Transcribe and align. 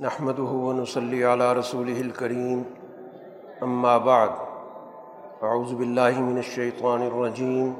نحمد 0.00 0.38
ونصلی 0.38 1.22
علی 1.24 1.44
رسول 1.58 1.88
الکریم 1.90 2.62
اما 3.62 3.96
بعد 3.98 4.28
اعوذ 5.42 5.72
باللہ 5.74 6.18
من 6.18 6.36
الشیطان 6.36 7.02
الرجیم 7.02 7.70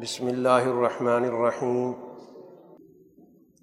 بسم 0.00 0.26
اللہ 0.26 0.66
الرحمن 0.70 1.24
الرحیم 1.24 1.92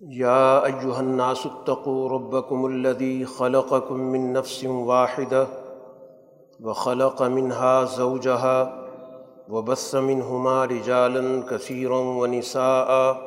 یا 0.02 0.38
ایہا 0.59 0.98
الناس 0.98 1.45
اتقوا 1.45 2.07
ربکم 2.09 2.66
الذی 2.66 3.23
خلقکم 3.38 4.07
من 4.12 4.31
نفس 4.34 4.63
واحدہ 4.85 5.45
وخلق 6.59 7.21
منها 7.21 7.85
زوجها 7.98 8.81
وبث 9.49 9.94
منہما 10.03 10.57
رجالا 10.67 11.30
کثیرا 11.49 12.03
ونساء 12.16 13.24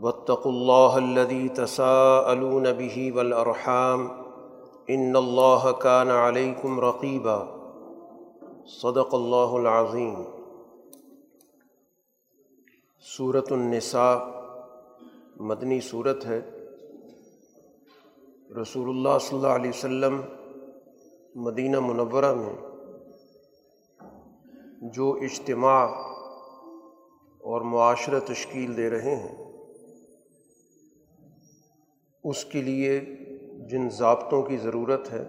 واتقوا 0.00 0.52
الله 0.52 0.96
الذي 0.96 1.48
تساءلون 1.48 2.66
به 2.78 3.10
والأرحام 3.14 4.08
إن 4.94 5.16
الله 5.16 5.72
كان 5.72 6.10
عليكم 6.10 6.80
رقيبا. 6.80 7.44
صدق 8.66 9.14
الله 9.14 9.56
العظيم. 9.56 10.22
صورت 13.00 13.52
النساء، 13.52 14.18
مدنی 15.36 15.80
صورت 15.80 16.26
ہے. 16.26 16.40
رسول 18.62 18.88
اللہ 18.88 19.18
صلی 19.20 19.36
اللہ 19.36 19.48
علیہ 19.48 19.70
وسلم 19.70 20.20
مدینہ 21.34 21.80
منورہ 21.80 22.34
میں 22.34 22.54
جو 24.82 25.18
اجتماع 25.22 25.86
اور 27.38 27.60
معاشرہ 27.60 28.20
تشکیل 28.20 28.76
دے 28.76 28.90
رہے 28.90 29.16
ہیں 29.16 29.45
اس 32.28 32.44
کے 32.44 32.62
لیے 32.62 33.00
جن 33.70 33.90
ضابطوں 33.90 34.42
کی 34.42 34.56
ضرورت 34.56 35.12
ہے، 35.12 35.24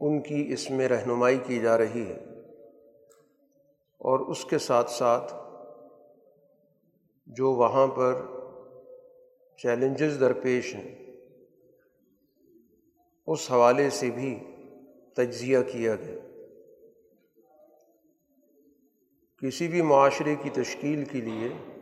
ان 0.00 0.22
کی 0.22 0.52
اس 0.52 0.70
میں 0.70 0.88
رہنمائی 0.88 1.38
کی 1.46 1.58
جا 1.58 1.78
رہی 1.78 2.06
ہے۔ 2.06 2.24
اور 3.98 4.18
اس 4.18 4.44
کے 4.44 4.58
ساتھ 4.58 4.90
ساتھ 4.90 5.34
جو 7.26 7.52
وہاں 7.52 7.86
پر 7.86 8.22
چیلنجز 9.56 10.20
درپیش 10.20 10.74
ہیں، 10.74 11.06
اس 13.26 13.50
حوالے 13.50 13.90
سے 13.90 14.10
بھی 14.10 14.38
تجزیہ 15.14 15.58
کیا 15.72 15.94
گیا۔ 15.94 16.18
کسی 19.38 19.68
بھی 19.68 19.82
معاشرے 19.82 20.34
کی 20.42 20.50
تشکیل 20.50 21.04
کے 21.04 21.20
لیے 21.20 21.77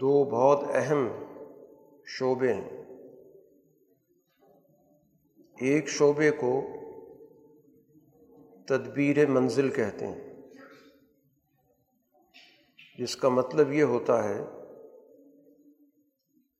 دو 0.00 0.24
بہت 0.24 0.60
اہم 0.74 1.08
شعبے 2.06 2.54
ہیں۔ 2.54 2.84
ایک 5.60 5.88
شعبے 5.88 6.30
کو 6.30 6.62
تدبیر 8.68 9.26
منزل 9.26 9.70
کہتے 9.70 10.06
ہیں۔ 10.06 10.34
جس 12.98 13.16
کا 13.16 13.28
مطلب 13.28 13.72
یہ 13.72 13.82
ہوتا 13.82 14.28
ہے 14.28 14.44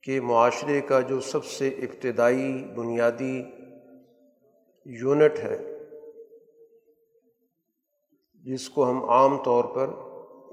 کہ 0.03 0.21
معاشرے 0.21 0.81
کا 0.81 1.01
جو 1.01 1.21
سب 1.21 1.45
سے 1.45 1.69
ابتدائی 1.69 2.65
بنیادی 2.77 3.43
یونٹ 4.85 5.39
ہے، 5.39 5.59
جس 8.35 8.71
کو 8.71 8.91
ہم 8.91 9.05
عام 9.05 9.43
طور 9.43 9.65
پر 9.65 9.89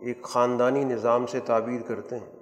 ایک 0.05 0.23
خاندانی 0.23 0.83
نظام 0.83 1.25
سے 1.25 1.39
تعبیر 1.39 1.81
کرتے 1.81 2.15
ہیں۔ 2.15 2.40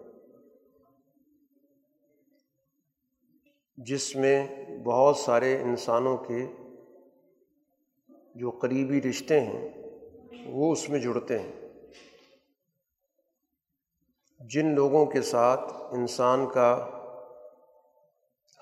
جس 3.85 4.16
میں 4.16 4.66
بہت 4.84 5.17
سارے 5.17 5.62
انسانوں 5.62 6.17
کے 6.17 6.47
جو 8.35 8.51
قریبی 8.51 9.01
رشتے 9.01 9.41
ہیں، 9.41 9.69
وہ 10.45 10.72
اس 10.72 10.90
میں 10.90 11.00
جڑتے 11.00 11.40
ہیں۔ 11.40 11.51
جن 14.39 14.75
لوگوں 14.75 15.06
کے 15.06 15.22
ساتھ 15.22 15.73
انسان 15.91 16.47
کا 16.47 16.89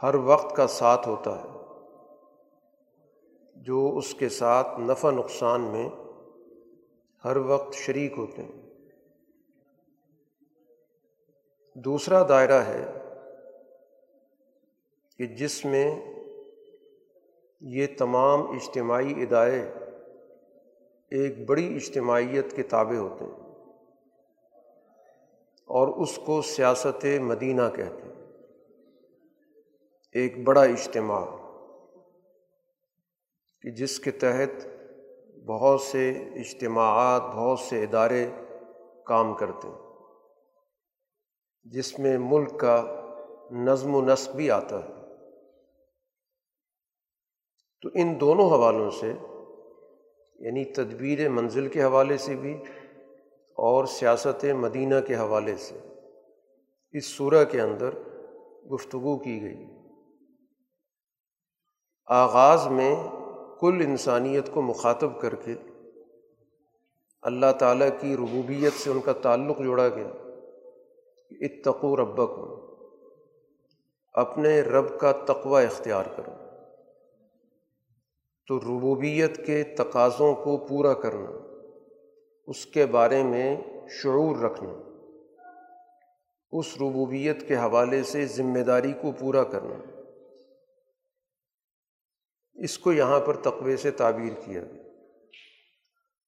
ہر 0.04 0.16
وقت 0.16 0.56
کا 0.56 0.68
ساتھ 0.68 1.08
ہوتا 1.08 1.44
ہے، 1.44 1.50
جو 3.56 3.98
اس 3.98 4.14
کے 4.14 4.30
ساتھ 4.30 4.80
نفع 4.80 5.12
نقصان 5.12 5.62
میں 5.62 5.90
ہر 7.24 7.38
وقت 7.38 7.74
شریک 7.74 8.14
ہوتے 8.18 8.42
ہیں۔ 8.42 8.62
دوسرا 11.76 12.28
دائرہ 12.30 12.62
ہے 12.64 13.07
کہ 15.18 15.26
جس 15.26 15.66
میں 15.66 16.14
یہ 17.62 17.88
تمام 17.98 18.42
اجتماعی 18.42 19.14
ادارے 19.22 19.62
ایک 21.12 21.50
بڑی 21.50 21.76
اجتماعیت 21.76 22.56
کے 22.56 22.64
تابع 22.64 22.96
ہوتے 22.96 23.26
ہیں 23.26 23.32
اور 25.66 25.88
اس 25.88 26.20
کو 26.26 26.42
سیاست 26.42 27.06
مدینہ 27.22 27.62
کہتے 27.76 28.08
ہیں۔ 28.08 28.18
ایک 30.14 30.44
بڑا 30.44 30.62
اجتماع 30.62 31.26
کہ 33.62 33.72
جس 33.72 34.00
کے 34.00 34.12
تحت 34.12 34.68
بہت 35.46 35.82
سے 35.82 36.10
اجتماعات، 36.36 37.22
بہت 37.22 37.60
سے 37.60 37.84
ادارے 37.84 38.28
کام 39.06 39.34
کرتے 39.34 39.68
ہیں، 39.68 39.78
جس 41.64 42.00
میں 42.00 42.18
ملک 42.18 42.60
کا 42.60 43.04
نظم 43.52 43.96
و 43.96 44.02
نسق 44.02 44.36
بھی 44.36 44.52
آتا 44.52 44.86
ہے۔ 44.86 44.97
تو 47.82 47.90
ان 47.94 48.20
دونوں 48.20 48.50
حوالوں 48.50 48.92
سے 48.92 49.14
یعنی 50.40 50.66
تدبیر 50.66 51.30
منزل 51.30 51.68
کے 51.68 51.84
حوالے 51.84 52.18
سے 52.18 52.36
بھی 52.36 52.54
اور 53.58 53.86
سیاست 53.86 54.46
مدینہ 54.46 54.96
کے 55.08 55.16
حوالے 55.16 55.56
سے 55.58 55.80
اس 56.92 57.06
صورح 57.06 57.44
کے 57.44 57.62
اندر 57.62 57.90
گفتگو 58.74 59.18
کی 59.18 59.42
گئی۔ 59.42 59.66
آغاز 62.06 62.68
میں 62.68 62.96
کل 63.60 63.82
انسانیت 63.88 64.54
کو 64.54 64.62
مخاطب 64.62 65.22
کر 65.22 65.36
کے 65.36 65.56
اللہ 67.22 67.52
تعالیٰ 67.60 67.90
کی 68.00 68.16
ربوبیت 68.16 68.74
سے 68.74 68.90
ان 68.90 69.00
کا 69.00 69.14
تعلق 69.14 69.60
جوڑا 69.60 69.90
گیا 69.90 70.10
اتقو 71.32 71.96
ربک 71.96 72.32
اپنے 74.14 74.62
رب 74.62 75.00
کا 75.00 75.12
تقوی 75.12 75.66
اختیار 75.66 76.04
کرو۔ 76.16 76.47
تو 78.48 78.60
ربوبیت 78.60 79.46
کے 79.46 79.64
تقاضوں 79.64 80.36
کو 80.36 80.58
پورا 80.58 80.94
کرنا، 80.94 81.32
اس 82.48 82.66
کے 82.66 82.86
بارے 82.86 83.24
میں 83.24 83.58
شعور 83.90 84.36
رکھنا، 84.36 84.74
اس 86.52 86.66
ربوبیت 86.76 87.48
کے 87.48 87.56
حوالے 87.56 88.04
سے 88.04 88.26
ذمہ 88.26 88.60
داری 88.60 88.94
کو 89.02 89.12
پورا 89.12 89.44
کرنا۔ 89.44 89.76
اس 92.54 92.80
کو 92.80 92.92
یہاں 92.92 93.20
پر 93.20 93.36
تقوے 93.36 93.78
سے 93.78 93.92
تعبیر 93.92 94.34
کیا 94.46 94.62
گیا۔ 94.62 94.84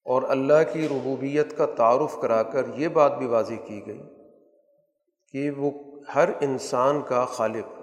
اور 0.06 0.24
اللہ 0.24 0.74
کی 0.74 0.88
ربوبیت 0.88 1.58
کا 1.58 1.66
تعارف 1.66 2.22
کرا 2.22 2.44
کر 2.44 2.66
یہ 2.76 2.88
بات 2.88 3.18
بھی 3.18 3.26
واضح 3.26 3.54
کی 3.66 3.86
گئی 3.86 4.02
کہ 5.32 5.50
وہ 5.50 5.72
ہر 6.16 6.30
انسان 6.42 7.02
کا 7.02 7.26
خالق 7.26 7.79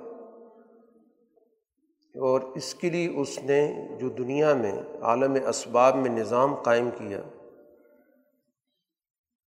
اور 2.17 2.41
اس 2.41 2.75
کے 2.75 2.91
لیے 2.91 3.09
اس 3.09 3.39
نے 3.43 3.89
جو 4.01 4.09
دنیا 4.09 4.55
میں، 4.55 4.73
عالم 5.03 5.37
اسباب 5.49 5.97
میں 5.97 6.11
نظام 6.11 6.55
قائم 6.55 6.91
کیا، 6.91 7.23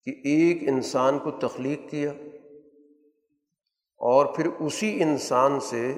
کہ 0.04 0.10
ایک 0.10 0.68
انسان 0.68 1.18
کو 1.18 1.30
تخلیق 1.30 1.90
کیا 1.90 2.12
اور 3.96 4.26
پھر 4.26 4.46
اسی 4.46 5.02
انسان 5.02 5.60
سے 5.60 5.94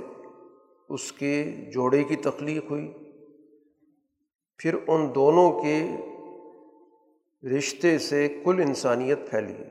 اس 0.88 1.12
کے 1.12 1.44
جوڑے 1.72 2.04
کی 2.04 2.16
تخلیق 2.16 2.70
ہوئی۔ 2.70 2.92
پھر 4.58 4.74
ان 4.86 5.14
دونوں 5.14 5.62
کے 5.62 5.86
رشتے 7.48 7.98
سے 7.98 8.28
کل 8.44 8.62
انسانیت 8.66 9.18
پھیلی۔ 9.30 9.64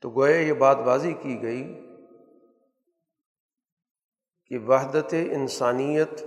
تو 0.00 0.10
گویا 0.10 0.36
یہ 0.36 0.52
بات 0.52 0.76
واضح 0.84 1.08
کی 1.22 1.42
گئی 1.42 1.91
کہ 4.52 4.58
وحدت 4.58 5.14
انسانیت 5.32 6.22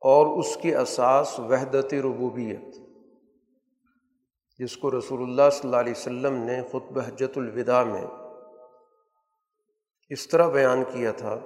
اور 0.00 0.38
اس 0.38 0.56
کی 0.56 0.74
اساس 0.74 1.40
وحدت 1.40 1.94
ربوبیت، 1.94 2.76
جس 4.58 4.76
کو 4.76 4.98
رسول 4.98 5.22
اللہ 5.22 5.50
صلی 5.52 5.68
اللہ 5.68 5.76
علیہ 5.76 5.92
وسلم 5.92 6.34
نے 6.34 6.62
خطب 6.62 6.98
حجت 6.98 7.38
الوداع 7.38 7.84
میں 7.84 8.04
اس 10.08 10.28
طرح 10.28 10.48
بیان 10.48 10.84
کیا 10.84 11.12
تھا 11.12 11.38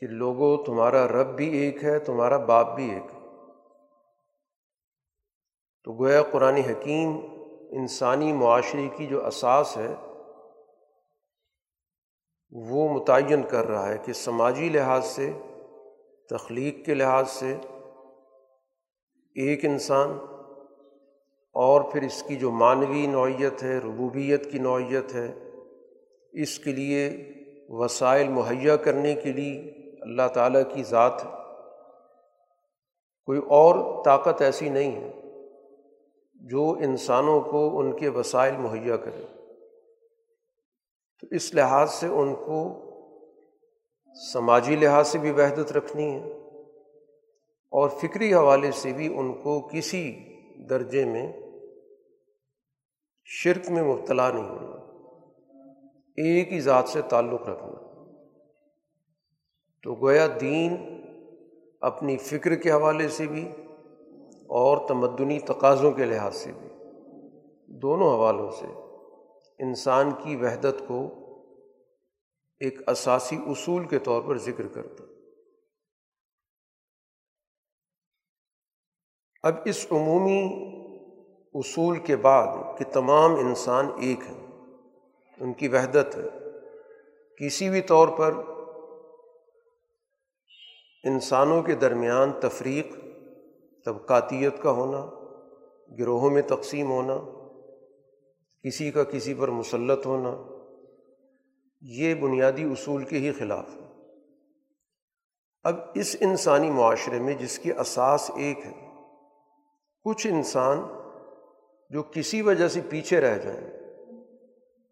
کہ 0.00 0.06
لوگوں 0.06 0.64
تمہارا 0.64 1.08
رب 1.08 1.36
بھی 1.36 1.58
ایک 1.58 1.84
ہے، 1.84 1.98
تمہارا 1.98 2.36
باپ 2.36 2.76
بھی 2.76 2.90
ایک۔ 2.90 3.14
ہے 3.14 3.20
تو 5.84 5.92
گویا 5.92 6.22
قرآن 6.22 6.56
حکیم 6.56 7.20
انسانی 7.70 8.32
معاشرے 8.32 8.88
کی 8.96 9.06
جو 9.06 9.26
اساس 9.26 9.76
ہے 9.76 9.94
وہ 12.50 12.88
متعین 12.88 13.42
کر 13.42 13.66
رہا 13.66 13.88
ہے 13.88 13.98
کہ 14.04 14.12
سماجی 14.12 14.68
لحاظ 14.68 15.06
سے، 15.06 15.32
تخلیق 16.30 16.84
کے 16.84 16.94
لحاظ 16.94 17.30
سے 17.30 17.56
ایک 19.34 19.64
انسان 19.64 20.10
اور 21.54 21.80
پھر 21.80 22.02
اس 22.02 22.22
کی 22.22 22.36
جو 22.36 22.50
معنوی 22.50 23.06
نوعیت 23.06 23.62
ہے، 23.62 23.78
ربوبیت 23.78 24.52
کی 24.52 24.58
نوعیت 24.58 25.14
ہے، 25.14 25.34
اس 26.32 26.58
کے 26.58 26.72
لیے 26.72 27.32
وسائل 27.68 28.28
مہیا 28.28 28.76
کرنے 28.76 29.14
کے 29.14 29.32
لیے 29.32 29.60
اللہ 30.02 30.28
تعالیٰ 30.34 30.62
کی 30.74 30.82
ذات 30.82 31.24
ہے۔ 31.24 31.30
کوئی 33.24 33.38
اور 33.38 34.04
طاقت 34.04 34.42
ایسی 34.42 34.68
نہیں 34.68 34.92
ہے 34.92 35.12
جو 36.34 36.70
انسانوں 36.70 37.40
کو 37.40 37.78
ان 37.78 37.96
کے 37.96 38.08
وسائل 38.08 38.56
مہیا 38.56 38.96
کرے۔ 38.96 39.35
تو 41.20 41.26
اس 41.30 41.54
لحاظ 41.54 41.90
سے 41.90 42.06
ان 42.06 42.34
کو 42.34 42.82
سماجی 44.32 44.76
لحاظ 44.76 45.08
سے 45.08 45.18
بھی 45.18 45.30
وحدت 45.30 45.72
رکھنی 45.72 46.10
ہے 46.10 46.32
اور 47.72 47.88
فکری 47.88 48.34
حوالے 48.34 48.70
سے 48.70 48.92
بھی 48.92 49.18
ان 49.18 49.32
کو 49.32 49.60
کسی 49.60 50.16
درجے 50.70 51.04
میں 51.04 51.32
شرک 53.24 53.70
میں 53.70 53.82
مبتلا 53.82 54.30
نہیں 54.30 54.48
ہونا، 54.48 54.76
ایک 56.16 56.52
ہی 56.52 56.60
ذات 56.60 56.88
سے 56.88 57.02
تعلق 57.02 57.48
رکھنا۔ 57.48 57.74
تو 59.82 59.94
گویا 59.94 60.26
دین 60.40 60.76
اپنی 61.80 62.16
فکر 62.16 62.54
کے 62.54 62.70
حوالے 62.70 63.08
سے 63.08 63.26
بھی 63.26 63.48
اور 64.48 64.88
تمدنی 64.88 65.38
تقاضوں 65.38 65.92
کے 65.92 66.04
لحاظ 66.04 66.36
سے 66.36 66.52
بھی، 66.52 66.68
دونوں 67.66 68.14
حوالوں 68.14 68.50
سے 68.50 68.66
انسان 69.58 70.10
کی 70.10 70.36
وحدت 70.36 70.82
کو 70.86 71.26
ایک 72.58 72.88
اساسی 72.88 73.36
اصول 73.36 73.88
کے 73.88 73.98
طور 73.98 74.22
پر 74.22 74.38
ذکر 74.38 74.68
کرتا۔ 74.68 75.04
اب 79.42 79.54
اس 79.64 79.86
عمومی 79.90 80.42
اصول 81.54 81.98
کے 81.98 82.16
بعد 82.16 82.78
کہ 82.78 82.84
تمام 82.92 83.34
انسان 83.34 83.86
ایک 84.00 84.20
ہیں، 84.20 84.46
ان 85.40 85.52
کی 85.52 85.68
وحدت 85.68 86.16
ہے، 86.16 86.28
کسی 87.36 87.68
بھی 87.68 87.80
طور 87.80 88.08
پر 88.08 88.34
انسانوں 91.04 91.62
کے 91.62 91.74
درمیان 91.74 92.32
تفریق، 92.40 92.86
طبقاتیت 93.84 94.62
کا 94.62 94.70
ہونا، 94.70 95.06
گروہوں 95.98 96.30
میں 96.30 96.42
تقسیم 96.42 96.90
ہونا 96.90 97.35
کسی 98.66 98.90
کا 98.90 99.04
کسی 99.04 99.34
پر 99.34 99.48
مسلط 99.48 100.06
ہونا، 100.06 100.30
یہ 101.80 102.14
بنیادی 102.14 102.62
اصول 102.64 103.04
کے 103.04 103.18
ہی 103.18 103.32
خلاف 103.32 103.68
ہے۔ 103.76 103.80
اب 105.62 105.74
اس 105.94 106.16
انسانی 106.20 106.70
معاشرے 106.70 107.18
میں 107.18 107.34
جس 107.34 107.58
کی 107.58 107.72
اساس 107.72 108.30
ایک 108.36 108.66
ہے، 108.66 108.72
کچھ 110.04 110.26
انسان 110.26 110.80
جو 111.90 112.02
کسی 112.02 112.42
وجہ 112.42 112.68
سے 112.68 112.80
پیچھے 112.88 113.20
رہ 113.20 113.38
جائیں، 113.38 113.66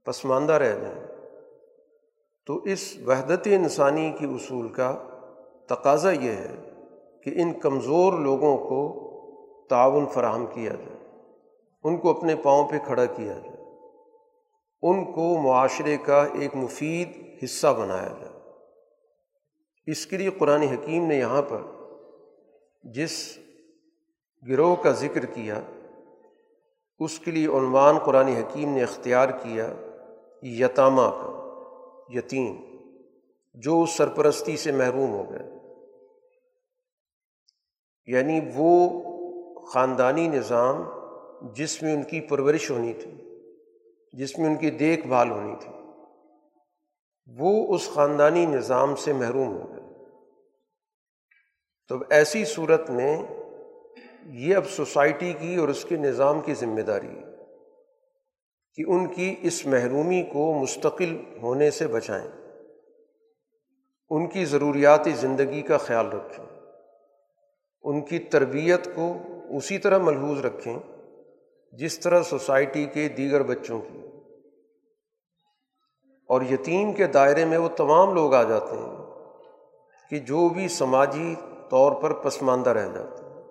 پسماندہ 0.05 0.53
رہ 0.53 0.79
جائیں، 0.79 1.06
تو 2.47 2.62
اس 2.62 2.97
وحدت 3.06 3.49
انسانی 3.53 4.12
کی 4.19 4.26
اصول 4.26 4.69
کا 4.69 4.97
تقاضا 5.69 6.11
یہ 6.11 6.32
ہے 6.32 6.55
کہ 7.23 7.32
ان 7.37 7.53
کمزور 7.53 8.12
لوگوں 8.12 8.56
کو 8.56 8.81
تعاون 9.71 10.06
فراہم 10.06 10.47
کیا 10.47 10.73
جائے، 10.73 11.19
ان 11.85 11.97
کو 11.97 12.11
اپنے 12.11 12.37
پاؤں 12.37 12.69
پہ 12.69 12.79
کھڑا 12.87 13.05
کیا 13.05 13.32
جائے۔ 13.32 13.53
ان 14.86 15.12
کو 15.12 15.38
معاشرے 15.38 15.96
کا 15.96 16.26
ایک 16.34 16.56
مفید 16.56 17.38
حصہ 17.44 17.66
بنایا 17.66 18.08
جائے۔ 18.08 18.40
اس 19.86 20.06
کے 20.06 20.16
لیے 20.16 20.31
قرآن 20.31 20.62
حکیم 20.62 21.06
نے 21.06 21.16
یہاں 21.16 21.42
پر 21.42 21.60
جس 22.82 23.38
گروہ 24.48 24.76
کا 24.76 24.90
ذکر 24.90 25.26
کیا، 25.26 25.60
اس 26.98 27.19
کے 27.19 27.31
لیے 27.31 27.46
عنوان 27.46 27.98
قرآن 27.98 28.26
حکیم 28.26 28.75
نے 28.75 28.82
اختیار 28.82 29.28
کیا، 29.28 29.75
یتامہ 30.42 31.02
کا، 31.02 31.30
یتیم، 32.08 32.56
جو 33.54 33.87
سرپرستی 33.87 34.56
سے 34.56 34.72
محروم 34.72 35.10
ہو 35.10 35.30
گئے۔ 35.30 35.50
یعنی 38.06 38.40
وہ 38.54 39.02
خاندانی 39.66 40.28
نظام 40.28 40.82
جس 41.52 41.82
میں 41.82 41.94
ان 41.94 42.02
کی 42.02 42.20
پرورش 42.20 42.70
ہونی 42.70 42.92
تھی۔ 42.92 43.24
جس 44.19 44.38
میں 44.38 44.46
ان 44.46 44.56
کی 44.56 44.70
دیکھ 44.70 45.06
بھال 45.06 45.31
ہونی 45.31 45.56
تھی۔ 45.61 45.72
وہ 47.26 47.75
اس 47.75 47.88
خاندانی 47.94 48.46
نظام 48.46 48.96
سے 48.96 49.12
محروم 49.12 49.49
ہو 49.49 49.72
گئے۔ 49.72 50.05
تو 51.88 51.96
ایسی 52.11 52.44
صورت 52.44 52.90
میں 52.90 53.22
یہ 54.26 54.56
اب 54.56 54.66
سوسائٹی 54.66 55.32
کی 55.32 55.56
اور 55.56 55.69
اس 55.69 55.84
کے 55.84 55.96
نظام 55.96 56.40
کی 56.40 56.55
ذمہ 56.55 56.81
داری 56.81 57.08
ہے 57.08 57.25
کہ 58.75 58.84
ان 58.87 59.14
کی 59.14 59.34
اس 59.43 59.66
محرومی 59.66 60.22
کو 60.22 60.55
مستقل 60.55 61.38
ہونے 61.43 61.70
سے 61.70 61.87
بچائیں۔ 61.87 62.31
ان 64.11 64.28
کی 64.28 64.44
ضروریات 64.44 65.08
زندگی 65.16 65.62
کا 65.62 65.76
خیال 65.76 66.06
رکھیں۔ 66.06 66.46
ان 67.82 68.00
کی 68.00 68.19
تربیت 68.19 68.88
کو 68.94 69.14
اسی 69.56 69.78
طرح 69.78 69.99
ملحوظ 69.99 70.38
رکھیں۔ 70.38 70.78
جس 71.79 72.00
طرح 72.00 72.23
سوسائٹی 72.23 72.87
کے 72.87 73.09
دیگر 73.09 73.43
بچوں 73.43 73.81
کی۔ 73.81 74.00
اور 76.29 76.43
یتیم 76.43 76.93
کے 76.93 77.06
دائرے 77.06 77.44
میں 77.44 77.59
وہ 77.59 77.69
تمام 77.69 78.15
لوگ 78.15 78.35
آ 78.35 78.43
جاتے 78.43 78.76
ہیں 78.76 78.97
کہ 80.11 80.19
جو 80.19 80.49
بھی 80.49 80.69
سماجی 80.69 81.35
طور 81.71 81.93
پر 81.93 82.12
پسماندہ 82.12 82.71
رہ 82.71 82.88
جاتے 82.88 83.25
ہیں۔ 83.25 83.43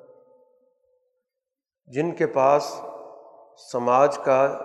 جن 1.86 2.12
کے 2.12 2.28
پاس 2.28 2.82
سماج 3.72 4.18
کا 4.18 4.60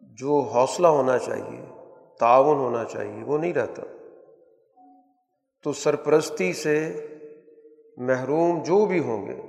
جو 0.00 0.40
حوصلہ 0.40 0.86
ہونا 0.86 1.18
چاہیے، 1.18 1.64
تعاون 2.20 2.56
ہونا 2.56 2.84
چاہیے، 2.84 3.24
وہ 3.24 3.38
نہیں 3.38 3.52
رہتا۔ 3.52 3.82
تو 5.62 5.72
سرپرستی 5.72 6.52
سے 6.52 7.06
محروم 7.96 8.62
جو 8.62 8.86
بھی 8.86 8.98
ہوں 8.98 9.26
گے 9.26 9.45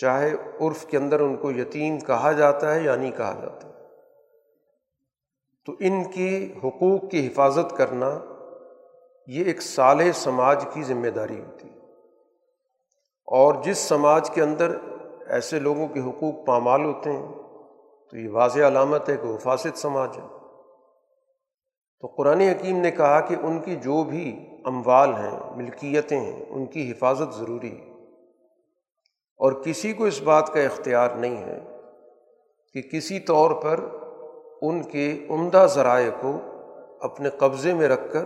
چاہے 0.00 0.30
عرف 0.60 0.86
کے 0.86 0.96
اندر 0.96 1.20
ان 1.20 1.36
کو 1.36 1.50
یتیم 1.50 1.98
کہا 1.98 2.32
جاتا 2.32 2.74
ہے 2.74 2.80
یا 2.80 2.96
نہیں 2.96 3.10
کہا 3.10 3.38
جاتا۔ 3.42 3.68
تو 5.66 5.72
ان 5.80 6.04
کی 6.04 6.52
حقوق 6.64 7.10
کی 7.10 7.26
حفاظت 7.26 7.76
کرنا 7.76 8.18
یہ 9.26 9.44
ایک 9.44 9.62
صالح 9.62 10.12
سماج 10.14 10.66
کی 10.72 10.82
ذمہ 10.82 11.08
داری 11.08 11.40
ہوتی 11.40 11.68
ہے۔ 11.68 11.78
اور 13.26 13.54
جس 13.62 13.78
سماج 13.78 14.30
کے 14.30 14.42
اندر 14.42 14.76
ایسے 15.26 15.60
لوگوں 15.60 15.88
کے 15.88 16.00
حقوق 16.00 16.46
پامال 16.46 16.84
ہوتے 16.84 17.12
ہیں، 17.12 17.28
تو 18.10 18.16
یہ 18.16 18.30
واضح 18.30 18.60
علامت 18.60 19.08
ہے 19.08 19.16
کہ 19.16 19.26
وہ 19.26 19.38
فاسد 19.38 19.76
سماج 19.76 20.16
ہے۔ 20.16 20.26
تو 22.00 22.06
قرآن 22.06 22.40
حکیم 22.40 22.76
نے 22.76 22.90
کہا 22.90 23.20
کہ 23.20 23.36
ان 23.42 23.58
کی 23.58 23.76
جو 23.76 24.04
بھی 24.04 24.46
اموال 24.64 25.14
ہیں، 25.14 25.56
ملکیتیں 25.56 26.20
ہیں، 26.20 26.44
ان 26.50 26.66
کی 26.66 26.90
حفاظت 26.90 27.34
ضروری 27.34 27.80
ہے۔ 27.80 27.89
اور 29.40 29.52
کسی 29.52 29.92
کو 29.92 30.04
اس 30.04 30.22
بات 30.22 30.52
کا 30.52 30.60
اختیار 30.60 31.10
نہیں 31.10 31.44
ہے 31.44 31.58
کہ 32.74 32.82
کسی 32.82 33.20
طور 33.20 33.50
پر 33.50 33.80
ان 34.62 34.82
کے 34.82 35.26
عمدہ 35.30 35.66
ذرائع 35.74 36.10
کو 36.20 36.40
اپنے 37.00 37.30
قبضے 37.30 37.74
میں 37.74 37.88
رکھ 37.88 38.12
کر 38.12 38.24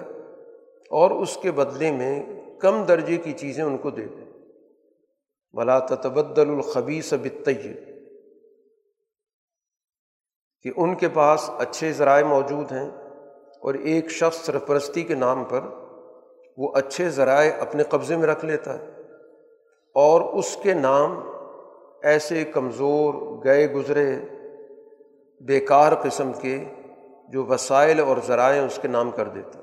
اور 0.91 1.11
اس 1.11 1.37
کے 1.37 1.51
بدلے 1.51 1.93
میں 1.93 2.23
کم 2.61 2.85
درجے 2.85 3.17
کی 3.17 3.33
چیزیں 3.33 3.65
ان 3.65 3.79
کو 3.79 3.91
دے 3.91 4.07
دیں۔ 4.07 4.25
بلا 5.53 5.79
تبدل 5.79 6.51
الخبی 6.51 7.03
سبت 7.03 7.49
کہ 10.63 10.71
ان 10.77 10.95
کے 10.95 11.09
پاس 11.09 11.51
اچھے 11.59 11.93
ذرائع 11.93 12.25
موجود 12.25 12.73
ہیں 12.73 12.91
اور 13.63 13.75
ایک 13.75 14.11
شخص 14.11 14.37
سرپرستی 14.37 15.03
کے 15.03 15.15
نام 15.15 15.45
پر 15.45 15.61
وہ 16.57 16.73
اچھے 16.75 17.09
ذرائع 17.09 17.53
اپنے 17.61 17.83
قبضے 17.83 18.17
میں 18.17 18.27
رکھ 18.27 18.45
لیتا 18.45 18.79
ہے۔ 18.79 18.94
اور 19.95 20.21
اس 20.21 20.57
کے 20.63 20.75
نام 20.75 21.21
ایسے 22.03 22.45
کمزور، 22.45 23.15
گئے 23.45 23.73
گزرے، 23.73 24.21
بیکار 25.41 25.93
قسم 25.95 26.33
کے 26.33 26.65
جو 27.29 27.45
وسائل 27.45 28.01
اور 28.01 28.17
ذرائع 28.27 28.65
اس 28.65 28.79
کے 28.83 28.89
نام 28.89 29.11
کر 29.11 29.29
دیتا 29.29 29.59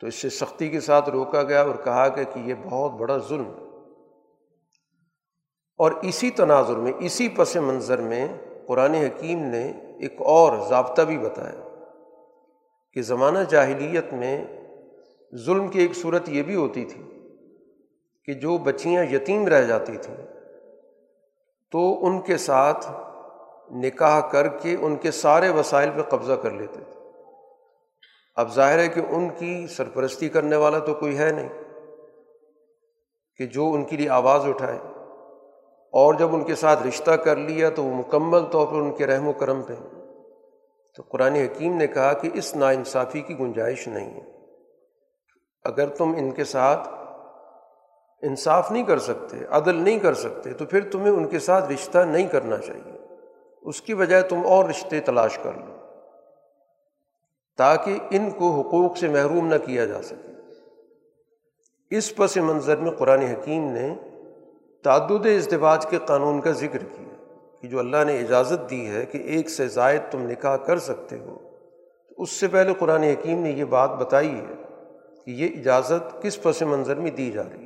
تو 0.00 0.06
اس 0.06 0.14
سے 0.14 0.28
سختی 0.28 0.68
کے 0.68 0.80
ساتھ 0.80 1.08
روکا 1.08 1.42
گیا 1.42 1.62
اور 1.62 1.74
کہا 1.84 2.08
گیا 2.08 2.24
کہ 2.24 2.38
یہ 2.38 2.54
بہت 2.62 2.92
بڑا 2.92 3.16
ظلم۔ 3.16 3.46
ہے 3.46 3.66
اور 5.78 5.92
اسی 6.02 6.30
تناظر 6.30 6.74
میں، 6.74 6.92
اسی 6.98 7.28
پس 7.28 7.56
منظر 7.56 8.00
میں 8.00 8.28
قرآن 8.68 8.94
حکیم 8.94 9.38
نے 9.38 9.72
ایک 10.00 10.20
اور 10.20 10.68
ضابطہ 10.68 11.02
بھی 11.02 11.18
بتایا 11.18 11.68
کہ 12.92 13.02
زمانہ 13.02 13.38
جاہلیت 13.48 14.12
میں 14.12 14.44
ظلم 15.34 15.68
کی 15.68 15.78
ایک 15.78 15.96
صورت 15.96 16.28
یہ 16.28 16.42
بھی 16.42 16.54
ہوتی 16.54 16.84
تھی 16.84 17.15
کہ 18.26 18.34
جو 18.34 18.58
بچیاں 18.58 19.04
یتیم 19.04 19.48
رہ 19.48 19.62
جاتی 19.62 19.96
تھیں، 19.96 20.16
تو 21.70 22.06
ان 22.06 22.20
کے 22.20 22.36
ساتھ 22.36 22.90
نکاح 23.70 24.20
کر 24.20 24.48
کے 24.48 24.76
ان 24.80 24.96
کے 24.96 25.10
سارے 25.10 25.48
وسائل 25.48 25.90
پہ 25.96 26.02
قبضہ 26.02 26.32
کر 26.32 26.50
لیتے 26.50 26.80
تھے۔ 26.80 27.00
اب 28.36 28.54
ظاہر 28.54 28.78
ہے 28.78 28.88
کہ 28.88 29.00
ان 29.08 29.28
کی 29.28 29.66
سرپرستی 29.66 30.28
کرنے 30.28 30.56
والا 30.56 30.78
تو 30.78 30.94
کوئی 30.94 31.18
ہے 31.18 31.30
نہیں، 31.30 31.48
کہ 33.36 33.46
جو 33.46 33.70
ان 33.72 33.84
کے 33.84 33.96
لیے 33.96 34.08
آواز 34.08 34.48
اٹھائے۔ 34.48 34.78
اور 35.92 36.14
جب 36.14 36.34
ان 36.34 36.44
کے 36.44 36.54
ساتھ 36.54 36.86
رشتہ 36.86 37.10
کر 37.10 37.36
لیا 37.36 37.70
تو 37.70 37.84
وہ 37.84 37.94
مکمل 37.94 38.40
طور 38.50 38.66
پر 38.66 38.72
ان 38.72 38.94
کے 38.94 39.06
رحم 39.06 39.28
و 39.28 39.32
کرم 39.32 39.62
پہ۔ 39.62 39.74
تو 40.96 41.02
قرآن 41.02 41.34
حکیم 41.34 41.76
نے 41.76 41.86
کہا 41.86 42.12
کہ 42.12 42.30
اس 42.34 42.56
ناانصافی 42.56 43.20
کی 43.20 43.38
گنجائش 43.38 43.88
نہیں 43.88 44.20
ہے۔ 44.20 44.24
اگر 45.64 45.88
تم 45.88 46.14
ان 46.16 46.30
کے 46.30 46.44
ساتھ 46.44 46.88
انصاف 48.26 48.72
نہیں 48.72 48.82
کر 48.82 48.98
سکتے، 48.98 49.36
عدل 49.50 49.76
نہیں 49.76 49.98
کر 49.98 50.14
سکتے، 50.14 50.52
تو 50.52 50.64
پھر 50.64 50.90
تمہیں 50.90 51.10
ان 51.10 51.28
کے 51.28 51.38
ساتھ 51.38 51.72
رشتہ 51.72 51.98
نہیں 51.98 52.26
کرنا 52.26 52.56
چاہیے۔ 52.56 52.92
اس 53.62 53.82
کی 53.82 53.94
بجائے 53.94 54.22
تم 54.22 54.46
اور 54.46 54.64
رشتے 54.64 55.00
تلاش 55.00 55.38
کر 55.38 55.52
لو، 55.54 55.76
تاکہ 57.56 57.98
ان 58.10 58.30
کو 58.30 58.60
حقوق 58.60 58.96
سے 58.96 59.08
محروم 59.08 59.46
نہ 59.46 59.54
کیا 59.66 59.84
جا 59.84 60.02
سکے۔ 60.02 60.32
اس 61.96 62.16
پس 62.16 62.36
منظر 62.36 62.76
میں 62.76 62.90
قرآن 62.90 63.20
حکیم 63.20 63.70
نے 63.70 63.94
تعدد 64.84 65.26
ازدواج 65.26 65.86
کے 65.86 65.98
قانون 66.06 66.40
کا 66.40 66.50
ذکر 66.50 66.78
کیا 66.78 67.24
کہ 67.62 67.68
جو 67.68 67.78
اللہ 67.78 68.04
نے 68.06 68.20
اجازت 68.20 68.70
دی 68.70 68.88
ہے 68.88 69.06
کہ 69.06 69.18
ایک 69.18 69.50
سے 69.50 69.66
زائد 69.66 70.00
تم 70.10 70.28
نکاح 70.28 70.56
کر 70.56 70.78
سکتے 70.78 71.18
ہو۔ 71.18 71.38
تو 72.08 72.22
اس 72.22 72.30
سے 72.30 72.48
پہلے 72.48 72.74
قرآن 72.78 73.02
حکیم 73.02 73.42
نے 73.42 73.50
یہ 73.50 73.64
بات 73.64 73.90
بتائی 73.90 74.34
ہے 74.34 74.54
کہ 75.24 75.30
یہ 75.30 75.48
اجازت 75.60 76.22
کس 76.22 76.42
پس 76.42 76.62
منظر 76.62 76.94
میں 76.94 77.10
دی 77.10 77.30
جا 77.30 77.42
رہی 77.42 77.65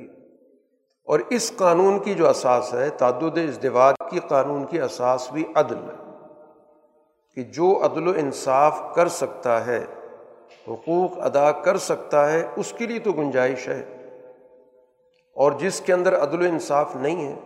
اور 1.11 1.19
اس 1.29 1.51
قانون 1.55 1.99
کی 1.99 2.13
جو 2.13 2.29
اساس 2.29 2.73
ہے 2.73 2.89
تعدد 2.89 3.37
ازدواج 3.37 3.95
کی 4.11 4.19
قانون 4.19 4.65
کی 4.65 4.81
اساس 4.81 5.31
بھی 5.31 5.43
عدل 5.55 5.75
ہے 5.75 6.17
کہ 7.35 7.43
جو 7.43 7.85
عدل 7.85 8.07
و 8.07 8.11
انصاف 8.17 8.81
کر 8.95 9.07
سکتا 9.07 9.65
ہے، 9.65 9.85
حقوق 10.67 11.19
ادا 11.19 11.51
کر 11.51 11.77
سکتا 11.77 12.31
ہے، 12.31 12.47
اس 12.55 12.73
کے 12.77 12.87
لیے 12.87 12.99
تو 12.99 13.11
گنجائش 13.11 13.67
ہے۔ 13.67 13.97
اور 15.35 15.51
جس 15.51 15.81
کے 15.81 15.93
اندر 15.93 16.23
عدل 16.23 16.45
و 16.45 16.49
انصاف 16.49 16.95
نہیں 16.95 17.27
ہے، 17.27 17.39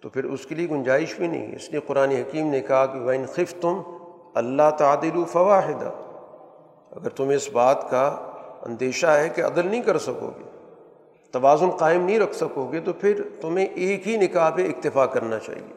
تو 0.00 0.08
پھر 0.08 0.24
اس 0.24 0.46
کے 0.46 0.54
لیے 0.54 0.68
گنجائش 0.70 1.16
بھی 1.16 1.26
نہیں۔ 1.26 1.56
اس 1.56 1.70
لیے 1.70 1.80
قرآن 1.80 2.10
حکیم 2.10 2.46
نے 2.46 2.60
کہا 2.60 2.86
کہ 2.86 3.00
وین 3.00 3.26
خف 3.26 3.54
تم 3.60 3.82
اللہ 4.34 4.70
تعدل 4.78 5.24
فواہدہ 5.32 5.90
اگر 6.90 7.08
تمہیں 7.08 7.36
اس 7.36 7.50
بات 7.52 7.90
کا 7.90 8.16
اندیشہ 8.62 9.06
ہے 9.06 9.28
کہ 9.28 9.40
عدل 9.40 9.68
نہیں 9.68 9.82
کر 9.82 9.98
سکو 9.98 10.30
گے 10.38 10.57
توازن 11.32 11.70
قائم 11.70 12.04
نہیں 12.04 12.18
رکھ 12.18 12.34
سکو 12.34 12.72
گے 12.72 12.80
تو 12.80 12.92
پھر 12.92 13.22
تمہیں 13.40 13.66
ایک 13.66 14.08
ہی 14.08 14.16
نکاح 14.16 14.50
پہ 14.50 14.68
اکتفا 14.68 15.06
کرنا 15.06 15.38
چاہیے۔ 15.38 15.74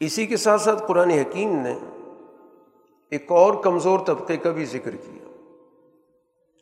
اسی 0.00 0.26
کے 0.26 0.36
ساتھ 0.36 0.62
ساتھ 0.62 0.82
قرآن 0.88 1.10
حکیم 1.10 1.56
نے 1.56 1.78
ایک 3.10 3.32
اور 3.32 3.54
کمزور 3.54 3.98
طبقے 4.06 4.36
کا 4.36 4.50
بھی 4.50 4.64
ذکر 4.64 4.96
کیا۔ 4.96 5.28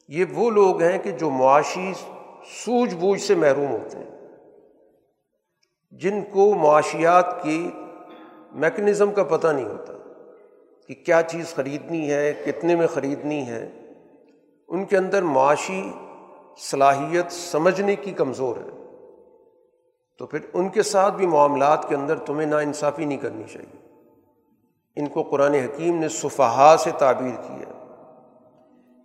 یہ 0.09 0.25
وہ 0.33 0.51
لوگ 0.51 0.83
ہیں 0.83 0.99
کہ 0.99 1.11
جو 1.11 1.31
معاشی 1.31 1.93
سوجھ 2.65 2.95
بوجھ 2.95 3.21
سے 3.21 3.35
محروم 3.35 3.71
ہوتے 3.71 3.99
ہیں، 3.99 4.29
جن 5.91 6.21
کو 6.33 6.55
معاشیات 6.55 7.43
کی 7.43 7.71
میکنزم 8.53 9.13
کا 9.13 9.23
پتہ 9.23 9.49
نہیں 9.49 9.65
ہوتا 9.65 9.93
کہ 10.89 10.95
کیا 10.95 11.23
چیز 11.23 11.55
خریدنی 11.55 12.11
ہے، 12.11 12.43
کتنے 12.47 12.77
میں 12.77 12.87
خریدنی 12.87 13.47
ہے۔ 13.47 13.82
ان 14.73 14.85
کے 14.85 14.97
اندر 14.97 15.23
معاشی 15.23 15.91
صلاحیت 16.59 17.33
سمجھنے 17.33 17.97
کی 17.97 18.11
کمزور 18.11 18.57
ہے۔ 18.57 18.97
تو 20.19 20.27
پھر 20.27 20.39
ان 20.53 20.69
کے 20.69 20.83
ساتھ 20.83 21.15
بھی 21.15 21.27
معاملات 21.27 21.89
کے 21.89 21.95
اندر 21.95 22.19
تمہیں 22.19 22.47
نا 22.47 22.59
انصافی 22.59 23.05
نہیں 23.05 23.19
کرنی 23.19 23.43
چاہیے۔ 23.53 23.89
ان 24.97 25.07
کو 25.07 25.23
قرآن 25.23 25.55
حکیم 25.55 25.99
نے 25.99 26.09
صفحا 26.09 26.77
سے 26.77 26.91
تعبیر 26.99 27.41
کیا 27.43 27.73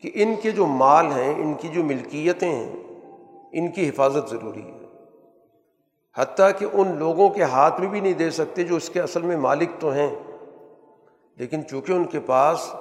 کہ 0.01 0.11
ان 0.13 0.35
کے 0.43 0.51
جو 0.51 0.65
مال 0.65 1.05
ہیں، 1.05 1.35
ان 1.35 1.53
کی 1.53 1.67
جو 1.67 1.83
ملکیتیں 1.83 2.55
ہیں، 2.55 2.75
ان 3.51 3.71
کی 3.71 3.89
حفاظت 3.89 4.29
ضروری 4.29 4.61
ہے۔ 4.61 4.79
حتیٰ 6.15 6.49
کہ 6.59 6.65
ان 6.73 6.97
لوگوں 6.97 7.29
کے 7.29 7.43
ہاتھ 7.43 7.81
میں 7.81 7.89
بھی 7.89 7.99
نہیں 7.99 8.13
دے 8.13 8.29
سکتے 8.29 8.63
جو 8.63 8.75
اس 8.75 8.89
کے 8.89 9.01
اصل 9.01 9.21
میں 9.21 9.37
مالک 9.37 9.69
تو 9.79 9.91
ہیں۔ 9.91 10.15
لیکن 11.37 11.65
چونکہ 11.65 11.91
ان 11.91 12.03
کے 12.03 12.19
پاس 12.19 12.75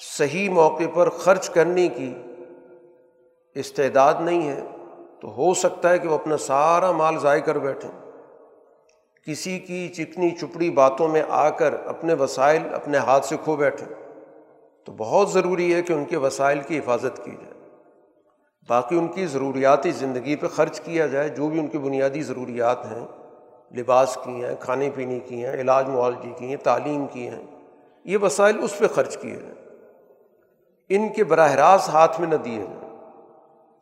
صحیح 0.00 0.50
موقع 0.50 0.84
پر 0.94 1.08
خرچ 1.08 1.50
کرنے 1.50 1.88
کی 1.88 2.14
استعداد 3.54 4.14
نہیں 4.20 4.48
ہے، 4.48 4.60
تو 5.20 5.34
ہو 5.36 5.54
سکتا 5.54 5.90
ہے 5.90 5.98
کہ 5.98 6.08
وہ 6.08 6.14
اپنا 6.14 6.36
سارا 6.36 6.92
مال 6.92 7.18
ضائع 7.18 7.40
کر 7.40 7.58
بیٹھیں 7.58 7.90
کسی 9.26 9.58
کی 9.58 9.88
چکنی 9.88 10.30
چپڑی 10.30 10.70
باتوں 10.70 11.08
میں 11.08 11.22
آ 11.28 11.50
کر 11.50 11.74
اپنے 11.86 12.14
وسائل 12.14 12.74
اپنے 12.74 12.98
ہاتھ 12.98 13.26
سے 13.26 13.36
کھو 13.44 13.56
بیٹھیں 13.56 13.88
تو 14.84 14.92
بہت 14.92 15.30
ضروری 15.30 15.74
ہے 15.74 15.82
کہ 15.82 15.92
ان 15.92 16.04
کے 16.04 16.16
وسائل 16.16 16.60
کی 16.60 16.78
حفاظت 16.78 17.24
کی 17.24 17.30
جائے۔ 17.30 17.52
باقی 18.68 18.98
ان 18.98 19.08
کی 19.08 19.26
ضروریاتی 19.26 19.90
زندگی 19.90 20.36
پہ 20.36 20.46
خرچ 20.46 20.80
کیا 20.80 21.06
جائے، 21.06 21.28
جو 21.28 21.48
بھی 21.48 21.60
ان 21.60 21.66
کی 21.66 21.78
بنیادی 21.78 22.22
ضروریات 22.22 22.84
ہیں، 22.86 23.06
لباس 23.76 24.18
کی 24.24 24.44
ہیں، 24.44 24.54
کھانے 24.60 24.90
پینے 24.94 25.20
کی 25.20 25.44
ہیں، 25.44 25.52
علاج 25.52 25.88
معالجی 25.88 26.32
کی 26.38 26.46
ہیں، 26.46 26.56
تعلیم 26.56 27.06
کی 27.06 27.28
ہیں، 27.28 27.42
یہ 28.04 28.18
وسائل 28.22 28.58
اس 28.62 28.78
پہ 28.78 28.86
خرچ 28.86 29.16
کیے 29.16 29.36
جائیں۔ 29.36 29.61
ان 30.94 31.08
کے 31.08 31.24
براہ 31.24 31.52
راست 31.52 31.88
ہاتھ 31.88 32.20
میں 32.20 32.28
نہ 32.28 32.34
دیے 32.34 32.56
جائیں۔ 32.56 32.82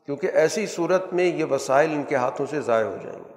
کیونکہ 0.07 0.31
ایسی 0.35 0.67
صورت 0.67 1.13
میں 1.13 1.25
یہ 1.25 1.45
وسائل 1.45 1.91
ان 1.91 2.03
کے 2.03 2.17
ہاتھوں 2.17 2.47
سے 2.47 2.61
ضائع 2.61 2.85
ہو 2.85 2.97
جائیں 3.03 3.19
گے۔ 3.19 3.35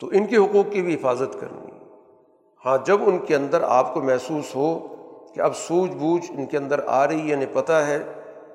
تو 0.00 0.06
ان 0.06 0.26
کے 0.26 0.36
حقوق 0.36 0.72
کی 0.72 0.82
بھی 0.82 0.94
حفاظت 0.94 1.40
کرنی۔ 1.40 1.70
ہاں 2.66 2.78
جب 2.86 2.98
ان 3.06 3.18
کے 3.18 3.36
اندر 3.36 3.62
آپ 3.62 3.94
کو 3.94 4.00
محسوس 4.00 4.56
ہو 4.56 4.88
کہ 5.34 5.40
اب 5.40 5.56
سوجھ 5.56 5.90
بوجھ 5.90 6.32
ان 6.32 6.46
کے 6.46 6.56
اندر 6.56 6.80
آ 6.86 7.08
رہی 7.08 7.20
ہے 7.20 7.26
یعنی 7.26 7.46
پتہ 7.52 7.72
ہے 7.72 8.02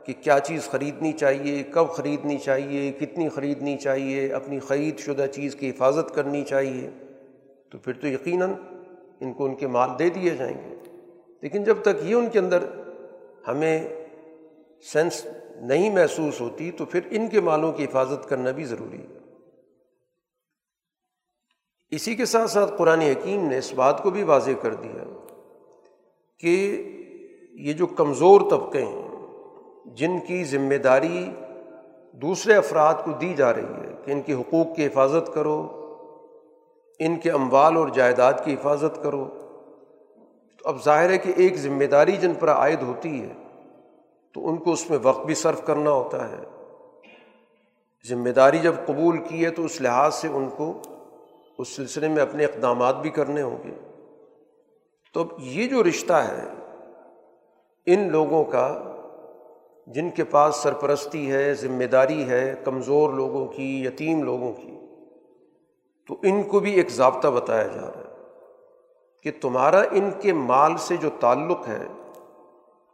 کہ 0.04 0.14
کیا 0.22 0.40
چیز 0.40 0.70
خریدنی 0.70 1.14
چاہیے، 1.14 1.64
کب 1.64 1.90
خریدنی 1.90 2.38
چاہیے، 2.38 2.92
کتنی 2.92 3.30
خریدنی 3.30 3.78
چاہیے، 3.78 4.34
اپنی 4.34 4.60
خرید 4.60 5.00
شدہ 5.00 5.26
چیز 5.32 5.56
کی 5.56 5.70
حفاظت 5.70 6.16
کرنی 6.16 6.44
چاہیے، 6.44 6.90
تو 7.72 7.78
پھر 7.78 7.94
تو 7.94 8.08
یقیناً 8.08 8.54
ان 9.20 9.34
کو 9.34 9.46
ان 9.46 9.56
کے 9.56 9.68
مال 9.68 9.90
دے 10.00 10.10
دیے 10.10 10.30
جائیں 10.30 10.58
گے۔ 10.58 10.76
لیکن 11.42 11.64
جب 11.64 11.78
تک 11.82 12.04
یہ 12.04 12.16
ان 12.16 12.30
کے 12.30 12.40
اندر 12.40 12.64
ہمیں 13.48 13.88
سینس 14.94 15.28
نہیں 15.56 15.90
محسوس 15.90 16.42
ہوتی 16.42 16.72
تو 16.72 16.86
پھر 16.86 17.00
ان 17.12 17.28
کے 17.28 17.42
مالوں 17.42 17.72
کی 17.72 17.86
حفاظت 17.86 18.30
کرنا 18.30 18.52
بھی 18.52 18.64
ضروری 18.66 18.98
ہے۔ 18.98 19.20
اسی 21.92 22.16
کے 22.16 22.26
ساتھ 22.26 22.52
ساتھ 22.52 22.72
قرآن 22.78 23.02
حکیم 23.02 23.48
نے 23.48 23.58
اس 23.58 23.74
بات 23.74 24.04
کو 24.04 24.10
بھی 24.10 24.24
واضح 24.24 24.52
کر 24.62 24.74
دیا 24.74 25.04
کہ 26.40 26.84
یہ 27.52 27.74
جو 27.74 27.88
کمزور 27.88 28.42
طبقے 28.50 28.86
ہیں، 28.86 29.10
جن 29.86 30.20
کی 30.20 30.44
ذمہ 30.44 30.76
داری 30.76 31.30
دوسرے 32.14 32.56
افراد 32.56 32.94
کو 33.06 33.12
دی 33.12 33.34
جا 33.34 33.54
رہی 33.54 33.82
ہے 33.82 33.94
کہ 34.06 34.12
ان 34.12 34.22
کے 34.22 34.34
حقوق 34.34 34.76
کی 34.76 34.86
حفاظت 34.86 35.34
کرو، 35.34 35.68
ان 37.00 37.20
کے 37.20 37.32
اموال 37.32 37.78
اور 37.78 37.88
جائیداد 37.88 38.34
کی 38.46 38.54
حفاظت 38.54 39.04
کرو 39.04 39.39
اب 40.66 40.84
ظاہر 40.84 41.10
ہے 41.10 41.18
کہ 41.18 41.32
ایک 41.36 41.58
ذمہ 41.58 41.84
داری 41.84 42.12
جن 42.12 42.34
پر 42.34 42.50
عائد 42.50 42.82
ہوتی 42.82 43.22
ہے، 43.22 43.34
تو 44.34 44.48
ان 44.48 44.58
کو 44.58 44.72
اس 44.72 44.90
میں 44.90 44.98
وقت 45.04 45.26
بھی 45.26 45.34
صرف 45.34 45.66
کرنا 45.66 45.92
ہوتا 45.92 46.32
ہے۔ 46.32 46.38
ذمہ 48.10 48.30
داری 48.30 48.58
جب 48.58 48.74
قبول 48.86 49.18
کی 49.18 49.46
ہے، 49.46 49.50
تو 49.50 49.66
اس 49.66 49.82
لحاظ 49.82 50.16
سے 50.16 50.28
ان 50.28 50.50
کو 50.58 50.82
اس 51.58 51.68
سلسلے 51.68 52.08
میں 52.08 52.22
اپنے 52.22 52.46
اقدامات 52.46 52.96
بھی 52.96 53.10
کرنے 53.10 53.42
ہوں 53.42 53.58
گے۔ 53.64 53.74
تو 55.14 55.22
اب 55.22 55.28
یہ 55.40 55.68
جو 55.68 55.84
رشتہ 55.84 56.14
ہے، 56.14 56.44
ان 57.86 58.12
لوگوں 58.12 58.44
کا، 58.44 58.84
جن 59.88 60.10
کے 60.10 60.24
پاس 60.24 60.56
سرپرستی 60.56 61.32
ہے، 61.32 61.54
ذمہ 61.54 61.84
داری 61.84 62.30
ہے، 62.30 62.56
کمزور 62.64 63.14
لوگوں 63.14 63.46
کی، 63.46 63.86
یتیم 63.86 64.24
لوگوں 64.24 64.54
کی، 64.54 64.80
تو 66.08 66.16
ان 66.24 66.44
کو 66.44 66.60
بھی 66.60 66.74
ایک 66.74 66.90
ضابطہ 66.90 67.28
بتایا 67.28 67.68
جا 67.68 67.82
رہا 67.82 67.92
ہے۔ 67.98 67.99
کہ 69.24 69.32
تمہارا 69.42 69.82
ان 69.92 70.10
کے 70.22 70.34
مال 70.34 70.78
سے 70.78 70.98
جو 70.98 71.10
تعلق 71.20 71.68
ہے 71.68 71.86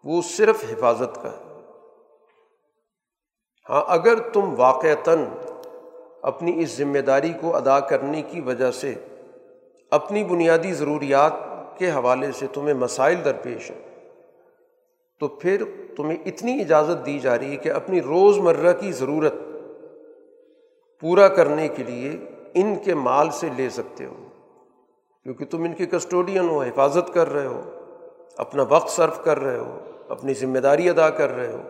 وہ 0.03 0.21
صرف 0.21 0.63
حفاظت 0.71 1.21
کا 1.21 1.31
ہے۔ 1.31 1.43
ہاں 3.69 3.83
اگر 3.87 4.19
تم 4.19 4.53
واقعتاً 4.57 5.23
اپنی 6.21 6.63
اس 6.63 6.77
ذمہ 6.77 6.99
داری 6.99 7.33
کو 7.41 7.55
ادا 7.55 7.79
کرنے 7.79 8.21
کی 8.21 8.41
وجہ 8.41 8.71
سے 8.71 8.93
اپنی 9.91 10.23
بنیادی 10.23 10.73
ضروریات 10.73 11.33
کے 11.77 11.91
حوالے 11.91 12.31
سے 12.31 12.47
تمہیں 12.53 12.73
مسائل 12.73 13.25
درپیش 13.25 13.71
ہیں، 13.71 13.81
تو 15.19 15.27
پھر 15.27 15.63
تمہیں 15.97 16.17
اتنی 16.25 16.61
اجازت 16.61 17.05
دی 17.05 17.19
جا 17.19 17.37
رہی 17.39 17.51
ہے 17.51 17.55
کہ 17.55 17.71
اپنی 17.71 18.01
روز 18.01 18.37
مرہ 18.37 18.73
کی 18.73 18.91
ضرورت 18.91 19.33
پورا 20.99 21.27
کرنے 21.27 21.67
کے 21.67 21.83
لیے 21.83 22.11
ان 22.53 22.75
کے 22.75 22.93
مال 22.93 23.29
سے 23.29 23.49
لے 23.57 23.69
سکتے 23.69 24.05
ہو۔ 24.05 24.24
کیونکہ 25.25 25.45
تم 25.45 25.63
ان 25.63 25.73
کے 25.73 25.85
کسٹوڈین 25.85 26.49
ہو، 26.49 26.61
حفاظت 26.61 27.13
کر 27.13 27.29
رہے 27.29 27.45
ہو، 27.45 27.61
اپنا 28.37 28.63
وقت 28.69 28.89
صرف 28.89 29.23
کر 29.23 29.39
رہے 29.39 29.57
ہو، 29.57 29.79
اپنی 30.09 30.33
ذمہ 30.33 30.59
داری 30.59 30.89
ادا 30.89 31.09
کر 31.09 31.29
رہے 31.29 31.51
ہو۔ 31.51 31.61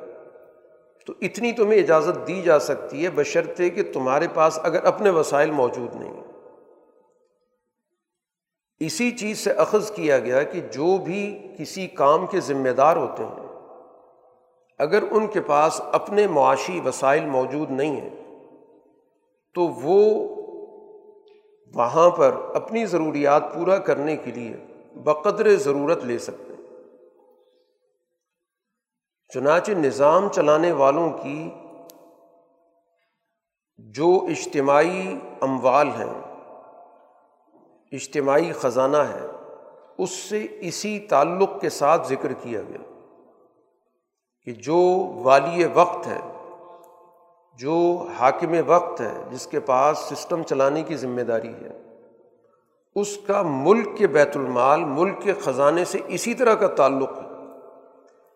تو 1.07 1.13
اتنی 1.21 1.51
تمہیں 1.51 1.79
اجازت 1.79 2.27
دی 2.27 2.41
جا 2.41 2.59
سکتی 2.59 3.05
ہے 3.05 3.09
بشرطے 3.09 3.69
کہ 3.69 3.83
تمہارے 3.93 4.27
پاس 4.33 4.59
اگر 4.63 4.83
اپنے 4.83 5.09
وسائل 5.09 5.51
موجود 5.51 5.95
نہیں۔ 5.95 6.13
ہیں 6.13 6.23
اسی 8.79 9.11
چیز 9.11 9.39
سے 9.39 9.51
اخذ 9.51 9.91
کیا 9.91 10.19
گیا 10.19 10.43
کہ 10.43 10.61
جو 10.61 10.97
بھی 10.97 11.47
کسی 11.59 11.87
کام 11.87 12.27
کے 12.27 12.39
ذمہ 12.39 12.69
دار 12.69 12.97
ہوتے 12.97 13.23
ہیں، 13.23 13.47
اگر 14.79 15.03
ان 15.11 15.27
کے 15.27 15.41
پاس 15.41 15.81
اپنے 15.91 16.27
معاشی 16.27 16.79
وسائل 16.85 17.25
موجود 17.25 17.71
نہیں 17.71 18.01
ہیں، 18.01 18.43
تو 19.53 19.61
وہ 19.61 20.34
وہاں 21.75 22.09
پر 22.09 22.35
اپنی 22.53 22.85
ضروریات 22.85 23.53
پورا 23.53 23.77
کرنے 23.77 24.17
کے 24.17 24.31
لیے 24.31 24.55
بقدر 24.95 25.55
ضرورت 25.55 26.03
لے 26.03 26.19
سکتے 26.19 26.53
ہیں۔ 26.53 26.61
چنانچہ 29.33 29.71
نظام 29.71 30.29
چلانے 30.29 30.71
والوں 30.71 31.11
کی 31.11 31.49
جو 33.77 34.25
اجتماعی 34.29 35.19
اموال 35.41 35.87
ہیں، 35.87 36.21
اجتماعی 37.91 38.51
خزانہ 38.51 38.97
ہے 38.97 39.25
اس 39.97 40.09
سے 40.09 40.47
اسی 40.59 40.99
تعلق 40.99 41.61
کے 41.61 41.69
ساتھ 41.69 42.07
ذکر 42.07 42.33
کیا 42.33 42.61
گیا 42.61 43.11
کہ 44.43 44.51
جو 44.51 44.77
والی 45.23 45.65
وقت 45.65 46.07
ہے 46.07 46.19
جو 47.57 48.07
حاکم 48.19 48.55
وقت 48.67 49.01
ہے، 49.01 49.23
جس 49.31 49.47
کے 49.47 49.59
پاس 49.59 49.97
سسٹم 49.97 50.43
چلانے 50.43 50.83
کی 50.83 50.95
ذمہ 50.95 51.21
داری 51.21 51.53
ہے، 51.53 51.81
اس 52.95 53.17
کا 53.27 53.41
ملک 53.41 53.97
کے 53.97 54.07
بیت 54.07 54.37
المال، 54.37 54.83
ملک 54.83 55.21
کے 55.21 55.33
خزانے 55.33 55.85
سے 55.85 55.99
اسی 56.07 56.33
طرح 56.33 56.55
کا 56.55 56.67
تعلق 56.67 57.11
ہے، 57.17 57.27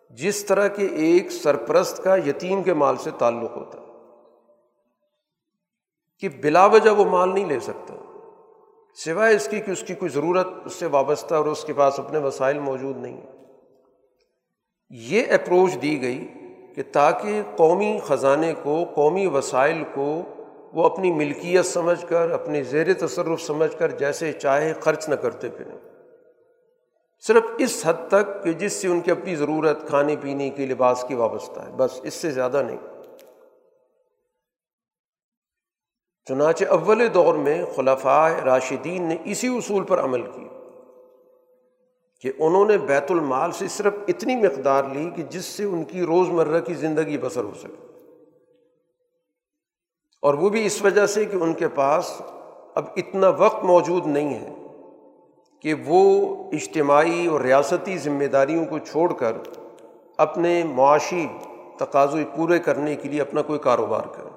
جس 0.09 0.45
طرح 0.45 0.67
کے 0.67 0.85
ایک 0.85 1.31
سرپرست 1.31 2.03
کا 2.03 2.15
یتیم 2.15 2.63
کے 2.63 2.73
مال 2.73 2.97
سے 2.97 3.11
تعلق 3.17 3.57
ہوتا 3.57 3.79
ہے۔ 3.79 3.85
کہ 6.19 6.29
بلا 6.29 6.65
وجہ 6.65 6.89
وہ 6.89 7.05
مال 7.05 7.33
نہیں 7.33 7.45
لے 7.45 7.59
سکتا۔ 7.59 7.93
سوائے 8.95 9.35
اس 9.35 9.47
کی 9.47 9.59
کہ 9.59 9.71
اس 9.71 9.83
کی 9.83 9.95
کوئی 9.95 10.09
ضرورت 10.09 10.47
اس 10.65 10.73
سے 10.73 10.85
وابستہ 10.85 11.35
اور 11.35 11.45
اس 11.45 11.63
کے 11.63 11.73
پاس 11.73 11.99
اپنے 11.99 12.17
وسائل 12.17 12.59
موجود 12.59 12.97
نہیں۔ 12.97 13.17
ہیں 13.17 13.39
یہ 14.89 15.23
اپروچ 15.29 15.81
دی 15.81 16.01
گئی 16.01 16.27
کہ 16.75 16.83
تاکہ 16.91 17.41
قومی 17.55 17.99
خزانے 18.03 18.53
کو، 18.63 18.85
قومی 18.95 19.27
وسائل 19.27 19.83
کو 19.93 20.21
وہ 20.73 20.85
اپنی 20.85 21.11
ملکیت 21.11 21.65
سمجھ 21.65 22.05
کر، 22.05 22.31
اپنی 22.31 22.63
زیر 22.63 22.93
تصرف 22.93 23.41
سمجھ 23.41 23.77
کر 23.77 23.91
جیسے 23.91 24.33
چاہے 24.33 24.73
خرچ 24.79 25.09
نہ 25.09 25.15
کرتے 25.15 25.49
پھریں۔ 25.49 25.77
صرف 27.27 27.43
اس 27.57 27.81
حد 27.85 28.09
تک 28.09 28.43
کہ 28.43 28.53
جس 28.53 28.73
سے 28.73 28.87
ان 28.87 29.01
کی 29.01 29.11
اپنی 29.11 29.35
ضرورت 29.35 29.87
کھانے 29.87 30.15
پینے 30.21 30.49
کی 30.49 30.65
لباس 30.65 31.05
کی 31.07 31.13
وابستہ 31.13 31.59
ہے۔ 31.59 31.71
بس 31.77 31.99
اس 32.03 32.13
سے 32.13 32.31
زیادہ 32.31 32.61
نہیں۔ 32.67 32.77
چنانچہ 36.25 36.65
اول 36.65 37.13
دور 37.13 37.35
میں 37.35 37.65
خلفۂ 37.75 38.43
راشدین 38.45 39.03
نے 39.03 39.17
اسی 39.25 39.47
اصول 39.47 39.83
پر 39.83 40.03
عمل 40.03 40.21
کی۔ 40.21 40.47
کہ 42.19 42.31
انہوں 42.39 42.65
نے 42.65 42.77
بیت 42.77 43.11
المال 43.11 43.51
سے 43.51 43.67
صرف 43.67 43.93
اتنی 44.07 44.35
مقدار 44.35 44.83
لی 44.83 45.09
کہ 45.15 45.23
جس 45.23 45.45
سے 45.45 45.63
ان 45.63 45.83
کی 45.83 46.01
روز 46.01 46.29
مرہ 46.29 46.59
کی 46.59 46.73
زندگی 46.73 47.17
بسر 47.17 47.43
ہو 47.43 47.51
سکے۔ 47.59 47.85
اور 50.21 50.33
وہ 50.33 50.49
بھی 50.49 50.65
اس 50.65 50.81
وجہ 50.81 51.05
سے 51.05 51.25
کہ 51.25 51.35
ان 51.35 51.53
کے 51.53 51.67
پاس 51.67 52.21
اب 52.75 52.85
اتنا 52.95 53.29
وقت 53.29 53.63
موجود 53.63 54.07
نہیں 54.07 54.33
ہے 54.33 54.53
کہ 55.61 55.73
وہ 55.85 56.35
اجتماعی 56.51 57.27
اور 57.27 57.41
ریاستی 57.41 57.97
ذمہ 57.97 58.25
داریوں 58.25 58.65
کو 58.65 58.79
چھوڑ 58.79 59.13
کر 59.13 59.33
اپنے 60.17 60.63
معاشی 60.63 61.27
تقاضے 61.77 62.23
پورے 62.35 62.59
کرنے 62.59 62.95
کے 62.95 63.09
لیے 63.09 63.21
اپنا 63.21 63.41
کوئی 63.41 63.59
کاروبار 63.59 64.01
کریں۔ 64.01 64.29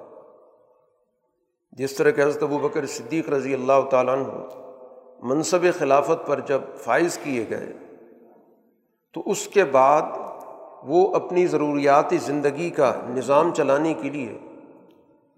جس 1.71 1.93
طرح 1.93 2.11
کہ 2.11 2.21
حضرت 2.21 2.43
ابو 2.43 2.57
بکر 2.59 2.85
صدیق 2.85 3.29
رضی 3.29 3.53
اللہ 3.53 3.81
تعالیٰ 3.91 4.13
عنہ 4.13 4.62
منصب 5.23 5.59
خلافت 5.79 6.27
پر 6.27 6.39
جب 6.39 6.61
فائز 6.77 7.17
کیے 7.23 7.45
گئے، 7.49 7.73
تو 9.13 9.23
اس 9.25 9.47
کے 9.47 9.63
بعد 9.63 10.01
وہ 10.83 11.15
اپنی 11.15 11.47
ضروریاتی 11.47 12.17
زندگی 12.17 12.69
کا 12.69 12.93
نظام 13.09 13.53
چلانے 13.53 13.93
کے 13.93 14.09
لیے 14.09 14.37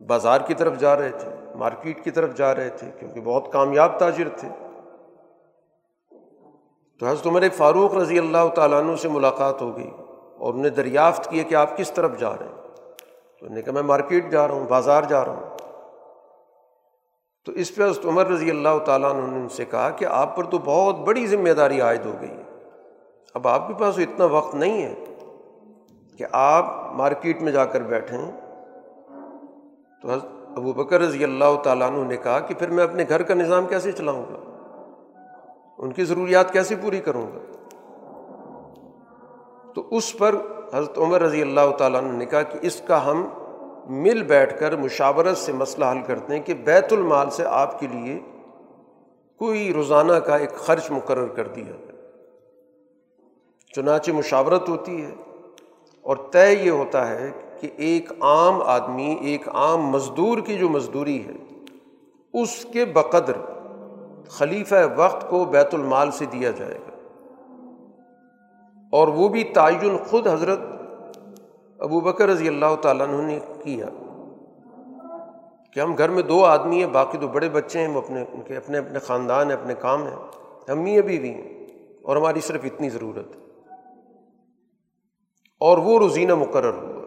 بازار 0.08 0.42
کی 0.42 0.54
طرف 0.54 0.78
جا 0.80 0.98
رہے 0.98 1.10
تھے، 1.10 1.30
مارکیٹ 1.56 2.04
کی 2.04 2.12
طرف 2.12 2.36
جا 2.36 2.56
رہے 2.56 2.70
تھے، 2.70 2.92
کیونکہ 3.00 3.22
بہت 3.22 3.52
کامیاب 3.52 4.00
تاجر 4.00 4.30
تھے۔ 4.30 4.50
تو 7.00 7.06
حضرت 7.08 7.28
عمر 7.28 7.44
فاروق 7.54 7.94
رضی 7.94 8.20
اللہ 8.20 8.48
تعالیٰ 8.56 8.80
عنہ 8.80 8.96
سے 8.96 9.10
ملاقات 9.10 9.62
ہو 9.62 9.78
گئی 9.78 9.92
اور 10.38 10.54
انہیں 10.54 10.70
دریافت 10.70 11.30
کیا 11.30 11.44
کہ 11.44 11.56
آپ 11.56 11.78
کس 11.78 11.92
طرف 11.92 12.20
جا 12.20 12.30
رہے 12.30 12.46
ہیں۔ 12.46 12.62
تو 13.40 13.46
انہیں 13.46 13.62
کہا، 13.62 13.74
میں 13.74 13.82
مارکیٹ 13.82 14.32
جا 14.32 14.48
رہا 14.48 14.56
ہوں، 14.56 14.66
بازار 14.68 15.04
جا 15.04 15.26
رہا 15.26 15.32
ہوں۔ 15.32 15.55
تو 17.46 17.52
اس 17.52 17.76
پہ 17.76 17.84
حضرت 17.84 18.06
عمر 18.06 18.28
رضی 18.28 18.50
اللہ 18.50 18.78
تعالیٰ 18.86 19.12
عنہ 19.12 19.28
نے 19.28 19.42
ان 19.42 19.50
سے 19.50 19.66
کہا 19.66 19.90
کہ 19.90 20.06
آپ 20.06 20.36
پر 20.36 20.44
تو 20.44 20.58
بہت 20.58 21.00
بڑی 21.00 21.28
ذمہ 21.28 21.50
داری 21.50 21.82
عائد 21.82 22.06
ہو 22.06 22.14
گئی 22.22 22.30
ہے۔ 22.30 22.44
اب 23.34 23.48
آپ 23.48 23.68
کے 23.68 23.74
پاس 23.74 24.00
اتنا 24.00 24.26
وقت 24.26 24.56
نہیں 24.56 24.82
ہے 24.82 24.94
کہ 26.18 26.26
آپ 26.32 26.94
مارکیٹ 26.94 27.42
میں 27.42 27.52
جا 27.52 27.66
کر 27.66 27.82
بیٹھیں۔ 27.82 28.32
تو 30.02 30.10
حضرت 30.10 30.26
ابو 30.56 30.74
بکر 30.74 31.02
رضی 31.02 31.24
اللہ 31.24 31.62
تعالیٰ 31.64 31.88
عنہ 31.88 32.08
نے 32.08 32.18
کہا 32.18 32.40
کہ 32.40 32.54
پھر 32.54 32.70
میں 32.70 32.84
اپنے 32.84 33.06
گھر 33.10 33.22
کا 33.22 33.34
نظام 33.34 33.66
کیسے 33.66 33.92
چلاؤں 33.92 34.24
گا؟ 34.24 34.52
ان 35.78 35.92
کی 35.92 36.06
ضروریات 36.06 36.54
کیسے 36.54 36.76
پوری 36.76 37.00
کروں 37.00 37.28
گا؟ 37.28 37.40
تو 39.76 39.88
اس 39.92 40.18
پر 40.18 40.36
حضرت 40.74 40.98
عمر 40.98 41.22
رضی 41.22 41.42
اللہ 41.42 41.76
تعالیٰ 41.78 42.02
نے 42.02 42.26
کہا 42.26 42.42
کہ 42.42 42.60
اس 42.62 42.82
کا 42.88 43.12
ہم 43.12 43.28
مل 43.86 44.24
بیٹھ 44.24 44.60
کر 44.60 44.76
مشاورت 44.76 45.38
سے 45.38 45.52
مسئلہ 45.52 45.86
حل 45.86 46.02
کرتے 46.02 46.36
ہیں 46.36 46.44
کہ 46.44 46.54
بیت 46.54 46.94
المال 46.94 47.30
سے 47.30 47.44
آپ 47.46 47.80
کے 47.80 47.88
لیے 47.88 48.20
کوئی 49.40 49.74
روزانہ 49.74 50.14
کا 50.14 50.36
ایک 50.36 50.52
خرچ 50.52 50.92
مقرر 50.92 51.28
کر 51.28 51.48
دیا 51.48 51.64
جائے 51.64 51.96
چنانچہ 53.76 54.12
مشاورت 54.12 54.70
ہوتی 54.70 55.06
ہے 55.06 55.12
اور 56.02 56.18
طے 56.32 56.54
یہ 56.54 56.72
ہوتا 56.72 57.08
ہے 57.08 57.32
کہ 57.60 57.70
ایک 57.78 58.12
عام 58.12 58.62
آدمی، 58.62 59.18
ایک 59.22 59.50
عام 59.50 59.82
مزدور 59.86 60.38
کی 60.40 60.58
جو 60.58 60.70
مزدوری 60.70 61.24
ہے، 61.26 61.34
اس 62.42 62.66
کے 62.74 62.86
بقدر 62.86 63.34
خلیفہ 64.30 64.76
وقت 64.96 65.30
کو 65.30 65.46
بیت 65.46 65.74
المال 65.74 66.12
سے 66.12 66.26
دیا 66.26 66.52
جائے 66.52 66.76
گا۔ 66.76 66.92
اور 68.92 69.08
وہ 69.08 69.28
بھی 69.28 69.44
تعین 69.44 69.98
خود 69.98 70.28
حضرت 70.28 70.60
ابو 71.86 72.00
بکر 72.00 72.30
رضی 72.30 72.48
اللہ 72.48 72.76
تعالیٰ 72.82 73.08
عنہ 73.08 73.22
نے 73.22 73.40
کیا 73.64 73.86
کہ 75.74 75.80
ہم 75.80 75.98
گھر 75.98 76.10
میں 76.10 76.24
دو 76.24 76.46
آدمی 76.46 76.84
ہیں، 76.84 76.92
باقی 76.92 77.18
تو 77.18 77.28
بڑے 77.28 77.50
بچے 77.50 77.80
ہیں، 77.80 77.88
وہ 77.88 78.02
اپنے، 78.02 78.24
ان 78.34 78.42
کے 78.42 78.58
اپنے 78.58 78.78
اپنے 78.78 79.00
خاندان 79.00 79.52
ہیں، 79.52 79.58
اپنے 79.58 79.74
کام 79.80 80.08
ہیں۔ 80.08 80.16
ہم 80.72 80.86
ہی 80.86 80.98
ابھی 80.98 81.20
بھی 81.20 81.30
ہیں 81.30 81.68
اور 82.04 82.16
ہماری 82.16 82.40
صرف 82.42 82.62
اتنی 82.64 82.90
ضرورت 82.90 83.36
ہے۔ 83.36 83.42
اور 85.60 85.78
وہ 85.78 86.00
روزینہ 86.00 86.36
مقرر 86.36 86.74
ہوا۔ 86.74 87.02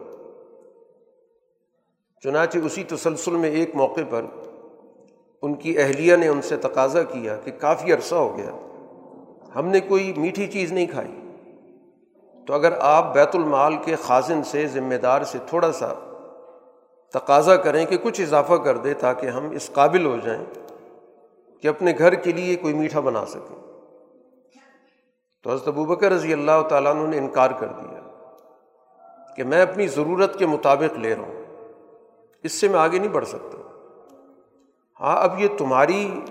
چنانچہ 2.23 2.57
اسی 2.57 2.83
تسلسل 2.83 3.35
میں 3.35 3.49
ایک 3.49 3.75
موقع 3.75 4.01
پر 4.09 4.25
ان 5.41 5.53
کی 5.53 5.79
اہلیہ 5.79 6.15
نے 6.15 6.27
ان 6.27 6.41
سے 6.41 6.57
تقاضا 6.57 7.03
کیا 7.03 7.35
کہ 7.35 7.51
کافی 7.51 7.93
عرصہ 7.93 8.15
ہو 8.15 8.37
گیا، 8.37 8.51
ہم 9.55 9.67
نے 9.67 9.79
کوئی 9.79 10.13
میٹھی 10.17 10.47
چیز 10.47 10.71
نہیں 10.71 10.87
کھائی۔ 10.87 11.28
تو 12.49 12.55
اگر 12.55 12.73
آپ 12.79 13.13
بیت 13.13 13.35
المال 13.35 13.75
کے 13.75 13.95
خازن 13.95 14.43
سے، 14.43 14.67
ذمہ 14.67 14.95
دار 14.95 15.21
سے 15.21 15.37
تھوڑا 15.47 15.71
سا 15.71 15.93
تقاضا 17.13 17.55
کریں 17.55 17.85
کہ 17.85 17.97
کچھ 17.97 18.21
اضافہ 18.21 18.53
کر 18.53 18.77
دے 18.77 18.93
تاکہ 18.93 19.27
ہم 19.27 19.49
اس 19.49 19.69
قابل 19.73 20.05
ہو 20.05 20.17
جائیں 20.23 20.45
کہ 21.61 21.67
اپنے 21.67 21.93
گھر 21.97 22.15
کے 22.15 22.31
لیے 22.31 22.55
کوئی 22.55 22.73
میٹھا 22.73 22.99
بنا 22.99 23.25
سکیں۔ 23.25 23.55
تو 25.43 25.51
حضرت 25.51 25.67
ابوبکر 25.67 26.11
رضی 26.11 26.33
اللہ 26.33 26.61
تعالیٰ 26.69 26.95
عنہ 26.95 27.07
نے 27.07 27.17
انکار 27.17 27.51
کر 27.51 27.67
دیا 27.67 27.99
کہ 29.35 29.43
میں 29.43 29.61
اپنی 29.61 29.87
ضرورت 29.87 30.39
کے 30.39 30.45
مطابق 30.45 30.99
لے 30.99 31.15
رہا 31.15 31.23
ہوں۔ 31.23 31.43
اس 32.43 32.51
سے 32.51 32.67
میں 32.67 32.79
آگے 32.79 32.99
نہیں 32.99 33.09
بڑھ 33.09 33.27
سکتا۔ 33.27 33.57
ہاں 34.99 35.23
اب 35.23 35.39
یہ 35.39 35.47
تمہاری 35.57 36.21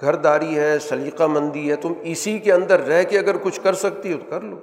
گھر 0.00 0.14
داری 0.14 0.58
ہے، 0.58 0.78
سلیقہ 0.78 1.24
مندی 1.24 1.70
ہے، 1.70 1.76
تم 1.76 1.92
اسی 2.02 2.38
کے 2.38 2.52
اندر 2.52 2.80
رہ 2.80 3.02
کے 3.02 3.18
اگر 3.18 3.36
کچھ 3.42 3.60
کر 3.60 3.72
سکتی 3.72 4.12
ہو 4.12 4.18
تو 4.18 4.30
کر 4.30 4.40
لو۔ 4.40 4.56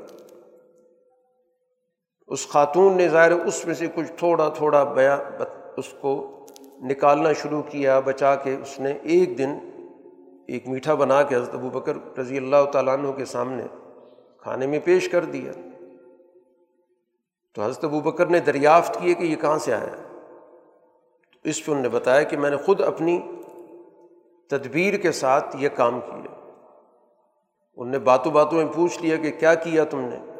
اس 2.31 2.47
خاتون 2.47 2.97
نے 2.97 3.07
ظاہر 3.09 3.31
اس 3.31 3.65
میں 3.65 3.73
سے 3.73 3.87
کچھ 3.95 4.11
تھوڑا 4.17 4.49
تھوڑا 4.49 4.83
بیا 4.83 5.17
اس 5.77 5.93
کو 6.01 6.45
نکالنا 6.81 7.33
شروع 7.33 7.61
کیا، 7.61 7.99
بچا 7.99 8.35
کے 8.35 8.55
اس 8.61 8.79
نے 8.79 8.93
ایک 9.01 9.37
دن 9.37 9.57
ایک 10.47 10.67
میٹھا 10.67 10.93
بنا 10.93 11.23
کے 11.23 11.35
حضرت 11.35 11.53
ابو 11.53 11.69
بکر 11.69 11.97
رضی 12.19 12.37
اللہ 12.37 12.65
تعالیٰ 12.71 12.93
عنہ 12.93 13.11
کے 13.11 13.25
سامنے 13.25 13.63
کھانے 14.37 14.67
میں 14.67 14.79
پیش 14.83 15.09
کر 15.09 15.25
دیا۔ 15.25 15.51
تو 17.55 17.63
حضرت 17.63 17.83
ابو 17.83 17.99
بکر 17.99 18.25
نے 18.25 18.39
دریافت 18.39 18.99
کیے 19.01 19.13
کہ 19.13 19.23
یہ 19.23 19.35
کہاں 19.35 19.57
سے 19.57 19.73
آیا؟ 19.73 19.95
تو 21.31 21.49
اس 21.49 21.65
پہ 21.65 21.71
انہوں 21.71 21.83
نے 21.83 21.89
بتایا 21.89 22.23
کہ 22.23 22.37
میں 22.37 22.49
نے 22.49 22.57
خود 22.57 22.81
اپنی 22.81 23.21
تدبیر 24.49 24.97
کے 24.97 25.11
ساتھ 25.11 25.55
یہ 25.59 25.69
کام 25.75 25.99
کیا۔ 25.99 26.51
ان 27.77 27.89
نے 27.89 27.99
باتوں 27.99 28.31
باتوں 28.31 28.63
میں 28.63 28.73
پوچھ 28.75 29.01
لیا 29.01 29.15
کہ 29.15 29.31
کیا 29.31 29.53
کیا 29.53 29.83
تم 29.83 30.01
نے؟ 30.01 30.30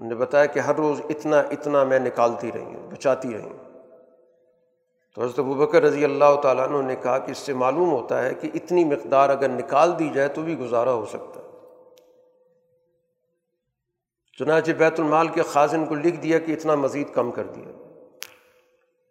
انہوں 0.00 0.14
نے 0.14 0.14
بتایا 0.14 0.46
کہ 0.46 0.58
ہر 0.58 0.74
روز 0.74 1.00
اتنا 1.08 1.40
اتنا 1.40 1.84
میں 1.84 1.98
نکالتی 1.98 2.50
رہی 2.54 2.64
ہوں، 2.64 2.90
بچاتی 2.90 3.34
رہی 3.34 3.42
ہوں۔ 3.42 3.70
تو 5.14 5.22
حضرت 5.22 5.40
بکر 5.40 5.82
رضی 5.82 6.04
اللہ 6.04 6.40
تعالیٰ 6.42 6.68
عنہ 6.68 6.82
نے 6.82 6.96
کہا 6.96 7.18
کہ 7.18 7.30
اس 7.30 7.38
سے 7.38 7.54
معلوم 7.54 7.90
ہوتا 7.92 8.22
ہے 8.22 8.34
کہ 8.34 8.50
اتنی 8.54 8.84
مقدار 8.84 9.28
اگر 9.28 9.48
نکال 9.48 9.98
دی 9.98 10.08
جائے 10.14 10.28
تو 10.28 10.42
بھی 10.42 10.58
گزارا 10.58 10.92
ہو 10.92 11.06
سکتا 11.06 11.40
ہے۔ 11.40 11.46
چنانچہ 14.38 14.72
بیت 14.72 15.00
المال 15.00 15.28
کے 15.28 15.42
خازن 15.42 15.86
کو 15.86 15.94
لکھ 15.94 16.16
دیا 16.16 16.38
کہ 16.38 16.52
اتنا 16.52 16.74
مزید 16.74 17.14
کم 17.14 17.30
کر 17.30 17.44
دیا۔ 17.44 17.72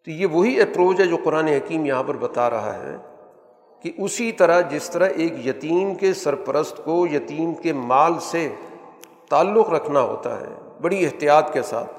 تو 0.06 0.12
یہ 0.12 0.26
وہی 0.26 0.62
اپروچ 0.62 1.00
ہے 1.00 1.06
جو 1.06 1.18
قرآن 1.24 1.48
حکیم 1.48 1.86
یہاں 1.86 2.04
پر 2.04 2.18
بتا 2.18 2.50
رہا 2.50 2.74
ہے 2.74 2.96
کہ 3.82 3.92
اسی 3.98 4.32
طرح 4.32 4.62
جس 4.62 4.90
طرح 4.90 5.10
ایک 5.10 5.46
یتیم 5.46 5.96
کے 5.96 6.14
سرپرست 6.14 6.82
کو 6.84 7.08
یتیم 7.12 7.54
کے 7.54 7.74
مال 7.74 8.14
سے 8.20 8.50
تعلق 9.30 9.70
رکھنا 9.70 10.02
ہوتا 10.02 10.40
ہے 10.42 10.69
بڑی 10.82 11.06
احتیاط 11.06 11.54
کے 11.54 11.62
ساتھ۔ 11.62 11.90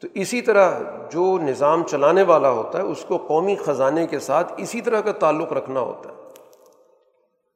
تو 0.00 0.08
اسی 0.14 0.40
طرح 0.40 0.80
جو 1.10 1.38
نظام 1.38 1.82
چلانے 1.84 2.22
والا 2.22 2.50
ہوتا 2.50 2.78
ہے، 2.78 2.82
اس 2.82 3.04
کو 3.08 3.16
قومی 3.16 3.56
خزانے 3.56 4.06
کے 4.06 4.18
ساتھ 4.18 4.52
اسی 4.56 4.80
طرح 4.80 5.00
کا 5.00 5.12
تعلق 5.12 5.52
رکھنا 5.52 5.80
ہوتا 5.80 6.10
ہے۔ 6.10 6.14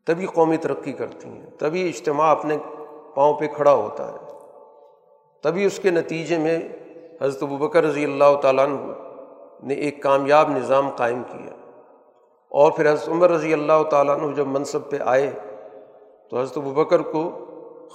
تبھی 0.06 0.26
قومی 0.26 0.56
ترقی 0.56 0.92
کرتی 0.92 1.28
ہیں، 1.28 1.46
تبھی 1.58 1.88
اجتماع 1.88 2.30
اپنے 2.30 2.58
پاؤں 3.14 3.34
پہ 3.34 3.46
کھڑا 3.46 3.72
ہوتا 3.72 4.12
ہے۔ 4.12 4.16
تبھی 5.42 5.64
اس 5.64 5.78
کے 5.78 5.90
نتیجے 5.90 6.38
میں 6.38 6.58
حضرت 7.22 7.42
بکر 7.42 7.84
رضی 7.84 8.04
اللہ 8.04 8.40
تعالیٰ 8.42 8.66
نے 9.62 9.74
ایک 9.74 10.02
کامیاب 10.02 10.50
نظام 10.50 10.88
قائم 10.88 11.22
کیا۔ 11.22 11.70
اور 12.48 12.72
پھر 12.72 12.92
حضرت 12.92 13.08
عمر 13.08 13.30
رضی 13.30 13.52
اللہ 13.52 13.82
تعالیٰ 13.90 14.20
عنہ 14.20 14.34
جب 14.34 14.46
منصب 14.46 14.90
پہ 14.90 14.96
آئے، 15.04 15.30
تو 16.30 16.40
حضرت 16.40 16.58
بکر 16.58 17.02
کو 17.02 17.30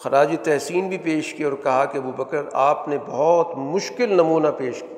خراج 0.03 0.35
تحسین 0.43 0.89
بھی 0.89 0.97
پیش 0.97 1.33
کی 1.33 1.43
اور 1.43 1.53
کہا 1.53 1.85
کہ 1.85 1.97
ابو 1.97 2.11
بکر، 2.11 2.43
آپ 2.53 2.87
نے 2.87 2.97
بہت 3.07 3.47
مشکل 3.55 4.13
نمونہ 4.13 4.47
پیش 4.57 4.79
کیا 4.79 4.97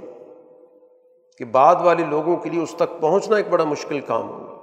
کہ 1.37 1.45
بعد 1.45 1.75
والے 1.75 2.05
لوگوں 2.05 2.37
کے 2.37 2.49
لیے 2.49 2.63
اس 2.63 2.73
تک 2.75 3.01
پہنچنا 3.01 3.37
ایک 3.37 3.49
بڑا 3.49 3.63
مشکل 3.63 3.99
کام 3.99 4.29
ہوگا 4.29 4.55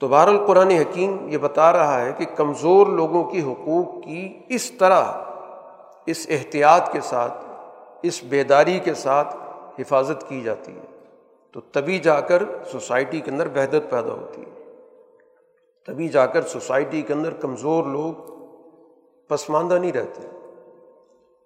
تو 0.00 0.08
بہر 0.08 0.28
القرآن 0.28 0.70
حکیم 0.70 1.28
یہ 1.28 1.38
بتا 1.38 1.72
رہا 1.72 2.00
ہے 2.00 2.12
کہ 2.12 2.24
کمزور 2.36 2.86
لوگوں 2.86 3.24
کی 3.24 3.42
حقوق 3.42 4.04
کی 4.04 4.38
اس 4.48 4.70
طرح، 4.70 5.04
اس 6.06 6.26
احتیاط 6.30 6.92
کے 6.92 7.00
ساتھ، 7.00 7.32
اس 8.02 8.22
بیداری 8.22 8.78
کے 8.78 8.94
ساتھ 8.94 9.36
حفاظت 9.78 10.28
کی 10.28 10.40
جاتی 10.40 10.72
ہے۔ 10.72 11.08
تو 11.52 11.60
تبھی 11.60 11.98
جا 11.98 12.20
کر 12.20 12.42
سوسائٹی 12.72 13.20
کے 13.20 13.30
اندر 13.30 13.46
وحدت 13.46 13.90
پیدا 13.90 14.12
ہوتی 14.12 14.40
ہے۔ 14.40 14.55
تبھی 15.86 16.08
جا 16.08 16.26
کر 16.26 16.42
سوسائٹی 16.42 17.02
کے 17.02 17.12
اندر 17.12 17.32
کمزور 17.32 17.84
لوگ 17.84 18.14
پسماندہ 19.28 19.74
نہیں 19.74 19.92
رہتے۔ 19.92 20.28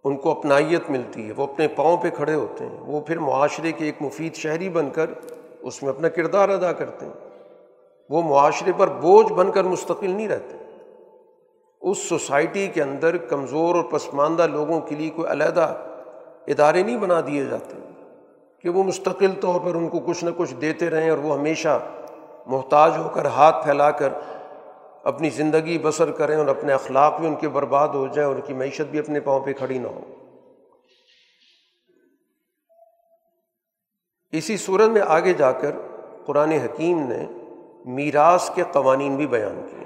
ان 0.04 0.16
کو 0.16 0.30
اپنائیت 0.30 0.90
ملتی 0.90 1.26
ہے، 1.26 1.32
وہ 1.36 1.42
اپنے 1.42 1.68
پاؤں 1.68 1.96
پہ 1.96 2.10
کھڑے 2.10 2.34
ہوتے 2.34 2.66
ہیں۔ 2.66 2.80
وہ 2.80 3.00
پھر 3.00 3.18
معاشرے 3.18 3.72
کے 3.72 3.84
ایک 3.84 4.02
مفید 4.02 4.34
شہری 4.34 4.68
بن 4.68 4.90
کر 4.90 5.10
اس 5.60 5.82
میں 5.82 5.90
اپنا 5.90 6.08
کردار 6.08 6.48
ادا 6.48 6.72
کرتے 6.72 7.06
ہیں۔ 7.06 7.12
وہ 8.10 8.22
معاشرے 8.22 8.72
پر 8.76 8.88
بوجھ 8.88 9.32
بن 9.32 9.50
کر 9.50 9.64
مستقل 9.64 10.10
نہیں 10.10 10.28
رہتے۔ 10.28 10.56
اس 11.80 11.98
سوسائٹی 11.98 12.66
کے 12.66 12.82
اندر 12.82 13.16
کمزور 13.16 13.74
اور 13.74 13.84
پسماندہ 13.84 14.46
لوگوں 14.46 14.80
کے 14.80 14.94
لیے 14.94 15.10
کوئی 15.10 15.32
علیحدہ 15.32 15.74
ادارے 16.46 16.82
نہیں 16.82 16.96
بنا 16.96 17.20
دیے 17.20 17.44
جاتے، 17.44 17.76
کہ 18.58 18.68
وہ 18.68 18.84
مستقل 18.84 19.30
طور 19.40 19.60
پر 19.60 19.74
ان 19.74 19.88
کو 19.88 19.98
کچھ 19.98 20.24
نہ 20.24 20.30
کچھ 20.36 20.54
دیتے 20.54 20.90
رہیں 20.90 21.10
اور 21.10 21.18
وہ 21.18 21.38
ہمیشہ 21.38 21.80
محتاج 22.46 22.96
ہو 22.96 23.08
کر 23.08 23.24
ہاتھ 23.24 23.64
پھیلا 23.64 23.90
کر 23.90 24.12
اپنی 25.02 25.30
زندگی 25.30 25.78
بسر 25.78 26.10
کریں 26.10 26.36
اور 26.36 26.46
اپنے 26.46 26.72
اخلاق 26.72 27.20
بھی 27.20 27.28
ان 27.28 27.34
کے 27.34 27.48
برباد 27.48 27.88
ہو 27.88 28.06
جائیں 28.06 28.28
اور 28.28 28.36
ان 28.36 28.40
کی 28.40 28.54
معیشت 28.54 28.90
بھی 28.90 28.98
اپنے 28.98 29.20
پاؤں 29.20 29.40
پہ 29.40 29.52
کھڑی 29.52 29.78
نہ 29.78 29.88
ہو۔ 29.88 30.00
اسی 34.32 34.56
صورت 34.56 34.88
میں 34.88 35.02
آگے 35.06 35.32
جا 35.32 35.52
کر 35.52 35.70
قرآن 36.26 36.52
حکیم 36.52 36.98
نے 36.98 37.26
میراث 37.84 38.50
کے 38.54 38.62
قوانین 38.72 39.16
بھی 39.16 39.26
بیان 39.26 39.66
کیے 39.70 39.84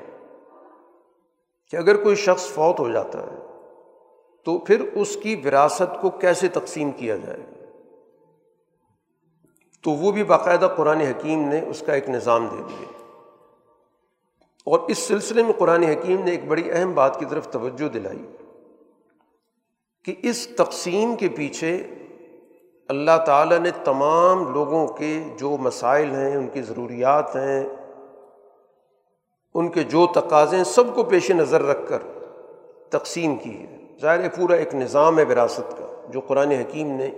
کہ 1.71 1.77
اگر 1.77 2.03
کوئی 2.03 2.17
شخص 2.17 2.47
فوت 2.47 2.81
ہو 2.81 2.91
جاتا 2.91 3.19
ہے 3.19 3.37
تو 4.45 4.59
پھر 4.59 4.81
اس 4.95 5.17
کی 5.23 5.43
وراثت 5.45 6.01
کو 6.01 6.11
کیسے 6.11 6.49
تقسیم 6.49 6.91
کیا 6.91 7.17
جائے 7.17 7.39
گا؟ 7.39 7.64
تو 9.85 9.91
وہ 9.91 10.13
بھی 10.13 10.25
باقاعدہ 10.25 10.69
قرآن 10.77 11.01
حکیم 11.01 11.49
نے 11.49 11.61
اس 11.61 11.83
کا 11.87 11.93
ایک 11.93 12.09
نظام 12.09 12.47
دے 12.47 12.63
دیا۔ 12.69 12.87
اور 14.65 14.79
اس 14.79 14.99
سلسلے 14.99 15.43
میں 15.43 15.53
قرآن 15.53 15.83
حکیم 15.83 16.25
نے 16.25 16.31
ایک 16.31 16.45
بڑی 16.49 16.73
اہم 16.73 16.93
بات 16.95 17.19
کی 17.19 17.25
طرف 17.25 17.49
توجہ 17.49 17.89
دلائی 17.89 18.27
کہ 20.05 20.15
اس 20.23 20.47
تقسیم 20.47 21.17
کے 21.17 21.29
پیچھے 21.29 21.87
اللہ 22.89 23.25
تعالیٰ 23.27 23.59
نے 23.59 23.71
تمام 23.85 24.53
لوگوں 24.53 24.87
کے 24.87 25.25
جو 25.39 25.51
مسائل 25.51 26.11
ہیں، 26.11 26.37
ان 26.37 26.49
کی 26.49 26.63
ضروریات 26.63 27.37
ہیں، 27.37 27.69
ان 29.55 29.69
کے 29.69 29.83
جو 29.83 30.07
تقاضے 30.07 30.57
ہیں، 30.57 30.65
سب 30.65 30.95
کو 30.95 31.03
پیش 31.03 31.31
نظر 31.31 31.63
رکھ 31.63 31.89
کر 31.89 31.99
تقسیم 32.91 33.37
کی 33.37 33.59
ہے۔ 33.59 33.77
ظاہر 34.01 34.29
پورا 34.29 34.55
ایک 34.55 34.75
نظام 34.75 35.19
ہے 35.19 35.25
وراثت 35.25 35.79
کا، 35.79 36.07
جو 36.09 36.21
قرآن 36.21 36.51
حکیم 36.51 36.87
نے 36.87 37.11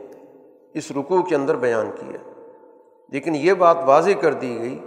اس 0.75 0.91
رکوع 0.91 1.23
کے 1.23 1.35
اندر 1.35 1.57
بیان 1.57 1.91
کیا 2.01 2.19
ہے۔ 2.21 2.36
لیکن 3.09 3.35
یہ 3.35 3.53
بات 3.53 3.77
واضح 3.87 4.11
کر 4.21 4.33
دی 4.33 4.59
گئی 4.59 4.79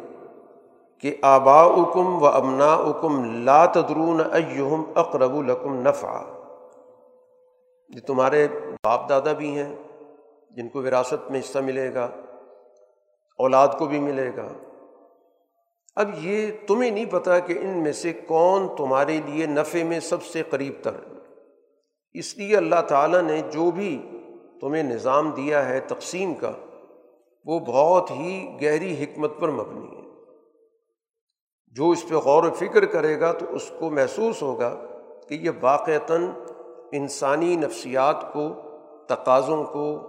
کہ 1.02 1.16
آبا 1.22 1.62
اکم 1.62 2.24
و 2.24 2.28
امنا 2.28 2.74
اکم 2.74 3.44
لاتدرون 3.44 4.22
ایہم 4.34 4.84
اقرب 4.96 5.38
الکم 5.38 5.88
نفع 5.88 6.24
یہ 7.90 8.00
تمہارے 8.08 8.48
باپ 8.84 9.10
دادا 9.10 9.34
بھی 9.34 9.60
ہیں، 9.60 9.76
جن 10.52 10.70
کو 10.70 10.82
وراثت 10.82 11.32
میں 11.32 11.40
حصہ 11.40 11.60
ملے 11.60 11.94
گا، 11.94 12.10
اولاد 13.38 13.68
کو 13.78 13.86
بھی 13.86 14.00
ملے 14.00 14.32
گا۔ 14.38 14.48
اب 15.96 16.10
یہ 16.16 16.52
تمہیں 16.68 16.92
نہیں 16.92 17.06
پتہ 17.06 17.30
کہ 17.46 17.58
ان 17.62 17.84
میں 17.84 17.92
سے 17.92 18.14
کون 18.14 18.68
تمہارے 18.78 19.22
لیے 19.26 19.46
نفع 19.46 19.84
میں 19.84 20.00
سب 20.00 20.24
سے 20.24 20.44
قریب 20.50 20.74
تر۔ 20.84 20.92
اس 22.14 22.38
لیے 22.38 22.58
اللہ 22.58 22.82
تعالیٰ 22.88 23.22
نے 23.22 23.42
جو 23.52 23.72
بھی 23.72 24.10
تمہیں 24.62 24.84
نظام 24.84 25.32
دیا 25.32 25.70
ہے 25.70 25.80
تقسیم 25.80 26.34
کا 26.34 26.52
وہ 27.46 27.60
بہت 27.60 28.12
ہی 28.12 28.58
گہری 28.62 29.04
حکمت 29.04 29.32
پر 29.40 29.50
مبنی 29.50 29.98
ہے۔ 29.98 30.10
جو 31.72 31.90
اس 31.90 32.10
پہ 32.10 32.16
غور 32.16 32.44
و 32.44 32.54
فکر 32.54 32.86
کرے 32.86 33.20
گا 33.20 33.32
تو 33.32 33.46
اس 33.50 33.72
کو 33.80 33.90
محسوس 33.90 34.42
ہوگا 34.42 34.76
کہ 35.28 35.34
یہ 35.34 35.50
واقعتاً 35.62 36.26
انسانی 36.92 37.56
نفسیات 37.56 38.34
کو، 38.34 38.50
تقاضوں 39.08 39.64
کو 39.64 40.00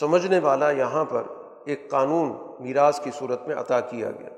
سمجھنے 0.00 0.38
والا 0.38 0.70
یہاں 0.70 1.04
پر 1.04 1.22
ایک 1.66 1.90
قانون 1.90 2.32
میراث 2.60 3.00
کی 3.00 3.10
صورت 3.18 3.48
میں 3.48 3.56
عطا 3.56 3.80
کیا 3.80 4.10
گیا۔ 4.10 4.28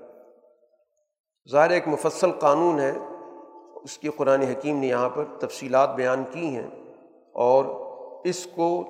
ظاہر 1.51 1.71
ایک 1.71 1.89
مفصل 1.89 2.31
قانون 2.31 2.81
ہے، 2.81 2.93
اس 3.83 3.99
کی 3.99 4.09
قرآن 4.09 4.41
حکیم 4.41 4.79
نے 4.79 4.87
یہاں 4.87 5.09
پر 5.09 5.25
تفصیلات 5.39 5.95
بیان 5.95 6.25
کی 6.31 6.47
ہیں 6.47 6.71
اور 7.35 7.65
اس 8.25 8.49
کو 8.55 8.85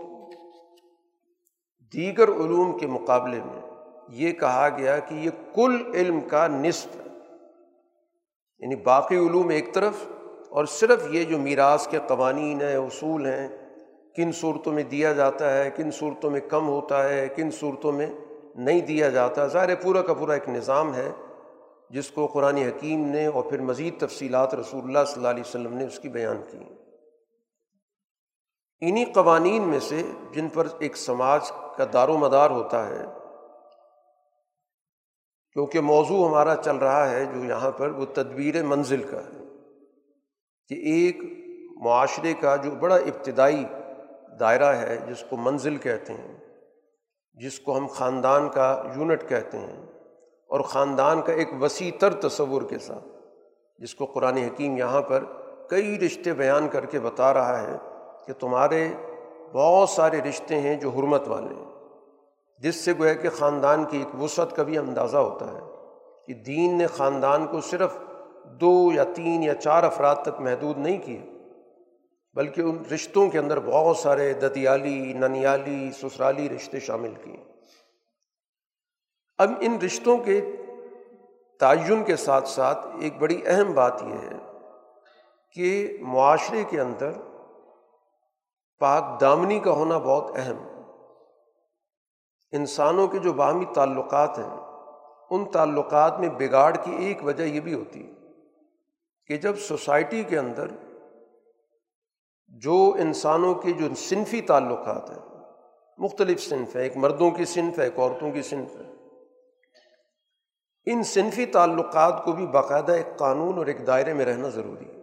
دیگر 1.93 2.29
علوم 2.29 2.79
کے 2.79 2.87
مقابلے 2.87 3.41
میں 3.45 3.61
یہ 4.09 4.33
کہا 4.33 4.69
گیا 4.79 4.99
کہ 4.99 5.15
یہ 5.15 5.31
کل 5.55 5.83
علم 5.95 6.21
کا 6.21 6.47
نصف 6.47 6.97
ہے۔ 6.97 7.03
یعنی 8.59 8.77
باقی 8.77 9.17
علوم 9.17 9.49
ایک 9.49 9.75
طرف 9.75 9.95
اور 10.51 10.65
صرف 10.65 11.07
یہ 11.11 11.25
جو 11.25 11.39
میراث 11.39 11.89
کے 11.89 11.99
قوانین 12.09 12.61
ہیں، 12.61 12.77
اصول 12.77 13.27
ہیں، 13.27 13.49
کن 14.17 14.33
صورتوں 14.33 14.73
میں 14.73 14.83
دیا 14.83 15.13
جاتا 15.13 15.59
ہے، 15.59 15.71
کن 15.71 15.91
صورتوں 15.91 16.31
میں 16.31 16.41
کم 16.41 16.69
ہوتا 16.69 17.09
ہے، 17.09 17.29
کن 17.37 17.51
صورتوں 17.51 17.93
میں 17.93 18.07
نہیں 18.55 18.81
دیا 18.81 19.09
جاتا، 19.09 19.47
ظاہر 19.47 19.75
پورا 19.75 20.03
کا 20.03 20.15
پورا 20.15 20.33
ایک 20.33 20.49
نظام 20.49 20.95
ہے 20.95 21.11
جس 21.91 22.11
کو 22.11 22.27
قرآن 22.27 22.57
حکیم 22.57 23.05
نے 23.05 23.27
اور 23.27 23.45
پھر 23.45 23.61
مزید 23.61 24.01
تفصیلات 24.01 24.55
رسول 24.55 24.85
اللہ 24.85 24.99
صلی 25.07 25.15
اللہ 25.17 25.29
علیہ 25.29 25.43
وسلم 25.47 25.75
نے 25.75 25.85
اس 25.85 25.99
کی 25.99 26.09
بیان 26.09 26.43
کی۔ 26.51 26.59
انہیں 28.81 29.05
قوانین 29.15 29.63
میں 29.63 29.79
سے 29.79 30.03
جن 30.33 30.49
پر 30.49 30.67
ایک 30.79 30.97
سماج 30.97 31.41
کا 31.77 31.85
دار 31.93 32.09
و 32.09 32.19
مدار 32.19 32.51
ہوتا 32.51 32.89
ہے۔ 32.89 33.05
کیونکہ 35.53 35.81
موضوع 35.81 36.29
ہمارا 36.29 36.57
چل 36.57 36.77
رہا 36.77 37.11
ہے 37.11 37.25
جو 37.25 37.45
یہاں 37.45 37.71
پر 37.71 37.89
وہ 37.89 38.05
تدبیر 38.05 38.63
منزل 38.63 39.03
کا 39.03 39.19
ہے۔ 39.19 39.43
کہ 40.69 40.75
ایک 40.75 41.17
معاشرے 41.77 42.35
کا 42.35 42.57
جو 42.57 42.71
بڑا 42.71 42.97
ابتدائی 42.97 43.65
دائرہ 44.41 44.77
ہے، 44.77 44.97
جس 44.97 45.25
کو 45.31 45.37
منزل 45.37 45.77
کہتے 45.77 46.13
ہیں، 46.13 46.39
جس 47.35 47.61
کو 47.61 47.79
ہم 47.79 47.87
خاندان 47.87 48.49
کا 48.49 48.83
یونٹ 48.97 49.29
کہتے 49.29 49.59
ہیں، 49.59 49.87
اور 50.49 50.61
خاندان 50.61 51.23
کا 51.23 51.33
ایک 51.33 51.49
وسیع 51.61 51.91
تر 52.01 52.15
تصور 52.15 52.63
کے 52.63 52.79
ساتھ، 52.79 53.09
جس 53.79 53.95
کو 53.95 54.05
قرآن 54.05 54.37
حکیم 54.37 54.77
یہاں 54.77 55.03
پر 55.03 55.25
کئی 55.71 55.99
رشتے 55.99 56.33
بیان 56.33 56.69
کر 56.69 56.87
کے 56.87 57.01
بتا 57.01 57.35
رہا 57.35 57.63
ہے 57.63 57.77
کہ 58.27 58.33
تمہارے 58.33 58.89
بہت 59.53 59.89
سارے 59.89 60.21
رشتے 60.21 60.61
ہیں 60.61 60.77
جو 60.77 60.91
حرمت 60.91 61.29
والے 61.29 61.55
ہیں۔ 61.55 61.73
جس 62.59 62.77
سے 62.77 62.93
گویا 62.99 63.15
کہ 63.15 63.31
خاندان 63.31 63.85
کی 63.85 63.99
ایک 63.99 64.23
وسعت 64.23 64.57
کا 64.57 64.63
بھی 64.63 64.79
اندازہ 64.79 65.17
ہوتا 65.17 65.53
ہے 65.53 65.61
کہ 66.27 66.35
دین 66.35 66.79
نے 66.79 66.87
خاندان 66.87 67.47
کو 67.47 67.61
صرف 67.61 67.99
دو 68.45 68.91
یا 68.95 69.05
تین 69.05 69.43
یا 69.43 69.55
چار 69.55 69.83
افراد 69.83 70.17
تک 70.23 70.41
محدود 70.41 70.79
نہیں 70.79 70.99
کیے، 70.99 71.23
بلکہ 72.35 72.61
ان 72.61 72.83
رشتوں 72.95 73.31
کے 73.31 73.39
اندر 73.39 73.61
بہت 73.61 73.97
سارے 73.97 74.33
دتیالی، 74.33 75.13
ننیالی، 75.13 75.91
سسرالی 76.03 76.49
رشتے 76.49 76.81
شامل 76.81 77.15
کیے۔ 77.23 77.37
اب 79.39 79.51
ان 79.61 79.79
رشتوں 79.85 80.19
کے 80.19 80.41
تعین 81.61 82.05
کے 82.05 82.17
ساتھ 82.17 82.49
ساتھ 82.49 82.87
ایک 83.01 83.19
بڑی 83.19 83.41
اہم 83.47 83.73
بات 83.73 84.03
یہ 84.03 84.29
ہے 84.31 84.37
کہ 85.53 85.97
معاشرے 86.01 86.65
کے 86.71 86.81
اندر 86.81 87.11
پاک 88.83 89.21
دامنی 89.21 89.59
کا 89.59 89.71
ہونا 89.71 89.99
بہت 89.99 90.31
اہم۔ 90.37 90.57
انسانوں 92.53 93.09
کے 93.09 93.19
جو 93.19 93.33
باہمی 93.33 93.65
تعلقات 93.75 94.39
ہیں، 94.39 94.51
ان 95.31 95.45
تعلقات 95.45 96.21
میں 96.21 96.29
بگاڑ 96.29 96.77
کی 96.77 96.91
ایک 96.91 97.25
وجہ 97.25 97.43
یہ 97.43 97.61
بھی 97.61 97.75
ہوتی 97.75 98.07
ہے 98.07 98.13
کہ 99.27 99.37
جب 99.37 99.59
سوسائٹی 99.59 100.23
کے 100.23 100.39
اندر 100.39 100.67
جو 102.49 102.93
انسانوں 102.99 103.55
کے 103.55 103.73
جو 103.73 103.95
صنفی 103.95 104.41
تعلقات 104.41 105.11
ہیں، 105.11 105.19
مختلف 105.99 106.49
صنف 106.49 106.77
ہیں، 106.77 106.83
ایک 106.83 106.97
مردوں 106.97 107.31
کی 107.31 107.45
صنف 107.45 107.79
ہے، 107.79 107.85
ایک 107.85 107.99
عورتوں 107.99 108.33
کی 108.33 108.43
صنف 108.43 108.77
ہے، 108.77 108.93
ان 110.93 111.03
صنفی 111.03 111.47
تعلقات 111.47 112.25
کو 112.25 112.33
بھی 112.33 112.47
باقاعدہ 112.47 112.93
ایک 112.93 113.19
قانون 113.19 113.59
اور 113.59 113.67
ایک 113.67 113.87
دائرے 113.87 114.15
میں 114.15 114.25
رہنا 114.25 114.49
ضروری 114.49 114.85
ہے۔ 114.85 115.03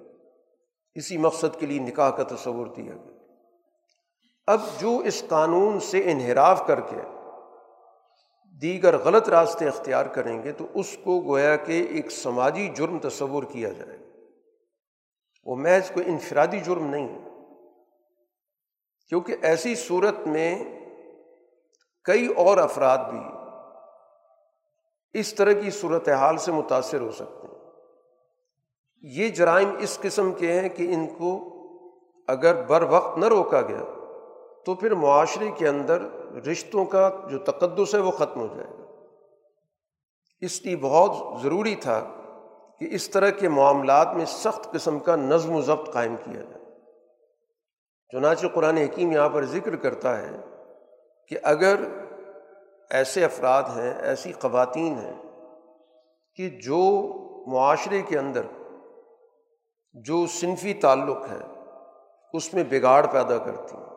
اسی 0.96 1.18
مقصد 1.18 1.60
کے 1.60 1.65
لیے 1.65 1.80
نکاح 1.80 2.10
کا 2.10 2.24
تصور 2.24 2.68
دیا 2.68 2.94
گیا۔ 2.94 3.09
اب 4.50 4.62
جو 4.80 4.98
اس 4.98 5.24
قانون 5.30 5.80
سے 5.80 6.12
انحراف 6.12 6.68
کر 6.68 6.80
کے 6.80 6.96
دیگر 8.62 8.98
غلط 8.98 9.30
راستے 9.30 9.68
اختیار 9.68 10.06
کریں 10.06 10.44
گے 10.44 10.52
تو 10.52 10.66
اس 10.74 10.98
کو 11.04 11.22
گویا 11.22 11.56
کہ 11.56 11.88
ایک 11.90 12.12
سماجی 12.12 12.68
جرم 12.68 13.00
تصور 13.00 13.44
کیا 13.44 13.70
جائے 13.70 14.00
گا۔ 14.00 14.06
وہ 15.46 15.56
محض 15.56 15.92
کوئی 15.92 16.10
انفرادی 16.10 16.60
جرم 16.60 16.86
نہیں 16.86 17.10
ہے۔ 17.10 17.30
کیونکہ 19.10 19.36
ایسی 19.42 19.76
صورت 19.76 20.28
میں 20.28 20.64
کئی 22.04 22.28
اور 22.28 22.58
افراد 22.58 22.98
بھی 22.98 23.22
اس 25.20 25.34
طرح 25.34 25.52
کی 25.52 25.70
صورت 25.70 26.10
حال 26.10 26.38
سے 26.38 26.52
متاثر 26.52 27.02
ہو 27.02 27.12
سکتے 27.12 27.48
ہیں۔ 27.48 27.60
یہ 29.02 29.30
جرائم 29.30 29.76
اس 29.80 30.00
قسم 30.02 30.32
کے 30.32 30.60
ہیں 30.60 30.70
کہ 30.70 30.94
ان 30.94 31.08
کو 31.08 31.50
اگر 32.28 32.64
بر 32.64 32.82
وقت 32.82 33.18
نہ 33.18 33.26
روکا 33.26 33.62
گیا 33.62 33.99
تو 34.65 34.76
پھر 34.76 34.93
معاشرے 34.93 35.52
کے 35.52 35.67
اندر 35.67 36.02
رشتوں 36.36 36.86
کا 36.86 37.10
جو 37.30 37.39
تقدس 37.39 37.95
ہے 37.95 38.00
وہ 38.00 38.12
ختم 38.12 38.39
ہو 38.39 38.48
جائے 38.48 38.67
گا۔ 38.67 38.84
اس 40.41 40.65
لیے 40.65 40.76
بہت 40.78 41.41
ضروری 41.41 41.76
تھا 41.76 42.06
کہ 42.80 42.88
اس 42.91 43.10
طرح 43.10 43.30
کے 43.30 43.50
معاملات 43.50 44.15
میں 44.15 44.26
سخت 44.26 44.72
قسم 44.72 45.00
کا 45.00 45.15
نظم 45.15 45.56
و 45.56 45.62
ضبط 45.62 45.93
قائم 45.93 46.15
کیا 46.15 46.41
جائے۔ 46.41 46.60
چنانچہ 48.12 48.48
قرآن 48.48 48.78
حکیم 48.78 49.12
یہاں 49.12 49.30
پر 49.30 49.45
ذکر 49.45 49.76
کرتا 49.76 50.17
ہے 50.17 50.32
کہ 51.28 51.38
اگر 51.43 51.76
ایسے 52.89 53.26
افراد 53.26 53.63
ہیں، 53.63 53.93
ایسی 53.93 54.32
خواتین 54.32 54.93
ہیں 54.93 55.22
کہ 56.36 56.50
جو 56.50 56.80
معاشرے 57.54 58.02
کے 58.02 58.17
اندر 58.19 58.41
جو 59.93 60.28
صنفی 60.28 60.74
تعلق 60.74 61.17
ہے، 61.32 61.62
اس 62.34 62.54
میں 62.54 62.63
بگاڑ 62.69 63.06
پیدا 63.08 63.38
کرتی 63.38 63.76
ہیں۔ 63.76 63.88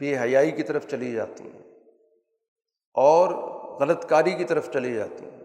بے 0.00 0.18
حیائی 0.18 0.50
کی 0.50 0.62
طرف 0.62 0.86
چلی 0.86 1.12
جاتی 1.12 1.44
ہیں 1.44 1.62
اور 2.94 3.28
غلط 3.80 4.08
کاری 4.08 4.32
کی 4.32 4.44
طرف 4.44 4.72
چلی 4.72 4.94
جاتی 4.94 5.24
ہیں۔ 5.24 5.36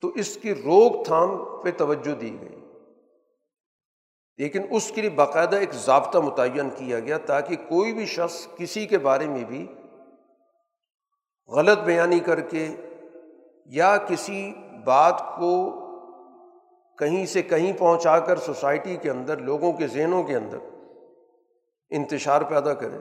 تو 0.00 0.08
اس 0.08 0.36
کی 0.36 0.54
روک 0.54 1.06
تھام 1.06 1.44
پہ 1.62 1.70
توجہ 1.76 2.14
دی 2.14 2.36
گئی۔ 2.40 2.60
لیکن 4.36 4.62
اس 4.70 4.92
کے 4.94 5.00
لیے 5.00 5.10
باقاعدہ 5.10 5.56
ایک 5.56 5.72
ضابطہ 5.72 6.18
متعین 6.18 6.70
کیا 6.70 7.00
گیا 7.00 7.18
تاکہ 7.18 7.56
کوئی 7.56 7.92
بھی 7.92 8.06
شخص 8.06 8.48
کسی 8.56 8.86
کے 8.86 8.98
بارے 8.98 9.26
میں 9.26 9.44
بھی 9.44 9.74
غلط 11.48 11.78
بیانی 11.78 12.20
کر 12.20 12.40
کے 12.40 12.68
یا 13.66 13.96
کسی 13.96 14.52
بات 14.84 15.22
کو 15.38 15.80
کہیں 16.98 17.26
سے 17.26 17.42
کہیں 17.42 17.72
پہنچا 17.78 18.18
کر 18.18 18.36
سوسائٹی 18.36 18.96
کے 18.96 19.10
اندر، 19.10 19.36
لوگوں 19.36 19.72
کے 19.72 19.86
ذہنوں 19.86 20.22
کے 20.22 20.36
اندر 20.36 20.58
انتشار 21.90 22.42
پیدا 22.42 22.74
کرے 22.74 22.98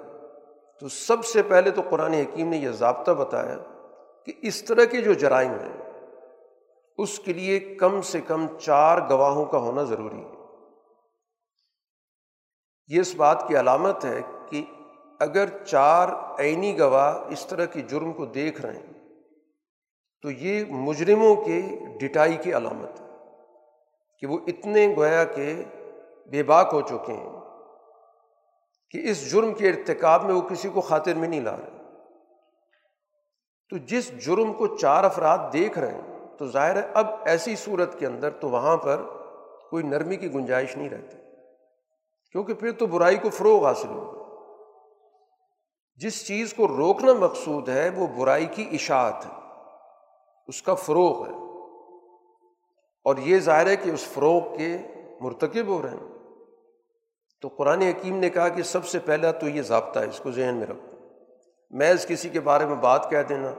تو 0.81 0.89
سب 0.89 1.25
سے 1.25 1.41
پہلے 1.43 1.71
تو 1.71 1.81
قرآن 1.89 2.13
حکیم 2.13 2.49
نے 2.49 2.57
یہ 2.57 2.69
ضابطہ 2.69 3.11
بتایا 3.11 3.57
کہ 4.25 4.33
اس 4.41 4.63
طرح 4.63 4.85
کے 4.85 5.01
جو 5.01 5.13
جرائم 5.13 5.51
ہیں، 5.51 5.77
اس 6.97 7.19
کے 7.19 7.33
لیے 7.33 7.59
کم 7.59 8.01
سے 8.01 8.21
کم 8.21 8.45
چار 8.59 8.97
گواہوں 9.09 9.45
کا 9.45 9.57
ہونا 9.57 9.83
ضروری 9.83 10.17
ہے۔ 10.17 10.37
یہ 12.87 13.01
اس 13.01 13.15
بات 13.15 13.47
کی 13.47 13.59
علامت 13.59 14.05
ہے 14.05 14.21
کہ 14.49 14.61
اگر 15.19 15.45
چار 15.65 16.09
عینی 16.39 16.79
گواہ 16.79 17.19
اس 17.29 17.45
طرح 17.45 17.65
کی 17.65 17.81
جرم 17.81 18.13
کو 18.13 18.25
دیکھ 18.25 18.61
رہے 18.61 18.77
ہیں، 18.77 18.93
تو 20.21 20.31
یہ 20.31 20.65
مجرموں 20.69 21.35
کے 21.35 21.61
ڈٹائی 21.99 22.37
کی 22.37 22.53
علامت 22.53 23.01
ہے 23.01 23.07
کہ 24.19 24.27
وہ 24.27 24.37
اتنے 24.47 24.87
گویا 24.97 25.23
کہ 25.23 25.63
بے 26.31 26.43
باک 26.43 26.69
ہو 26.73 26.81
چکے 26.81 27.13
ہیں۔ 27.13 27.38
کہ 28.91 29.01
اس 29.03 29.31
جرم 29.31 29.53
کے 29.53 29.69
ارتکاب 29.69 30.25
میں 30.25 30.33
وہ 30.33 30.41
کسی 30.41 30.69
کو 30.69 30.81
خاطر 30.81 31.13
میں 31.13 31.27
نہیں 31.27 31.41
لا 31.41 31.57
رہے۔ 31.57 31.79
تو 33.69 33.77
جس 33.77 34.25
جرم 34.25 34.53
کو 34.53 34.77
چار 34.77 35.03
افراد 35.03 35.37
دیکھ 35.53 35.79
رہے 35.79 35.93
ہیں، 35.93 36.37
تو 36.37 36.47
ظاہر 36.47 36.75
ہے 36.75 36.87
اب 36.93 37.05
ایسی 37.25 37.55
صورت 37.55 37.99
کے 37.99 38.05
اندر 38.05 38.29
تو 38.29 38.49
وہاں 38.49 38.77
پر 38.77 39.01
کوئی 39.69 39.83
نرمی 39.83 40.15
کی 40.15 40.33
گنجائش 40.33 40.77
نہیں 40.77 40.89
رہتی۔ 40.89 41.17
کیونکہ 42.31 42.53
پھر 42.53 42.71
تو 42.71 42.85
برائی 42.85 43.17
کو 43.17 43.29
فروغ 43.29 43.65
حاصل 43.65 43.87
ہوگا۔ 43.87 44.19
جس 45.95 46.27
چیز 46.27 46.53
کو 46.53 46.67
روکنا 46.67 47.13
مقصود 47.13 47.69
ہے، 47.69 47.89
وہ 47.89 48.07
برائی 48.07 48.45
کی 48.45 48.69
اشاعت 48.71 49.25
ہے۔ 49.25 49.31
اس 50.47 50.61
کا 50.61 50.73
فروغ 50.73 51.27
ہے۔ 51.27 51.33
اور 53.03 53.17
یہ 53.17 53.39
ظاہر 53.39 53.67
ہے 53.67 53.75
کہ 53.75 53.89
اس 53.89 54.03
فروغ 54.03 54.57
کے 54.57 54.77
مرتکب 55.21 55.67
ہو 55.67 55.81
رہے 55.81 55.89
ہیں۔ 55.89 56.08
تو 57.41 57.47
قرآن 57.47 57.81
حکیم 57.81 58.17
نے 58.17 58.29
کہا 58.29 58.47
کہ 58.47 58.63
سب 58.63 58.85
سے 58.85 58.99
پہلا 58.99 59.31
تو 59.31 59.47
یہ 59.47 59.61
ضابطہ 59.61 59.99
ہے، 59.99 60.05
اس 60.05 60.19
کو 60.19 60.31
ذہن 60.31 60.55
میں 60.55 60.67
رکھو۔ 60.67 60.95
محض 61.69 62.07
کسی 62.07 62.29
کے 62.29 62.39
بارے 62.39 62.65
میں 62.65 62.75
بات 62.75 63.09
کہہ 63.09 63.23
دینا، 63.29 63.53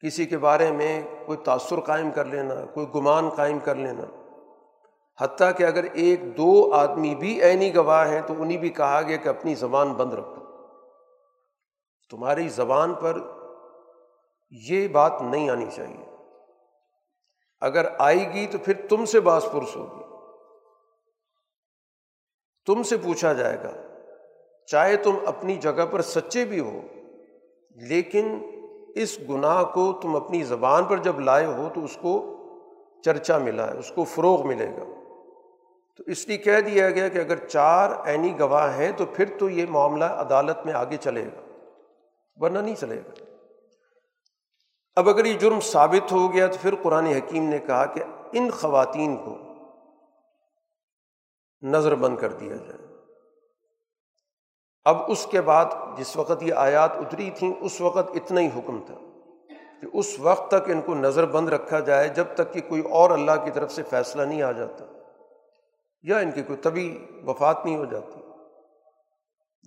کسی 0.00 0.26
کے 0.26 0.38
بارے 0.38 0.70
میں 0.70 1.02
کوئی 1.26 1.38
تأثر 1.38 1.80
قائم 1.80 2.10
کر 2.10 2.24
لینا، 2.24 2.54
کوئی 2.74 2.86
گمان 2.94 3.28
قائم 3.28 3.58
کر 3.58 3.74
لینا۔ 3.74 4.02
حتیٰ 5.20 5.50
کہ 5.56 5.62
اگر 5.62 5.84
ایک 5.92 6.36
دو 6.36 6.72
آدمی 6.74 7.14
بھی 7.14 7.42
عینی 7.42 7.74
گواہ 7.74 8.08
ہیں 8.08 8.20
تو 8.26 8.34
انہیں 8.38 8.58
بھی 8.58 8.68
کہا 8.68 9.02
گیا 9.02 9.16
کہ 9.16 9.28
اپنی 9.28 9.54
زبان 9.54 9.92
بند 9.92 10.12
رکھو۔ 10.12 10.34
تمہاری 12.10 12.48
زبان 12.48 12.94
پر 12.94 13.18
یہ 14.50 14.88
بات 14.88 15.12
نہیں 15.20 15.50
آنی 15.50 15.66
چاہیے۔ 15.74 16.16
اگر 17.60 17.86
آئے 17.98 18.32
گی 18.32 18.46
تو 18.46 18.58
پھر 18.58 18.86
تم 18.88 19.04
سے 19.04 19.20
باس 19.20 19.46
پرس 19.52 19.76
ہوگی۔ 19.76 20.03
تم 22.66 22.82
سے 22.82 22.96
پوچھا 22.96 23.32
جائے 23.32 23.56
گا، 23.64 23.70
چاہے 24.66 24.96
تم 24.96 25.14
اپنی 25.26 25.56
جگہ 25.56 25.86
پر 25.90 26.02
سچے 26.02 26.44
بھی 26.44 26.60
ہو، 26.60 26.80
لیکن 27.76 28.38
اس 28.94 29.18
گناہ 29.28 29.62
کو 29.62 29.92
تم 29.92 30.16
اپنی 30.16 30.42
زبان 30.42 30.84
پر 30.84 30.96
جب 30.96 31.20
لائے 31.20 31.46
ہو 31.46 31.68
تو 31.74 31.84
اس 31.84 31.98
کو 32.00 32.36
چرچا 33.04 33.38
ملا 33.38 33.72
ہے، 33.72 33.78
اس 33.78 33.92
کو 33.94 34.04
فروغ 34.04 34.46
ملے 34.46 34.66
گا۔ 34.66 34.84
تو 35.96 36.02
اس 36.06 36.28
لیے 36.28 36.36
کہہ 36.36 36.60
دیا 36.60 36.90
گیا 36.90 37.08
کہ 37.08 37.18
اگر 37.18 37.36
چار 37.36 37.90
عینی 38.04 38.38
گواہ 38.38 38.76
ہیں 38.78 38.92
تو 38.92 39.06
پھر 39.06 39.24
تو 39.38 39.50
یہ 39.50 39.66
معاملہ 39.68 40.04
عدالت 40.04 40.64
میں 40.64 40.72
آگے 40.72 40.96
چلے 40.96 41.24
گا، 41.24 41.40
ورنہ 42.36 42.58
نہیں 42.58 42.74
چلے 42.74 42.96
گا۔ 42.96 43.24
اب 44.96 45.08
اگر 45.08 45.24
یہ 45.24 45.38
جرم 45.38 45.60
ثابت 45.60 46.12
ہو 46.12 46.32
گیا 46.32 46.46
تو 46.46 46.58
پھر 46.62 46.74
قرآن 46.82 47.06
حکیم 47.06 47.44
نے 47.44 47.58
کہا 47.58 47.84
کہ 47.86 48.02
ان 48.32 48.50
خواتین 48.50 49.16
کو 49.16 49.38
نظر 51.64 51.94
بند 51.94 52.16
کر 52.16 52.32
دیا 52.32 52.56
جائے۔ 52.56 52.94
اب 54.84 54.96
اس 55.08 55.26
کے 55.26 55.40
بعد 55.40 55.64
جس 55.96 56.16
وقت 56.16 56.42
یہ 56.42 56.54
آیات 56.54 56.90
اتری 56.96 57.30
تھیں، 57.30 57.52
اس 57.60 57.80
وقت 57.80 58.10
اتنا 58.14 58.40
ہی 58.40 58.46
حکم 58.46 58.80
تھا 58.86 58.94
کہ 59.80 59.86
اس 59.92 60.20
وقت 60.20 60.50
تک 60.50 60.70
ان 60.70 60.80
کو 60.80 60.94
نظر 60.94 61.26
بند 61.26 61.48
رکھا 61.48 61.80
جائے 61.80 62.08
جب 62.08 62.24
تک 62.34 62.52
کہ 62.52 62.60
کوئی 62.60 62.82
اور 62.82 63.10
اللہ 63.10 63.32
کی 63.44 63.50
طرف 63.50 63.72
سے 63.72 63.82
فیصلہ 63.82 64.22
نہیں 64.22 64.42
آ 64.42 64.52
جاتا 64.52 64.84
یا 66.02 66.18
ان 66.18 66.30
کی 66.30 66.42
کوئی 66.42 66.58
طبی 66.58 67.06
وفات 67.26 67.64
نہیں 67.64 67.76
ہو 67.76 67.84
جاتی۔ 67.84 68.20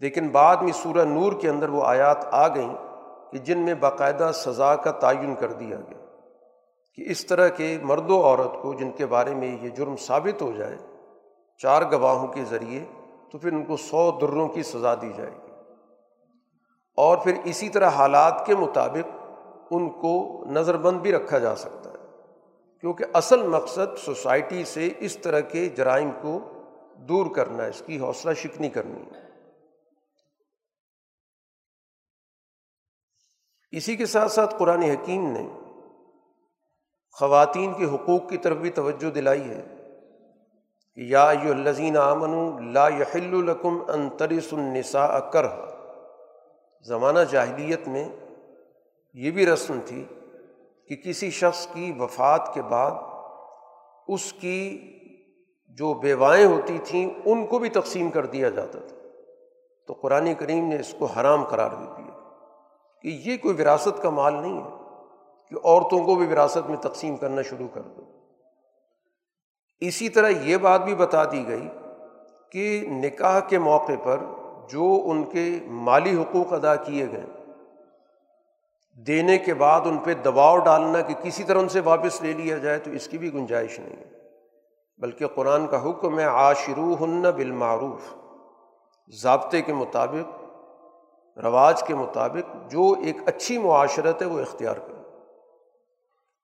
لیکن 0.02 0.30
بعد 0.30 0.58
میں 0.58 0.74
سورہ 0.74 1.06
نور 1.06 1.34
کے 1.34 1.50
اندر 1.50 1.70
وہ 1.70 1.84
آیات 1.86 2.26
آ 2.26 2.48
گئیں 2.48 2.74
کہ 3.32 3.38
جن 3.38 3.60
میں 3.60 3.74
باقاعدہ 3.74 4.32
سزا 4.34 4.76
کا 4.76 4.92
تعین 4.92 5.36
کر 5.36 5.52
دیا 5.52 5.78
گیا 5.78 6.06
کہ 6.94 7.04
اس 7.08 7.26
طرح 7.26 7.48
کے 7.48 7.78
مرد 7.82 8.10
و 8.10 8.22
عورت 8.22 8.62
کو 8.62 8.74
جن 8.74 8.92
کے 8.92 9.06
بارے 9.06 9.36
میں 9.36 9.58
یہ 9.62 9.70
جرم 9.70 9.96
ثابت 9.96 10.42
ہو 10.42 10.52
جائے 10.52 10.78
چار 11.58 11.82
گواہوں 11.92 12.28
کے 12.28 12.44
ذریعے 12.44 12.86
تو 13.32 13.38
پھر 13.38 13.54
ان 13.54 13.66
کو 13.66 13.78
سو 13.78 14.12
دروں 14.12 14.48
کی 14.48 14.64
سزا 14.64 14.96
دی 14.96 15.14
جائے 15.18 15.32
گی۔ 15.32 15.52
اور 16.96 17.18
پھر 17.18 17.34
اسی 17.44 17.70
طرح 17.70 17.90
حالات 17.90 18.44
کے 18.46 18.56
مطابق 18.56 19.24
ان 19.72 19.90
کو 19.90 20.44
نظر 20.52 20.78
بند 20.78 21.00
بھی 21.00 21.12
رکھا 21.12 21.40
جا 21.40 21.56
سکتا 21.56 21.90
ہے۔ 21.90 21.98
کیونکہ 22.80 23.06
اصل 23.14 23.48
مقصد 23.48 23.98
سوسائٹی 23.98 24.66
سے 24.66 24.90
اس 25.00 25.18
طرح 25.18 25.40
کے 25.40 25.70
جرائم 25.70 26.12
کو 26.22 26.40
دور 26.96 27.36
کرنا 27.36 27.64
ہے 27.64 27.70
اس 27.70 27.84
کی 27.86 28.00
حوصلہ 28.00 28.34
شکنی 28.34 28.70
کرنی 28.70 29.02
ہے۔ 29.02 29.28
اسی 33.72 33.96
کے 33.96 34.06
ساتھ 34.06 34.32
ساتھ 34.32 34.56
قرآن 34.60 34.82
حکیم 34.82 35.32
نے 35.32 35.50
خواتین 37.12 37.74
کے 37.74 37.86
حقوق 37.86 38.30
کی 38.30 38.38
طرف 38.38 38.58
بھی 38.58 38.70
توجہ 38.70 39.12
دلائی 39.12 39.50
ہے۔ 39.50 39.77
کہ 40.98 41.02
یا 41.02 41.30
الزین 41.30 41.98
آمن 41.98 42.74
لا 42.74 42.88
یحل 42.88 43.34
القم 43.34 43.78
انترس 43.88 44.54
النساء 44.54 45.20
کر 45.20 45.46
زمانہ 46.86 47.20
جاہلیت 47.32 47.88
میں 47.88 48.10
یہ 49.14 49.32
بھی 49.32 49.46
رسم 49.46 49.80
تھی 49.86 50.06
کہ 50.88 50.96
کسی 50.96 51.30
شخص 51.30 51.68
کی 51.68 51.94
وفات 52.00 52.54
کے 52.54 52.62
بعد 52.62 52.92
اس 54.08 54.34
کی 54.34 54.82
جو 55.68 55.94
بیوائیں 55.94 56.46
ہوتی 56.46 56.78
تھیں 56.84 57.10
ان 57.26 57.46
کو 57.46 57.60
بھی 57.60 57.70
تقسیم 57.70 58.10
کر 58.10 58.26
دیا 58.26 58.50
جاتا 58.50 58.80
تھا۔ 58.80 58.96
تو 59.88 59.94
قرآن 59.94 60.34
کریم 60.34 60.68
نے 60.68 60.80
اس 60.80 60.96
کو 61.00 61.06
حرام 61.06 61.44
قرار 61.44 61.70
دے 61.72 62.02
دیا 62.02 62.20
کہ 63.02 63.30
یہ 63.30 63.38
کوئی 63.38 63.62
وراثت 63.62 64.02
کا 64.02 64.10
مال 64.10 64.34
نہیں 64.34 64.64
ہے 64.64 64.70
کہ 65.50 65.56
عورتوں 65.64 66.06
کو 66.06 66.16
بھی 66.16 66.28
وراثت 66.28 66.70
میں 66.70 66.78
تقسیم 66.78 67.16
کرنا 67.16 67.42
شروع 67.42 67.68
کر 67.74 67.82
دو۔ 67.82 68.17
اسی 69.80 70.10
طرح 70.10 70.30
یہ 70.30 70.58
بات 70.58 70.82
بھی 70.82 70.96
بتا 70.96 71.24
دی 71.24 71.48
گئی 71.48 71.68
کہ 72.52 72.86
نکاح 72.88 73.40
کے 73.40 73.60
موقع 73.60 73.94
پر 74.04 74.18
جو 74.70 75.02
ان 75.06 75.24
کے 75.24 75.60
مالی 75.66 76.22
حقوق 76.22 76.54
ادا 76.54 76.76
کیے 76.76 77.12
گئے، 77.12 77.26
دینے 79.08 79.38
کے 79.38 79.54
بعد 79.54 79.82
ان 79.86 79.98
پہ 79.98 80.14
دباؤ 80.14 80.58
ڈالنا 80.58 81.02
کہ 81.02 81.14
کسی 81.14 81.44
طرح 81.44 81.60
ان 81.60 81.70
سے 81.70 81.80
واپس 81.80 82.22
لے 82.22 82.34
لیا 82.34 82.58
جائے 82.58 82.80
تو 82.80 82.92
اس 82.92 83.08
کی 83.08 83.18
بھی 83.18 83.34
گنجائش 83.34 83.80
نہیں 83.80 83.98
ہے۔ 83.98 84.12
بلکہ 84.98 85.28
قرآن 85.28 85.68
کا 85.68 85.90
حکم 85.90 86.20
ہے 86.20 86.26
عاشرو 86.26 86.96
ہن 87.02 87.22
بالمعروف، 87.22 88.16
ضابطے 89.22 89.62
کے 89.62 89.74
مطابق، 89.74 90.44
رواج 91.38 91.84
کے 91.84 91.96
مطابق 91.96 92.72
جو 92.72 92.96
ایک 93.04 93.18
اچھی 93.26 93.58
معاشرت 93.58 94.22
ہے 94.22 94.28
وہ 94.28 94.40
اختیار 94.40 94.76
کرو۔ 94.76 95.02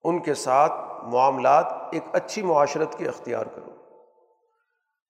ان 0.03 0.19
کے 0.19 0.33
ساتھ 0.33 0.92
معاملات 1.03 1.65
ایک 1.91 2.03
اچھی 2.11 2.41
معاشرت 2.41 2.97
کے 2.97 3.07
اختیار 3.07 3.45
کرو۔ 3.45 3.69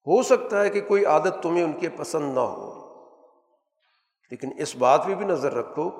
ہو 0.06 0.22
سکتا 0.22 0.62
ہے 0.62 0.70
کہ 0.70 0.80
کوئی 0.80 1.04
عادت 1.04 1.42
تمہیں 1.42 1.64
ان 1.64 1.72
کے 1.72 1.88
پسند 1.88 2.34
نہ 2.34 2.40
ہو، 2.40 2.84
لیکن 4.30 4.50
اس 4.58 4.76
بات 4.76 5.06
پہ 5.06 5.14
بھی 5.14 5.26
نظر 5.26 5.54
رکھو 5.54 5.90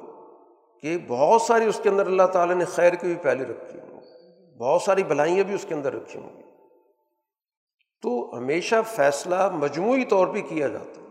کہ 0.81 0.99
بہت 1.09 1.43
ساری 1.43 1.65
اس 1.65 1.81
کے 1.83 1.89
اندر 1.89 2.07
اللہ 2.07 2.23
تعالیٰ 2.23 2.57
نے 2.57 2.65
خیر 2.65 2.95
کی 2.95 3.07
بھی 3.07 3.15
پہلے 3.15 3.45
رکھی 3.45 3.81
ہوں 3.81 4.01
بہت 4.59 4.83
ساری 4.83 5.03
بھلائیاں 5.03 5.45
بھی 5.45 5.55
اس 5.55 5.67
کے 5.69 5.75
اندر 5.75 5.95
رکھی 5.95 6.21
ہوں 6.21 6.37
گی۔ 6.37 6.43
تو 8.03 8.39
ہمیشہ 8.39 8.75
فیصلہ 8.87 9.51
مجموعی 9.53 10.05
طور 10.05 10.27
پہ 10.27 10.41
کیا 10.41 10.69
جاتا 10.69 11.01
ہے۔ 11.01 11.05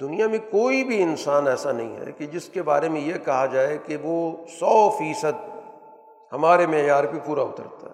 دنیا 0.00 0.28
میں 0.28 0.38
کوئی 0.38 0.84
بھی 0.84 1.02
انسان 1.02 1.46
ایسا 1.46 1.72
نہیں 1.72 1.96
ہے 1.96 2.12
کہ 2.12 2.26
جس 2.26 2.48
کے 2.48 2.62
بارے 2.62 2.88
میں 2.88 3.00
یہ 3.00 3.14
کہا 3.24 3.46
جائے 3.46 3.78
کہ 3.78 3.96
وہ 4.02 4.36
سو 4.46 4.90
فیصد 4.90 5.59
ہمارے 6.32 6.66
معیار 6.66 7.04
پہ 7.04 7.18
پورا 7.26 7.42
اترتا 7.42 7.86
ہے۔ 7.86 7.92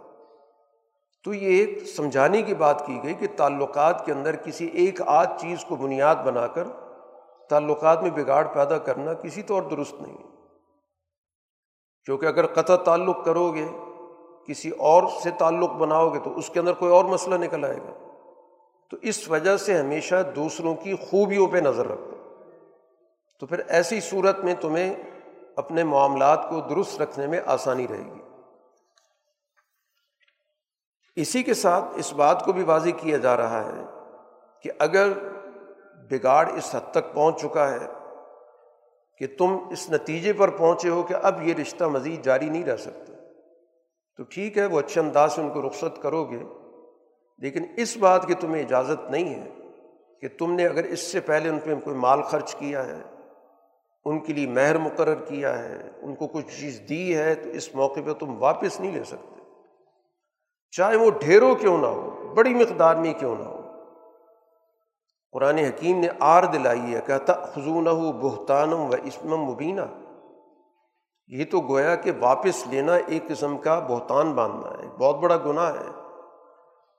تو 1.25 1.35
یہ 1.35 1.59
ایک 1.59 1.83
سمجھانے 1.97 2.43
کی 2.43 2.55
بات 2.55 2.87
کی 2.87 3.01
گئی 3.03 3.15
کہ 3.15 3.27
تعلقات 3.37 4.07
کے 4.07 4.13
اندر 4.13 4.37
کسی 4.37 4.67
ایک 4.67 5.01
آدھ 5.07 5.41
چیز 5.41 5.65
کو 5.65 5.77
بنیاد 5.77 6.17
بنا 6.17 6.47
کر 6.47 6.65
تعلقات 7.49 8.03
میں 8.03 8.11
بگاڑ 8.11 8.45
پیدا 8.45 8.79
کرنا 8.79 9.13
کسی 9.13 9.43
طور 9.43 9.63
درست 9.63 9.95
نہیں 10.03 10.19
ہے۔ 10.19 10.29
کیونکہ 12.05 12.27
اگر 12.27 12.47
قطع 12.47 12.77
تعلق 12.77 13.25
کرو 13.25 13.55
گے، 13.55 13.67
کسی 14.47 14.71
اور 14.71 15.03
سے 15.23 15.31
تعلق 15.39 15.71
بناؤ 15.71 16.09
گے 16.09 16.19
تو 16.19 16.37
اس 16.39 16.51
کے 16.51 16.61
اندر 16.61 16.73
کوئی 16.73 16.93
اور 16.93 17.05
مسئلہ 17.05 17.35
نکل 17.35 17.65
آئے 17.65 17.77
گا۔ 17.77 18.09
تو 18.91 18.97
اس 19.03 19.29
وجہ 19.29 19.57
سے 19.57 19.79
ہمیشہ 19.79 20.15
دوسروں 20.37 20.75
کی 20.75 20.95
خوبیوں 20.95 21.47
پہ 21.47 21.57
نظر 21.57 21.87
رکھو۔ 21.87 22.11
تو 23.41 23.47
پھر 23.47 23.59
ایسی 23.69 24.01
صورت 24.01 24.39
میں 24.39 24.55
تمہیں 24.61 24.95
اپنے 25.57 25.85
معاملات 25.85 26.51
کو 26.51 26.61
درست 26.61 27.03
رکھنے 27.03 27.27
میں 27.27 27.41
آسانی 27.47 27.89
رہے 27.89 28.15
گی۔ 28.15 28.26
اسی 31.17 31.43
کے 31.43 31.55
ساتھ 31.55 31.85
اس 31.95 32.13
بات 32.13 32.45
کو 32.45 32.53
بھی 32.53 32.63
واضح 32.63 32.91
کیا 32.97 33.17
جا 33.17 33.37
رہا 33.37 33.65
ہے 33.65 33.85
کہ 34.65 34.71
اگر 34.79 35.13
بگاڑ 36.11 36.47
اس 36.49 36.75
حد 36.75 36.91
تک 36.91 37.13
پہنچ 37.15 37.41
چکا 37.41 37.71
ہے 37.71 37.87
کہ 39.21 39.27
تم 39.39 39.57
اس 39.71 39.91
نتیجے 39.91 40.33
پر 40.33 40.51
پہنچے 40.51 40.89
ہو 40.89 41.03
کہ 41.03 41.15
اب 41.23 41.43
یہ 41.49 41.55
رشتہ 41.55 41.85
مزید 41.85 42.25
جاری 42.25 42.49
نہیں 42.49 42.65
رہ 42.65 42.77
سکتا، 42.77 43.13
تو 44.19 44.25
ٹھیک 44.25 44.59
ہے، 44.59 44.67
وہ 44.67 44.79
اچھے 44.79 45.01
انداز 45.01 45.33
سے 45.33 45.41
ان 45.43 45.49
کو 45.51 45.67
رخصت 45.67 46.03
کرو 46.03 46.25
گے، 46.25 46.43
لیکن 47.43 47.65
اس 47.77 47.97
بات 47.97 48.27
کی 48.27 48.35
تمہیں 48.35 48.63
اجازت 48.63 49.11
نہیں 49.11 49.35
ہے 49.35 49.51
کہ 50.23 50.29
تم 50.39 50.53
نے 50.53 50.67
اگر 50.67 50.85
اس 50.85 51.01
سے 51.01 51.21
پہلے 51.21 51.49
ان 51.49 51.59
پہ 51.59 51.75
کوئی 51.75 51.97
مال 51.97 52.23
خرچ 52.23 52.55
کیا 52.55 52.87
ہے، 52.87 53.01
ان 54.07 54.21
کے 54.21 54.33
لیے 54.33 54.47
مہر 54.47 54.79
مقرر 54.79 55.25
کیا 55.25 55.59
ہے، 55.59 55.91
ان 56.03 56.15
کو 56.15 56.27
کچھ 56.27 56.61
چیز 56.61 56.81
دی 56.89 57.17
ہے، 57.17 57.35
تو 57.35 57.51
اس 57.51 57.75
موقع 57.75 58.01
پہ 58.07 58.13
تم 58.13 58.43
واپس 58.43 58.81
نہیں 58.81 58.93
لے 58.93 59.05
سکتے۔ 59.05 59.36
چاہے 60.71 60.97
وہ 60.97 61.11
ڈھیروں 61.11 61.55
کیوں 61.55 61.79
نہ 61.79 61.87
ہو، 61.87 62.35
بڑی 62.35 62.55
مقدار 62.55 62.95
میں 62.95 63.15
کیوں 63.15 63.37
نہ 63.39 63.45
ہو۔ 63.45 63.61
قرآن 65.33 65.59
حکیم 65.59 65.99
نے 65.99 66.09
آر 66.21 66.43
دلائی 66.43 66.95
ہے 66.95 67.01
کہتا 67.07 67.33
خزون 67.33 67.87
ہو 67.87 68.13
بہتانم 68.13 68.81
و 68.81 68.91
اسمم 69.05 69.37
مبینہ 69.37 69.81
یہ 71.29 71.45
تو 71.51 71.61
گویا 71.61 71.95
کہ 71.95 72.13
واپس 72.21 72.67
لینا 72.67 72.95
ایک 72.95 73.29
قسم 73.29 73.59
کا 73.59 73.79
بہتان 73.79 74.33
باندھنا 74.33 74.83
ہے، 74.83 74.89
بہت 74.99 75.17
بڑا 75.17 75.37
گناہ 75.37 75.73
ہے۔ 75.73 75.89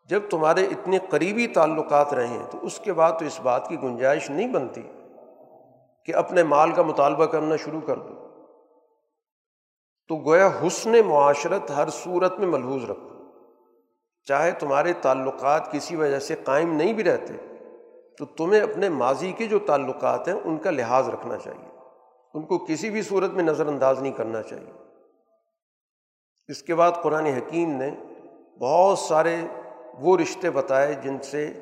جب 0.10 0.22
تمہارے 0.30 0.66
اتنے 0.66 1.00
قریبی 1.10 1.48
تعلقات 1.48 2.14
رہیں 2.14 2.40
تو 2.52 2.58
اس 2.62 2.80
کے 2.80 2.94
بعد 2.94 3.12
تو 3.20 3.26
اس 3.26 3.40
بات 3.40 3.70
کی 3.70 3.82
گنجائش 3.82 4.30
نہیں 4.30 4.48
بنتی 4.48 4.82
کہ 6.06 6.16
اپنے 6.16 6.44
مال 6.44 6.72
کا 6.72 6.82
مطالبہ 6.82 7.26
کرنا 7.26 7.56
شروع 7.56 7.82
کر 7.82 8.00
دو۔ 8.00 8.14
تو 10.08 10.16
گویا 10.16 10.50
حسن 10.68 10.92
معاشرت 11.06 11.72
ہر 11.72 11.90
صورت 11.90 12.40
میں 12.40 12.48
ملحوظ 12.48 12.84
رکھو۔ 12.90 13.07
چاہے 14.28 14.52
تمہارے 14.52 14.94
تعلقات 14.94 15.72
کسی 15.72 15.96
وجہ 15.96 16.20
سے 16.20 16.36
قائم 16.44 16.74
نہیں 16.74 16.94
بھی 16.94 17.04
رہتے، 17.04 17.34
تو 18.18 18.26
تمہیں 18.26 18.62
اپنے 18.62 18.90
ماضی 18.90 19.32
کے 19.32 19.46
جو 19.46 19.60
تعلقات 19.60 20.28
ہیں 20.28 20.36
ان 20.36 20.58
کا 20.58 20.72
لحاظ 20.72 21.10
رکھنا 21.10 21.38
چاہیے۔ 21.38 21.70
ان 22.34 22.46
کو 22.46 22.58
کسی 22.58 22.90
بھی 22.90 23.02
صورت 23.02 23.32
میں 23.32 23.44
نظر 23.44 23.68
انداز 23.68 24.02
نہیں 24.02 24.12
کرنا 24.12 24.42
چاہیے۔ 24.42 24.72
اس 26.48 26.64
کے 26.64 26.76
بعد 26.76 26.92
قرآن 27.04 27.26
حکیم 27.26 27.70
نے 27.70 27.92
بہت 28.60 29.00
سارے 29.00 29.36
وہ 29.94 30.18
رشتے 30.18 30.50
بتائے 30.50 30.94
جن 30.94 31.22
سے 31.22 31.54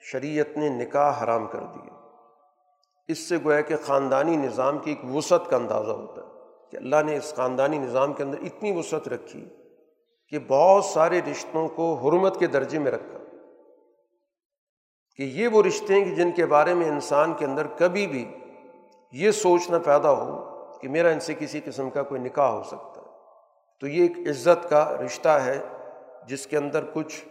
شریعت 0.00 0.56
نے 0.56 0.68
نکاح 0.68 1.24
حرام 1.24 1.46
کر 1.46 1.60
دیے۔ 1.60 1.90
اس 3.08 3.18
سے 3.18 3.36
گویا 3.44 3.60
کہ 3.60 3.76
خاندانی 3.84 4.36
نظام 4.36 4.78
کی 4.78 4.90
ایک 4.90 5.16
وسعت 5.16 5.50
کا 5.50 5.56
اندازہ 5.56 5.90
ہوتا 5.90 6.22
ہے 6.22 6.26
کہ 6.70 6.76
اللہ 6.76 6.96
نے 7.04 7.16
اس 7.16 7.34
خاندانی 7.34 7.78
نظام 7.78 8.12
کے 8.12 8.22
اندر 8.22 8.38
اتنی 8.42 8.78
وسعت 8.78 9.08
رکھی 9.08 9.48
کہ 10.28 10.38
بہت 10.38 10.84
سارے 10.84 11.20
رشتوں 11.22 11.68
کو 11.68 11.94
حرمت 11.94 12.38
کے 12.38 12.46
درجے 12.46 12.78
میں 12.78 12.92
رکھا۔ 12.92 13.18
کہ 15.16 15.22
یہ 15.22 15.48
وہ 15.48 15.62
رشتے 15.62 15.94
ہیں 15.94 16.04
کہ 16.04 16.14
جن 16.14 16.32
کے 16.32 16.46
بارے 16.46 16.74
میں 16.74 16.88
انسان 16.88 17.34
کے 17.34 17.44
اندر 17.44 17.66
کبھی 17.66 18.06
بھی 18.06 18.34
یہ 19.12 19.30
سوچنا 19.30 19.78
پیدا 19.78 20.10
ہو 20.10 20.44
کہ 20.78 20.88
میرا 20.88 21.08
ان 21.08 21.20
سے 21.20 21.34
کسی 21.34 21.60
قسم 21.64 21.90
کا 21.90 22.02
کوئی 22.02 22.20
نکاح 22.20 22.50
ہو 22.50 22.62
سکتا 22.62 23.00
ہے۔ 23.00 23.06
تو 23.80 23.86
یہ 23.86 24.02
ایک 24.02 24.28
عزت 24.28 24.70
کا 24.70 24.96
رشتہ 25.06 25.28
ہے 25.28 25.62
جس 26.28 26.46
کے 26.46 26.56
اندر 26.56 26.84
کچھ 26.94 27.24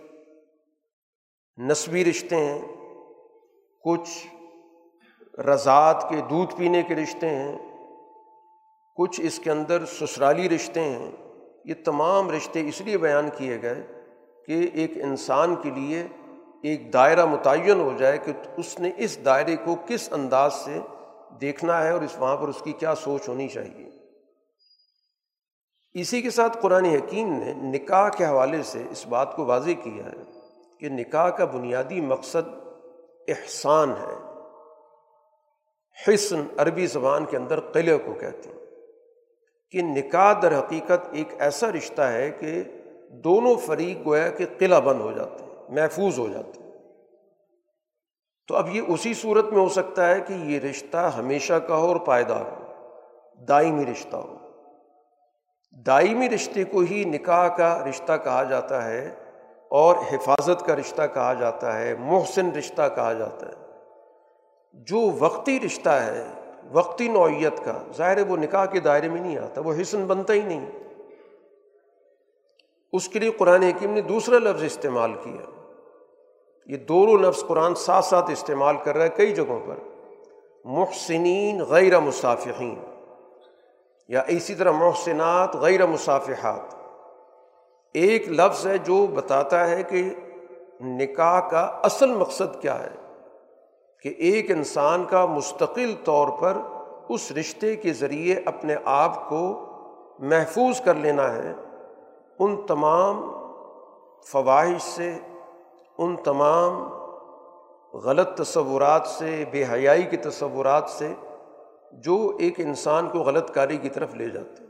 نسبی 1.57 2.05
رشتے 2.05 2.35
ہیں، 2.35 2.61
کچھ 3.83 4.27
رضاعت 5.39 6.05
کے 6.09 6.15
دودھ 6.29 6.55
پینے 6.55 6.83
کے 6.83 6.95
رشتے 6.95 7.29
ہیں، 7.29 7.57
کچھ 8.95 9.21
اس 9.21 9.39
کے 9.39 9.51
اندر 9.51 9.85
سسرالی 9.85 10.49
رشتے 10.49 10.81
ہیں۔ 10.81 11.26
یہ 11.67 11.73
تمام 11.85 12.31
رشتے 12.31 12.67
اس 12.67 12.81
لیے 12.81 12.97
بیان 12.97 13.29
کیے 13.37 13.61
گئے 13.61 13.87
کہ 14.47 14.69
ایک 14.73 14.91
انسان 14.95 15.55
کے 15.55 15.69
لیے 15.69 16.07
ایک 16.63 16.93
دائرہ 16.93 17.25
متعین 17.25 17.79
ہو 17.79 17.93
جائے 17.97 18.17
کہ 18.17 18.31
اس 18.57 18.79
نے 18.79 18.91
اس 18.97 19.25
دائرے 19.25 19.55
کو 19.55 19.75
کس 19.87 20.13
انداز 20.13 20.53
سے 20.53 20.79
دیکھنا 21.41 21.83
ہے 21.83 21.91
اور 21.91 22.01
اس 22.01 22.15
وہاں 22.19 22.37
پر 22.37 22.47
اس 22.47 22.61
کی 22.63 22.71
کیا 22.71 22.95
سوچ 22.95 23.27
ہونی 23.27 23.47
چاہیے۔ 23.47 23.89
اسی 25.93 26.21
کے 26.21 26.29
ساتھ 26.29 26.57
قرآن 26.61 26.85
حکیم 26.85 27.33
نے 27.33 27.53
نکاح 27.53 28.09
کے 28.09 28.25
حوالے 28.25 28.63
سے 28.63 28.83
اس 28.89 29.07
بات 29.07 29.35
کو 29.35 29.45
واضح 29.45 29.71
کیا 29.83 30.05
ہے 30.05 30.23
کہ 30.79 30.89
نکاح 30.89 31.29
کا 31.29 31.45
بنیادی 31.45 32.01
مقصد 32.01 32.49
احسان 33.27 33.91
ہے۔ 33.91 34.15
حسن 36.13 36.43
عربی 36.57 36.87
زبان 36.87 37.25
کے 37.25 37.37
اندر 37.37 37.59
قلعے 37.59 37.97
کو 37.97 38.13
کہتے 38.13 38.49
ہیں۔ 38.49 38.56
کہ 39.71 39.81
نکاح 39.81 40.33
در 40.41 40.59
حقیقت 40.59 41.07
ایک 41.11 41.27
ایسا 41.39 41.71
رشتہ 41.71 42.01
ہے 42.01 42.31
کہ 42.31 42.63
دونوں 43.09 43.55
فریق 43.55 44.05
گویا 44.05 44.29
کہ 44.29 44.45
قلعہ 44.57 44.79
بند 44.79 45.01
ہو 45.01 45.11
جاتے 45.11 45.43
ہیں، 45.43 45.49
محفوظ 45.69 46.19
ہو 46.19 46.27
جاتے 46.27 46.63
ہیں۔ 46.63 46.71
تو 48.47 48.55
اب 48.55 48.75
یہ 48.75 48.81
اسی 48.87 49.13
صورت 49.13 49.45
میں 49.45 49.59
ہو 49.59 49.69
سکتا 49.69 50.09
ہے 50.09 50.21
کہ 50.21 50.33
یہ 50.33 50.59
رشتہ 50.59 51.11
ہمیشہ 51.17 51.53
کا 51.53 51.75
ہو 51.75 51.87
اور 51.87 51.95
پائیدار 51.95 52.41
ہو، 52.41 52.73
دائمی 53.47 53.85
رشتہ 53.85 54.17
ہو۔ 54.17 54.37
دائمی 55.85 56.29
رشتے 56.29 56.63
کو 56.63 56.79
ہی 56.79 57.03
نکاح 57.05 57.47
کا 57.47 57.83
رشتہ 57.89 58.13
کہا 58.23 58.43
جاتا 58.43 58.85
ہے 58.85 59.15
اور 59.69 59.95
حفاظت 60.11 60.65
کا 60.65 60.75
رشتہ 60.75 61.01
کہا 61.13 61.33
جاتا 61.33 61.79
ہے، 61.79 61.95
محسن 61.99 62.51
رشتہ 62.51 62.81
کہا 62.95 63.13
جاتا 63.13 63.45
ہے۔ 63.47 63.67
جو 64.73 65.11
وقتی 65.19 65.59
رشتہ 65.59 65.89
ہے 65.89 66.25
وقتی 66.71 67.07
نوعیت 67.07 67.65
کا۔ 67.65 67.83
ظاہر 67.97 68.27
وہ 68.27 68.37
نکاح 68.37 68.65
کے 68.65 68.79
دائرے 68.79 69.09
میں 69.09 69.21
نہیں 69.21 69.37
آتا، 69.37 69.61
وہ 69.61 69.73
حسن 69.81 70.05
بنتا 70.05 70.33
ہی 70.33 70.41
نہیں۔ 70.41 70.71
اس 72.93 73.09
کے 73.09 73.19
لیے 73.19 73.31
قرآن 73.31 73.63
حکیم 73.63 73.93
نے 73.93 74.01
دوسرا 74.01 74.39
لفظ 74.39 74.63
استعمال 74.63 75.13
کیا۔ 75.13 75.51
یہ 76.65 76.77
دونوں 76.77 77.17
لفظ 77.17 77.43
قرآن 77.47 77.75
ساتھ 77.75 78.05
ساتھ 78.05 78.31
استعمال 78.31 78.75
کر 78.83 78.95
رہا 78.95 79.03
ہے 79.03 79.09
کئی 79.09 79.31
جگہوں 79.31 79.59
پر۔ 79.67 79.75
محسنین 80.65 81.61
غیر 81.61 81.99
مصافحین۔ 81.99 82.79
یا 84.07 84.23
اسی 84.27 84.55
طرح 84.55 84.71
محسنات 84.71 85.55
غیر 85.55 85.85
مصافحات۔ 85.85 86.75
ایک 87.93 88.29
لفظ 88.29 88.67
ہے 88.67 88.77
جو 88.77 89.07
بتاتا 89.07 89.69
ہے 89.69 89.83
کہ 89.83 90.09
نکاح 90.81 91.49
کا 91.49 91.79
اصل 91.83 92.09
مقصد 92.09 92.61
کیا 92.61 92.83
ہے۔ 92.83 93.06
کہ 94.03 94.13
ایک 94.17 94.51
انسان 94.51 95.05
کا 95.05 95.25
مستقل 95.25 95.93
طور 96.03 96.27
پر 96.27 96.57
اس 97.09 97.31
رشتے 97.31 97.75
کے 97.75 97.93
ذریعے 97.93 98.35
اپنے 98.45 98.75
آپ 98.85 99.29
کو 99.29 99.65
محفوظ 100.19 100.81
کر 100.81 100.95
لینا 100.95 101.33
ہے، 101.33 101.53
ان 102.39 102.65
تمام 102.67 103.31
فواہش 104.31 104.81
سے، 104.81 105.19
ان 105.97 106.15
تمام 106.15 106.97
غلط 107.97 108.37
تصورات 108.37 109.07
سے، 109.07 109.45
بے 109.51 109.63
حیائی 109.71 110.03
کے 110.03 110.17
تصورات 110.17 110.89
سے 110.89 111.13
جو 111.93 112.37
ایک 112.39 112.59
انسان 112.59 113.09
کو 113.09 113.19
غلط 113.19 113.53
کاری 113.53 113.77
کی 113.77 113.89
طرف 113.89 114.15
لے 114.15 114.29
جاتے 114.29 114.63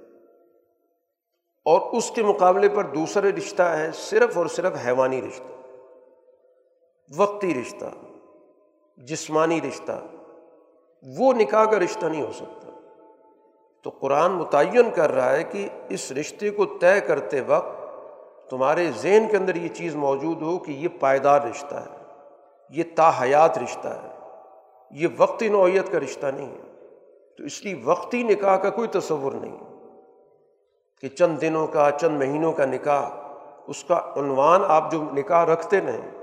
اور 1.65 1.81
اس 1.91 2.11
کے 2.11 2.23
مقابلے 2.23 2.69
پر 2.69 2.83
دوسرا 2.83 3.29
رشتہ 3.37 3.63
ہے، 3.63 3.91
صرف 3.91 4.37
اور 4.37 4.45
صرف 4.45 4.73
حیوانی 4.85 5.21
رشتہ، 5.21 5.53
وقتی 7.17 7.61
رشتہ۔ 7.61 7.85
جسمانی 8.97 9.61
رشتہ، 9.61 9.91
وہ 11.17 11.33
نکاح 11.33 11.65
کا 11.65 11.79
رشتہ 11.79 12.05
نہیں 12.05 12.21
ہو 12.21 12.31
سکتا۔ 12.31 12.67
تو 13.83 13.89
قرآن 13.89 14.31
متعین 14.31 14.91
کر 14.95 15.11
رہا 15.11 15.31
ہے 15.31 15.43
کہ 15.43 15.69
اس 15.89 16.11
رشتے 16.11 16.49
کو 16.49 16.65
طے 16.65 17.01
کرتے 17.01 17.41
وقت 17.41 17.77
تمہارے 18.49 18.91
ذہن 18.91 19.25
کے 19.31 19.37
اندر 19.37 19.55
یہ 19.55 19.67
چیز 19.67 19.95
موجود 19.95 20.41
ہو 20.41 20.57
کہ 20.57 20.71
یہ 20.71 20.87
پائیدار 20.99 21.41
رشتہ 21.41 21.75
ہے، 21.75 22.03
یہ 22.69 22.83
تاحیات 22.95 23.57
رشتہ 23.57 23.87
ہے، 23.87 24.19
یہ 24.91 25.07
وقتی 25.17 25.47
نوعیت 25.47 25.91
کا 25.91 25.99
رشتہ 25.99 26.27
نہیں 26.27 26.51
ہے۔ 26.51 26.61
تو 27.37 27.43
اس 27.43 27.65
لیے 27.65 27.81
وقتی 27.83 28.23
نکاح 28.23 28.57
کا 28.57 28.69
کوئی 28.69 28.87
تصور 28.87 29.31
نہیں۔ 29.31 29.57
کہ 31.01 31.07
چند 31.07 31.41
دنوں 31.41 31.67
کا، 31.67 31.89
چند 32.01 32.17
مہینوں 32.17 32.53
کا 32.53 32.65
نکاح، 32.65 33.09
اس 33.67 33.83
کا 33.83 34.13
عنوان 34.15 34.61
آپ 34.67 34.91
جو 34.91 35.03
نکاح 35.13 35.45
رکھتے 35.45 35.79
نہیں 35.79 36.16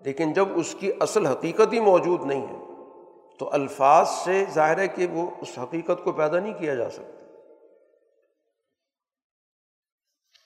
لیکن 0.00 0.32
جب 0.32 0.48
اس 0.54 0.76
کی 0.78 0.90
اصل 1.00 1.26
حقیقت 1.26 1.72
ہی 1.72 1.80
موجود 1.80 2.24
نہیں 2.24 2.46
ہے، 2.46 2.66
تو 3.38 3.48
الفاظ 3.52 4.08
سے 4.08 4.44
ظاہر 4.50 4.78
ہے 4.78 4.88
کہ 4.88 5.06
وہ 5.06 5.30
اس 5.40 5.58
حقیقت 5.58 6.04
کو 6.04 6.12
پیدا 6.12 6.40
نہیں 6.40 6.54
کیا 6.54 6.74
جا 6.74 6.90
سکتا۔ 6.90 7.10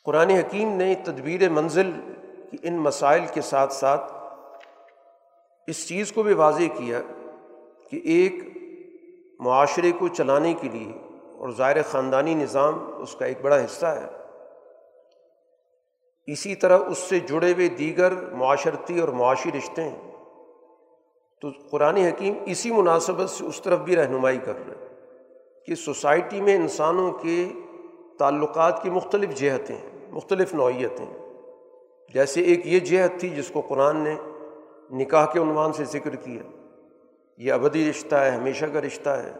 قرآن 0.04 0.30
حکیم 0.30 0.68
نے 0.68 0.94
تدبیر 0.94 1.48
منزل 1.48 1.92
کی 2.50 2.56
ان 2.62 2.74
مسائل 2.74 3.22
کے 3.34 3.40
ساتھ 3.40 3.72
ساتھ 3.72 4.12
اس 5.66 5.88
چیز 5.88 6.12
کو 6.12 6.22
بھی 6.22 6.34
واضح 6.34 6.62
کیا 6.78 7.00
کہ 7.90 8.00
ایک 8.04 8.34
معاشرے 9.40 9.92
کو 9.92 10.08
چلانے 10.08 10.54
کے 10.54 10.68
لیے 10.68 10.92
اور 11.38 11.50
ظاہر 11.50 11.82
خاندانی 11.82 12.34
نظام 12.34 13.02
اس 13.02 13.14
کا 13.14 13.26
ایک 13.26 13.40
بڑا 13.42 13.64
حصہ 13.64 13.86
ہے۔ 13.86 14.19
اسی 16.32 16.54
طرح 16.54 16.78
اس 16.86 16.98
سے 16.98 17.18
جڑے 17.20 17.52
ہوئے 17.52 17.68
دیگر 17.68 18.12
معاشرتی 18.32 19.00
اور 19.00 19.08
معاشی 19.08 19.50
رشتے 19.58 19.82
ہیں۔ 19.82 20.10
تو 21.42 21.48
قرآن 21.70 21.96
حکیم 21.96 22.34
اسی 22.46 22.72
مناسبت 22.72 23.30
سے 23.30 23.44
اس 23.44 23.62
طرف 23.62 23.78
بھی 23.78 23.96
رہنمائی 23.96 24.38
کر 24.38 24.54
رہے 24.54 24.74
ہیں 24.80 24.88
کہ 25.66 25.74
سوسائٹی 25.74 26.40
میں 26.40 26.54
انسانوں 26.54 27.10
کے 27.12 27.48
تعلقات 28.18 28.82
کی 28.82 28.90
مختلف 28.90 29.34
جہتیں 29.34 29.76
ہیں، 29.76 29.90
مختلف 30.10 30.54
نوعیتیں 30.54 31.06
جیسے 32.14 32.40
ایک 32.40 32.66
یہ 32.66 32.80
جہت 32.80 33.20
تھی 33.20 33.28
جس 33.28 33.50
کو 33.50 33.60
قرآن 33.60 33.96
نے 33.96 34.14
نکاح 34.90 35.26
کے 35.32 35.38
عنوان 35.38 35.72
سے 35.72 35.84
ذکر 35.84 36.16
کیا۔ 36.16 36.42
یہ 37.38 37.52
ابدی 37.52 37.90
رشتہ 37.90 38.16
ہے، 38.16 38.30
ہمیشہ 38.30 38.66
کا 38.66 38.80
رشتہ 38.80 39.10
ہے، 39.10 39.32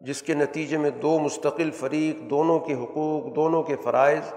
جس 0.00 0.22
کے 0.22 0.34
نتیجے 0.34 0.78
میں 0.78 0.90
دو 0.90 1.18
مستقل 1.18 1.70
فریق، 1.70 2.30
دونوں 2.30 2.58
کے 2.58 2.74
حقوق، 2.74 3.36
دونوں 3.36 3.62
کے 3.62 3.76
فرائض 3.76 4.32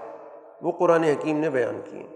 وہ 0.62 0.72
قرآن 0.72 1.04
حکیم 1.04 1.38
نے 1.38 1.50
بیان 1.50 1.80
کیے 1.90 2.06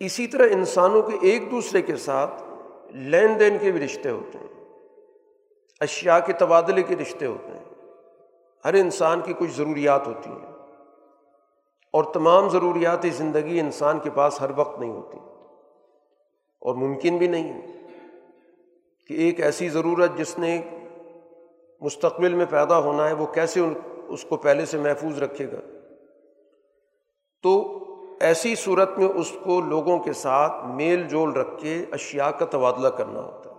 اسی 0.00 0.26
طرح 0.26 0.46
انسانوں 0.52 1.02
کے 1.02 1.16
ایک 1.22 1.50
دوسرے 1.50 1.82
کے 1.82 1.96
ساتھ 1.96 2.42
لین 2.90 3.40
دین 3.40 3.58
کے 3.60 3.72
بھی 3.72 3.84
رشتے 3.84 4.10
ہوتے 4.10 4.38
ہیں 4.38 4.64
اشیا 5.80 6.18
کے 6.18 6.32
تبادلے 6.32 6.82
کے 6.82 6.96
رشتے 6.96 7.26
ہوتے 7.26 7.52
ہیں۔ 7.52 7.64
ہر 8.64 8.74
انسان 8.74 9.20
کی 9.20 9.32
کچھ 9.38 9.50
ضروریات 9.50 10.06
ہوتی 10.06 10.30
ہیں 10.30 10.52
اور 11.92 12.04
تمام 12.04 12.48
ضروریات 12.48 13.06
زندگی 13.12 13.60
انسان 13.60 13.98
کے 13.98 14.10
پاس 14.10 14.40
ہر 14.40 14.50
وقت 14.56 14.80
نہیں 14.80 14.90
ہوتی۔ 14.90 15.18
اور 16.60 16.74
ممکن 16.74 17.18
بھی 17.18 17.26
نہیں 17.26 17.62
کہ 19.08 19.14
ایک 19.14 19.40
ایسی 19.40 19.68
ضرورت 19.68 20.10
جس 20.16 20.38
نے 20.38 20.62
مستقبل 21.80 22.34
میں 22.34 22.46
پیدا 22.50 22.78
ہونا 22.78 23.08
ہے، 23.08 23.12
وہ 23.12 23.26
کیسے 23.26 23.60
اس 24.08 24.24
کو 24.24 24.36
پہلے 24.36 24.66
سے 24.66 24.78
محفوظ 24.78 25.22
رکھے 25.22 25.46
گا۔ 25.46 25.71
تو 27.42 27.78
ایسی 28.20 28.54
صورت 28.54 28.98
میں 28.98 29.08
اس 29.08 29.32
کو 29.44 29.60
لوگوں 29.60 29.98
کے 29.98 30.12
ساتھ 30.12 30.52
میل 30.64 31.08
جول 31.08 31.32
رکھ 31.32 31.60
کے 31.60 31.84
اشیا 31.92 32.30
کا 32.30 32.46
تبادلہ 32.50 32.88
کرنا 32.88 33.20
ہوتا 33.20 33.50
ہے۔ 33.50 33.54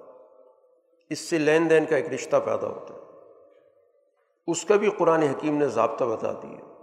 اس 1.09 1.19
سے 1.19 1.37
لین 1.37 1.69
دین 1.69 1.85
کا 1.85 1.95
ایک 1.95 2.13
رشتہ 2.13 2.35
پیدا 2.45 2.67
ہوتا 2.67 2.93
ہے۔ 2.93 2.99
اس 4.47 4.65
کا 4.65 4.75
بھی 4.75 4.89
قرآن 4.89 5.23
حکیم 5.23 5.57
نے 5.57 5.67
ضابطہ 5.67 6.03
بتا 6.03 6.31
دیا 6.31 6.73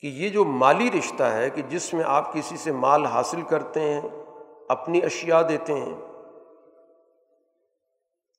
کہ 0.00 0.06
یہ 0.06 0.28
جو 0.28 0.44
مالی 0.44 0.90
رشتہ 0.98 1.22
ہے 1.22 1.50
کہ 1.50 1.62
جس 1.62 1.94
میں 1.94 2.04
آپ 2.06 2.32
کسی 2.32 2.56
سے 2.56 2.72
مال 2.72 3.06
حاصل 3.06 3.42
کرتے 3.42 3.80
ہیں، 3.80 4.00
اپنی 4.68 5.02
اشیا 5.02 5.42
دیتے 5.42 5.72
ہیں، 5.72 5.94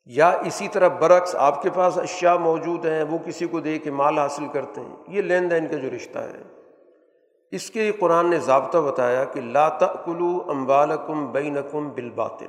یا 0.06 0.30
اسی 0.30 0.68
طرح 0.68 0.88
برعکس 0.88 1.36
آپ 1.36 1.62
کے 1.62 1.70
پاس 1.70 1.98
اشیا 1.98 2.36
موجود 2.36 2.86
ہیں، 2.86 3.04
وہ 3.04 3.18
کسی 3.26 3.48
کو 3.48 3.60
دے 3.60 3.80
کے 3.80 3.92
مال 3.92 4.20
حاصل 4.20 4.48
کرتے 4.54 4.82
ہیں، 4.82 4.96
یہ 5.08 5.22
لین 5.22 5.52
دین 5.52 5.68
کا 5.68 5.78
جو 5.78 5.90
رشتہ 5.96 6.20
ہے۔ 6.20 6.57
اس 7.52 7.70
کے 7.70 7.92
قرآن 7.92 8.30
نے 8.30 8.40
ضابطہ 8.40 8.78
بتایا 8.78 9.24
کہ 9.24 9.42
تأکلو 9.80 10.44
امبالکم 10.48 11.32
بینکم 11.32 11.90
بالباطل۔ 11.90 12.48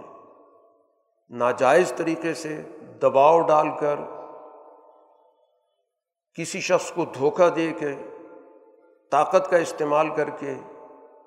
ناجائز 1.31 1.93
طریقے 1.97 2.35
سے 2.35 2.63
دباؤ 3.03 3.41
ڈال 3.41 3.69
کر 3.81 3.95
کسی 6.35 6.61
شخص 6.61 6.93
کو 6.93 7.05
دھوکہ 7.05 7.49
دے 7.49 7.73
کے، 7.79 7.95
طاقت 9.11 9.51
کا 9.51 9.57
استعمال 9.57 10.09
کر 10.09 10.31
کے، 10.31 10.55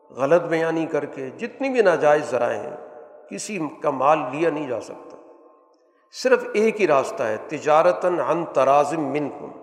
غلط 0.10 0.42
بیانی 0.42 0.86
کر 0.86 1.06
کے، 1.06 1.30
جتنی 1.30 1.70
بھی 1.70 1.82
ناجائز 1.82 2.32
ذرائع 2.32 2.60
ہیں، 2.60 2.76
کسی 3.30 3.60
کا 3.84 3.90
مال 3.90 4.20
لیا 4.32 4.50
نہیں 4.50 4.68
جا 4.68 4.82
سکتا۔ 4.82 5.18
صرف 6.12 6.44
ایک 6.54 6.82
ہی 6.82 6.88
راستہ 6.88 7.24
ہے، 7.24 7.38
تجارتاً 7.48 8.20
ان 8.20 8.46
ترازم 8.46 9.02
من 9.02 9.30
کم 9.30 9.61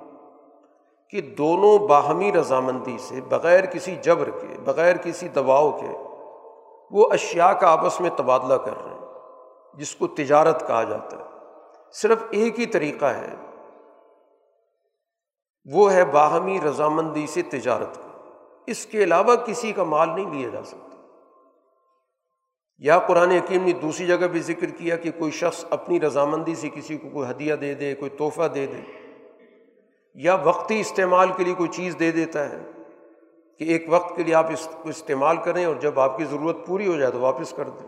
کہ 1.11 1.21
دونوں 1.21 1.79
باہمی 1.79 2.33
رضامندی 2.33 2.99
سے 2.99 3.21
بغیر 3.21 3.67
کسی 3.67 3.97
جبر 4.03 4.31
کے، 4.31 4.61
بغیر 4.65 4.97
کسی 4.97 5.29
دباؤ 5.29 5.71
کے 5.71 5.87
وہ 6.91 7.09
اشیا 7.13 7.53
کا 7.53 7.69
آپس 7.69 8.01
میں 8.01 8.11
تبادلہ 8.17 8.55
کر 8.55 8.73
رہے 8.85 8.91
ہیں، 8.91 9.01
جس 9.75 9.97
کو 9.97 10.07
تجارت 10.07 10.67
کہا 10.67 10.83
جاتا 10.83 11.17
ہے۔ 11.17 11.23
صرف 11.93 12.19
ایک 12.31 12.61
ہی 12.61 12.67
طریقہ 12.67 13.05
ہے۔ 13.05 13.35
وہ 15.73 15.93
ہے 15.93 16.05
باہمی 16.05 16.61
رضامندی 16.61 17.27
سے 17.27 17.43
تجارت۔ 17.43 17.99
کا 17.99 18.09
اس 18.67 18.87
کے 18.87 19.05
علاوہ 19.05 19.35
کسی 19.37 19.73
کا 19.73 19.85
مال 19.85 20.09
نہیں 20.09 20.35
لیا 20.35 20.49
جا 20.49 20.65
سکتا۔ 20.65 20.97
یا 22.79 22.99
قرآن 22.99 23.31
حکیم 23.31 23.65
نے 23.65 23.73
دوسری 23.73 24.07
جگہ 24.07 24.27
بھی 24.27 24.41
ذکر 24.41 24.67
کیا 24.67 24.97
کہ 24.97 25.11
کوئی 25.19 25.31
شخص 25.31 25.65
اپنی 25.71 26.01
رضامندی 26.01 26.55
سے 26.55 26.69
کسی 26.69 26.97
کو 26.97 27.09
کوئی 27.09 27.31
ہدیہ 27.31 27.55
دے 27.55 27.75
دے، 27.75 27.95
کوئی 27.95 28.11
تحفہ 28.11 28.43
دے 28.43 28.67
دے۔ 28.67 29.08
یا 30.21 30.35
وقتی 30.35 30.81
استعمال 30.81 31.29
کے 31.37 31.45
لیے 31.45 31.55
کوئی 31.55 31.69
چیز 31.69 31.97
دے 32.01 32.11
دیتا 32.11 32.49
ہے 32.49 32.59
کہ 33.59 33.65
ایک 33.65 33.85
وقت 33.89 34.17
کے 34.17 34.23
لیے 34.23 34.35
آپ 34.35 34.47
اس 34.53 34.69
کو 34.83 34.89
استعمال 34.89 35.37
کریں 35.37 35.65
اور 35.65 35.75
جب 35.75 36.01
آپ 36.01 36.19
کی 36.19 36.25
ضرورت 36.25 36.57
پوری 36.67 36.87
ہو 36.87 36.99
جائے 36.99 37.11
تو 37.11 37.21
واپس 37.21 37.51
کر 37.51 37.69
دیں۔ 37.69 37.87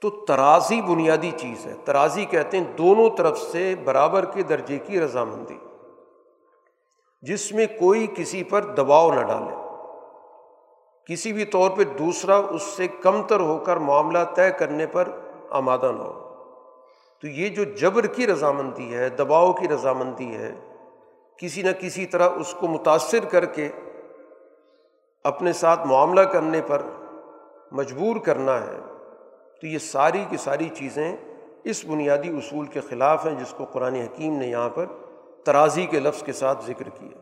تو 0.00 0.10
ترازی 0.10 0.82
بنیادی 0.82 1.30
چیز 1.36 1.66
ہے۔ 1.66 1.74
ترازی 1.84 2.24
کہتے 2.24 2.58
ہیں 2.58 2.76
دونوں 2.76 3.10
طرف 3.16 3.38
سے 3.38 3.74
برابر 3.84 4.24
کے 4.24 4.42
درجے 4.42 4.78
کی 4.78 5.00
رضامندی۔ 5.00 5.58
جس 7.22 7.52
میں 7.52 7.66
کوئی 7.66 8.06
کسی 8.16 8.42
پر 8.42 8.62
دباؤ 8.62 9.12
نہ 9.12 9.20
ڈالے۔ 9.20 9.56
کسی 11.06 11.32
بھی 11.32 11.44
طور 11.44 11.70
پہ 11.70 11.84
دوسرا 11.84 12.36
اس 12.36 12.62
سے 12.62 12.88
کم 12.88 13.22
تر 13.22 13.40
ہو 13.40 13.58
کر 13.58 13.76
معاملہ 13.76 14.18
طے 14.34 14.50
کرنے 14.50 14.86
پر 14.86 15.08
آمادہ 15.50 15.92
نہ 15.98 16.02
ہو۔ 16.02 16.34
تو 17.20 17.26
یہ 17.26 17.48
جو 17.48 17.64
جبر 17.64 18.06
کی 18.06 18.26
رضامندی 18.26 18.94
ہے، 18.94 19.08
دباؤ 19.08 19.52
کی 19.52 19.68
رضامندی 19.68 20.34
ہے 20.34 20.69
کسی 21.40 21.62
نہ 21.62 21.70
کسی 21.80 22.06
طرح 22.06 22.28
اس 22.28 22.54
کو 22.60 22.68
متاثر 22.68 23.24
کر 23.24 23.44
کے 23.44 23.68
اپنے 25.24 25.52
ساتھ 25.52 25.86
معاملہ 25.86 26.20
کرنے 26.20 26.62
پر 26.66 26.82
مجبور 27.72 28.16
کرنا 28.16 28.60
ہے، 28.60 28.78
تو 29.60 29.66
یہ 29.66 29.78
ساری 29.78 30.24
کی 30.28 30.36
ساری 30.36 30.68
چیزیں 30.68 31.16
اس 31.64 31.84
بنیادی 31.84 32.28
اصول 32.28 32.66
کے 32.66 32.80
خلاف 32.80 33.26
ہیں 33.26 33.34
جس 33.34 33.54
کو 33.56 33.64
قرآن 33.64 33.94
حکیم 33.94 34.36
نے 34.36 34.46
یہاں 34.46 34.68
پر 34.68 34.86
ترازی 35.44 35.86
کے 35.86 36.00
لفظ 36.00 36.22
کے 36.22 36.32
ساتھ 36.32 36.64
ذکر 36.64 36.88
کیا۔ 36.88 37.18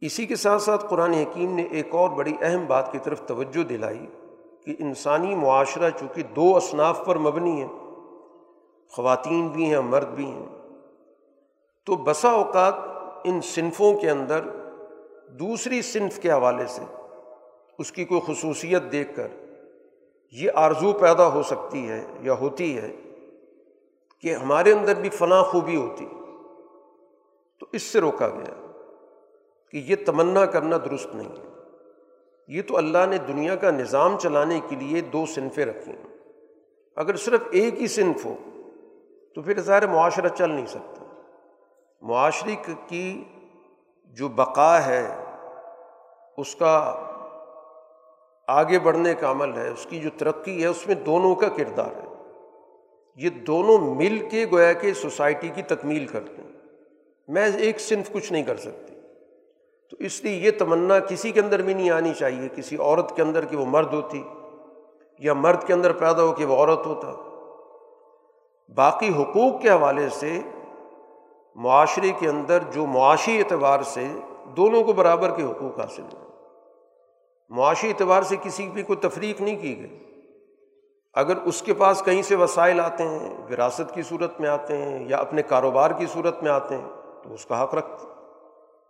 اسی 0.00 0.26
کے 0.26 0.36
ساتھ 0.36 0.62
ساتھ 0.62 0.86
قرآن 0.88 1.12
حکیم 1.12 1.54
نے 1.54 1.62
ایک 1.62 1.94
اور 1.94 2.10
بڑی 2.10 2.32
اہم 2.40 2.66
بات 2.66 2.92
کی 2.92 2.98
طرف 2.98 3.22
توجہ 3.26 3.62
دلائی 3.62 4.06
کہ 4.64 4.74
انسانی 4.78 5.34
معاشرہ 5.34 5.90
چونکہ 5.90 6.22
دو 6.22 6.56
اصناف 6.56 7.04
پر 7.04 7.16
مبنی 7.16 7.62
ہے، 7.62 7.66
خواتین 8.92 9.48
بھی 9.48 9.74
ہیں 9.74 9.80
مرد 9.80 10.08
بھی 10.08 10.26
ہیں۔ 10.26 10.59
تو 11.90 11.96
بسا 11.96 12.30
اوقات 12.30 12.74
ان 13.24 13.40
صنفوں 13.40 13.98
کے 13.98 14.10
اندر 14.10 14.40
دوسری 15.30 15.82
صنف 15.82 16.18
کے 16.18 16.32
حوالے 16.32 16.66
سے 16.66 16.82
اس 17.78 17.92
کی 17.92 18.04
کوئی 18.04 18.20
خصوصیت 18.26 18.82
دیکھ 18.92 19.16
کر 19.16 19.28
یہ 20.32 20.50
آرزو 20.54 20.92
پیدا 20.92 21.28
ہو 21.28 21.42
سکتی 21.42 21.88
ہے 21.88 22.04
یا 22.20 22.32
ہوتی 22.32 22.78
ہے 22.78 22.92
کہ 24.20 24.34
ہمارے 24.34 24.72
اندر 24.72 24.94
بھی 24.94 25.10
فلاں 25.10 25.42
خوبی 25.42 25.76
ہوتی۔ 25.76 26.06
تو 27.60 27.66
اس 27.72 27.82
سے 27.82 28.00
روکا 28.00 28.28
گیا 28.28 28.66
کہ 29.70 29.76
یہ 29.76 29.96
تمنا 30.06 30.46
کرنا 30.46 30.76
درست 30.76 31.14
نہیں 31.14 31.28
ہے۔ 31.28 31.48
یہ 32.48 32.62
تو 32.68 32.76
اللہ 32.76 33.06
نے 33.08 33.18
دنیا 33.18 33.56
کا 33.56 33.70
نظام 33.70 34.18
چلانے 34.18 34.60
کے 34.68 34.76
لیے 34.76 35.00
دو 35.00 35.26
صنفیں 35.26 35.66
رکھی 35.66 35.92
ہیں 35.92 36.16
اگر 36.96 37.16
صرف 37.16 37.40
ایک 37.50 37.82
ہی 37.82 37.86
صنف 37.86 38.26
ہو 38.26 38.36
تو 39.34 39.42
پھر 39.42 39.60
ظاہر 39.60 39.86
معاشرہ 39.86 40.28
چل 40.28 40.50
نہیں 40.50 40.66
سکتا۔ 40.66 40.99
معاشرے 42.00 42.56
کی 42.88 43.24
جو 44.04 44.28
بقا 44.28 44.86
ہے، 44.86 45.24
اس 46.36 46.54
کا 46.54 47.02
آگے 48.48 48.78
بڑھنے 48.78 49.14
کا 49.14 49.30
عمل 49.30 49.56
ہے، 49.56 49.68
اس 49.68 49.86
کی 49.90 50.00
جو 50.00 50.10
ترقی 50.18 50.62
ہے، 50.62 50.66
اس 50.66 50.86
میں 50.86 50.94
دونوں 50.94 51.34
کا 51.34 51.48
کردار 51.48 51.86
ہے۔ 51.86 52.06
یہ 53.16 53.30
دونوں 53.30 53.94
مل 53.94 54.28
کے 54.30 54.46
گویا 54.52 54.72
کہ 54.72 54.92
سوسائٹی 54.92 55.48
کی 55.48 55.62
تکمیل 55.62 56.06
کرتے 56.06 56.42
ہیں۔ 56.42 56.50
میں 57.28 57.48
ایک 57.58 57.80
صنف 57.80 58.12
کچھ 58.12 58.32
نہیں 58.32 58.44
کر 58.44 58.56
سکتی۔ 58.56 59.00
تو 59.90 59.96
اس 59.98 60.24
لیے 60.24 60.32
یہ 60.32 60.50
تمنا 60.58 60.98
کسی 60.98 61.32
کے 61.32 61.40
اندر 61.40 61.62
بھی 61.62 61.74
نہیں 61.74 61.90
آنی 61.90 62.14
چاہیے۔ 62.14 62.48
کسی 62.56 62.76
عورت 62.76 63.16
کے 63.16 63.22
اندر 63.22 63.44
کہ 63.44 63.56
وہ 63.56 63.66
مرد 63.66 63.94
ہوتی، 63.94 64.22
یا 65.18 65.34
مرد 65.34 65.64
کے 65.64 65.72
اندر 65.72 65.92
پیدا 65.92 66.22
ہو 66.22 66.32
کہ 66.32 66.44
وہ 66.44 66.56
عورت 66.56 66.86
ہوتا۔ 66.86 67.12
باقی 68.74 69.08
حقوق 69.08 69.62
کے 69.62 69.70
حوالے 69.70 70.08
سے 70.08 70.40
معاشرے 71.54 72.10
کے 72.18 72.28
اندر 72.28 72.58
جو 72.72 72.86
معاشی 72.86 73.38
اعتبار 73.38 73.82
سے 73.82 74.06
دونوں 74.44 74.84
کو 74.84 74.92
برابر 74.92 75.36
کے 75.36 75.42
حقوق 75.42 75.80
حاصل 75.80 76.02
ہیں 76.02 76.24
معاشی 77.48 77.88
اعتبار 77.88 78.22
سے 78.22 78.36
کسی 78.42 78.68
بھی 78.68 78.82
کوئی 78.82 78.96
تفریق 78.96 79.40
نہیں 79.40 79.56
کی 79.56 79.82
گئی۔ 79.82 79.98
اگر 81.14 81.36
اس 81.36 81.62
کے 81.62 81.74
پاس 81.74 82.02
کہیں 82.04 82.22
سے 82.22 82.36
وسائل 82.36 82.80
آتے 82.80 83.02
ہیں، 83.02 83.36
وراثت 83.50 83.94
کی 83.94 84.02
صورت 84.02 84.40
میں 84.40 84.48
آتے 84.48 84.76
ہیں 84.76 85.08
یا 85.08 85.16
اپنے 85.16 85.42
کاروبار 85.42 85.90
کی 85.90 86.06
صورت 86.06 86.42
میں 86.42 86.50
آتے 86.50 86.76
ہیں، 86.76 86.88
تو 87.24 87.34
اس 87.34 87.46
کا 87.46 87.62
حق 87.62 87.74
رکھ 87.74 88.06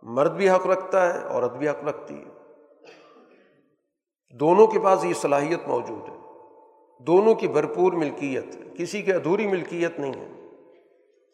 مرد 0.03 0.31
بھی 0.31 0.49
حق 0.49 0.67
رکھتا 0.67 1.13
ہے، 1.13 1.27
عورت 1.27 1.53
بھی 1.53 1.69
حق 1.69 1.83
رکھتی 1.83 2.15
ہے۔ 2.17 2.25
دونوں 4.39 4.67
کے 4.67 4.79
پاس 4.79 5.05
یہ 5.05 5.13
صلاحیت 5.13 5.67
موجود 5.67 6.09
ہے۔ 6.09 6.15
دونوں 7.03 7.35
کی 7.35 7.47
بھرپور 7.47 7.93
ملکیت 7.93 8.55
ہے۔ 8.55 8.61
کسی 8.77 9.01
کی 9.01 9.13
ادھوری 9.13 9.47
ملکیت 9.47 9.99
نہیں 9.99 10.13
ہے۔ 10.13 10.40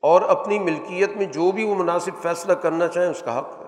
اور 0.01 0.21
اپنی 0.21 0.59
ملکیت 0.59 1.17
میں 1.17 1.25
جو 1.25 1.51
بھی 1.51 1.63
وہ 1.63 1.75
مناسب 1.75 2.21
فیصلہ 2.21 2.53
کرنا 2.53 2.87
چاہیں 2.87 3.09
اس 3.09 3.21
کا 3.25 3.39
حق 3.39 3.59
ہے۔ 3.59 3.67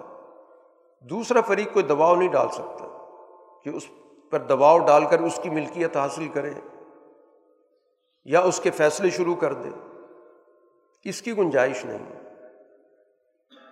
دوسرا 1.10 1.42
فریق 1.42 1.74
کوئی 1.74 1.86
دباؤ 1.86 2.16
نہیں 2.16 2.30
ڈال 2.30 2.48
سکتا 2.52 3.08
کہ 3.64 3.70
اس 3.70 3.84
پر 4.30 4.40
دباؤ 4.40 4.80
ڈال 4.80 5.06
کر 5.06 5.20
اس 5.20 5.40
کی 5.44 5.50
ملکیت 5.50 5.98
حاصل 5.98 6.28
کرے 6.28 6.54
یا 8.26 8.40
اس 8.40 8.60
کے 8.60 8.72
فیصلے 8.72 9.10
شروع 9.10 9.36
کر 9.36 9.54
دے۔ 9.54 9.70
اس 11.04 11.22
کی 11.22 11.38
گنجائش 11.38 11.86
نہیں۔ 11.86 11.98
ہے 11.98 12.20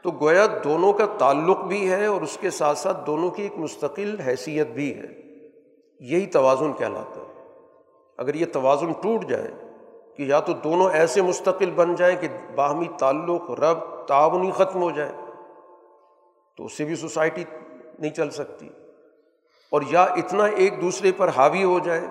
تو 0.04 0.12
گویا 0.12 0.46
دونوں 0.64 0.94
کا 0.94 1.06
تعلق 1.18 1.60
بھی 1.60 1.92
ہے 1.92 2.06
اور 2.06 2.22
اس 2.22 2.38
کے 2.42 2.50
ساتھ 2.50 2.78
ساتھ 2.78 2.98
دونوں 3.08 3.32
کی 3.32 3.44
ایک 3.44 3.54
مستقل 3.58 4.20
حیثیت 4.20 4.68
بھی 4.68 4.94
ہے۔ 4.96 5.08
یہی 6.00 6.26
توازن 6.26 6.74
کہلاتا 6.74 7.22
ہے۔ 7.22 7.48
اگر 8.18 8.36
یہ 8.36 8.46
توازن 8.54 8.92
ٹوٹ 8.92 9.26
جائے 9.26 9.67
کہ 10.18 10.24
یا 10.24 10.40
تو 10.40 10.54
دونوں 10.54 10.90
ایسے 10.90 11.22
مستقل 11.22 11.70
بن 11.70 11.96
جائیں 11.96 12.18
کہ 12.22 12.28
باہمی 12.56 12.88
تعلق، 13.00 13.52
رب 13.52 14.06
تعاونی 14.08 14.52
ختم 14.52 14.82
ہو 14.82 14.92
جائے 14.92 15.12
تو 16.58 16.66
اس 16.66 16.74
سے 16.74 16.86
بھی 16.86 16.96
سوسائٹی 16.96 17.44
نہیں 18.00 18.12
چل 18.12 18.30
سکتی۔ 18.30 18.70
اور 19.70 19.82
یا 19.90 20.04
اتنا 20.04 20.46
ایک 20.46 20.82
دوسرے 20.82 21.12
پر 21.12 21.28
حاوی 21.28 21.64
ہو 21.64 21.80
جائے 21.80 22.02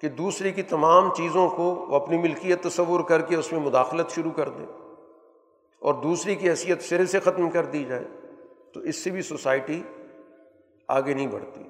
کہ 0.00 0.08
دوسرے 0.08 0.52
کی 0.52 0.62
تمام 0.62 1.14
چیزوں 1.14 1.48
کو 1.48 1.62
وہ 1.62 1.96
اپنی 1.96 2.18
ملکیت 2.18 2.62
تصور 2.62 3.00
کر 3.00 3.20
کے 3.20 3.36
اس 3.36 3.52
میں 3.52 3.60
مداخلت 3.60 4.10
شروع 4.10 4.30
کر 4.30 4.48
دے 4.48 4.64
اور 5.78 5.94
دوسری 5.94 6.34
کی 6.34 6.50
حیثیت 6.50 6.82
سرے 6.82 7.06
سے 7.06 7.20
ختم 7.20 7.50
کر 7.50 7.64
دی 7.64 7.84
جائے، 7.84 8.04
تو 8.74 8.80
اس 8.80 8.96
سے 8.96 9.10
بھی 9.10 9.22
سوسائٹی 9.22 9.82
آگے 10.88 11.14
نہیں 11.14 11.26
بڑھتی۔ 11.26 11.62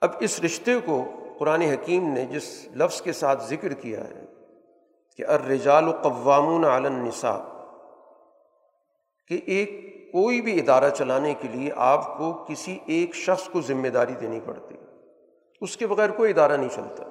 اب 0.00 0.10
اس 0.20 0.40
رشتے 0.40 0.72
کو 0.84 1.04
قرآن 1.38 1.62
حکیم 1.62 2.12
نے 2.12 2.24
جس 2.24 2.68
لفظ 2.74 3.02
کے 3.02 3.12
ساتھ 3.12 3.44
ذکر 3.44 3.72
کیا 3.72 4.04
ہے 4.04 4.24
کہ 5.16 5.26
ارجال 5.26 5.88
و 5.88 5.92
قوام 6.02 6.64
عالن 6.64 6.92
نصاب 6.92 7.40
کہ 9.28 9.40
ایک 9.46 9.98
کوئی 10.12 10.40
بھی 10.40 10.60
ادارہ 10.60 10.90
چلانے 10.90 11.34
کے 11.34 11.48
لیے 11.48 11.70
آپ 11.76 12.18
کو 12.18 12.44
کسی 12.48 12.78
ایک 12.86 13.14
شخص 13.14 13.48
کو 13.48 13.60
ذمہ 13.60 13.88
داری 13.88 14.12
دینی 14.20 14.40
پڑتی۔ 14.40 14.74
اس 15.60 15.76
کے 15.76 15.86
بغیر 15.86 16.10
کوئی 16.10 16.30
ادارہ 16.30 16.56
نہیں 16.56 16.68
چلتا۔ 16.68 17.04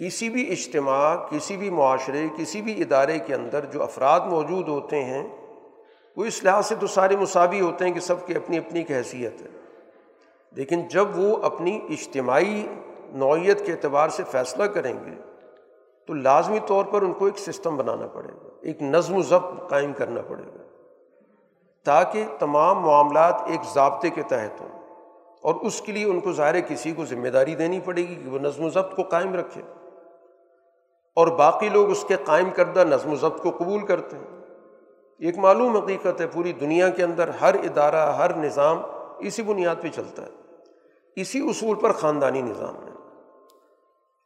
کسی 0.00 0.28
بھی 0.28 0.52
اجتماع، 0.52 1.16
کسی 1.16 1.56
بھی 1.56 1.70
معاشرے، 1.70 2.22
کسی 2.38 2.62
بھی 2.62 2.82
ادارے 2.82 3.18
کے 3.18 3.34
اندر 3.34 3.64
جو 3.64 3.82
افراد 3.82 4.20
موجود 4.20 4.68
ہوتے 4.68 5.04
ہیں، 5.04 5.28
وہ 6.16 6.24
اس 6.24 6.44
لحاظ 6.44 6.66
سے 6.66 6.74
تو 6.74 6.86
سارے 6.86 7.16
مساوی 7.16 7.60
ہوتے 7.60 7.84
ہیں 7.84 7.92
کہ 7.92 8.00
سب 8.00 8.26
کی 8.26 8.34
اپنی 8.34 8.58
اپنی 8.58 8.82
کی 8.82 8.94
حیثیت 8.94 9.42
ہے۔ 9.42 9.63
لیکن 10.54 10.88
جب 10.88 11.18
وہ 11.18 11.36
اپنی 11.42 11.80
اجتماعی 11.88 12.66
نوعیت 13.08 13.66
کے 13.66 13.72
اعتبار 13.72 14.08
سے 14.08 14.22
فیصلہ 14.30 14.64
کریں 14.64 14.94
گے، 14.94 15.10
تو 16.06 16.14
لازمی 16.14 16.58
طور 16.66 16.84
پر 16.84 17.02
ان 17.02 17.12
کو 17.12 17.24
ایک 17.24 17.38
سسٹم 17.38 17.76
بنانا 17.76 18.06
پڑے 18.06 18.28
گا، 18.28 18.48
ایک 18.60 18.82
نظم 18.82 19.16
و 19.16 19.22
ضبط 19.22 19.70
قائم 19.70 19.92
کرنا 19.92 20.20
پڑے 20.28 20.42
گا، 20.42 20.62
تاکہ 21.84 22.24
تمام 22.38 22.78
معاملات 22.78 23.42
ایک 23.46 23.60
ضابطے 23.74 24.10
کے 24.10 24.22
تحت 24.22 24.60
ہوں 24.60 24.68
اور 25.42 25.54
اس 25.54 25.80
کے 25.80 25.92
لیے 25.92 26.04
ان 26.04 26.20
کو 26.20 26.32
ظاہر 26.32 26.60
کسی 26.60 26.92
کو 26.92 27.04
ذمہ 27.04 27.28
داری 27.28 27.54
دینی 27.54 27.80
پڑے 27.80 28.02
گی 28.02 28.14
کہ 28.14 28.30
وہ 28.30 28.38
نظم 28.38 28.64
و 28.64 28.68
ضبط 28.68 28.96
کو 28.96 29.02
قائم 29.02 29.34
رکھے۔ 29.34 29.62
اور 31.14 31.26
باقی 31.26 31.68
لوگ 31.68 31.90
اس 31.90 32.04
کے 32.08 32.16
قائم 32.24 32.50
کردہ 32.50 32.84
نظم 32.88 33.12
و 33.12 33.16
ضبط 33.16 33.42
کو 33.42 33.50
قبول 33.50 33.86
کرتے 33.86 34.16
ہیں۔ 34.16 34.40
ایک 35.18 35.38
معلوم 35.38 35.76
حقیقت 35.76 36.20
ہے، 36.20 36.26
پوری 36.26 36.52
دنیا 36.52 36.88
کے 36.88 37.02
اندر 37.02 37.28
ہر 37.28 37.54
ادارہ، 37.54 38.12
ہر 38.12 38.36
نظام 38.36 38.82
اسی 39.18 39.42
بنیاد 39.42 39.76
پہ 39.80 39.88
چلتا 39.88 40.22
ہے۔ 40.22 40.43
اسی 41.16 41.48
اصول 41.48 41.76
پر 41.76 41.92
خاندانی 41.92 42.42
نظام 42.42 42.86
ہے۔ 42.86 42.90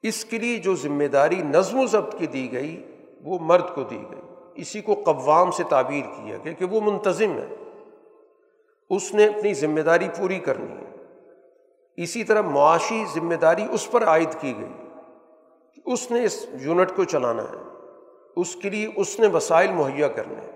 اس 0.02 0.24
کے 0.24 0.38
لیے 0.38 0.58
جو 0.58 0.74
ذمہ 0.74 1.04
داری 1.04 1.36
نظم 1.36 1.78
و 1.78 1.86
ضبط 1.86 2.18
کی 2.18 2.26
دی 2.26 2.52
گئی، 2.52 2.96
وہ 3.24 3.38
مرد 3.40 3.74
کو 3.74 3.82
دی 3.82 4.02
گئی۔ 4.10 4.20
اسی 4.54 4.80
کو 4.80 4.94
قوام 4.94 5.50
سے 5.50 5.64
تعبیر 5.64 6.02
کیا 6.02 6.36
گیا 6.44 6.52
کہ 6.52 6.64
وہ 6.64 6.80
منتظم 6.80 7.38
ہے۔ 7.38 7.54
اس 8.90 9.14
نے 9.14 9.26
اپنی 9.26 9.54
ذمہ 9.54 9.80
داری 9.80 10.08
پوری 10.18 10.38
کرنی 10.38 10.72
ہے۔ 10.72 10.94
اسی 11.96 12.24
طرح 12.24 12.40
معاشی 12.40 13.04
ذمہ 13.14 13.34
داری 13.34 13.62
اس 13.70 13.90
پر 13.90 14.04
عائد 14.04 14.40
کی 14.40 14.54
گئی 14.58 14.88
کہ 15.74 15.82
اس 15.86 16.10
نے 16.10 16.24
اس 16.24 16.46
یونٹ 16.60 16.90
کو 16.96 17.04
چلانا 17.04 17.42
ہے۔ 17.42 17.62
اس 18.36 18.54
کے 18.54 18.70
لیے 18.70 18.88
اس 18.96 19.20
نے 19.20 19.26
وسائل 19.26 19.70
مہیا 19.70 20.08
کرنے۔ 20.08 20.50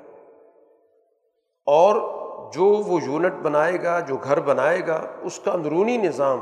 اور 1.67 2.22
جو 2.53 2.65
وہ 2.65 3.01
یونٹ 3.03 3.35
بنائے 3.43 3.83
گا، 3.83 4.01
جو 4.01 4.17
گھر 4.17 4.41
بنائے 4.41 4.87
گا، 4.87 5.01
اس 5.23 5.39
کا 5.39 5.53
اندرونی 5.53 5.97
نظام 5.97 6.39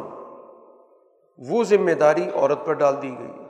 وہ 1.39 1.65
ذمہ 1.65 1.91
داری 1.91 2.25
عورت 2.35 2.67
پر 2.67 2.73
ڈال 2.73 2.95
دی 3.03 3.15
گئی۔ 3.19 3.45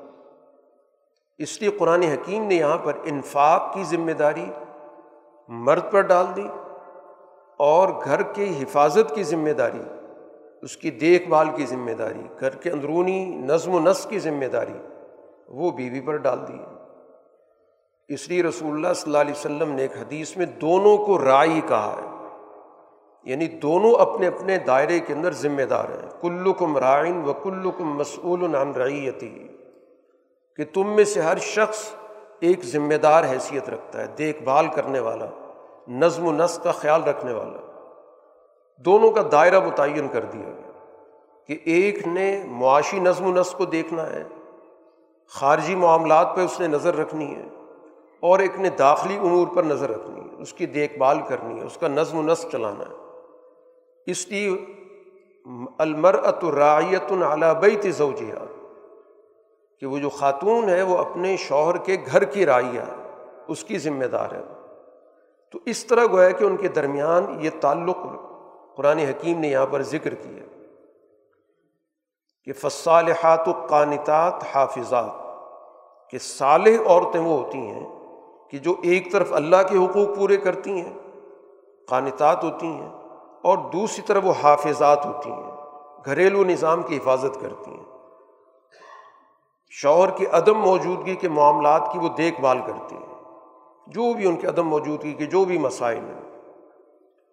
اس 1.38 1.60
لیے 1.60 1.70
قرآن 1.70 2.02
حکیم 2.02 2.44
نے 2.44 2.54
یہاں 2.54 2.78
پر 2.78 2.92
انفاق 3.04 3.74
کی 3.74 3.84
ذمہ 3.84 4.12
داری 4.12 4.44
مرد 5.48 5.90
پر 5.90 6.00
ڈال 6.00 6.26
دی 6.36 6.48
اور 7.58 7.88
گھر 8.04 8.22
کے 8.22 8.50
حفاظت 8.62 9.14
کی 9.14 9.22
ذمہ 9.22 9.50
داری، 9.50 9.82
اس 10.62 10.76
کی 10.76 10.90
دیکھ 10.90 11.28
بھال 11.28 11.48
کی 11.56 11.66
ذمہ 11.66 11.90
داری، 11.90 12.22
گھر 12.40 12.50
کے 12.50 12.70
اندرونی 12.70 13.24
نظم 13.24 13.74
و 13.74 13.80
نسق 13.80 14.10
کی 14.10 14.18
ذمہ 14.18 14.44
داری 14.44 14.78
وہ 15.48 15.70
بیوی 15.70 16.00
پر 16.00 16.16
ڈال 16.16 16.38
دی۔ 16.48 16.58
اس 18.08 18.28
لیے 18.28 18.42
رسول 18.42 18.72
اللہ 18.72 18.92
صلی 18.92 19.02
اللہ 19.06 19.18
علیہ 19.18 19.32
وسلم 19.32 19.72
نے 19.72 19.82
ایک 19.82 19.96
حدیث 19.96 20.36
میں 20.36 20.46
دونوں 20.46 20.96
کو 20.96 21.24
رائی 21.24 21.60
کہا 21.68 21.94
ہے۔ 22.02 22.09
یعنی 23.22 23.46
دونوں 23.46 23.94
اپنے 23.94 24.26
اپنے 24.26 24.58
دائرے 24.58 25.00
کے 25.00 25.12
اندر 25.12 25.32
ذمہ 25.32 25.62
دار 25.62 25.84
ہیں۔ 25.84 26.10
کلکم 26.20 26.78
رائن 26.78 27.24
و 27.24 27.32
کلو 27.32 27.70
کم 27.70 27.96
مسعول 27.96 28.54
عن 28.54 28.72
رعیتی۔ 28.72 29.48
کہ 30.56 30.64
تم 30.72 30.96
میں 30.96 31.04
سے 31.04 31.20
ہر 31.20 31.38
شخص 31.38 31.90
ایک 32.40 32.64
ذمہ 32.64 32.94
دار 32.94 33.24
حیثیت 33.24 33.70
رکھتا 33.70 34.00
ہے، 34.00 34.06
دیکھ 34.06 34.42
بھال 34.42 34.66
کرنے 34.66 35.00
والا، 35.00 35.26
نظم 35.88 36.26
و 36.26 36.32
نسق 36.32 36.64
کا 36.64 36.72
خیال 36.72 37.04
رکھنے 37.04 37.32
والا۔ 37.32 37.82
دونوں 38.78 39.10
کا 39.10 39.22
دائرہ 39.32 39.60
متعین 39.60 40.08
کر 40.08 40.24
دیا 40.24 40.44
گیا 40.44 40.70
کہ 41.46 41.58
ایک 41.64 42.08
نے 42.08 42.42
معاشی 42.46 43.00
نظم 43.00 43.24
و 43.24 43.40
نسق 43.40 43.58
کو 43.58 43.64
دیکھنا 43.64 44.06
ہے، 44.06 44.24
خارجی 45.28 45.74
معاملات 45.74 46.36
پہ 46.36 46.40
اس 46.40 46.60
نے 46.60 46.66
نظر 46.66 46.96
رکھنی 46.96 47.34
ہے 47.34 47.44
اور 48.20 48.38
ایک 48.38 48.60
نے 48.60 48.70
داخلی 48.70 49.16
امور 49.16 49.46
پر 49.46 49.62
نظر 49.62 49.90
رکھنی 49.90 50.20
ہے۔ 50.20 50.42
اس 50.42 50.52
کی 50.52 50.66
دیکھ 50.66 50.98
بھال 50.98 51.18
کرنی 51.28 51.60
ہے، 51.60 51.64
اس 51.64 51.76
کا 51.76 51.88
نظم 51.88 52.18
و 52.18 52.22
نسق 52.22 52.46
چلانا 52.52 52.84
ہے۔ 52.90 53.09
اس 54.06 54.28
لیے 54.28 54.50
المرۃ 55.78 56.44
رعیت 56.44 57.12
العلابیت 57.12 57.86
زوجیہ 57.96 58.46
کہ 59.82 59.86
وہ 59.86 59.98
جو 59.98 60.08
خاتون 60.08 60.68
ہے 60.68 60.82
وہ 60.82 60.98
اپنے 60.98 61.36
شوہر 61.36 61.76
کے 61.76 61.96
گھر 62.06 62.24
کی 62.24 62.46
رائے 62.46 62.80
اس 63.48 63.64
کی 63.64 63.78
ذمہ 63.78 64.04
دار 64.04 64.34
ہے۔ 64.34 64.42
تو 65.50 65.58
اس 65.66 65.84
طرح 65.84 66.06
گویا 66.12 66.30
کہ 66.30 66.44
ان 66.44 66.56
کے 66.56 66.68
درمیان 66.68 67.36
یہ 67.40 67.50
تعلق 67.60 67.96
قرآن 68.76 68.98
حکیم 68.98 69.40
نے 69.40 69.48
یہاں 69.48 69.66
پر 69.66 69.82
ذکر 69.82 70.14
کیا 70.14 70.44
کہ 72.44 72.52
فصالحات 72.52 73.48
و 73.48 73.52
قانتات 73.66 74.44
حافظات، 74.54 75.10
کہ 76.10 76.18
صالح 76.18 76.86
عورتیں 76.86 77.20
وہ 77.20 77.44
ہوتی 77.44 77.58
ہیں 77.58 77.86
کہ 78.50 78.58
جو 78.58 78.74
ایک 78.82 79.12
طرف 79.12 79.32
اللہ 79.32 79.56
کے 79.70 79.76
حقوق 79.76 80.16
پورے 80.16 80.36
کرتی 80.36 80.70
ہیں، 80.70 80.92
قانتات 81.88 82.44
ہوتی 82.44 82.66
ہیں۔ 82.66 82.90
اور 83.42 83.58
دوسری 83.58 84.02
طرف 84.06 84.24
وہ 84.24 84.32
حافظات 84.42 85.06
ہوتی 85.06 85.30
ہیں، 85.30 85.50
گھریلو 86.06 86.44
نظام 86.44 86.82
کی 86.82 86.96
حفاظت 86.96 87.40
کرتی 87.40 87.70
ہیں۔ 87.70 87.84
شوہر 89.70 90.10
کی 90.10 90.26
عدم 90.26 90.58
موجودگی 90.58 91.14
کے 91.14 91.28
معاملات 91.28 91.88
کی 91.92 91.98
وہ 91.98 92.08
دیکھ 92.08 92.40
بھال 92.40 92.58
کرتی 92.66 92.96
ہیں۔ 92.96 93.10
جو 93.86 94.14
بھی 94.14 94.26
ان 94.26 94.36
کے 94.36 94.46
عدم 94.46 94.68
موجودگی 94.68 95.12
کے 95.12 95.26
جو 95.26 95.44
بھی 95.44 95.58
مسائل 95.58 95.98
ہیں۔ 95.98 96.42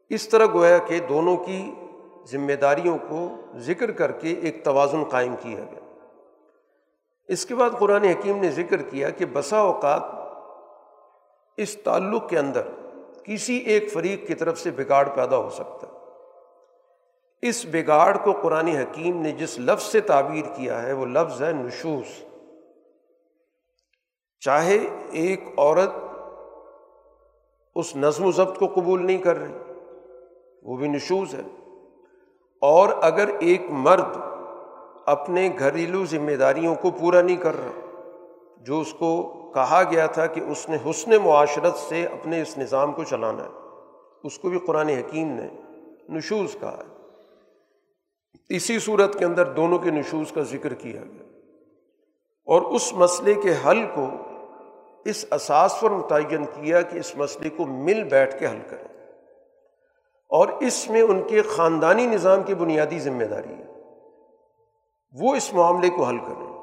اس 0.10 0.30
طرح 0.30 0.46
گویا 0.54 0.78
کہ 0.78 1.00
دونوں 1.00 1.38
کی 1.38 1.74
ذمہ 2.32 2.54
داریوں 2.54 2.98
کو 3.10 3.28
ذکر 3.56 3.92
کر 3.92 4.12
کے 4.12 4.34
ایک 4.34 4.66
توازن 4.66 5.04
قائم 5.04 5.36
کیا 5.40 5.60
گیا۔ 5.60 5.80
اس 7.28 7.46
کے 7.46 7.56
بعد 7.56 7.70
قرآن 7.80 8.04
حکیم 8.04 8.38
نے 8.38 8.50
ذکر 8.50 8.82
کیا 8.82 9.10
کہ 9.10 9.26
بسا 9.34 9.58
اوقات 9.58 10.02
اس 11.58 11.76
تعلق 11.76 12.30
کے 12.30 12.40
اندر 12.40 12.62
کسی 13.24 13.58
ایک 13.58 13.94
فریق 13.94 14.28
کی 14.28 14.36
طرف 14.36 14.60
سے 14.60 14.72
بگاڑ 14.72 15.10
پیدا 15.16 15.38
ہو 15.38 15.50
سکتا 15.50 15.87
ہے۔ 15.87 15.87
اس 17.50 17.66
بگاڑ 17.72 18.18
کو 18.18 18.32
قرآن 18.32 18.68
حکیم 18.68 19.22
نے 19.22 19.32
جس 19.32 19.60
لفظ 19.60 19.84
سے 19.84 20.02
تعبیر 20.02 20.46
کیا 20.56 20.82
ہے 20.82 20.94
وہ 20.94 21.06
لفظ 21.06 21.44
ہے 21.44 21.54
نشوس 21.54 22.24
چاہے 24.40 24.78
ایک 25.12 25.44
عورت 25.58 25.90
اس 27.76 27.96
نظم 27.96 28.26
و 28.26 28.32
ضبط 28.32 28.60
کو 28.60 28.68
قبول 28.68 29.06
نہیں 29.06 29.18
کر 29.18 29.38
رہی، 29.38 29.54
وہ 30.64 30.78
بھی 30.78 30.88
نشوز 30.88 31.34
ہے۔ 31.34 31.42
اور 32.62 32.90
اگر 33.02 33.30
ایک 33.40 33.62
مرد 33.70 34.18
اپنے 35.06 35.50
گھریلو 35.60 36.06
ذمہ 36.06 36.32
داریوں 36.32 36.76
کو 36.76 36.92
پورا 36.92 37.22
نہیں 37.22 37.38
کر 37.38 37.56
رہا، 37.56 37.82
جو 38.58 38.80
اس 38.80 38.94
کو 38.94 39.34
کہا 39.54 39.84
گیا 39.92 40.08
تھا 40.08 40.26
کہ 40.26 40.42
اس 40.42 40.70
نے 40.70 40.78
حسن 40.90 41.12
معاشرت 41.24 41.76
سے 41.76 42.06
اپنے 42.06 42.42
اس 42.42 42.58
نظام 42.58 42.92
کو 42.92 43.04
چلانا 43.04 43.44
ہے، 43.44 43.68
اس 44.24 44.40
کو 44.40 44.50
بھی 44.50 44.60
قرآن 44.60 44.90
حکیم 44.90 45.28
نے 45.28 45.48
نشوز 46.10 46.56
کہا 46.60 46.78
ہے۔ 46.78 46.97
اسی 48.50 48.80
صورت 48.80 49.20
کے 49.20 49.26
اندر 49.26 49.46
دونوں 49.46 49.80
کے 49.80 49.92
نشوز 49.92 50.32
کا 50.32 50.42
ذکر 50.42 50.74
کیا 50.74 51.02
گیا۔ 51.02 51.24
اور 52.46 52.62
اس 52.62 52.94
مسئلے 52.94 53.34
کے 53.34 53.54
حل 53.66 53.86
کو 53.96 54.10
اس 55.06 55.26
اساس 55.32 55.82
پر 55.82 55.90
متعین 55.90 56.46
کیا 56.46 56.82
کہ 56.82 56.98
اس 56.98 57.16
مسئلے 57.16 57.50
کو 57.50 57.66
مل 57.66 58.04
بیٹھ 58.04 58.40
کے 58.40 58.48
حل 58.48 58.60
کریں۔ 58.70 59.12
اور 60.30 60.48
اس 60.48 60.90
میں 60.90 61.02
ان 61.02 61.24
کے 61.24 61.42
خاندانی 61.42 62.06
نظام 62.06 62.44
کی 62.44 62.56
بنیادی 62.56 63.00
ذمہ 63.00 63.24
داری 63.24 63.54
ہے۔ 63.54 63.66
وہ 65.12 65.36
اس 65.36 65.54
معاملے 65.54 65.90
کو 65.90 66.04
حل 66.04 66.18
کریں۔ 66.18 66.58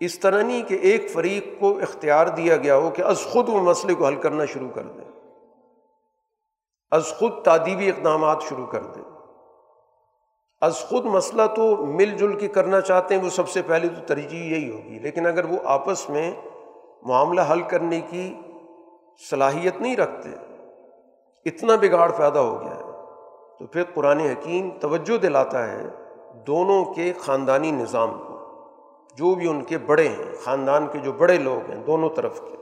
اس 0.00 0.18
طرح 0.18 0.42
نہیں 0.42 0.62
کہ 0.62 0.74
ایک 0.74 1.10
فریق 1.10 1.46
کو 1.60 1.78
اختیار 1.78 2.26
دیا 2.26 2.56
گیا 2.56 2.76
ہو 2.76 2.90
کہ 2.90 3.02
از 3.02 3.22
خود 3.22 3.48
وہ 3.48 3.60
مسئلے 3.60 3.94
کو 3.94 4.06
حل 4.06 4.16
کرنا 4.16 4.44
شروع 4.44 4.68
کر 4.74 4.82
دیں 4.82 5.04
از 6.90 7.06
خود 7.06 7.42
تعدیبی 7.42 7.88
اقدامات 7.88 8.42
شروع 8.48 8.66
کر 8.66 8.82
دیں 8.82 9.07
از 10.60 10.78
خود 10.78 11.04
مسئلہ 11.04 11.42
تو 11.56 11.76
مل 11.76 12.16
جل 12.16 12.38
کے 12.38 12.48
کرنا 12.48 12.80
چاہتے 12.80 13.16
ہیں، 13.16 13.24
وہ 13.24 13.28
سب 13.28 13.48
سے 13.48 13.62
پہلے 13.62 13.88
تو 13.88 14.06
ترجیح 14.06 14.56
یہی 14.56 14.70
ہوگی۔ 14.70 14.98
لیکن 14.98 15.26
اگر 15.26 15.44
وہ 15.44 15.56
آپس 15.64 16.10
میں 16.10 16.34
معاملہ 17.02 17.40
حل 17.52 17.62
کرنے 17.62 18.00
کی 18.00 18.34
صلاحیت 19.30 19.80
نہیں 19.80 19.96
رکھتے، 19.96 20.28
اتنا 21.44 21.76
بگاڑ 21.76 22.12
پیدا 22.12 22.40
ہو 22.40 22.60
گیا 22.60 22.74
ہے، 22.74 22.82
تو 23.58 23.66
پھر 23.66 23.82
قرآن 23.94 24.20
حکیم 24.20 24.70
توجہ 24.80 25.16
دلاتا 25.16 25.72
ہے 25.72 25.82
دونوں 26.46 26.84
کے 26.84 27.12
خاندانی 27.18 27.70
نظام 27.70 28.18
کو۔ 28.18 28.38
جو 29.16 29.34
بھی 29.34 29.48
ان 29.48 29.64
کے 29.64 29.78
بڑے 29.78 30.08
ہیں، 30.08 30.44
خاندان 30.44 30.86
کے 30.92 30.98
جو 30.98 31.12
بڑے 31.12 31.38
لوگ 31.38 31.70
ہیں، 31.70 31.84
دونوں 31.84 32.08
طرف 32.08 32.40
کے، 32.40 32.56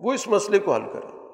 وہ 0.00 0.12
اس 0.12 0.28
مسئلے 0.28 0.58
کو 0.58 0.74
حل 0.74 0.82
کریں۔ 0.92 1.28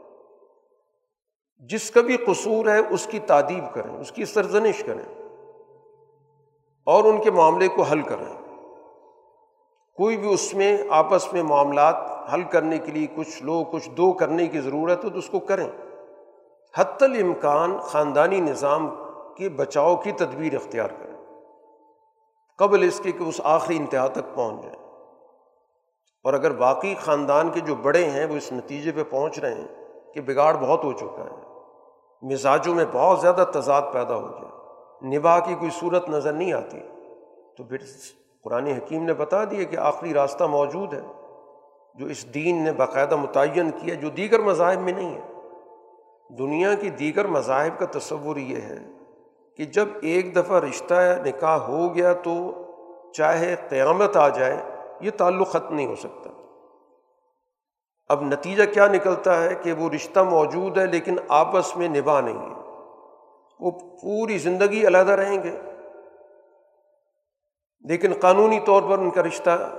جس 1.59 1.91
کا 1.91 2.01
بھی 2.01 2.17
قصور 2.17 2.67
ہے، 2.67 2.79
اس 2.91 3.07
کی 3.07 3.19
تعدیب 3.19 3.75
کریں، 3.75 3.97
اس 3.97 4.13
کی 4.13 4.25
سرزنش 4.25 4.85
کریں۔ 4.85 5.20
اور 6.85 7.05
ان 7.05 7.23
کے 7.23 7.31
معاملے 7.31 7.69
کو 7.69 7.83
حل 7.83 8.03
کریں۔ 8.03 8.41
کوئی 9.97 10.17
بھی 10.17 10.35
اس 10.35 10.55
میں، 10.55 10.79
آپس 10.91 11.33
میں 11.33 11.43
معاملات 11.43 11.95
حل 12.35 12.43
کرنے 12.43 12.79
کے 12.79 12.93
لیے 12.93 13.07
کچھ 13.17 13.43
لو 13.43 13.65
کچھ 13.65 13.91
دو 13.91 14.13
کرنے 14.13 14.47
کی 14.47 14.61
ضرورت 14.61 15.05
ہے 15.05 15.11
تو 15.11 15.19
اس 15.19 15.29
کو 15.29 15.39
کریں۔ 15.39 15.69
حت 16.79 17.03
الامکان 17.03 17.79
خاندانی 17.79 18.41
نظام 18.41 18.89
کے 19.37 19.49
بچاؤ 19.49 19.97
کی 19.97 20.13
تدبیر 20.13 20.55
اختیار 20.55 20.89
کریں۔ 20.89 21.17
قبل 22.59 22.83
اس 22.83 23.01
کے 23.05 23.13
کہ 23.13 23.23
اس 23.23 23.41
آخری 23.45 23.77
انتہا 23.77 24.07
تک 24.07 24.35
پہنچ 24.35 24.63
جائیں۔ 24.63 24.79
اور 26.25 26.35
اگر 26.35 26.51
باقی 26.51 26.95
خاندان 26.95 27.51
کے 27.51 27.61
جو 27.61 27.75
بڑے 27.75 28.05
ہیں 28.05 28.27
وہ 28.27 28.35
اس 28.35 28.53
نتیجے 28.53 28.93
پہ 28.93 29.03
پہنچ 29.11 29.39
رہے 29.39 29.55
ہیں 29.55 29.69
کہ 30.15 30.21
بگاڑ 30.21 30.57
بہت 30.57 30.85
ہو 30.85 30.93
چکا 30.93 31.25
ہے۔ 31.25 31.47
مزاجوں 32.23 32.75
میں 32.75 32.85
بہت 32.93 33.21
زیادہ 33.21 33.45
تضاد 33.55 33.83
پیدا 33.93 34.15
ہو 34.15 34.31
گیا۔ 34.31 34.60
نباہ 35.03 35.41
کی 35.41 35.55
کوئی 35.55 35.71
صورت 35.81 36.09
نظر 36.09 36.33
نہیں 36.33 36.53
آتی۔ 36.53 36.81
تو 37.57 37.65
پھر 37.65 37.77
قرآن 38.45 38.67
حکیم 38.67 39.05
نے 39.05 39.15
بتا 39.15 39.45
دیا 39.45 39.63
کہ 39.63 39.77
آخری 39.77 40.15
راستہ 40.15 40.45
موجود 40.45 40.95
ہے، 40.95 41.01
جو 41.95 42.07
اس 42.07 42.35
دین 42.35 42.65
نے 42.65 42.73
باقاعدہ 42.73 43.17
متعین 43.17 43.71
کیا، 43.71 43.95
جو 43.95 44.11
دیگر 44.11 44.41
مذاہب 44.41 44.81
میں 44.81 44.93
نہیں 44.93 45.15
ہے۔ 45.15 45.21
دنیا 46.39 46.75
کی 46.75 46.91
دیگر 46.91 47.27
مذاہب 47.27 47.79
کا 47.79 47.99
تصور 47.99 48.37
یہ 48.37 48.57
ہے 48.57 48.79
کہ 49.57 49.65
جب 49.65 49.89
ایک 50.03 50.37
دفعہ 50.37 50.61
رشتہ 50.61 51.23
نکاح 51.25 51.57
ہو 51.57 51.95
گیا 51.95 52.13
تو 52.13 52.53
چاہے 53.13 53.57
قیامت 53.69 54.17
آ 54.17 54.29
جائے، 54.29 54.57
یہ 55.01 55.11
تعلق 55.17 55.49
ختم 55.49 55.75
نہیں 55.75 55.87
ہو 55.87 55.97
سکتا۔ 55.97 56.31
اب 58.09 58.23
نتیجہ 58.23 58.63
کیا 58.75 58.87
نکلتا 58.87 59.43
ہے 59.43 59.55
کہ 59.55 59.73
وہ 59.73 59.91
رشتہ 59.91 60.21
موجود 60.21 60.79
ہے 60.79 60.87
لیکن 60.87 61.17
آپس 61.29 61.77
میں 61.77 61.89
نبھا 61.89 62.21
نہیں 62.21 62.39
ہے۔ 62.39 62.60
وہ 63.61 63.71
پوری 63.71 64.39
زندگی 64.39 64.87
علیحدہ 64.87 65.13
رہیں 65.13 65.43
گے۔ 65.45 65.61
لیکن 67.81 68.13
قانونی 68.21 68.61
طور 68.61 68.83
پر 68.83 68.99
ان 68.99 69.11
کا 69.11 69.23
رشتہ 69.23 69.79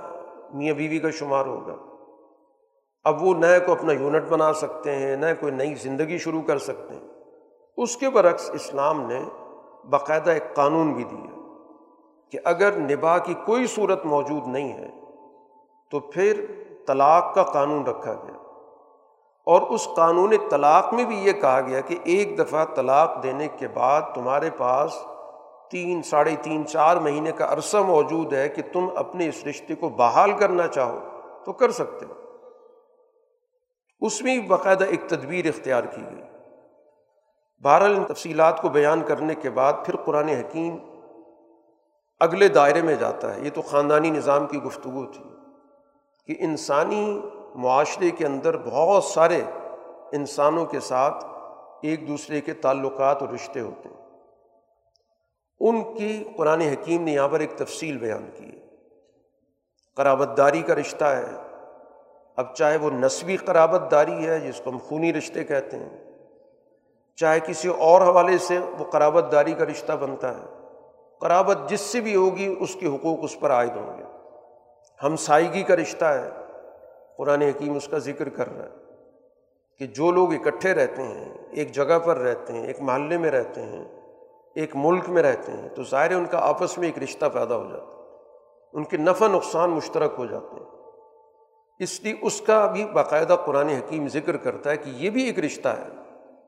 میاں 0.54 0.74
بیوی 0.74 0.98
کا 0.98 1.10
شمار 1.10 1.46
ہوگا۔ 1.46 1.76
اب 3.04 3.22
وہ 3.22 3.34
نئے 3.34 3.60
کو 3.60 3.72
اپنا 3.72 3.92
یونٹ 3.92 4.28
بنا 4.28 4.52
سکتے 4.52 4.96
ہیں 4.96 5.16
نئے 5.16 5.34
کوئی 5.34 5.52
نئی 5.52 5.74
زندگی 5.74 6.18
شروع 6.18 6.42
کر 6.42 6.58
سکتے 6.58 6.94
ہیں۔ 6.94 7.08
اس 7.76 7.96
کے 7.96 8.10
برعکس 8.10 8.50
اسلام 8.50 9.06
نے 9.06 9.20
باقاعدہ 9.90 10.30
ایک 10.30 10.54
قانون 10.54 10.92
بھی 10.92 11.04
دیا 11.04 11.38
کہ 12.30 12.38
اگر 12.44 12.76
نباہ 12.76 13.18
کی 13.18 13.34
کوئی 13.34 13.66
صورت 13.66 14.06
موجود 14.06 14.46
نہیں 14.46 14.72
ہے 14.72 14.90
تو 15.90 16.00
پھر 16.00 16.46
طلاق 16.86 17.34
کا 17.34 17.42
قانون 17.42 17.86
رکھا 17.86 18.14
گیا۔ 18.14 18.41
اور 19.44 19.60
اس 19.60 19.88
قانون 19.96 20.34
طلاق 20.50 20.94
میں 20.94 21.04
بھی 21.04 21.18
یہ 21.18 21.32
کہا 21.32 21.60
گیا 21.60 21.80
کہ 21.80 21.98
ایک 22.04 22.38
دفعہ 22.38 22.64
طلاق 22.64 23.22
دینے 23.22 23.48
کے 23.48 23.68
بعد 23.68 24.02
تمہارے 24.14 24.50
پاس 24.56 24.98
تین، 25.70 26.02
ساڑھے 26.02 26.36
تین، 26.42 26.66
چار 26.66 26.96
مہینے 26.96 27.32
کا 27.32 27.52
عرصہ 27.52 27.76
موجود 27.76 28.32
ہے 28.32 28.48
کہ 28.48 28.62
تم 28.72 28.88
اپنے 28.96 29.28
اس 29.28 29.44
رشتے 29.44 29.74
کو 29.74 29.88
بحال 29.88 30.32
کرنا 30.32 30.66
چاہو 30.66 30.98
تو 31.44 31.52
کر 31.52 31.70
سکتے 31.70 32.06
ہو۔ 32.06 32.12
اس 34.00 34.22
میں 34.22 34.38
باقاعدہ 34.38 34.84
ایک 34.84 35.00
تدبیر 35.08 35.46
اختیار 35.46 35.84
کی 35.84 36.02
گئی۔ 36.02 36.22
بہرحال 37.62 37.96
ان 37.96 38.04
تفصیلات 38.04 38.62
کو 38.62 38.68
بیان 38.68 39.02
کرنے 39.02 39.34
کے 39.34 39.50
بعد 39.50 39.72
پھر 39.86 39.96
قرآن 39.96 40.28
حکیم 40.28 40.76
اگلے 42.20 42.48
دائرے 42.48 42.82
میں 42.82 42.94
جاتا 42.94 43.34
ہے۔ 43.34 43.40
یہ 43.40 43.50
تو 43.54 43.62
خاندانی 43.62 44.10
نظام 44.10 44.46
کی 44.46 44.62
گفتگو 44.62 45.06
تھی 45.06 45.24
کہ 46.26 46.44
انسانی 46.44 47.20
معاشرے 47.54 48.10
کے 48.10 48.26
اندر 48.26 48.56
بہت 48.56 49.04
سارے 49.04 49.42
انسانوں 50.12 50.66
کے 50.66 50.80
ساتھ 50.80 51.24
ایک 51.82 52.08
دوسرے 52.08 52.40
کے 52.40 52.52
تعلقات 52.52 53.22
اور 53.22 53.28
رشتے 53.28 53.60
ہوتے 53.60 53.88
ہیں۔ 53.88 54.02
ان 55.60 55.94
کی 55.94 56.24
قرآن 56.36 56.60
حکیم 56.60 57.02
نے 57.02 57.12
یہاں 57.12 57.28
پر 57.28 57.40
ایک 57.40 57.50
تفصیل 57.56 57.98
بیان 57.98 58.30
کی 58.36 58.60
ہے۔ 58.60 58.66
قرابت 59.96 60.36
داری 60.36 60.62
کا 60.62 60.74
رشتہ 60.74 61.04
ہے۔ 61.04 61.30
اب 62.36 62.54
چاہے 62.54 62.76
وہ 62.76 62.90
نسبی 62.90 63.36
قرابت 63.36 63.90
داری 63.90 64.26
ہے، 64.26 64.40
جس 64.40 64.60
کو 64.64 64.70
ہم 64.70 64.78
خونی 64.78 65.12
رشتے 65.12 65.44
کہتے 65.44 65.76
ہیں، 65.76 66.04
چاہے 67.16 67.40
کسی 67.46 67.68
اور 67.68 68.00
حوالے 68.00 68.38
سے 68.38 68.58
وہ 68.58 68.84
قرابت 68.84 69.32
داری 69.32 69.52
کا 69.52 69.64
رشتہ 69.64 69.92
بنتا 69.92 70.30
ہے۔ 70.30 70.44
قرابت 71.20 71.58
جس 71.68 71.80
سے 71.80 72.00
بھی 72.00 72.16
ہوگی، 72.16 72.56
اس 72.60 72.76
کے 72.80 72.86
حقوق 72.86 73.18
اس 73.22 73.40
پر 73.40 73.50
عائد 73.50 73.76
ہوں 73.76 73.98
گے۔ 73.98 74.04
ہم 75.02 75.16
سائیگی 75.16 75.62
کا 75.62 75.76
رشتہ 75.76 76.04
ہے۔ 76.04 76.30
قرآن 77.18 77.42
حکیم 77.42 77.76
اس 77.76 77.88
کا 77.88 77.98
ذکر 77.98 78.28
کر 78.28 78.56
رہا 78.56 78.64
ہے 78.64 78.70
کہ 79.78 79.86
جو 79.86 80.10
لوگ 80.10 80.34
اکٹھے 80.34 80.74
رہتے 80.74 81.02
ہیں، 81.02 81.34
ایک 81.50 81.72
جگہ 81.72 81.98
پر 81.98 82.16
رہتے 82.16 82.52
ہیں، 82.52 82.66
ایک 82.66 82.80
محلے 82.80 83.18
میں 83.18 83.30
رہتے 83.30 83.62
ہیں، 83.62 83.84
ایک 84.54 84.70
ملک 84.74 85.08
میں 85.08 85.22
رہتے 85.22 85.52
ہیں، 85.52 85.68
تو 85.68 85.82
ظاہر 85.84 86.14
ان 86.14 86.24
کا 86.30 86.38
آپس 86.38 86.78
میں 86.78 86.88
ایک 86.88 87.02
رشتہ 87.02 87.26
پیدا 87.32 87.56
ہو 87.56 87.64
جاتا 87.72 87.86
ہے، 87.86 88.00
ان 88.72 88.84
کے 88.84 88.96
نفع 88.96 89.26
نقصان 89.28 89.70
مشترک 89.70 90.12
ہو 90.18 90.26
جاتے 90.26 90.56
ہیں۔ 90.56 90.70
اس 91.78 92.00
لیے 92.00 92.14
اس 92.22 92.40
کا 92.40 92.66
بھی 92.66 92.84
باقاعدہ 92.84 93.36
قرآن 93.44 93.68
حکیم 93.68 94.08
ذکر 94.08 94.36
کرتا 94.36 94.70
ہے 94.70 94.76
کہ 94.76 94.90
یہ 94.90 95.10
بھی 95.10 95.22
ایک 95.22 95.38
رشتہ 95.38 95.68
ہے، 95.68 95.88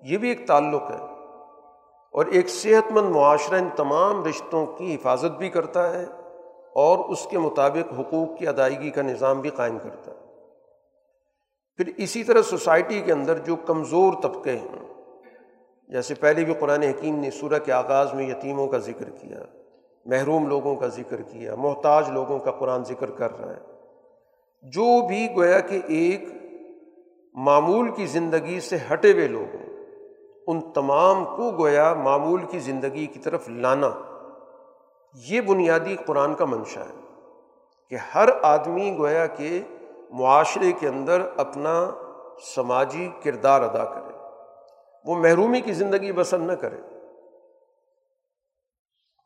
یہ 0.03 0.19
بھی 0.19 0.29
ایک 0.29 0.47
تعلق 0.47 0.83
ہے۔ 0.91 1.15
اور 2.13 2.27
ایک 2.27 2.49
صحت 2.49 2.93
مند 2.93 3.17
معاشرہ 3.17 3.57
ان 3.57 3.69
تمام 3.77 4.25
رشتوں 4.25 4.67
کی 4.67 4.95
حفاظت 4.95 5.39
بھی 5.39 5.49
کرتا 5.49 5.95
ہے 5.95 6.05
اور 6.75 6.99
اس 6.99 7.27
کے 7.31 7.39
مطابق 7.39 7.93
حقوق 7.93 8.39
کی 8.39 8.49
ادائیگی 8.49 8.91
کا 8.91 9.03
نظام 9.03 9.41
بھی 9.41 9.51
قائم 9.51 9.79
کرتا 9.79 10.11
ہے۔ 10.11 10.14
پھر 11.77 11.91
اسی 11.97 12.25
طرح 12.25 12.43
سوسائٹی 12.43 13.01
کے 13.01 13.13
اندر 13.13 13.39
جو 13.39 13.57
کمزور 13.57 14.13
طبقے 14.23 14.57
ہیں، 14.57 14.85
جیسے 15.89 16.15
پہلے 16.15 16.45
بھی 16.45 16.55
قرآن 16.55 16.83
حکیم 16.83 17.19
نے 17.19 17.31
سورہ 17.31 17.59
کے 17.59 17.73
آغاز 17.73 18.15
میں 18.15 18.29
یتیموں 18.29 18.67
کا 18.69 18.79
ذکر 18.79 19.11
کیا، 19.11 19.39
محروم 20.07 20.49
لوگوں 20.49 20.77
کا 20.77 20.87
ذکر 20.87 21.23
کیا، 21.23 21.55
محتاج 21.55 22.11
لوگوں 22.11 22.39
کا 22.39 22.51
قرآن 22.51 22.85
ذکر 22.85 23.11
کر 23.11 23.39
رہا 23.39 23.51
ہے۔ 23.51 23.61
جو 24.63 25.07
بھی 25.07 25.29
گویا 25.37 25.61
کہ 25.61 25.81
ایک 25.87 26.29
معمول 27.35 27.91
کی 27.91 28.07
زندگی 28.07 28.61
سے 28.61 28.77
ہٹے 28.93 29.13
ہوئے 29.13 29.29
لوگ 29.29 29.57
ہیں، 29.57 29.69
ان 30.47 30.61
تمام 30.73 31.25
کو 31.25 31.51
گویا 31.51 31.95
معمول 31.95 32.41
کی 32.51 32.59
زندگی 32.59 33.07
کی 33.07 33.19
طرف 33.19 33.49
لانا، 33.49 33.91
یہ 35.15 35.41
بنیادی 35.41 35.97
قرآن 36.07 36.35
کا 36.35 36.45
منشا 36.45 36.81
ہے 36.81 37.01
کہ 37.89 37.97
ہر 38.15 38.29
آدمی 38.43 38.95
گویا 38.99 39.27
کہ 39.27 39.61
معاشرے 40.19 40.73
کے 40.73 40.89
اندر 40.89 41.27
اپنا 41.37 41.91
سماجی 42.55 43.11
کردار 43.25 43.61
ادا 43.61 43.85
کرے۔ 43.85 44.13
وہ 45.05 45.15
محرومی 45.15 45.61
کی 45.61 45.73
زندگی 45.73 46.13
بسر 46.13 46.39
نہ 46.39 46.53
کرے۔ 46.53 46.81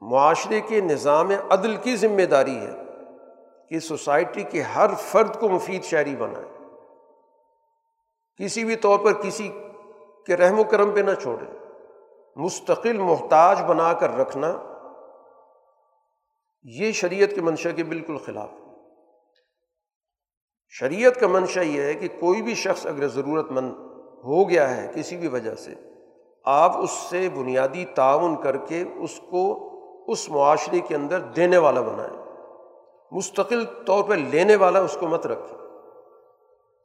معاشرے 0.01 0.61
کے 0.61 0.81
نظام 0.81 1.31
عدل 1.51 1.77
کی 1.77 1.97
ذمہ 1.97 2.23
داری 2.23 2.57
ہے 2.57 2.73
کہ 3.69 3.79
سوسائٹی 3.79 4.43
کے 4.43 4.63
ہر 4.63 4.95
فرد 4.95 5.41
کو 5.41 5.49
مفید 5.49 5.85
شہری 5.85 6.17
بنائے۔ 6.17 6.47
کسی 8.37 8.65
بھی 8.65 8.77
طور 8.77 8.99
پر 8.99 9.13
کسی 9.13 9.49
کے 10.27 10.37
رحم 10.37 10.59
و 10.59 10.65
کرم 10.65 10.91
پہ 10.91 11.01
نہ 11.01 11.15
چھوڑے۔ 11.15 11.59
مستقل 12.37 12.99
محتاج 12.99 13.63
بنا 13.63 13.93
کر 13.93 14.17
رکھنا 14.17 14.55
یہ 16.63 16.93
شریعت 16.93 17.31
کے 17.35 17.41
منشا 17.41 17.71
کے 17.71 17.85
بالکل 17.85 18.19
خلاف 18.19 18.49
ہے۔ 18.53 18.68
شریعت 20.69 21.21
کا 21.21 21.27
منشا 21.27 21.61
یہ 21.61 21.83
ہے 21.83 21.95
کہ 21.95 22.09
کوئی 22.21 22.43
بھی 22.43 22.55
شخص 22.55 22.87
اگر 22.87 23.09
ضرورت 23.09 23.51
مند 23.51 23.73
ہو 24.25 24.49
گیا 24.49 24.77
ہے 24.77 24.91
کسی 24.95 25.17
بھی 25.17 25.29
وجہ 25.29 25.55
سے، 25.55 25.75
آپ 26.45 26.79
اس 26.79 26.91
سے 26.91 27.29
بنیادی 27.29 27.85
تعاون 27.85 28.37
کر 28.37 28.57
کے 28.57 28.85
اس 29.01 29.21
کو 29.31 29.69
اس 30.09 30.31
معاشرے 30.31 30.81
کے 30.81 30.95
اندر 30.95 31.21
دینے 31.21 31.59
والا 31.59 31.81
بنائیں۔ 31.81 32.25
مستقل 33.13 33.65
طور 33.87 34.05
پہ 34.05 34.15
لینے 34.15 34.57
والا 34.57 34.81
اس 34.81 34.97
کو 35.01 35.07
مت 35.07 35.27
رکھے 35.27 35.57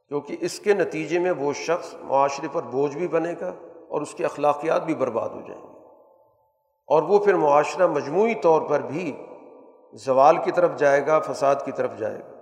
کیونکہ 0.08 0.36
اس 0.40 0.60
کے 0.60 0.74
نتیجے 0.74 1.18
میں 1.18 1.30
وہ 1.30 1.52
شخص 1.52 1.94
معاشرے 2.00 2.48
پر 2.52 2.62
بوجھ 2.62 2.96
بھی 2.96 3.08
بنے 3.08 3.34
گا 3.40 3.52
اور 3.88 4.00
اس 4.00 4.14
کی 4.14 4.24
اخلاقیات 4.24 4.84
بھی 4.84 4.94
برباد 4.94 5.28
ہو 5.28 5.40
جائیں 5.48 5.62
گے۔ 5.62 5.68
اور 6.86 7.02
وہ 7.02 7.18
پھر 7.18 7.34
معاشرہ 7.34 7.86
مجموعی 7.86 8.34
طور 8.34 8.62
پر 8.62 8.80
بھی 8.80 9.16
زوال 9.92 10.36
کی 10.36 10.50
طرف 10.50 10.76
جائے 10.76 11.06
گا، 11.06 11.20
فساد 11.20 11.56
کی 11.64 11.72
طرف 11.72 11.98
جائے 11.98 12.18
گا۔ 12.18 12.33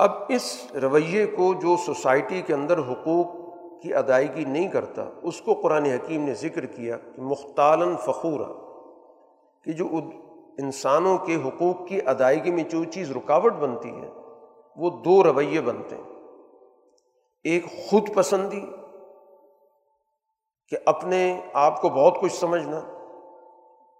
اب 0.00 0.10
اس 0.28 0.44
رویے 0.82 1.26
کو 1.26 1.52
جو 1.54 1.76
سوسائٹی 1.76 2.40
کے 2.42 2.54
اندر 2.54 2.78
حقوق 2.78 3.34
کی 3.82 3.94
ادائیگی 3.94 4.44
نہیں 4.44 4.68
کرتا، 4.68 5.04
اس 5.22 5.40
کو 5.40 5.54
قرآن 5.54 5.84
حکیم 5.84 6.24
نے 6.24 6.34
ذکر 6.34 6.66
کیا 6.66 6.96
کہ 6.96 7.22
مختالن 7.22 7.96
فخورہ 7.96 8.50
کہ 9.66 9.72
جو 9.72 9.88
انسانوں 10.58 11.18
کے 11.18 11.36
حقوق 11.36 11.86
کی 11.88 12.00
ادائیگی 12.06 12.50
میں 12.50 12.64
جو 12.64 12.82
چیز 12.84 13.10
رکاوٹ 13.10 13.52
بنتی 13.52 13.90
ہے، 13.90 14.08
وہ 14.76 14.90
دو 15.04 15.22
رویے 15.24 15.60
بنتے 15.60 15.96
ہیں۔ 15.96 16.18
ایک 17.44 17.66
خود 17.88 18.14
پسندی، 18.14 18.60
کہ 20.72 20.76
اپنے 20.86 21.40
آپ 21.52 21.80
کو 21.80 21.88
بہت 21.88 22.20
کچھ 22.20 22.32
سمجھنا، 22.32 22.80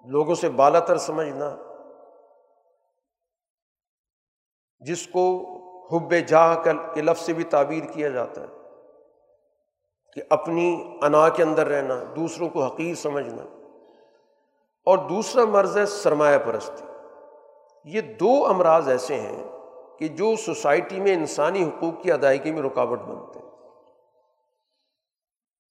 لوگوں 0.06 0.34
سے 0.34 0.48
بالا 0.48 0.80
تر 0.80 0.96
سمجھنا، 0.98 1.56
جس 4.82 5.06
کو 5.06 5.24
حب 5.92 6.14
جاہ 6.28 6.56
کے 6.94 7.02
لفظ 7.02 7.22
سے 7.22 7.32
بھی 7.32 7.44
تعبیر 7.44 7.92
کیا 7.92 8.08
جاتا 8.08 8.40
ہے 8.40 8.46
کہ 10.14 10.22
اپنی 10.30 10.98
انا 11.02 11.28
کے 11.28 11.42
اندر 11.42 11.66
رہنا، 11.66 12.02
دوسروں 12.16 12.48
کو 12.48 12.64
حقیر 12.64 12.94
سمجھنا 12.94 13.42
اور 14.86 14.98
دوسرا 14.98 15.44
مرض 15.44 15.78
ہے 15.78 15.86
سرمایہ 15.86 16.38
پرستی۔ 16.38 16.84
یہ 17.84 18.00
دو 18.00 18.46
امراض 18.46 18.88
ایسے 18.88 19.14
ہیں 19.14 19.42
کہ 19.98 20.08
جو 20.08 20.36
سوسائٹی 20.36 21.00
میں 21.00 21.12
انسانی 21.14 21.64
حقوق 21.64 22.02
کی 22.02 22.12
ادائیگی 22.12 22.52
میں 22.52 22.62
رکاوٹ 22.62 23.00
بنتے 23.00 23.38
ہیں۔ 23.38 23.50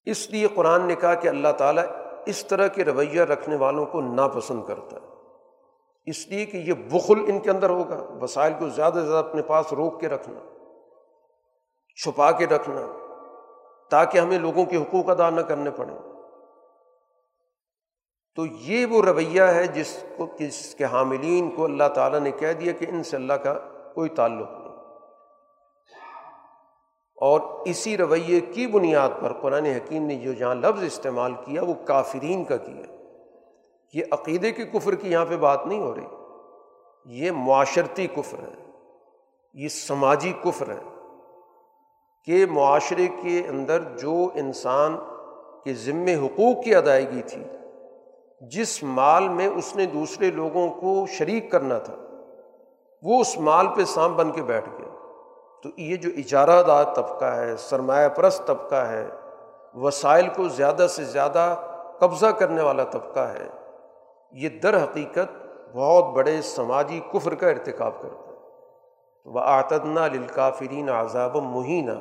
اس 0.06 0.30
لیے 0.30 0.48
قرآن 0.56 0.88
نے 0.88 0.96
کہا 0.96 1.14
کہ 1.14 1.28
اللہ 1.28 1.52
تعالیٰ 1.58 1.84
اس 2.26 2.46
طرح 2.46 2.68
کے 2.68 2.86
رویہ 2.86 3.22
رکھنے 3.22 3.56
والوں 3.56 3.86
کو 3.86 4.02
ناپسند 4.02 4.64
کرتا 4.66 4.96
ہے۔ 4.96 5.19
اس 6.10 6.28
لیے 6.28 6.46
کہ 6.46 6.58
یہ 6.58 6.74
بخل 6.74 7.20
ان 7.28 7.40
کے 7.40 7.50
اندر 7.50 7.70
ہوگا۔ 7.70 8.04
وسائل 8.22 8.54
کو 8.60 8.70
زیادہ 8.70 8.94
سے 8.94 9.02
زیادہ 9.02 9.26
اپنے 9.26 9.42
پاس 9.42 9.74
روک 9.74 10.00
کے 10.00 10.08
رکھنا، 10.08 10.40
چھپا 12.04 12.32
کے 12.32 12.46
رکھنا، 12.46 12.98
تاکہ 13.90 14.18
ہمیں 14.18 14.40
لوگوں 14.40 14.66
کے 14.66 14.78
حقوق 14.78 15.10
ادا 15.10 15.30
نہ 15.30 15.42
کرنے 15.42 15.72
پڑیں۔ 15.72 15.98
تو 18.36 18.46
یہ 18.46 18.86
وہ 18.86 19.02
رویہ 19.02 19.42
ہے 19.42 19.68
جس 19.68 20.04
کو، 20.18 20.28
جس 20.40 20.76
کے 20.76 20.86
حاملین 20.86 21.52
کو 21.56 21.66
اللہ 21.66 21.88
تعالیٰ 21.94 22.20
نے 22.20 22.32
کہہ 22.32 22.54
دیا 22.54 22.74
کہ 22.74 22.86
ان 22.90 23.04
سے 23.04 23.16
اللہ 23.16 23.34
کا 23.34 23.54
کوئی 23.94 24.10
تعلق 24.10 24.52
نہیں۔ 24.52 24.70
اور 27.22 27.40
اسی 27.66 27.98
رویے 27.98 28.40
کی 28.40 28.68
بنیاد 28.68 29.10
پر 29.22 29.34
قرآن 29.34 29.66
حکیم 29.66 30.04
نے 30.06 30.16
جو 30.16 30.34
جہاں 30.34 30.56
لفظ 30.56 30.84
استعمال 30.84 31.34
کیا، 31.34 31.64
وہ 31.64 31.74
کافرین 31.86 32.44
کا 32.44 32.58
کیا۔ 32.58 32.99
یہ 33.94 34.04
عقیدے 34.12 34.52
کے 34.52 34.66
کفر 34.66 34.96
کی 34.96 35.12
یہاں 35.12 35.26
پہ 35.26 35.38
بات 35.38 35.66
نہیں 35.68 35.80
ہو 35.80 35.96
رہی۔ 35.96 36.06
یہ 37.06 37.32
معاشرتی 37.32 38.08
کفر 38.08 38.38
ہے، 38.40 38.72
یہ 39.54 39.68
سماجی 39.68 40.34
کفر 40.44 40.70
ہے 40.70 40.80
کہ 42.24 42.46
معاشرے 42.50 43.08
کے 43.22 43.42
اندر 43.48 43.82
جو 43.82 44.30
انسان 44.36 44.98
کے 45.64 45.74
ذمے 45.74 46.16
حقوق 46.16 46.64
کی 46.64 46.76
ادائیگی 46.76 47.22
تھی، 47.22 47.44
جس 48.42 48.84
مال 48.84 49.28
میں 49.30 49.48
اس 49.48 49.76
نے 49.76 49.86
دوسرے 49.86 50.32
لوگوں 50.32 50.70
کو 50.70 51.06
شریک 51.18 51.52
کرنا 51.52 51.78
تھا، 51.78 51.96
وہ 53.04 53.20
اس 53.22 53.38
مال 53.38 53.68
پہ 53.76 53.86
سانپ 53.86 54.16
بن 54.16 54.32
کے 54.32 54.42
بیٹھ 54.42 54.70
گیا۔ 54.70 54.88
تو 55.64 55.70
یہ 55.78 55.96
جو 55.96 56.10
اجارہ 56.18 56.64
دار 56.64 56.84
طبقہ 56.94 57.26
ہے، 57.26 57.58
سرمایہ 57.58 58.10
پرست 58.10 58.48
طبقہ 58.48 58.76
ہے، 58.76 59.08
وسائل 59.76 60.28
کو 60.36 60.48
زیادہ 60.48 60.88
سے 60.90 61.04
زیادہ 61.04 61.56
قبضہ 62.00 62.28
کرنے 62.28 62.62
والا 62.62 62.84
طبقہ 62.84 63.20
ہے 63.20 63.48
یہ 64.32 64.50
در 64.50 64.84
حقیقت 64.84 65.48
بہت 65.76 66.06
بڑے 66.06 66.42
سماجی 66.42 67.00
کفر 67.14 67.36
کا 67.36 67.50
ارتکاب 67.50 68.02
کرتا 68.02 68.28
ہے۔ 68.28 68.30
وہ 69.26 69.40
آتدنا 69.40 70.08
للکافرین 70.08 70.90
عذاب 70.90 71.36
مہینہ 71.36 71.92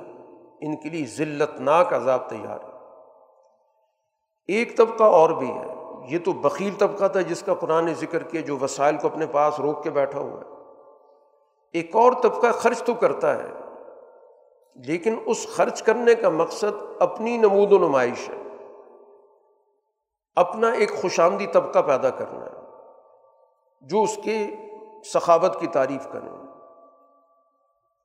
ان 0.61 0.76
کے 0.76 0.89
لیے 0.89 1.07
ذلت 1.07 1.61
ناک 1.61 1.95
عذاب 1.95 2.29
تیار 2.29 2.59
ہے۔ 2.61 2.79
ایک 4.47 4.76
طبقہ 4.76 5.05
اور 5.05 5.31
بھی 5.31 5.51
ہے۔ 5.51 5.66
یہ 6.09 6.18
تو 6.24 6.33
بکیل 6.33 6.74
طبقہ 6.79 7.09
تھا 7.09 7.20
جس 7.20 7.43
کا 7.43 7.55
قرآن 7.55 7.85
نے 7.85 7.95
ذکر 7.95 8.22
کیا 8.22 8.41
جو 8.41 8.59
وسائل 8.59 8.97
کو 8.97 9.09
اپنے 9.09 9.26
پاس 9.26 9.61
روک 9.61 9.83
کے 9.83 9.91
بیٹھا 9.91 10.20
ہوا 10.20 10.41
ہے۔ 10.41 10.59
ایک 11.72 11.97
اور 11.97 12.12
طبقہ 12.22 12.47
خرچ 12.53 12.83
تو 12.83 12.95
کرتا 12.95 13.39
ہے، 13.39 13.49
لیکن 14.74 15.16
اس 15.26 15.47
خرچ 15.49 15.83
کرنے 15.83 16.14
کا 16.14 16.29
مقصد 16.29 16.83
اپنی 17.01 17.37
نمود 17.37 17.72
و 17.72 17.79
نمائش 17.79 18.29
ہے۔ 18.29 18.47
اپنا 20.39 20.70
ایک 20.70 20.95
خوش 20.95 21.20
آمدی 21.20 21.47
طبقہ 21.47 21.78
پیدا 21.78 22.11
کرنا 22.11 22.45
ہے، 22.45 22.57
جو 23.82 24.03
اس 24.03 24.18
کے 24.24 24.36
ثقافت 25.12 25.61
کی 25.61 25.66
تعریف 25.66 26.07
کریں 26.12 26.30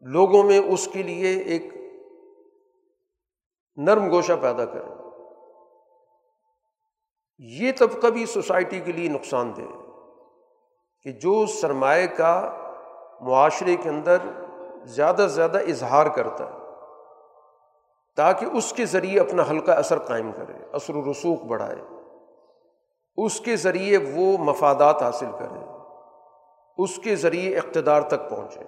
لوگوں 0.03 0.43
میں 0.43 0.59
اس 0.59 0.87
کے 0.93 1.03
لیے 1.03 1.31
ایک 1.39 1.63
نرم 3.77 4.09
گوشہ 4.11 4.33
پیدا 4.41 4.65
کریں 4.65 4.91
یہ 7.39 7.71
طبقہ 7.79 8.07
بھی 8.07 8.25
سوسائٹی 8.25 8.79
کے 8.79 8.91
لیے 8.91 9.09
نقصان 9.09 9.55
دہ 9.57 9.71
کہ 11.05 11.11
جو 11.11 11.45
سرمایہ 11.45 12.07
کا 12.07 12.33
معاشرے 13.21 13.75
کے 13.75 13.89
اندر 13.89 14.17
زیادہ 14.83 15.21
سے 15.21 15.27
زیادہ 15.27 15.59
اظہار 15.67 16.05
کرتا 16.05 16.43
ہے، 16.43 16.57
تاکہ 18.17 18.45
اس 18.45 18.73
کے 18.73 18.85
ذریعے 18.85 19.19
اپنا 19.19 19.43
ہلکا 19.49 19.73
اثر 19.73 19.99
قائم 19.99 20.31
کرے، 20.31 20.53
اثر 20.73 20.95
و 20.95 21.11
رسوخ 21.11 21.43
بڑھائے۔ 21.43 21.81
اس 23.17 23.39
کے 23.39 23.55
ذریعے 23.55 23.97
وہ 23.97 24.37
مفادات 24.37 25.01
حاصل 25.01 25.31
کرے 25.39 25.65
اس 26.77 26.97
کے 26.97 27.15
ذریعے 27.15 27.57
اقتدار 27.57 28.01
تک 28.01 28.29
پہنچے 28.29 28.59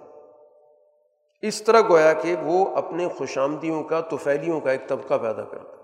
اس 1.46 1.62
طرح 1.62 1.80
گویا 1.80 2.12
کہ 2.12 2.36
وہ 2.42 2.76
اپنے 2.76 3.08
خوش 3.08 3.38
آمدیوں 3.38 3.82
کا، 3.82 4.00
توفیلیوں 4.00 4.60
کا 4.60 4.70
ایک 4.70 4.88
طبقہ 4.88 5.14
پیدا 5.14 5.42
کرتا 5.42 5.76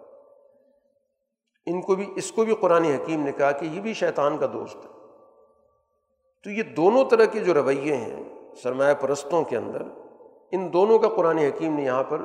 ان 1.67 1.81
کو 1.81 1.95
بھی، 1.95 2.13
اس 2.17 2.33
کو 2.33 2.45
بھی 2.45 2.55
قرآن 2.55 2.85
حکیم 2.85 3.23
نے 3.23 3.33
کہا 3.33 3.53
کہ 3.53 3.67
یہ 3.67 3.81
بھی 3.81 3.95
شیطان 3.95 4.39
کا 4.39 4.47
دوست 4.53 4.77
ہے۔ 4.77 4.91
تو 6.45 6.51
یہ 6.51 6.63
دونوں 6.63 7.05
طرح 7.05 7.25
کے 7.25 7.41
جو 7.41 7.55
رویے 7.55 7.97
ہیں 7.97 8.23
سرمایہ 8.63 8.95
پرستوں 8.95 9.45
کے 9.45 9.57
اندر، 9.57 9.83
ان 10.53 10.73
دونوں 10.73 10.99
کا 10.99 11.09
قرآن 11.09 11.39
حکیم 11.39 11.77
نے 11.77 11.83
یہاں 11.83 12.05
پر 12.05 12.23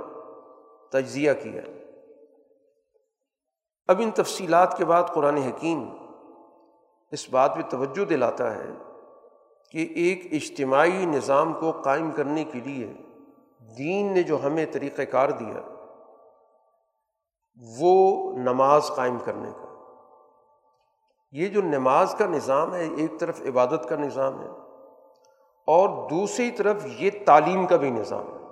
تجزیہ 0.92 1.32
کیا 1.34 1.62
اب 3.88 3.96
ان 4.00 4.12
تفصیلات 4.12 4.78
کے 4.78 4.86
بعد 4.86 5.04
قرآن 5.14 5.38
حکیم 5.38 6.07
اس 7.12 7.30
بات 7.30 7.56
پہ 7.56 7.62
توجہ 7.62 8.06
دلاتا 8.06 8.56
ہے 8.56 8.70
کہ 9.72 9.88
ایک 9.96 10.28
اجتماعی 10.32 11.06
نظام 11.06 11.54
کو 11.54 11.72
قائم 11.72 12.12
کرنے 12.12 12.44
کے 12.44 12.60
لیے 12.60 12.94
دین 13.78 14.14
نے 14.14 14.24
جو 14.24 14.38
ہمیں 14.46 14.66
طریقۂ 14.72 15.02
کار 15.12 15.30
دیا، 15.30 15.62
وہ 17.80 18.32
نماز 18.38 18.88
قائم 18.88 19.18
کرنے 19.26 19.50
کا۔ 19.52 19.74
یہ 21.32 21.48
جو 21.48 21.62
نماز 21.62 22.16
کا 22.18 22.26
نظام 22.26 22.76
ہے، 22.76 22.88
ایک 22.98 23.20
طرف 23.20 23.42
عبادت 23.42 23.90
کا 23.90 23.96
نظام 23.96 24.42
ہے 24.42 24.48
اور 25.68 26.10
دوسری 26.10 26.52
طرف 26.52 26.86
یہ 26.86 27.10
تعلیم 27.26 27.68
کا 27.68 27.76
بھی 27.76 27.90
نظام 27.90 28.28
ہے۔ 28.28 28.44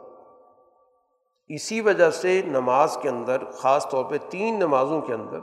اسی 1.47 1.81
وجہ 1.81 2.09
سے 2.09 2.41
نماز 2.45 2.97
کے 3.01 3.09
اندر، 3.09 3.51
خاص 3.51 3.89
طور 3.89 4.05
پہ 4.05 4.15
تین 4.29 4.59
نمازوں 4.59 5.01
کے 5.01 5.13
اندر 5.13 5.39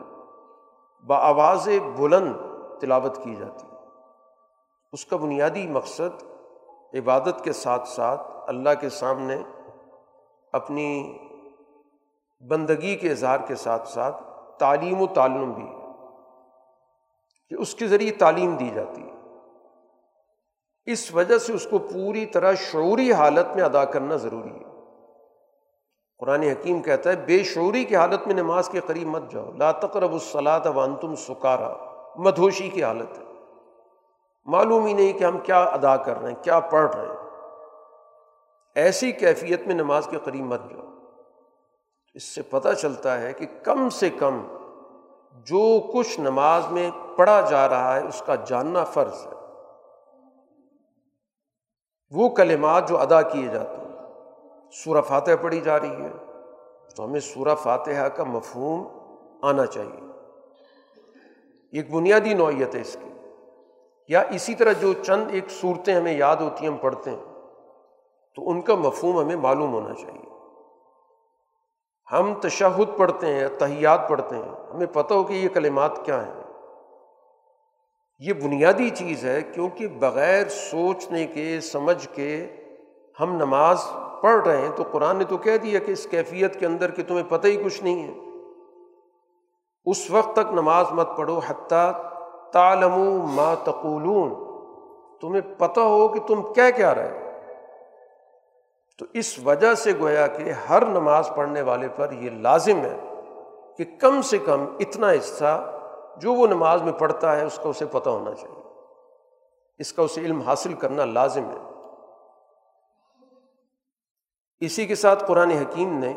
بآواز 1.06 1.68
بلند 1.96 2.51
تلاوت 2.82 3.24
کی 3.24 3.34
جاتی 3.34 3.66
ہے۔ 3.66 3.72
اس 4.92 5.06
کا 5.06 5.16
بنیادی 5.16 5.66
مقصد 5.66 6.22
عبادت 6.94 7.44
کے 7.44 7.52
ساتھ 7.52 7.88
ساتھ 7.88 8.20
اللہ 8.46 8.70
کے 8.80 8.88
سامنے 8.88 9.36
اپنی 10.52 11.18
بندگی 12.48 12.96
کے 12.96 13.10
اظہار 13.10 13.38
کے 13.46 13.54
ساتھ 13.54 13.88
ساتھ 13.88 14.22
تعلیم 14.58 15.02
و 15.02 15.06
تعلم 15.06 15.52
بھی 15.52 15.66
کہ 17.50 17.60
اس 17.60 17.74
کے 17.74 17.86
ذریعے 17.86 18.10
تعلیم 18.10 18.56
دی 18.56 18.70
جاتی 18.74 19.02
ہے۔ 19.02 19.12
اس 20.84 21.14
وجہ 21.14 21.38
سے 21.38 21.52
اس 21.52 21.66
کو 21.70 21.78
پوری 21.78 22.26
طرح 22.26 22.52
شعوری 22.52 23.12
حالت 23.12 23.56
میں 23.56 23.64
ادا 23.64 23.84
کرنا 23.84 24.16
ضروری 24.16 24.50
ہے۔ 24.50 24.70
قرآن 26.18 26.42
حکیم 26.42 26.82
کہتا 26.82 27.10
ہے، 27.10 27.16
بے 27.16 27.42
شعوری 27.42 27.84
کی 27.84 27.96
حالت 27.96 28.26
میں 28.26 28.34
نماز 28.34 28.68
کے 28.68 28.80
قریب 28.80 29.08
مت 29.08 29.30
جاؤ۔ 29.30 29.52
لا 29.52 29.72
تقرب 29.72 30.12
الصلاۃ 30.12 30.66
وان 30.74 30.96
تم 30.96 31.14
سکارا۔ 31.14 31.91
مدھوشی 32.16 32.68
کی 32.68 32.84
حالت 32.84 33.18
ہے۔ 33.18 33.24
معلوم 34.44 34.84
ہی 34.84 34.92
نہیں 34.92 35.12
کہ 35.12 35.24
ہم 35.24 35.38
کیا 35.38 35.62
ادا 35.62 35.96
کر 35.96 36.20
رہے 36.20 36.32
ہیں، 36.32 36.42
کیا 36.42 36.60
پڑھ 36.60 36.96
رہے 36.96 37.06
ہیں۔ 37.06 37.30
ایسی 38.74 39.12
کیفیت 39.12 39.66
میں 39.66 39.74
نماز 39.74 40.06
کے 40.06 40.18
قریب 40.24 40.44
مت 40.44 40.60
جاؤ۔ 40.70 40.88
اس 42.14 42.22
سے 42.22 42.42
پتہ 42.42 42.68
چلتا 42.72 43.20
ہے 43.20 43.32
کہ 43.32 43.46
کم 43.62 43.88
سے 43.88 44.10
کم 44.10 44.46
جو 45.44 45.80
کچھ 45.92 46.20
نماز 46.20 46.66
میں 46.70 46.90
پڑھا 47.16 47.40
جا 47.40 47.68
رہا 47.68 47.96
ہے، 47.96 48.06
اس 48.06 48.22
کا 48.26 48.34
جاننا 48.34 48.84
فرض 48.84 49.26
ہے۔ 49.26 49.32
وہ 52.10 52.28
کلمات 52.28 52.88
جو 52.88 52.98
ادا 52.98 53.22
کیے 53.22 53.48
جاتے 53.48 53.76
ہیں۔ 53.76 53.92
سورہ 54.72 55.00
فاتحہ 55.00 55.36
پڑھی 55.42 55.60
جا 55.60 55.80
رہی 55.80 56.02
ہے۔ 56.02 56.12
تو 56.96 57.04
ہمیں 57.04 57.20
سورہ 57.20 57.54
فاتحہ 57.54 58.08
کا 58.08 58.24
مفہوم 58.24 58.88
آنا 59.42 59.66
چاہیے۔ 59.66 60.11
ایک 61.72 61.90
بنیادی 61.90 62.34
نوعیت 62.34 62.74
ہے 62.74 62.80
اس 62.80 62.96
کی۔ 63.02 63.08
یا 64.08 64.20
اسی 64.20 64.54
طرح 64.54 64.72
جو 64.72 64.92
چند 64.92 65.24
ایک 65.30 65.50
صورتیں 65.50 65.94
ہمیں 65.94 66.16
یاد 66.16 66.36
ہوتی 66.36 66.64
ہیں، 66.64 66.72
ہم 66.72 66.78
پڑھتے 66.78 67.10
ہیں، 67.10 67.24
تو 68.36 68.50
ان 68.50 68.60
کا 68.60 68.74
مفہوم 68.74 69.20
ہمیں 69.20 69.36
معلوم 69.36 69.72
ہونا 69.72 69.94
چاہیے۔ 69.94 70.32
ہم 72.12 72.34
تشہد 72.40 72.98
پڑھتے 72.98 73.26
ہیں، 73.26 73.48
تحیات 73.58 74.08
پڑھتے 74.08 74.36
ہیں، 74.36 74.74
ہمیں 74.74 74.86
پتہ 74.86 75.14
ہو 75.14 75.22
کہ 75.22 75.32
یہ 75.32 75.48
کلمات 75.48 76.04
کیا 76.04 76.26
ہیں۔ 76.26 76.44
یہ 78.18 78.32
بنیادی 78.32 78.90
چیز 78.90 79.24
ہے، 79.24 79.42
کیونکہ 79.42 79.88
بغیر 79.88 80.48
سوچنے 80.48 81.26
کے، 81.26 81.60
سمجھ 81.60 82.08
کے 82.12 82.56
ہم 83.20 83.34
نماز 83.34 83.82
پڑھ 84.22 84.48
رہے 84.48 84.60
ہیں، 84.60 84.70
تو 84.76 84.82
قرآن 84.92 85.16
نے 85.16 85.24
تو 85.24 85.36
کہہ 85.36 85.56
دیا 85.56 85.78
کہ 85.78 85.92
اس 85.92 86.06
کیفیت 86.10 86.60
کے 86.60 86.66
اندر 86.66 86.90
کہ 86.90 87.02
تمہیں 87.02 87.24
پتہ 87.28 87.46
ہی 87.46 87.62
کچھ 87.64 87.84
نہیں 87.84 88.02
ہے۔ 88.02 88.31
اس 89.84 90.10
وقت 90.10 90.32
تک 90.32 90.52
نماز 90.52 90.86
مت 90.90 91.08
پڑھو 91.16 91.40
حتیٰ 91.48 91.92
تالم 92.52 92.94
ما 93.24 93.54
تقولون۔ 93.64 94.52
تمہیں 95.20 95.42
پتہ 95.58 95.80
ہو 95.80 96.08
کہ 96.08 96.20
تم 96.20 96.52
کیا 96.52 96.70
کیا 96.70 96.94
رہے 96.94 97.18
تو 98.98 99.06
اس 99.12 99.38
وجہ 99.38 99.74
سے 99.74 99.92
گویا 100.00 100.26
کہ 100.26 100.50
ہر 100.50 100.86
نماز 100.86 101.30
پڑھنے 101.36 101.62
والے 101.62 101.88
پر 101.96 102.12
یہ 102.12 102.30
لازم 102.30 102.76
ہے 102.76 103.00
کہ 103.78 103.84
کم 104.00 104.22
سے 104.22 104.38
کم 104.38 104.64
اتنا 104.80 105.10
حصہ 105.10 105.78
جو 106.16 106.34
وہ 106.34 106.46
نماز 106.46 106.82
میں 106.82 106.92
پڑھتا 106.92 107.36
ہے 107.36 107.44
اس 107.44 107.56
کا 107.62 107.68
اسے 107.68 107.86
پتہ 107.86 108.10
ہونا 108.10 108.34
چاہیے۔ 108.34 108.62
اس 109.78 109.92
کا 109.92 110.02
اسے 110.02 110.20
علم 110.20 110.40
حاصل 110.40 110.72
کرنا 110.74 111.04
لازم 111.04 111.44
ہے۔ 111.44 111.70
اسی 114.60 114.86
کے 114.86 114.94
ساتھ 114.94 115.24
قرآن 115.26 115.50
حکیم 115.50 115.98
نے 115.98 116.12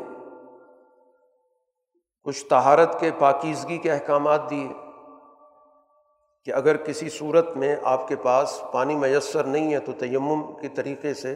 کچھ 2.25 2.45
تہارت 2.45 2.99
کے 2.99 3.11
پاکیزگی 3.19 3.77
کے 3.77 3.91
احکامات 3.91 4.49
دیے 4.49 4.67
کہ 6.43 6.53
اگر 6.53 6.77
کسی 6.77 7.09
صورت 7.09 7.49
میں 7.57 7.75
آپ 7.83 8.07
کے 8.07 8.15
پاس 8.15 8.61
پانی 8.73 8.95
میسر 8.95 9.43
نہیں 9.43 9.73
ہے 9.73 9.79
تو 9.79 9.91
تیمم 9.91 10.55
کے 10.61 10.67
طریقے 10.67 11.13
سے 11.13 11.35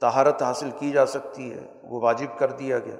تہارت 0.00 0.42
حاصل 0.42 0.70
کی 0.78 0.90
جا 0.90 1.06
سکتی 1.06 1.52
ہے، 1.52 1.66
وہ 1.82 2.00
واجب 2.00 2.38
کر 2.38 2.50
دیا 2.50 2.78
گیا۔ 2.78 2.96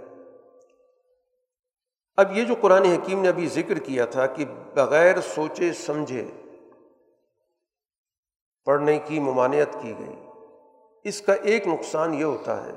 اب 2.16 2.36
یہ 2.36 2.44
جو 2.44 2.54
قرآن 2.60 2.84
حکیم 2.84 3.22
نے 3.22 3.28
ابھی 3.28 3.46
ذکر 3.46 3.78
کیا 3.78 4.04
تھا 4.04 4.26
کہ 4.26 4.44
بغیر 4.74 5.20
سوچے 5.20 5.72
سمجھے 5.72 6.26
پڑھنے 8.64 8.98
کی 8.98 9.20
ممانعت 9.20 9.82
کی 9.82 9.92
گئی، 9.98 10.16
اس 11.04 11.20
کا 11.22 11.32
ایک 11.32 11.66
نقصان 11.66 12.14
یہ 12.14 12.24
ہوتا 12.24 12.66
ہے 12.66 12.74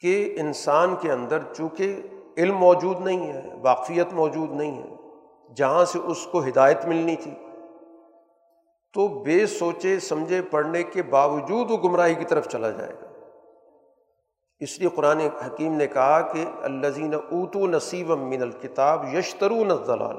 کہ 0.00 0.34
انسان 0.40 0.96
کے 0.96 1.12
اندر 1.12 1.38
چونکہ 1.56 2.00
علم 2.38 2.56
موجود 2.56 3.00
نہیں 3.00 3.32
ہے، 3.32 3.54
واقفیت 3.62 4.12
موجود 4.12 4.50
نہیں 4.50 4.82
ہے، 4.82 4.96
جہاں 5.54 5.84
سے 5.84 5.98
اس 5.98 6.26
کو 6.26 6.40
ہدایت 6.40 6.84
ملنی 6.84 7.16
تھی۔ 7.16 7.34
تو 8.92 9.08
بے 9.08 9.46
سوچے، 9.46 10.00
سمجھے، 10.00 10.42
پڑھنے 10.42 10.82
کے 10.82 11.02
باوجود 11.02 11.70
وہ 11.70 11.76
گمراہی 11.76 12.14
کی 12.14 12.24
طرف 12.24 12.48
چلا 12.48 12.70
جائے 12.70 12.92
گا۔ 13.02 13.08
اس 14.60 14.78
لیے 14.78 14.88
قرآن 14.94 15.20
حکیم 15.20 15.72
نے 15.72 15.86
کہا 15.86 16.20
کہ 16.20 16.44
الزین 16.62 17.14
اوتو 17.14 17.66
نصیب 17.66 18.10
من 18.10 18.42
الکتاب 18.42 19.14
یشترو 19.14 19.54
نزلال 19.54 20.16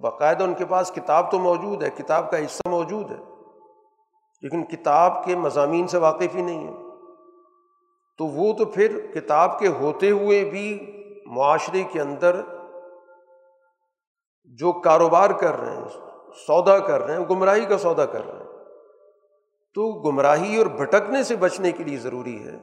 باقاعدہ 0.00 0.44
ان 0.44 0.54
کے 0.54 0.64
پاس 0.64 0.92
کتاب 0.94 1.30
تو 1.30 1.38
موجود 1.38 1.82
ہے، 1.82 1.88
کتاب 1.96 2.30
کا 2.30 2.38
حصہ 2.38 2.68
موجود 2.68 3.10
ہے، 3.10 3.18
لیکن 4.42 4.64
کتاب 4.64 5.24
کے 5.24 5.36
مضامین 5.36 5.86
سے 5.86 5.98
واقف 5.98 6.34
ہی 6.34 6.42
نہیں 6.42 6.66
ہے۔ 6.66 6.72
تو 8.18 8.26
وہ 8.26 8.52
تو 8.52 8.64
پھر 8.64 9.06
کتاب 9.14 9.58
کے 9.58 9.68
ہوتے 9.68 10.10
ہوئے 10.10 10.44
بھی 10.44 10.92
معاشرے 11.26 11.82
کے 11.82 12.00
اندر 12.00 12.40
جو 14.44 14.72
کاروبار 14.72 15.30
کر 15.30 15.56
رہے 15.60 15.76
ہیں، 15.76 15.88
سودا 16.46 16.78
کر 16.78 17.00
رہے 17.00 17.16
ہیں، 17.16 17.24
گمراہی 17.30 17.64
کا 17.64 17.78
سودا 17.78 18.06
کر 18.06 18.26
رہے 18.26 18.38
ہیں، 18.38 18.46
تو 19.74 20.02
گمراہی 20.02 20.56
اور 20.56 20.66
بھٹکنے 20.66 21.22
سے 21.22 21.36
بچنے 21.36 21.72
کے 21.72 21.84
لیے 21.84 21.98
ضروری 21.98 22.46
ہے 22.46 22.58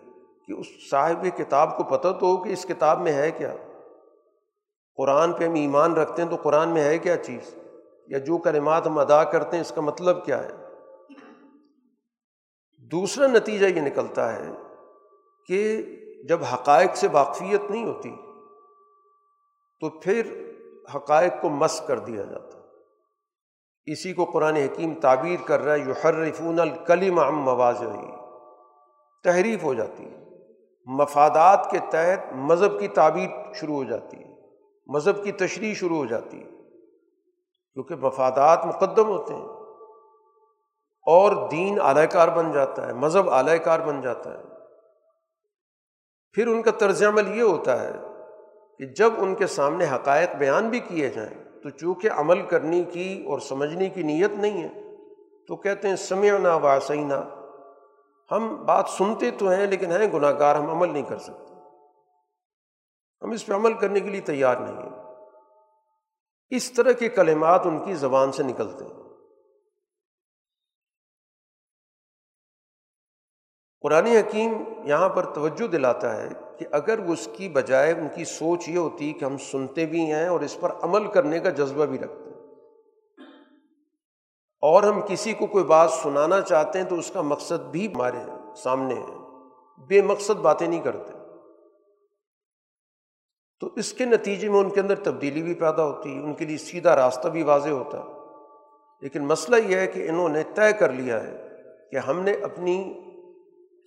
کہ 0.48 0.52
اس 0.52 0.90
صاحب 0.90 1.26
کتاب 1.38 1.78
کو 1.78 1.84
پتہ 1.84 2.08
تو 2.08 2.26
ہو 2.26 2.44
کہ 2.44 2.50
اس 2.50 2.66
کتاب 2.70 3.02
میں 3.02 3.12
ہے 3.12 3.32
کیا۔ 3.32 3.56
قرآن 4.96 5.34
پہ 5.34 5.48
ہم 5.48 5.54
ایمان 5.54 5.94
رکھتے 5.94 6.22
ہیں 6.22 6.30
تو 6.30 6.36
قرآن 6.36 6.70
میں 6.70 6.84
ہے 6.84 6.98
کیا 6.98 7.18
چیز؟ 7.18 7.56
یا 8.08 8.18
جو 8.18 8.38
کلمات 8.38 8.88
ہم 8.88 8.98
ادا 8.98 9.24
کرتے 9.24 9.58
ہیں، 9.58 9.62
اس 9.62 9.72
کا 9.76 9.82
مطلب 9.82 10.26
کیا 10.26 10.44
ہے؟ 10.44 10.50
دوسرا 12.92 13.28
نتیجہ 13.28 13.66
یہ 13.66 13.82
نکلتا 13.82 14.36
ہے 14.36 14.52
کہ 15.48 15.84
جب 16.30 16.44
حقائق 16.54 16.98
سے 16.98 17.08
واقفیت 17.12 17.72
نہیں 17.72 17.86
ہوتی 17.86 18.16
تو 19.84 19.90
پھر 19.90 20.52
حقائق 20.96 21.34
کو 21.42 21.50
مس 21.50 21.82
کر 21.88 22.00
دیا 22.00 22.24
جاتا 22.24 22.60
اسی 23.86 24.14
کو 24.14 24.26
قرآن 24.26 24.56
حکیم 24.56 24.94
تعبیر 24.94 25.48
کر 25.48 25.60
رہا 25.60 25.74
ہے 25.74 25.80
یو 25.80 25.94
حرفون 26.04 26.60
الکلیم 26.60 27.20
ام 27.20 27.36
مواز 27.36 27.84
تحریف 29.24 29.64
ہو 29.64 29.74
جاتی 29.74 30.06
ہے۔ 30.06 30.26
مفادات 30.86 31.72
کے 31.72 31.80
تحت 31.80 32.34
مذہب 32.34 32.80
کی 32.80 32.88
تعبیر 32.88 33.54
شروع 33.54 33.76
ہو 33.76 33.84
جاتی 33.84 34.18
ہے۔ 34.18 34.36
مذہب 34.88 35.24
کی 35.24 35.32
تشریح 35.32 35.74
شروع 35.74 35.98
ہو 35.98 36.06
جاتی 36.06 36.44
ہے۔ 36.44 36.50
کیونکہ 37.74 37.96
مفادات 37.96 38.66
مقدم 38.66 39.08
ہوتے 39.08 39.36
ہیں۔ 39.36 39.48
اور 41.06 41.50
دین 41.50 41.82
اعلی 41.82 42.08
کار 42.08 42.28
بن 42.28 42.52
جاتا 42.52 42.88
ہے، 42.88 42.94
مذہب 42.94 43.30
اعلی 43.30 43.58
کار 43.58 43.80
بن 43.80 44.02
جاتا 44.02 44.38
ہے۔ 44.38 44.44
پھر 46.32 46.48
ان 46.48 46.62
کا 46.62 46.72
طرز 46.72 47.04
عمل 47.04 47.38
یہ 47.38 47.42
ہوتا 47.42 47.82
ہے 47.82 48.13
کہ 48.78 48.86
جب 48.86 49.14
ان 49.18 49.36
کے 49.36 49.48
سامنے 49.48 49.86
حقائق 49.86 50.36
بیان 50.36 50.70
بھی 50.70 50.80
کیے 50.80 51.10
جائیں 51.10 51.62
تو 51.62 51.70
چونکہ 51.70 52.10
عمل 52.12 52.48
کرنے 52.48 52.84
کی 52.84 53.24
اور 53.28 53.40
سمجھنے 53.40 53.90
کی 53.90 54.04
نیت 54.04 54.32
نہیں 54.32 54.64
ہے، 54.64 54.84
تو 55.48 55.56
کہتے 55.56 55.88
ہیں، 55.88 55.96
سمعنا 55.96 56.56
واسینہ 56.56 57.14
ہم 58.32 58.66
بات 58.66 58.90
سنتے 58.90 59.32
تو 59.32 59.50
ہیں 59.50 59.68
لیکن 59.68 59.92
ہیں 59.92 60.12
گناہ 60.12 60.40
گار 60.40 60.56
ہم 60.56 60.70
عمل 60.70 60.90
نہیں 60.90 61.04
کر 61.04 61.18
سکتے۔ 61.18 61.54
ہم 63.22 63.32
اس 63.32 63.46
پہ 63.46 63.54
عمل 63.54 63.74
کرنے 63.74 64.00
کے 64.00 64.10
لیے 64.10 64.22
تیار 64.22 64.56
نہیں 64.56 64.76
ہیں۔ 64.76 65.04
اس 66.50 66.72
طرح 66.72 66.92
کے 66.92 67.10
کلمات 67.10 67.62
ان 67.66 67.86
کی 67.86 67.94
زبان 67.94 68.32
سے 68.32 68.44
نکلتے 68.44 68.86
ہیں۔ 68.86 69.04
قرآن 73.82 74.06
حکیم 74.06 74.54
یہاں 74.84 75.10
پر 75.10 75.34
توجہ 75.34 75.68
دلاتا 75.68 76.22
ہے 76.22 76.28
کہ 76.58 76.66
اگر 76.72 77.00
اس 77.00 77.30
کی 77.34 77.50
بجائے 77.50 77.92
ان 77.92 78.08
کی 78.16 78.26
سوچ 78.26 78.70
یہ 78.70 78.78
ہوتی 78.78 79.14
کہ 79.14 79.26
ہم 79.26 79.38
سنتے 79.38 79.86
بھی 79.86 80.12
ہیں 80.12 80.28
اور 80.28 80.42
اس 80.42 80.58
پر 80.60 80.72
عمل 80.82 81.08
کرنے 81.08 81.40
کا 81.40 81.50
جذبہ 81.50 81.86
بھی 81.86 82.00
رکھتے 82.00 82.30
ہیں۔ 82.30 82.34
اور 84.62 84.84
ہم 84.84 85.02
کسی 85.08 85.34
کو 85.34 85.46
کوئی 85.46 85.64
بات 85.64 85.92
سنانا 85.92 86.42
چاہتے 86.42 86.80
ہیں 86.80 86.86
تو 86.86 86.96
اس 86.96 87.12
کا 87.14 87.22
مقصد 87.22 87.66
بھی 87.72 87.94
ہمارے 87.94 88.18
سامنے 88.58 88.96
ہے۔ 88.96 89.24
بے 89.88 90.02
مقصد 90.02 90.32
باتیں 90.32 90.68
نہیں 90.68 90.82
کرتے۔ 90.82 91.12
تو 93.60 93.70
اس 93.76 93.94
کے 93.94 94.06
نتیجے 94.06 94.50
میں 94.50 94.60
ان 94.60 94.70
کے 94.70 94.80
اندر 94.80 94.96
تبدیلی 94.96 95.44
بھی 95.44 95.54
پیدا 95.54 95.84
ہوتی 95.84 96.18
ہے، 96.18 96.24
ان 96.24 96.34
کے 96.34 96.46
لیے 96.46 96.58
سیدھا 96.58 96.96
راستہ 96.96 97.28
بھی 97.28 97.44
واضح 97.44 97.70
ہوتا 97.70 98.00
ہے۔ 98.00 98.04
لیکن 99.02 99.24
مسئلہ 99.24 99.56
یہ 99.56 99.78
ہے 99.78 99.88
کہ 99.88 100.10
انہوں 100.10 100.30
نے 100.30 100.44
طے 100.56 100.74
کر 100.74 100.92
لیا 100.92 101.24
ہے 101.24 101.48
کہ 101.92 101.98
ہم 101.98 102.20
نے 102.20 102.32
اپنی 102.32 102.94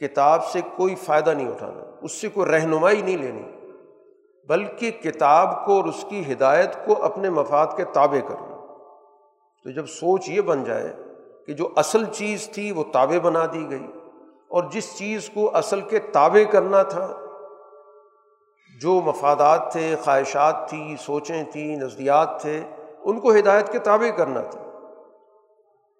کتاب 0.01 0.44
سے 0.44 0.61
کوئی 0.76 0.94
فائدہ 0.94 1.30
نہیں 1.30 1.49
اٹھانا، 1.49 1.84
اس 2.03 2.12
سے 2.12 2.28
کوئی 2.28 2.51
رہنمائی 2.51 3.03
نہیں 3.03 3.16
لینی، 3.16 3.42
بلکہ 4.49 4.90
کتاب 4.90 5.64
کو 5.66 5.76
اور 5.76 5.84
اس 5.84 6.05
کی 6.09 6.22
ہدایت 6.32 6.76
کو 6.84 7.03
اپنے 7.05 7.30
مفاد 7.30 7.76
کے 7.76 7.84
تابع 7.84 8.20
کرنا۔ 8.28 8.57
تو 9.64 9.70
جب 9.70 9.86
سوچ 9.86 10.28
یہ 10.28 10.40
بن 10.40 10.64
جائے 10.64 10.92
کہ 11.47 11.53
جو 11.53 11.68
اصل 11.76 12.05
چیز 12.05 12.49
تھی 12.49 12.70
وہ 12.72 12.84
تابع 12.92 13.18
بنا 13.18 13.44
دی 13.53 13.64
گئی، 13.70 13.86
اور 14.49 14.70
جس 14.70 14.92
چیز 14.99 15.30
کو 15.34 15.51
اصل 15.57 15.80
کے 15.80 15.99
تابع 16.12 16.42
کرنا 16.51 16.82
تھا، 16.82 17.07
جو 18.80 19.01
مفادات 19.01 19.72
تھے، 19.72 19.94
خواہشات 20.05 20.68
تھیں 20.70 20.97
سوچیں 20.97 21.42
تھیں 21.53 21.76
نظریات 21.76 22.40
تھے، 22.40 22.61
ان 23.01 23.20
کو 23.20 23.34
ہدایت 23.34 23.72
کے 23.72 23.78
تابع 23.78 24.11
کرنا 24.16 24.42
تھا۔ 24.42 24.62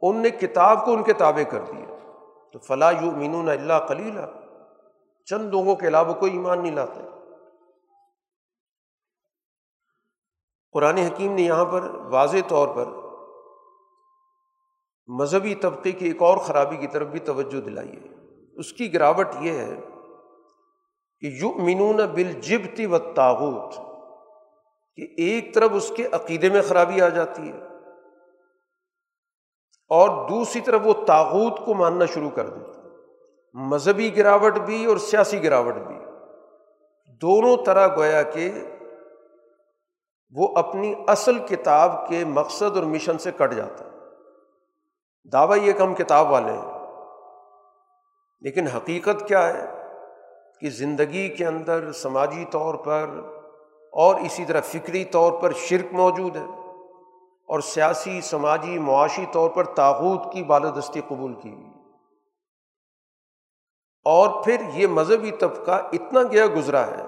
ان 0.03 0.17
نے 0.17 0.31
کتاب 0.31 0.85
کو 0.85 0.93
ان 0.93 1.03
کے 1.03 1.13
تابع 1.13 1.43
کر 1.43 1.61
دیا۔ 1.61 1.86
تو 2.57 2.61
فلاں 2.61 2.93
یو 2.93 3.11
مینون 3.11 3.49
اللہ 3.49 3.87
کلیلہ 3.89 4.21
چند 5.25 5.51
لوگوں 5.51 5.77
کے 5.77 5.89
علاوہ 5.89 6.13
کوئی 6.13 6.33
ایمان 6.33 6.63
نہیں 6.63 6.73
لاتے۔ 6.73 7.01
قرآن 10.73 10.97
حکیم 10.97 11.33
نے 11.33 11.43
یہاں 11.43 11.65
پر 11.65 11.83
واضح 11.95 12.37
طور 12.49 12.69
پر 12.69 12.85
مذہبی 15.07 15.55
طبقے 15.55 15.93
کی 15.93 16.07
ایک 16.07 16.23
اور 16.23 16.39
خرابی 16.39 16.77
کی 16.77 16.87
طرف 16.87 17.09
بھی 17.09 17.21
توجہ 17.21 17.61
دلائی 17.61 17.93
ہے۔ 17.93 18.09
اس 18.57 18.73
کی 18.73 18.95
گراوٹ 18.95 19.27
یہ 19.41 19.53
ہے 19.53 19.77
کہ 21.21 21.27
یو 21.27 21.55
مینون 21.55 21.97
بل 21.97 22.33
جبتی 22.33 22.87
و 22.87 22.99
تاغوت 22.99 23.75
کہ 24.97 25.07
ایک 25.17 25.55
طرف 25.55 25.71
اس 25.75 25.93
کے 25.97 26.09
عقیدے 26.13 26.49
میں 26.49 26.63
خرابی 26.63 27.01
آ 27.01 27.09
جاتی 27.09 27.53
ہے۔ 27.53 27.76
اور 29.89 30.29
دوسری 30.29 30.61
طرف 30.61 30.81
وہ 30.85 30.93
تاغوت 31.07 31.67
کو 31.67 31.75
ماننا 31.75 32.05
شروع 32.05 32.31
کر 32.31 32.49
دیتا 32.49 32.77
مذہبی 33.55 34.17
گراوٹ 34.17 34.55
بھی 34.55 34.85
اور 34.85 34.97
سیاسی 34.97 35.43
گراوٹ 35.43 35.75
بھی۔ 35.75 35.97
دونوں 37.23 37.57
طرح 37.67 37.97
گویا 37.97 38.23
کہ 38.23 38.53
وہ 40.35 40.49
اپنی 40.57 40.95
اصل 41.07 41.39
کتاب 41.39 42.09
کے 42.09 42.25
مقصد 42.25 42.77
اور 42.77 42.83
مشن 42.83 43.19
سے 43.19 43.31
کٹ 43.33 43.55
جاتا 43.55 43.85
ہے۔ 43.85 43.91
دعویٰ 45.33 45.59
یہ 45.63 45.73
کہ 45.73 45.83
ہم 45.83 45.95
کتاب 45.95 46.31
والے 46.31 46.53
ہیں۔ 46.53 46.79
لیکن 48.41 48.67
حقیقت 48.67 49.29
کیا 49.29 49.49
ہے 49.49 49.89
کہ 50.61 50.71
زندگی 50.71 51.29
کے 51.29 51.47
اندر 51.47 51.93
سماجی 51.93 52.45
طور 52.51 52.75
پر 52.75 53.11
اور 53.93 54.15
اسی 54.15 54.45
طرح 54.45 54.61
فکری 54.61 55.05
طور 55.05 55.33
پر 55.33 55.53
شرک 55.53 55.95
موجود 55.95 56.37
ہے۔ 56.37 56.66
اور 57.47 57.61
سیاسی، 57.61 58.21
سماجی، 58.21 58.79
معاشی 58.79 59.25
طور 59.33 59.51
پر 59.51 59.65
تاغوت 59.65 60.33
کی 60.33 60.43
بالادستی 60.43 61.01
قبول 61.09 61.35
کی۔ 61.35 61.51
ہوئی 61.51 61.67
اور 64.05 64.45
پھر 64.45 64.57
یہ 64.75 64.87
مذہبی 64.87 65.31
طبقہ 65.31 65.83
اتنا 65.93 66.23
گیا 66.23 66.47
گزرا 66.47 66.87
ہے 66.87 67.03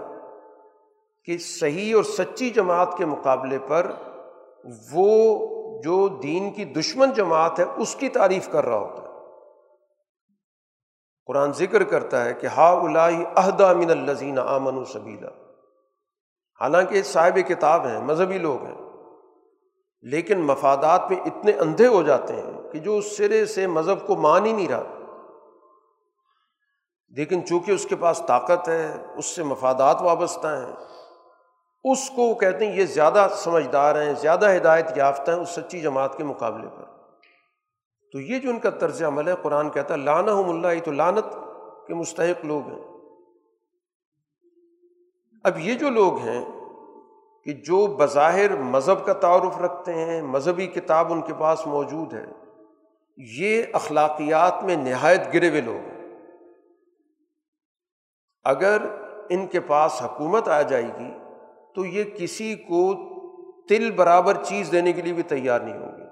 کہ 1.25 1.39
صحیح 1.39 1.97
اور 1.97 2.03
سچی 2.03 2.51
جماعت 2.51 2.97
کے 2.99 3.05
مقابلے 3.05 3.59
پر 3.59 3.93
وہ 4.93 5.39
جو 5.83 6.09
دین 6.09 6.51
کی 6.51 6.65
دشمن 6.65 7.13
جماعت 7.13 7.59
ہے، 7.59 7.65
اس 7.77 7.95
کی 7.95 8.09
تعریف 8.09 8.49
کر 8.53 8.65
رہا 8.65 8.79
ہوتا 8.79 9.03
ہے۔ 9.03 9.09
قرآن 11.27 11.53
ذکر 11.53 11.85
کرتا 11.85 12.25
ہے 12.25 12.35
کہ 12.35 12.47
ہا 12.47 12.71
الائی 12.71 13.25
عہدہ 13.37 13.75
من 13.75 13.91
الزین 13.91 14.39
آمن 14.39 14.79
و 14.79 14.85
سبیلا۔ 14.85 15.29
حالانکہ 16.61 17.03
صاحب 17.03 17.39
کتاب 17.49 17.87
ہیں، 17.87 18.01
مذہبی 18.01 18.39
لوگ 18.39 18.65
ہیں۔ 18.65 18.78
لیکن 20.03 20.41
مفادات 20.41 21.11
میں 21.11 21.21
اتنے 21.21 21.53
اندھے 21.53 21.87
ہو 21.87 22.03
جاتے 22.03 22.37
ہیں 22.37 22.73
کہ 22.73 22.79
جو 22.79 22.97
اس 22.97 23.17
سرے 23.17 23.47
سے 23.47 23.67
مذہب 23.67 24.07
کو 24.07 24.17
مان 24.17 24.47
ہی 24.47 24.53
نہیں 24.53 24.69
رہا۔ 24.69 24.83
لیکن 27.09 27.47
چونکہ 27.47 27.73
اس 27.73 27.85
کے 27.85 27.97
پاس 27.97 28.23
طاقت 28.27 28.69
ہے، 28.69 29.07
اس 29.17 29.27
سے 29.27 29.43
مفادات 29.43 30.03
وابستہ 30.03 30.47
ہیں۔ 30.47 30.77
اس 31.85 32.11
کو 32.11 32.35
کہتے 32.35 32.67
ہیں 32.67 32.77
یہ 32.77 32.87
زیادہ 32.87 33.29
سمجھدار 33.33 34.03
ہیں، 34.03 34.15
زیادہ 34.15 34.57
ہدایت 34.57 34.87
یافتہ 34.97 35.31
ہیں 35.31 35.39
اس 35.39 35.49
سچی 35.49 35.81
جماعت 35.81 36.17
کے 36.17 36.25
مقابلے 36.25 36.67
پر۔ 36.69 36.85
تو 38.13 38.21
یہ 38.21 38.39
جو 38.39 38.51
ان 38.51 38.59
کا 38.59 38.71
طرز 38.71 39.03
عمل 39.03 39.29
ہے، 39.29 39.33
قرآن 39.43 39.71
کہتا 39.71 39.95
ہے 39.95 39.99
لانا 39.99 40.33
ہوں 40.33 40.49
اللہ 40.49 40.67
تو 40.85 40.93
لانت 40.93 41.25
کے 41.87 41.95
مستحق 41.95 42.45
لوگ 42.45 42.69
ہیں۔ 42.69 42.85
اب 45.45 45.59
یہ 45.59 45.75
جو 45.75 45.91
لوگ 45.91 46.19
ہیں 46.19 46.58
کہ 47.49 47.55
جو 47.55 47.87
بظاہر 47.87 48.57
مذہب 48.57 49.07
کا 49.07 49.13
تعارف 49.13 49.61
رکھتے 49.61 49.95
ہیں، 49.95 50.23
مذہبی 50.23 50.67
کتاب 50.67 51.13
ان 51.13 51.23
کے 51.23 51.35
پاس 51.35 51.67
موجود 51.67 52.15
ہے، 52.15 52.27
یہ 53.17 53.63
اخلاقیات 53.73 54.65
میں 54.65 54.77
نہایت 54.77 55.21
گرے 55.35 55.49
ہوئے 55.49 55.61
لوگ 55.61 55.75
ہیں۔ 55.75 56.17
اگر 58.45 58.77
ان 59.29 59.47
کے 59.47 59.61
پاس 59.61 60.03
حکومت 60.03 60.49
آ 60.49 60.63
جائے 60.63 60.83
گی 60.83 61.11
تو 61.75 61.85
یہ 61.85 62.05
کسی 62.05 62.55
کو 62.55 62.95
تل 63.69 63.91
برابر 63.91 64.35
چیز 64.43 64.73
دینے 64.73 64.93
کے 64.93 65.03
لیے 65.03 65.13
بھی 65.13 65.23
تیار 65.23 65.61
نہیں 65.61 65.79
ہوگی 65.79 66.05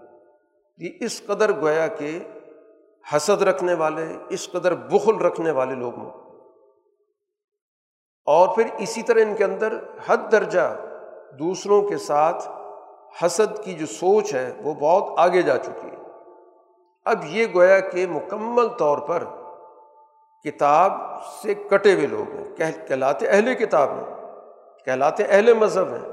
یہ 0.86 0.90
اس 1.00 1.22
قدر 1.26 1.60
گویا 1.60 1.86
کہ 1.86 2.18
حسد 3.16 3.42
رکھنے 3.42 3.74
والے، 3.74 4.16
اس 4.28 4.48
قدر 4.52 4.74
بخل 4.74 5.16
رکھنے 5.16 5.50
والے 5.50 5.74
لوگ 5.74 5.94
ہوں۔ 5.96 6.10
اور 8.26 8.56
پھر 8.56 8.64
اسی 8.78 9.02
طرح 9.02 9.20
ان 9.20 9.36
کے 9.36 9.44
اندر 9.44 9.74
حد 10.06 10.32
درجہ 10.32 10.85
دوسروں 11.32 11.82
کے 11.82 11.96
ساتھ 11.96 12.48
حسد 13.24 13.64
کی 13.64 13.74
جو 13.74 13.86
سوچ 13.86 14.34
ہے 14.34 14.52
وہ 14.62 14.74
بہت 14.74 15.18
آگے 15.18 15.42
جا 15.42 15.58
چکی 15.58 15.88
ہے۔ 15.88 15.96
اب 17.04 17.18
یہ 17.26 17.46
گویا 17.54 17.80
کہ 17.80 18.06
مکمل 18.06 18.68
طور 18.68 18.98
پر 18.98 19.24
کتاب 20.44 20.92
سے 21.42 21.54
کٹے 21.54 21.94
ہوئے 21.94 22.06
لوگ 22.06 22.36
ہیں۔ 22.36 22.56
کہلاتے 22.88 23.28
اہل 23.28 23.54
کتاب 23.54 23.90
ہیں۔ 23.90 24.16
کہلاتے 24.84 25.24
اہل 25.24 25.54
مذہب 25.54 25.88
ہیں۔ 25.88 26.12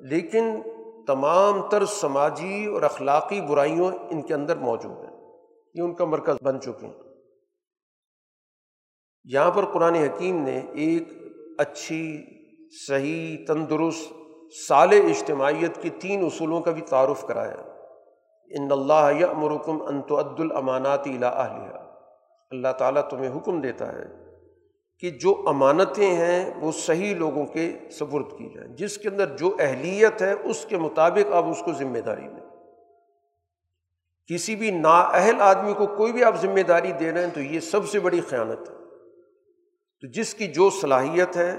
لیکن 0.00 0.62
تمام 1.06 1.68
تر 1.68 1.84
سماجی 1.84 2.66
اور 2.66 2.82
اخلاقی 2.82 3.40
برائیوں 3.40 3.92
ان 4.10 4.22
کے 4.22 4.34
اندر 4.34 4.56
موجود 4.56 4.98
ہیں۔ 4.98 5.16
یہ 5.74 5.82
ان 5.82 5.94
کا 5.94 6.04
مرکز 6.04 6.36
بن 6.42 6.60
چکے 6.60 6.86
ہیں۔ 6.86 6.94
یہاں 9.24 9.50
پر 9.50 9.64
قرآن 9.64 9.94
حکیم 9.94 10.42
نے 10.42 10.58
ایک 10.58 11.08
اچھی، 11.58 12.24
صحیح، 12.86 13.36
تندرست 13.46 14.12
سال 14.68 14.88
اجتماعیت 14.92 15.82
کی 15.82 15.90
تین 15.90 16.24
اصولوں 16.24 16.60
کا 16.60 16.70
بھی 16.70 16.82
تعارف 16.82 17.26
کرایا۔ 17.26 17.56
ان 18.50 18.72
اللہ 18.72 19.10
یا 19.18 19.32
مرکم 19.32 19.82
انت 19.82 20.12
عد 20.12 20.40
الامانات 20.40 21.06
اہلیہ 21.06 21.78
اللہ 22.50 22.72
تعالیٰ 22.78 23.08
تمہیں 23.08 23.36
حکم 23.36 23.60
دیتا 23.60 23.92
ہے 23.92 24.04
کہ 24.98 25.10
جو 25.10 25.42
امانتیں 25.46 26.14
ہیں 26.14 26.50
وہ 26.60 26.72
صحیح 26.72 27.14
لوگوں 27.14 27.46
کے 27.46 27.72
سبرد 27.90 28.30
کی 28.38 28.54
جائیں۔ 28.54 28.76
جس 28.76 28.98
کے 28.98 29.08
اندر 29.08 29.36
جو 29.36 29.56
اہلیت 29.58 30.22
ہے 30.22 30.34
اس 30.44 30.66
کے 30.68 30.76
مطابق 30.76 31.32
آپ 31.32 31.44
اس 31.44 31.62
کو 31.64 31.72
ذمہ 31.72 31.98
داری 31.98 32.28
دیں۔ 32.28 32.46
کسی 34.26 34.56
بھی 34.56 34.70
نااہل 34.70 35.40
آدمی 35.40 35.72
کو 35.72 35.86
کوئی 35.86 36.12
بھی 36.12 36.24
آپ 36.24 36.36
ذمہ 36.36 36.60
داری 36.60 36.92
دے 36.92 37.12
رہے 37.12 37.24
ہیں 37.24 37.30
تو 37.34 37.40
یہ 37.40 37.60
سب 37.60 37.88
سے 37.88 38.00
بڑی 38.00 38.20
خیانت 38.20 38.70
ہے۔ 38.70 38.74
تو 40.00 40.06
جس 40.12 40.34
کی 40.34 40.46
جو 40.46 40.70
صلاحیت 40.70 41.36
ہے 41.36 41.56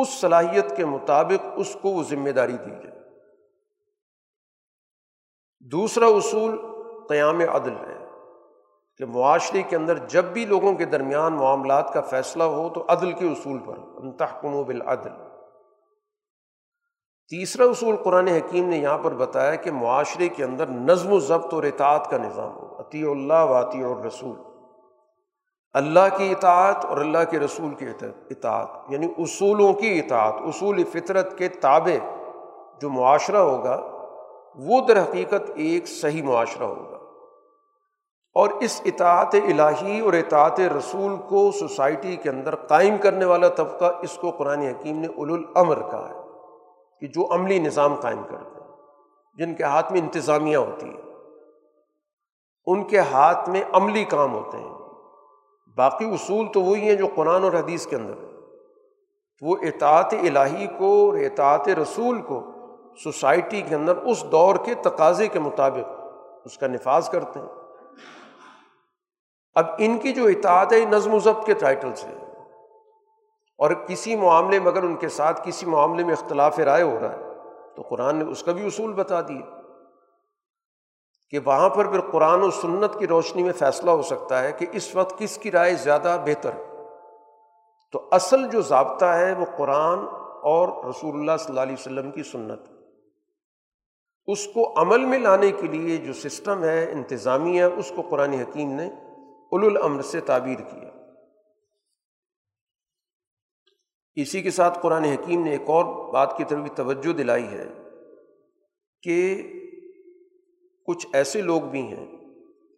اس 0.00 0.08
صلاحیت 0.08 0.76
کے 0.76 0.84
مطابق 0.84 1.46
اس 1.56 1.76
کو 1.82 1.88
وہ 1.88 2.02
ذمہ 2.02 2.30
داری 2.30 2.52
دی 2.52 2.70
جائے۔ 2.70 2.96
دوسرا 5.60 6.06
اصول 6.06 6.60
قیام 7.08 7.40
عدل 7.40 7.76
ہے۔ 7.76 7.96
کہ 8.96 9.06
معاشرے 9.06 9.62
کے 9.62 9.76
اندر 9.76 9.98
جب 9.98 10.24
بھی 10.24 10.46
لوگوں 10.46 10.74
کے 10.74 10.84
درمیان 10.84 11.32
معاملات 11.32 11.92
کا 11.92 12.00
فیصلہ 12.00 12.42
ہو 12.42 12.68
تو 12.68 12.84
عدل 12.88 13.12
کے 13.12 13.26
اصول 13.26 13.58
پر 13.58 13.78
انتحکم 13.78 14.54
و 14.54 14.64
بالعدل۔ 14.64 15.10
تیسرا 17.28 17.64
اصول 17.64 17.96
قرآن 17.96 18.28
حکیم 18.28 18.68
نے 18.68 18.76
یہاں 18.76 18.98
پر 18.98 19.14
بتایا 19.14 19.54
کہ 19.54 19.70
معاشرے 19.70 20.28
کے 20.28 20.44
اندر 20.44 20.66
نظم 20.66 21.12
و 21.12 21.18
ضبط 21.20 21.54
اور 21.54 21.62
اطاعت 21.62 22.10
کا 22.10 22.18
نظام 22.18 22.56
ہو۔ 22.56 22.80
عطی 22.80 23.02
اللہ 23.02 23.44
واطی 23.48 23.82
اور 23.82 23.96
رسول 23.96 24.55
اللہ 25.76 26.16
کی 26.16 26.30
اطاعت 26.30 26.84
اور 26.84 26.96
اللہ 26.96 27.18
کے 27.30 27.38
رسول 27.38 27.74
کی 27.74 27.86
اطاعت 28.30 28.68
یعنی 28.88 29.06
اصولوں 29.18 29.72
کی 29.72 29.98
اطاعت، 29.98 30.34
اصول 30.38 30.84
فطرت 30.84 31.38
کے 31.38 31.48
تابع 31.48 32.24
جو 32.80 32.90
معاشرہ 32.90 33.36
ہوگا، 33.36 33.80
وہ 34.56 34.80
در 34.80 35.02
حقیقت 35.02 35.50
ایک 35.54 35.88
صحیح 35.88 36.22
معاشرہ 36.22 36.64
ہوگا۔ 36.64 36.96
اور 38.34 38.48
اس 38.60 38.82
اطاعت 38.84 39.34
الہی 39.34 40.00
اور 40.00 40.12
اطاعت 40.12 40.60
رسول 40.60 41.16
کو 41.28 41.50
سوسائٹی 41.52 42.16
کے 42.16 42.30
اندر 42.30 42.54
قائم 42.54 42.96
کرنے 42.96 43.24
والا 43.24 43.48
طبقہ 43.48 43.84
اس 44.02 44.18
کو 44.20 44.30
قرآن 44.30 44.58
حکیم 44.58 44.98
نے 44.98 45.06
اول 45.06 45.32
الامر 45.32 45.78
کہا 45.90 46.08
ہے 46.08 46.22
کہ 47.00 47.06
جو 47.06 47.34
عملی 47.34 47.58
نظام 47.58 47.94
قائم 47.94 48.22
کرتے 48.22 48.60
ہیں 48.60 48.70
جن 49.34 49.54
کے 49.54 49.62
ہاتھ 49.62 49.92
میں 49.92 50.00
انتظامیہ 50.00 50.56
ہوتی 50.56 50.88
ہے، 50.88 51.02
ان 52.66 52.84
کے 52.84 52.98
ہاتھ 52.98 53.50
میں 53.50 53.62
عملی 53.72 54.04
کام 54.04 54.34
ہوتے 54.34 54.58
ہیں۔ 54.58 54.75
باقی 55.76 56.04
اصول 56.04 56.46
تو 56.52 56.62
وہی 56.62 56.80
ہیں 56.80 56.94
جو 56.94 57.06
قرآن 57.14 57.42
اور 57.42 57.52
حدیث 57.52 57.86
کے 57.86 57.96
اندر 57.96 58.14
وہ 59.42 59.56
اطاعت 59.62 60.12
الہی 60.12 60.66
کو 60.66 61.10
اور 61.10 61.18
اطاعت 61.18 61.68
رسول 61.68 62.22
کو 62.22 62.42
سوسائٹی 63.02 63.60
کے 63.60 63.74
اندر 63.74 63.96
اس 63.96 64.24
دور 64.32 64.56
کے 64.64 64.74
تقاضے 64.74 65.28
کے 65.28 65.38
مطابق 65.38 65.88
اس 66.44 66.58
کا 66.58 66.66
نفاذ 66.66 67.08
کرتے 67.08 67.40
ہیں۔ 67.40 67.46
اب 69.54 69.64
ان 69.78 69.98
کی 69.98 70.12
جو 70.12 70.24
اطاعت 70.24 70.72
ہے 70.72 70.84
نظم 70.84 71.14
و 71.14 71.18
ضبط 71.18 71.46
کے 71.46 71.54
ٹائٹل 71.54 71.94
سے 71.94 72.08
اور 73.58 73.70
کسی 73.70 74.16
معاملے 74.16 74.58
میں 74.58 74.72
اگر 74.72 74.82
ان 74.82 74.96
کے 74.96 75.08
ساتھ 75.08 75.40
کسی 75.44 75.66
معاملے 75.66 76.04
میں 76.04 76.12
اختلاف 76.12 76.58
رائے 76.58 76.82
ہو 76.82 76.98
رہا 77.02 77.12
ہے، 77.12 77.22
تو 77.76 77.82
قرآن 77.82 78.16
نے 78.16 78.24
اس 78.24 78.42
کا 78.42 78.52
بھی 78.52 78.66
اصول 78.66 78.92
بتا 78.92 79.20
دیے 79.20 79.42
کہ 81.30 81.38
وہاں 81.38 81.68
پر 81.68 81.90
پھر 81.90 82.00
قرآن 82.00 82.42
و 82.42 82.50
سنت 82.50 82.98
کی 82.98 83.06
روشنی 83.06 83.42
میں 83.42 83.52
فیصلہ 83.52 83.90
ہو 83.90 84.02
سکتا 84.02 84.42
ہے 84.42 84.52
کہ 84.52 84.66
اس 84.72 84.94
وقت 84.94 85.18
کس 85.18 85.38
کی 85.38 85.50
رائے 85.50 85.74
زیادہ 85.74 86.22
بہتر 86.26 86.52
ہے۔ 86.52 86.64
تو 87.92 88.08
اصل 88.12 88.50
جو 88.50 88.62
ضابطہ 88.62 89.04
ہے 89.04 89.32
وہ 89.32 89.44
قرآن 89.56 89.98
اور 90.42 90.84
رسول 90.84 91.14
اللہ 91.14 91.36
صلی 91.38 91.48
اللہ 91.48 91.60
علیہ 91.60 91.76
وسلم 91.78 92.10
کی 92.10 92.22
سنت 92.22 92.60
اس 94.26 94.46
کو 94.46 94.80
عمل 94.80 95.04
میں 95.04 95.18
لانے 95.18 95.52
کے 95.52 95.66
لیے 95.66 95.96
جو 95.96 96.12
سسٹم 96.12 96.64
ہے، 96.64 96.90
انتظامیہ، 96.92 97.64
اس 97.64 97.92
کو 97.96 98.02
قرآن 98.02 98.32
حکیم 98.32 98.72
نے 98.72 98.86
اول 99.52 99.76
الامر 99.76 100.02
سے 100.02 100.20
تعبیر 100.20 100.58
کیا۔ 100.58 100.88
اسی 104.14 104.42
کے 104.42 104.50
ساتھ 104.50 104.78
قرآن 104.82 105.04
حکیم 105.04 105.44
نے 105.44 105.50
ایک 105.50 105.62
اور 105.66 106.12
بات 106.12 106.36
کی 106.36 106.44
طرف 106.44 106.58
بھی 106.58 106.70
توجہ 106.74 107.12
دلائی 107.12 107.46
ہے 107.46 107.64
کہ 109.02 109.42
کچھ 110.86 111.06
ایسے 111.12 111.42
لوگ 111.42 111.60
بھی 111.60 111.80
ہیں 111.80 112.06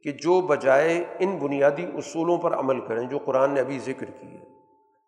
کہ 0.02 0.12
جو 0.12 0.40
بجائے 0.40 1.04
ان 1.18 1.38
بنیادی 1.38 1.84
اصولوں 1.94 2.38
پر 2.38 2.54
عمل 2.58 2.80
کریں 2.80 3.06
جو 3.06 3.18
قرآن 3.18 3.50
نے 3.50 3.60
ابھی 3.60 3.78
ذکر 3.78 4.04
کی 4.04 4.26
ہے۔ 4.26 4.44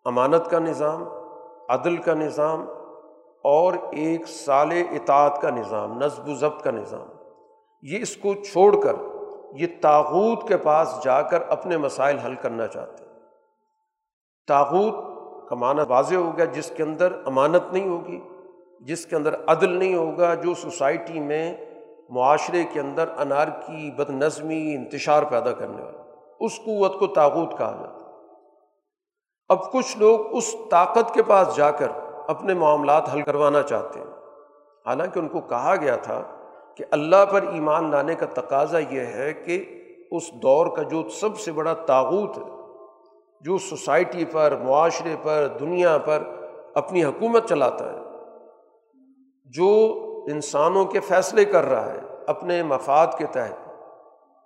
امانت 0.05 0.49
کا 0.49 0.59
نظام، 0.59 1.03
عدل 1.69 1.97
کا 1.97 2.13
نظام 2.13 2.65
اور 3.43 3.73
ایک 3.91 4.27
سال 4.27 4.69
اطاعت 4.71 5.41
کا 5.41 5.49
نظام، 5.49 5.97
نصب 5.97 6.29
و 6.29 6.33
ضبط 6.33 6.63
کا 6.63 6.71
نظام۔ 6.71 7.07
یہ 7.81 7.99
اس 8.01 8.17
کو 8.17 8.33
چھوڑ 8.33 8.81
کر، 8.81 8.93
یہ 9.53 9.67
تاغوت 9.81 10.47
کے 10.47 10.57
پاس 10.57 10.95
جا 11.03 11.21
کر 11.21 11.41
اپنے 11.41 11.77
مسائل 11.77 12.17
حل 12.17 12.35
کرنا 12.35 12.67
چاہتے 12.67 13.05
ہیں۔ 13.05 13.19
تاغوت 14.47 14.93
کا 15.49 15.55
معنی 15.55 15.81
واضح 15.89 16.15
ہو 16.15 16.37
گیا، 16.37 16.45
جس 16.45 16.71
کے 16.77 16.83
اندر 16.83 17.21
امانت 17.25 17.73
نہیں 17.73 17.89
ہوگی، 17.89 18.19
جس 18.79 19.05
کے 19.05 19.15
اندر 19.15 19.35
عدل 19.47 19.69
نہیں 19.69 19.95
ہوگا، 19.95 20.33
جو 20.33 20.53
سوسائٹی 20.53 21.19
میں 21.19 21.57
معاشرے 22.11 22.63
کے 22.73 22.79
اندر 22.79 23.09
انار 23.17 23.47
کی 23.47 23.91
بد 23.91 24.09
نظمی 24.09 24.75
انتشار 24.75 25.23
پیدا 25.23 25.51
کرنے 25.51 25.83
والا۔ 25.83 26.01
اس 26.39 26.57
قوت 26.57 26.99
کو 26.99 27.07
تاغوت 27.07 27.57
کہا 27.57 27.77
جاتا 27.79 28.01
اب 29.49 29.71
کچھ 29.71 29.97
لوگ 29.97 30.19
اس 30.35 30.55
طاقت 30.71 31.13
کے 31.13 31.23
پاس 31.23 31.55
جا 31.55 31.71
کر 31.71 31.87
اپنے 32.27 32.53
معاملات 32.53 33.13
حل 33.13 33.21
کروانا 33.21 33.61
چاہتے 33.61 33.99
ہیں۔ 33.99 34.07
حالانکہ 34.85 35.19
ان 35.19 35.27
کو 35.27 35.41
کہا 35.41 35.75
گیا 35.75 35.95
تھا 35.95 36.21
کہ 36.77 36.85
اللہ 36.91 37.25
پر 37.31 37.41
ایمان 37.41 37.91
لانے 37.91 38.15
کا 38.15 38.25
تقاضا 38.25 38.79
یہ 38.79 38.99
ہے 38.99 39.33
کہ 39.33 39.65
اس 40.11 40.31
دور 40.31 40.67
کا 40.75 40.83
جو 40.83 41.09
سب 41.09 41.39
سے 41.39 41.51
بڑا 41.51 41.73
تاغوت 41.73 42.37
ہے، 42.37 42.43
جو 43.41 43.57
سوسائٹی 43.57 44.25
پر، 44.25 44.57
معاشرے 44.63 45.15
پر، 45.23 45.47
دنیا 45.59 45.97
پر 45.97 46.23
اپنی 46.73 47.03
حکومت 47.03 47.49
چلاتا 47.49 47.93
ہے، 47.93 47.97
جو 49.45 49.93
انسانوں 50.27 50.85
کے 50.85 50.99
فیصلے 50.99 51.45
کر 51.45 51.63
رہا 51.63 51.91
ہے، 51.91 51.99
اپنے 52.27 52.63
مفاد 52.63 53.07
کے 53.17 53.25
تحت۔ 53.25 53.69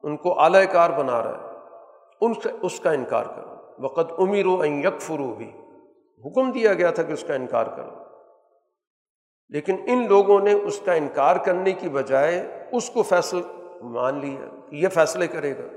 ان 0.03 0.17
کو 0.17 0.39
اعلی 0.39 0.65
کار 0.65 0.89
بنا 0.89 1.23
رہا 1.23 1.31
ہے۔ 1.31 1.55
ان 2.21 2.33
سے 2.33 2.49
اس 2.61 2.79
کا 2.79 2.91
انکار 2.91 3.23
کرو۔ 3.23 3.55
وقت 3.85 4.13
امیر 4.17 4.45
و 4.45 4.65
یک 4.65 5.01
فرو 5.01 5.33
بھی 5.33 5.51
حکم 6.25 6.51
دیا 6.51 6.73
گیا 6.73 6.91
تھا 6.91 7.03
کہ 7.03 7.11
اس 7.11 7.23
کا 7.23 7.33
انکار 7.33 7.65
کرو۔ 7.65 7.89
لیکن 9.49 9.75
ان 9.87 10.07
لوگوں 10.07 10.39
نے 10.39 10.53
اس 10.53 10.79
کا 10.79 10.93
انکار 10.93 11.35
کرنے 11.35 11.71
کی 11.71 11.89
بجائے 11.89 12.63
اس 12.71 12.89
کو 12.89 13.03
فیصل 13.03 13.41
مان 13.81 14.19
لیا 14.19 14.69
کہ 14.69 14.75
یہ 14.75 14.87
فیصلے 14.87 15.27
کرے 15.27 15.57
گا۔ 15.57 15.75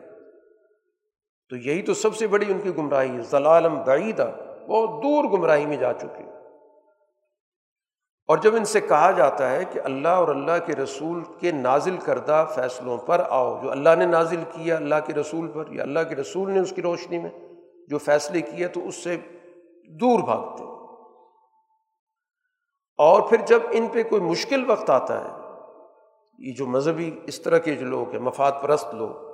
تو 1.49 1.57
یہی 1.57 1.83
تو 1.83 1.95
سب 1.95 2.17
سے 2.17 2.27
بڑی 2.27 2.53
ان 2.53 2.61
کی 2.61 2.77
گمراہی 2.77 3.17
ہے۔ 3.17 3.21
ضلالم 3.21 3.83
بعیدہ، 3.87 4.31
بہت 4.69 4.91
دور 4.91 5.25
گمراہی 5.25 5.67
میں 5.67 5.77
جا 5.77 5.93
چکے۔ 5.93 6.38
اور 8.29 8.39
جب 8.39 8.57
ان 8.57 8.65
سے 8.65 8.81
کہا 8.81 9.11
جاتا 9.11 9.51
ہے 9.51 9.65
کہ 9.65 9.81
اللہ 9.85 10.09
اور 10.09 10.29
اللہ 10.29 10.59
کے 10.67 10.73
رسول 10.73 11.23
کے 11.41 11.53
نازل 11.53 11.97
کردہ 11.97 12.47
فیصلوں 12.55 12.99
پر 12.99 13.23
آؤ، 13.29 13.63
جو 13.63 13.71
اللہ 13.71 13.95
نے 13.99 14.07
نازل 14.07 14.43
کیا 14.53 14.77
اللہ 14.77 14.95
کے 15.07 15.15
رسول 15.15 15.49
پر 15.49 15.65
یا 15.69 15.83
اللہ 15.83 16.01
کے 16.09 16.17
رسول 16.17 16.51
نے 16.51 16.61
اس 16.61 16.73
کی 16.73 16.83
روشنی 16.83 17.19
میں 17.19 17.31
جو 17.89 17.99
فیصلے 17.99 18.41
کیے 18.41 18.69
تو 18.69 18.87
اس 18.89 18.95
سے 18.95 19.17
دور 19.91 20.21
بھاگتے 20.21 20.65
اور 22.99 23.23
پھر 23.23 23.37
جب 23.47 23.61
ان 23.71 23.89
پہ 23.89 24.03
کوئی 24.03 24.23
مشکل 24.23 24.71
وقت 24.71 24.91
آتا 24.91 25.21
ہے، 25.21 25.33
یہ 26.39 26.55
جو 26.55 26.67
مذہبی 26.67 27.11
اس 27.27 27.41
طرح 27.41 27.59
کے 27.59 27.75
جو 27.75 27.87
لوگ 27.87 28.11
ہیں، 28.11 28.21
مفاد 28.21 28.53
پرست 28.63 28.95
لوگ، 28.95 29.27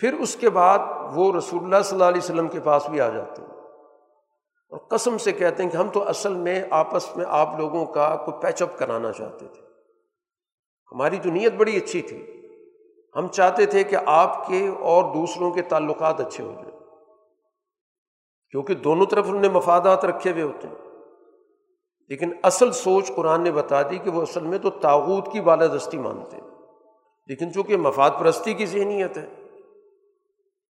پھر 0.00 0.12
اس 0.12 0.36
کے 0.36 0.50
بعد 0.50 0.78
وہ 1.12 1.32
رسول 1.36 1.64
اللہ 1.64 1.82
صلی 1.82 1.96
اللہ 1.96 2.08
علیہ 2.08 2.24
وسلم 2.24 2.48
کے 2.48 2.60
پاس 2.60 2.88
بھی 2.88 3.00
آ 3.00 3.08
جاتے 3.08 3.42
ہیں۔ 3.42 3.55
اور 4.68 4.78
قسم 4.78 5.18
سے 5.18 5.32
کہتے 5.32 5.62
ہیں 5.62 5.70
کہ 5.70 5.76
ہم 5.76 5.88
تو 5.88 6.08
اصل 6.08 6.34
میں 6.34 6.62
آپس 6.70 7.16
میں 7.16 7.24
آپ 7.28 7.58
لوگوں 7.58 7.86
کا 7.86 8.16
کوئی 8.16 8.42
پیچ 8.42 8.62
اپ 8.62 8.78
کرانا 8.78 9.12
چاہتے 9.12 9.46
تھے۔ 9.48 9.62
ہماری 10.92 11.16
تو 11.22 11.30
نیت 11.30 11.52
بڑی 11.52 11.76
اچھی 11.76 12.02
تھی۔ 12.02 12.26
ہم 13.16 13.28
چاہتے 13.28 13.66
تھے 13.66 13.84
کہ 13.84 13.96
آپ 14.06 14.46
کے 14.46 14.68
اور 14.68 15.14
دوسروں 15.14 15.50
کے 15.50 15.62
تعلقات 15.62 16.20
اچھے 16.20 16.44
ہو 16.44 16.52
جائیں۔ 16.52 16.78
کیونکہ 18.50 18.74
دونوں 18.74 19.06
طرف 19.06 19.24
انہوں 19.28 19.40
نے 19.40 19.48
مفادات 19.48 20.04
رکھے 20.04 20.30
ہوئے 20.30 20.42
ہوتے 20.42 20.68
ہیں۔ 20.68 20.74
لیکن 22.08 22.32
اصل 22.42 22.72
سوچ 22.72 23.10
قرآن 23.16 23.42
نے 23.42 23.52
بتا 23.52 23.82
دی 23.82 23.98
کہ 23.98 24.10
وہ 24.10 24.22
اصل 24.22 24.40
میں 24.40 24.58
تو 24.58 24.70
تاغوت 24.70 25.32
کی 25.32 25.40
بالادستی 25.40 25.98
مانتے 25.98 26.36
ہیں۔ 26.36 26.50
لیکن 27.26 27.52
چونکہ 27.52 27.76
مفاد 27.76 28.10
پرستی 28.18 28.54
کی 28.54 28.66
ذہنیت 28.66 29.18
ہے، 29.18 29.26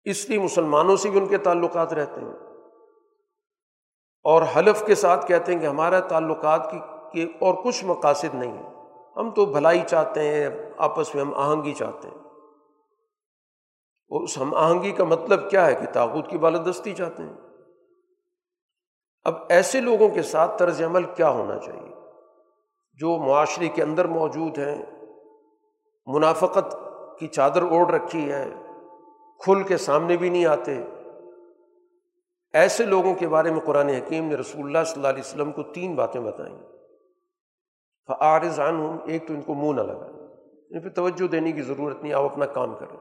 اس 0.04 0.30
لیے 0.30 0.40
مسلمانوں 0.40 0.96
سے 0.96 1.10
بھی 1.10 1.20
ان 1.20 1.28
کے 1.28 1.38
تعلقات 1.38 1.94
رہتے 1.94 2.22
ہیں۔ 2.22 2.45
اور 4.26 4.42
حلف 4.56 4.86
کے 4.86 4.96
ساتھ 4.96 5.28
کہتے 5.28 5.54
ہیں 5.54 5.60
کہ 5.60 5.66
ہمارا 5.66 6.00
تعلقات 6.00 6.72
کی 6.72 6.80
کہ 7.14 7.32
اور 7.40 7.54
کچھ 7.64 7.86
مقاصد 7.86 8.36
نہیں 8.36 8.58
ہیں۔ 8.58 8.74
ہم 9.18 9.32
تو 9.32 9.46
بھلائی 9.46 9.82
چاہتے 9.88 10.22
ہیں، 10.22 10.50
آپس 10.78 11.16
میں 11.16 11.24
ہم 11.24 11.34
آہنگی 11.36 11.74
چاہتے 11.74 12.08
ہیں۔ 12.08 12.18
اور 14.10 14.24
اس 14.24 14.38
ہم 14.38 14.56
آہنگی 14.56 14.92
کا 14.92 15.04
مطلب 15.04 15.50
کیا 15.50 15.66
ہے 15.66 15.76
کہ 15.76 15.86
تاغت 15.94 16.30
کی 16.30 16.38
بالادستی 16.38 16.94
چاہتے 16.94 17.24
ہیں؟ 17.24 17.34
اب 19.24 19.34
ایسے 19.50 19.80
لوگوں 19.80 20.10
کے 20.10 20.22
ساتھ 20.22 20.58
طرز 20.58 20.82
عمل 20.82 21.04
کیا 21.04 21.30
ہونا 21.30 21.58
چاہیے؟ 21.58 21.96
جو 22.94 23.18
معاشرے 23.18 23.68
کے 23.68 23.84
اندر 23.84 24.06
موجود 24.06 24.58
ہیں، 24.58 24.86
منافقت 26.06 26.76
کی 27.20 27.28
چادر 27.28 27.62
اوڑھ 27.62 27.92
رکھی 27.92 28.32
ہے، 28.32 28.50
کھل 29.40 29.64
کے 29.64 29.78
سامنے 29.78 30.18
بھی 30.18 30.30
نہیں 30.30 30.46
آتے۔ 30.46 30.84
ایسے 32.56 32.86
لوگوں 32.86 33.16
کے 33.16 33.28
بارے 33.28 33.52
میں 33.52 33.60
قرآن 33.60 33.90
حکیم 33.90 34.26
نے 34.26 34.36
رسول 34.36 34.66
اللہ 34.66 34.84
صلی 34.86 34.96
اللہ 34.96 35.08
علیہ 35.08 35.24
وسلم 35.26 35.52
کو 35.52 35.64
تین 35.64 35.96
باتیں 35.96 36.22
بتائیں۔ 36.22 36.58
فعارضان 38.08 38.80
ہوں 38.80 38.98
ایک 39.06 39.28
تو 39.28 39.34
ان 39.34 39.42
کو 39.42 39.54
منہ 39.54 39.82
نہ 39.82 39.82
لگا 39.82 40.06
ان 40.70 40.82
پہ 40.82 40.90
توجہ 40.90 41.28
دینے 41.28 41.52
کی 41.52 41.62
ضرورت 41.62 42.04
نہیں، 42.04 42.14
آپ 42.14 42.24
اپنا 42.24 42.46
کام 42.46 42.76
کریں۔ 42.76 42.98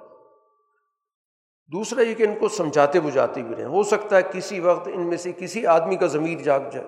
دوسرا 1.73 2.03
یہ 2.03 2.15
کہ 2.15 2.23
ان 2.23 2.35
کو 2.41 2.49
سمجھاتے 2.49 3.01
بجھاتے 3.01 3.43
بھی 3.43 3.55
رہیں۔ 3.55 3.65
ہو 3.65 3.83
سکتا 3.83 4.17
ہے 4.17 4.23
کسی 4.23 4.61
وقت 4.61 4.89
ان 4.95 5.07
میں 5.07 5.17
سے 5.17 5.33
کسی 5.33 5.67
آدمی 5.67 5.97
کا 5.97 6.07
ضمیر 6.07 6.39
جاگ 6.39 6.61
جائے۔ 6.73 6.87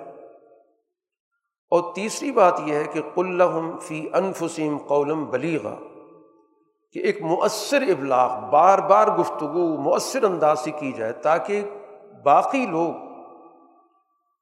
اور 1.70 1.94
تیسری 1.94 2.32
بات 2.32 2.60
یہ 2.66 2.74
ہے 2.74 2.84
کہ 2.93 3.01
قلّہ 3.14 3.78
فی 3.80 4.09
انفسیم 4.12 4.78
قولم 4.78 5.24
بلیغا، 5.24 5.74
کہ 6.93 6.98
ایک 6.98 7.22
مؤثر 7.22 7.82
ابلاغ، 7.82 8.51
بار 8.51 8.78
بار 8.78 9.06
گفتگو، 9.06 9.76
مؤثر 9.76 10.22
انداز 10.22 10.59
سے 10.59 10.70
کی 10.70 10.93
جائے 10.93 11.12
تاکہ 11.12 11.64
باقی 12.27 12.66
لوگ 12.66 12.94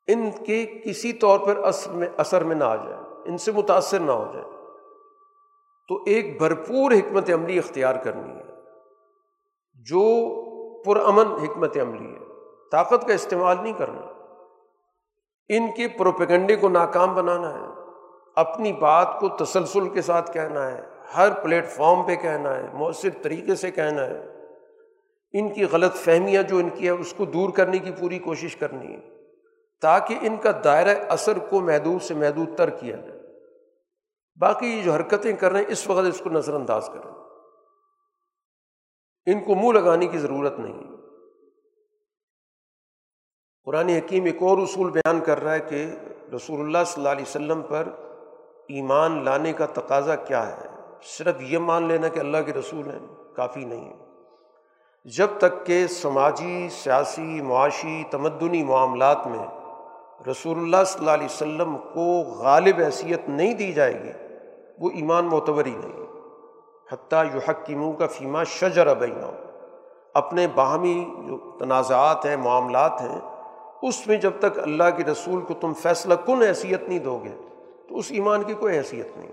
ان 0.07 0.31
کے 0.31 0.67
کسی 0.85 1.13
طور 1.13 1.39
پر 1.39 1.57
اثر 1.57 1.93
میں 1.93 2.09
اثر 2.17 2.45
میں 2.45 2.57
نہ 2.57 2.65
آ 2.65 2.77
جائے 2.77 2.97
ان 3.25 3.39
سے 3.39 3.53
متاثر 3.53 4.01
نہ 4.01 4.13
ہو 4.13 4.31
جائے 4.33 4.45
تو 5.89 5.99
ایک 6.07 6.39
بھرپور 6.39 6.93
حکمت 6.93 7.31
عملی 7.31 7.59
اختیار 7.59 7.95
کرنی 7.95 8.37
ہے۔ 8.37 8.43
جو 9.75 10.03
پرامن 10.83 11.27
حکمت 11.27 11.77
عملی 11.77 12.15
ہے۔ 12.15 12.19
طاقت 12.73 13.07
کا 13.07 13.15
استعمال 13.15 13.57
نہیں 13.63 13.73
کرنا۔ 13.73 14.01
ان 15.49 15.71
کے 15.77 15.89
پروپیگنڈے 15.89 16.57
کو 16.57 16.69
ناکام 16.69 17.15
بنانا 17.15 17.55
ہے۔ 17.55 17.81
اپنی 18.37 18.73
بات 18.73 19.21
کو 19.21 19.29
تسلسل 19.29 19.89
کے 19.89 20.03
ساتھ 20.03 20.33
کہنا 20.33 20.71
ہے۔ 20.71 20.83
ہر 21.17 21.29
پلیٹ 21.43 21.69
فارم 21.69 22.03
پہ 22.07 22.17
کہنا 22.17 22.57
ہے۔ 22.57 22.69
مؤثر 22.73 23.09
طریقے 23.23 23.55
سے 23.55 23.71
کہنا 23.71 24.07
ہے۔ 24.07 24.34
ان 25.35 25.53
کی 25.53 25.65
غلط 25.65 25.95
فہمیاں 25.95 26.43
جو 26.43 26.57
ان 26.57 26.71
کی 26.71 26.85
ہے 26.85 26.91
اس 26.91 27.15
کو 27.17 27.25
دور 27.25 27.51
کرنے 27.51 27.79
کی 27.79 27.91
پوری 27.91 28.19
کوشش 28.19 28.57
کرنی 28.57 28.95
ہے، 28.95 29.01
تاکہ 29.81 30.19
ان 30.21 30.37
کا 30.37 30.51
دائرہ 30.65 30.95
اثر 31.09 31.39
کو 31.39 31.61
محدود 31.61 32.03
سے 32.03 32.15
محدود 32.15 32.57
تر 32.57 32.71
کیا 32.71 32.97
جائے۔ 32.97 33.21
باقی 34.41 34.67
یہ 34.67 34.83
جو 34.83 34.93
حرکتیں 34.93 35.37
کر 35.37 35.53
رہے 35.53 35.61
ہیں، 35.61 35.67
اس 35.69 35.87
وقت 35.87 36.07
اس 36.07 36.21
کو 36.25 36.31
نظر 36.31 36.55
انداز 36.55 36.91
کریں۔ 36.93 37.11
ان 39.27 39.45
کو 39.45 39.55
منہ 39.55 39.81
لگانے 39.81 40.07
کی 40.07 40.19
ضرورت 40.19 40.59
نہیں۔ 40.59 40.81
قرآن 43.65 43.89
حکیم 43.89 44.25
ایک 44.25 44.43
اور 44.43 44.59
اصول 44.59 44.91
بیان 44.91 45.21
کر 45.21 45.43
رہا 45.43 45.55
ہے 45.55 45.61
کہ 45.61 45.87
رسول 46.37 46.61
اللہ 46.61 46.79
صلی 46.87 46.95
اللہ 46.97 47.09
علیہ 47.09 47.25
وسلم 47.29 47.63
پر 47.63 47.89
ایمان 48.69 49.25
لانے 49.25 49.53
کا 49.53 49.67
تقاضا 49.67 50.17
کیا 50.17 50.57
ہے۔ 50.57 50.69
صرف 51.03 51.35
یہ 51.41 51.59
مان 51.59 51.89
لینا 51.89 52.09
کہ 52.09 52.19
اللہ 52.19 52.39
کے 52.47 52.53
رسول 52.53 52.91
ہیں، 52.91 53.35
کافی 53.37 53.65
نہیں 53.65 53.95
ہے۔ 53.95 54.04
جب 55.05 55.27
تک 55.39 55.67
کہ 55.67 55.87
سماجی، 55.87 56.69
سیاسی، 56.71 57.41
معاشی، 57.43 58.05
تمدنی 58.11 58.65
معاملات 58.65 59.27
میں 59.27 59.47
رسول 60.31 60.59
اللہ 60.59 60.77
صلی 60.87 60.99
اللہ 60.99 61.11
علیہ 61.11 61.25
وسلم 61.25 61.77
کو 61.77 62.23
غالب 62.23 62.75
حیثیت 62.79 63.29
نہیں 63.29 63.55
دی 63.55 63.73
جائے 63.73 64.03
گی، 64.03 64.11
وہ 64.79 64.91
ایمان 64.91 65.25
معتبر 65.25 65.67
ہی 65.67 65.75
نہیں۔ 65.85 66.07
حتیٰ 66.93 67.25
یو 67.35 67.41
حق 67.49 67.67
کی 67.67 67.75
منہ 67.75 67.93
کا 67.93 68.07
فیمہ 68.07 68.45
شجر 68.45 68.87
اپنے 70.15 70.47
باہمی 70.55 71.15
جو 71.27 71.59
تنازعات 71.59 72.27
ہیں، 72.27 72.37
معاملات 72.37 73.01
ہیں، 73.01 73.21
اس 73.83 74.07
میں 74.07 74.17
جب 74.17 74.33
تک 74.39 74.59
اللہ 74.59 74.85
کے 74.97 75.05
رسول 75.05 75.41
کو 75.41 75.55
تم 75.55 75.75
فیصلہ 75.75 76.15
کن 76.15 76.43
حیثیت 76.43 76.83
نہیں 76.89 76.99
دو 76.99 77.21
گے، 77.25 77.37
تو 77.89 77.97
اس 77.97 78.07
ایمان 78.11 78.43
کی 78.43 78.55
کوئی 78.55 78.79
حیثیت 78.79 79.17
نہیں۔ 79.17 79.33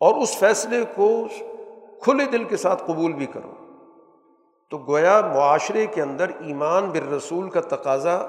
اور 0.00 0.14
اس 0.14 0.38
فیصلے 0.38 0.84
کو 0.96 1.26
کھلے 2.02 2.24
دل 2.24 2.44
کے 2.44 2.56
ساتھ 2.56 2.82
قبول 2.86 3.12
بھی 3.12 3.26
کرو۔ 3.26 3.59
تو 4.70 4.78
گویا 4.78 5.20
معاشرے 5.34 5.86
کے 5.86 6.02
اندر 6.02 6.30
ایمان 6.40 6.90
بر 6.90 7.12
رسول 7.12 7.50
کا 7.50 7.60
تقاضا 7.60 8.26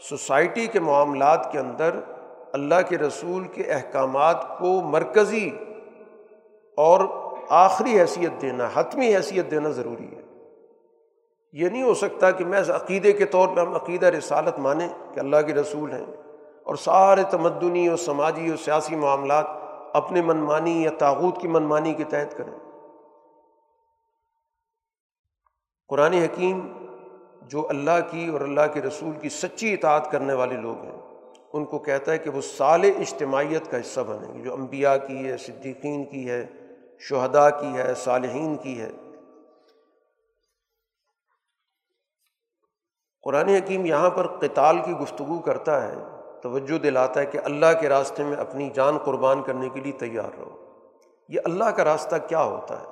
سوسائٹی 0.00 0.66
کے 0.66 0.80
معاملات 0.80 1.52
کے 1.52 1.58
اندر 1.58 1.90
اللہ 2.52 2.74
کے 2.88 2.98
رسول 2.98 3.44
کے 3.44 3.62
احکامات 3.62 4.58
کو 4.58 4.80
مرکزی 4.80 5.50
اور 6.76 7.00
آخری 7.48 8.00
حیثیت 8.00 8.42
دینا، 8.42 8.68
حتمی 8.74 9.16
حیثیت 9.16 9.50
دینا 9.50 9.68
ضروری 9.68 10.16
ہے۔ 10.16 10.22
یہ 11.52 11.68
نہیں 11.68 11.82
ہو 11.82 11.94
سکتا 11.94 12.30
کہ 12.30 12.44
میں 12.44 12.60
عقیدے 12.60 13.12
کے 13.12 13.24
طور 13.24 13.48
پہ 13.48 13.60
ہم 13.60 13.74
عقیدہ 13.74 14.06
رسالت 14.06 14.58
مانیں 14.58 14.88
کہ 15.14 15.20
اللہ 15.20 15.36
کے 15.46 15.54
رسول 15.54 15.92
ہیں 15.92 16.04
اور 16.64 16.74
سارے 16.74 17.22
تمدنی 17.30 17.88
اور 17.88 17.96
سماجی 17.96 18.48
اور 18.48 18.56
سیاسی 18.56 18.96
معاملات 18.96 19.46
اپنے 19.92 20.22
منمانی 20.22 20.82
یا 20.82 20.90
تاغوت 20.98 21.40
کی 21.40 21.48
منمانی 21.48 21.94
کے 21.94 22.04
تحت 22.04 22.36
کریں۔ 22.36 22.71
قرآن 25.92 26.12
حکیم 26.12 26.72
جو 27.42 27.66
اللہ 27.70 27.98
کی 28.10 28.26
اور 28.26 28.40
اللہ 28.40 28.60
کے 28.74 28.82
رسول 28.82 29.10
کی 29.20 29.28
سچی 29.28 29.72
اطاعت 29.72 30.10
کرنے 30.10 30.34
والے 30.34 30.56
لوگ 30.56 30.84
ہیں، 30.84 31.00
ان 31.52 31.64
کو 31.64 31.78
کہتا 31.78 32.12
ہے 32.12 32.18
کہ 32.18 32.30
وہ 32.30 32.40
سال 32.40 32.84
اجتماعیت 32.84 33.70
کا 33.70 33.80
حصہ 33.80 34.00
بنیں 34.00 34.34
گے، 34.34 34.42
جو 34.42 34.54
انبیاء 34.54 34.96
کی 35.06 35.28
ہے، 35.28 35.36
صدیقین 35.36 36.04
کی 36.04 36.30
ہے، 36.30 36.46
شہداء 37.00 37.48
کی 37.48 37.66
ہے، 37.66 37.94
صالحین 37.94 38.56
کی 38.56 38.80
ہے۔ 38.80 38.90
قرآن 43.22 43.48
حکیم 43.48 43.86
یہاں 43.86 44.10
پر 44.10 44.26
قتال 44.26 44.78
کی 44.84 44.92
گفتگو 44.92 45.38
کرتا 45.38 45.88
ہے، 45.88 45.94
توجہ 46.42 46.78
دلاتا 46.78 47.20
ہے 47.20 47.26
کہ 47.26 47.38
اللہ 47.44 47.80
کے 47.80 47.88
راستے 47.88 48.24
میں 48.24 48.36
اپنی 48.36 48.70
جان 48.74 48.98
قربان 48.98 49.42
کرنے 49.42 49.68
کے 49.68 49.80
لیے 49.80 49.92
تیار 49.92 50.38
رہو۔ 50.38 50.74
یہ 51.28 51.40
اللہ 51.44 51.64
کا 51.64 51.84
راستہ 51.84 52.16
کیا 52.28 52.42
ہوتا 52.42 52.80
ہے؟ 52.80 52.91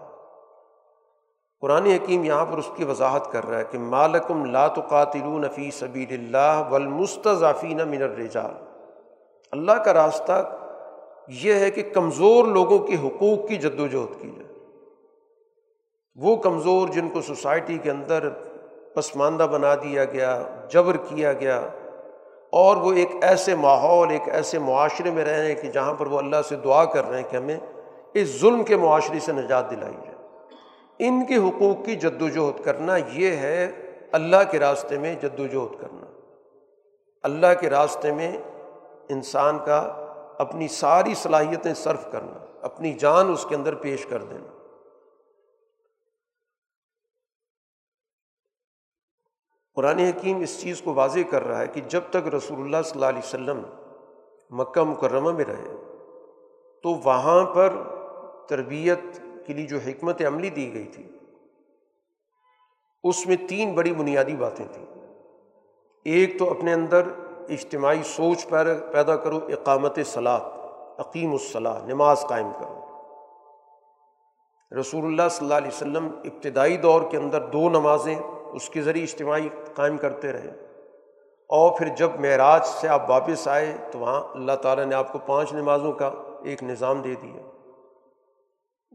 قرآن 1.62 1.86
حکیم 1.86 2.24
یہاں 2.24 2.44
پر 2.46 2.58
اس 2.58 2.70
کی 2.76 2.84
وضاحت 2.84 3.32
کر 3.32 3.46
رہا 3.46 3.58
ہے 3.58 3.64
کہ 3.70 3.78
مالکم 3.78 4.44
لات 4.44 4.74
قاتل 4.88 5.48
فی 5.54 5.70
سبیل 5.70 6.12
اللہ 6.12 6.62
ولمستافین 6.70 7.80
من 7.88 8.02
الرجال۔ 8.02 8.52
اللہ 9.52 9.72
کا 9.72 9.94
راستہ 9.94 10.58
یہ 11.28 11.54
ہے 11.54 11.70
کہ 11.70 11.82
کمزور 11.82 12.44
لوگوں 12.44 12.78
کے 12.78 12.94
حقوق 12.94 13.48
کی 13.48 13.56
جد 13.56 13.80
وجہد 13.80 14.20
کی 14.20 14.30
جائے۔ 14.30 14.48
وہ 16.14 16.36
کمزور 16.36 16.88
جن 16.88 17.08
کو 17.08 17.20
سوسائٹی 17.20 17.78
کے 17.78 17.90
اندر 17.90 18.28
پسماندہ 18.94 19.42
بنا 19.42 19.74
دیا 19.74 20.04
گیا، 20.04 20.42
جبر 20.68 20.96
کیا 20.96 21.32
گیا، 21.32 21.68
اور 22.52 22.76
وہ 22.76 22.92
ایک 22.92 23.08
ایسے 23.22 23.54
ماحول، 23.54 24.10
ایک 24.10 24.28
ایسے 24.28 24.58
معاشرے 24.58 25.10
میں 25.10 25.24
رہے 25.24 25.46
ہیں 25.46 25.54
کہ 25.54 25.68
جہاں 25.68 25.94
پر 25.94 26.06
وہ 26.06 26.18
اللہ 26.18 26.42
سے 26.48 26.56
دعا 26.56 26.84
کر 26.84 27.08
رہے 27.08 27.16
ہیں 27.16 27.30
کہ 27.30 27.36
ہمیں 27.36 27.58
اس 28.14 28.40
ظلم 28.40 28.64
کے 28.64 28.76
معاشرے 28.76 29.20
سے 29.20 29.32
نجات 29.32 29.70
دلائی 29.70 29.94
جائے۔ 29.94 30.09
ان 31.00 31.26
کے 31.26 31.36
حقوق 31.36 31.84
کی 31.86 31.96
جد 31.96 32.22
وجہد 32.22 32.64
کرنا 32.64 32.96
یہ 32.96 33.36
ہے 33.36 33.64
اللہ 34.12 34.42
کے 34.50 34.58
راستے 34.58 34.98
میں 34.98 35.14
جد 35.14 35.40
وجہد 35.40 35.80
کرنا۔ 35.80 36.06
اللہ 37.22 37.60
کے 37.60 37.70
راستے 37.70 38.12
میں 38.12 38.36
انسان 39.08 39.58
کا 39.58 39.78
اپنی 40.38 40.68
ساری 40.68 41.14
صلاحیتیں 41.14 41.74
صرف 41.74 42.10
کرنا، 42.12 42.44
اپنی 42.62 42.92
جان 42.92 43.32
اس 43.32 43.46
کے 43.48 43.54
اندر 43.54 43.74
پیش 43.74 44.06
کر 44.06 44.22
دینا۔ 44.22 44.46
قرآن 49.74 49.98
حکیم 49.98 50.40
اس 50.40 50.60
چیز 50.60 50.80
کو 50.82 50.94
واضح 50.94 51.20
کر 51.30 51.42
رہا 51.42 51.58
ہے 51.58 51.66
کہ 51.66 51.80
جب 51.80 52.00
تک 52.10 52.34
رسول 52.34 52.60
اللہ 52.60 52.82
صلی 52.84 52.92
اللہ 52.94 53.06
علیہ 53.06 53.26
وسلم 53.26 53.62
مکہ 54.50 54.82
مکرمہ 54.82 55.32
میں 55.32 55.44
رہے، 55.44 55.76
تو 56.84 56.94
وہاں 57.04 57.44
پر 57.44 57.72
تربیت 58.48 59.20
کے 59.50 59.56
لیے 59.56 59.66
جو 59.66 59.78
حکمت 59.86 60.22
عملی 60.26 60.50
دی 60.50 60.74
گئی 60.74 60.84
تھی، 60.84 61.08
اس 63.04 63.26
میں 63.26 63.36
تین 63.48 63.74
بڑی 63.74 63.92
بنیادی 63.92 64.36
باتیں 64.36 64.66
تھیں۔ 64.72 64.86
ایک 66.04 66.38
تو 66.38 66.50
اپنے 66.50 66.72
اندر 66.72 67.02
اجتماعی 67.48 68.02
سوچ 68.02 68.46
پیدا 68.92 69.16
کرو، 69.16 69.36
اقامت 69.36 69.98
صلاح 70.06 70.40
عقیم 70.98 71.32
الصلاح 71.32 71.86
نماز 71.86 72.20
قائم 72.20 72.52
کرو۔ 72.60 72.80
رسول 74.80 75.04
اللہ 75.04 75.28
صلی 75.30 75.46
اللہ 75.46 75.54
علیہ 75.54 75.68
وسلم 75.68 76.08
ابتدائی 76.24 76.76
دور 76.76 77.02
کے 77.10 77.16
اندر 77.16 77.46
دو 77.46 77.68
نمازیں 77.70 78.18
اس 78.52 78.70
کے 78.70 78.82
ذریعے 78.82 79.04
اجتماعی 79.04 79.48
قائم 79.74 79.96
کرتے 79.96 80.32
رہے۔ 80.32 80.66
اور 81.48 81.78
پھر 81.78 81.88
جب 81.88 82.10
معراج 82.20 82.66
سے 82.66 82.88
آپ 82.88 83.10
واپس 83.10 83.48
آئے 83.48 83.76
تو 83.92 83.98
وہاں 83.98 84.22
اللہ 84.34 84.52
تعالیٰ 84.52 84.84
نے 84.84 84.94
آپ 84.94 85.12
کو 85.12 85.18
پانچ 85.18 85.52
نمازوں 85.52 85.92
کا 85.92 86.10
ایک 86.44 86.62
نظام 86.62 87.00
دے 87.02 87.14
دیا۔ 87.22 87.49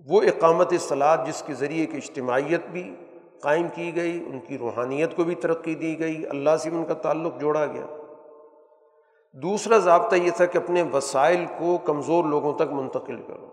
وہ 0.06 0.22
اقامت 0.22 0.74
صلاح 0.80 1.24
جس 1.24 1.44
کے 1.48 1.54
ذریعے 1.54 1.86
کہ 1.86 1.96
اجتماعیت 1.96 2.66
بھی 2.66 2.96
قائم 3.40 3.68
کی 3.74 3.96
گئی، 3.96 4.24
ان 4.28 4.40
کی 4.40 4.58
روحانیت 4.58 5.16
کو 5.16 5.24
بھی 5.24 5.36
ترقی 5.36 5.76
دی 5.76 6.00
گئی، 6.00 6.28
اللہ 6.28 6.58
سے 6.60 6.70
بھی 6.70 6.78
ان 6.78 6.86
کا 6.86 6.94
تعلق 6.94 7.40
جوڑا 7.40 7.66
گیا۔ 7.66 7.86
دوسرا 9.34 9.78
ضابطہ 9.78 10.16
یہ 10.16 10.32
تھا 10.36 10.46
کہ 10.46 10.58
اپنے 10.58 10.84
وسائل 10.94 11.46
کو 11.58 11.78
کمزور 11.78 12.24
لوگوں 12.24 12.54
تک 12.54 12.72
منتقل 12.72 13.22
کرو۔ 13.28 13.48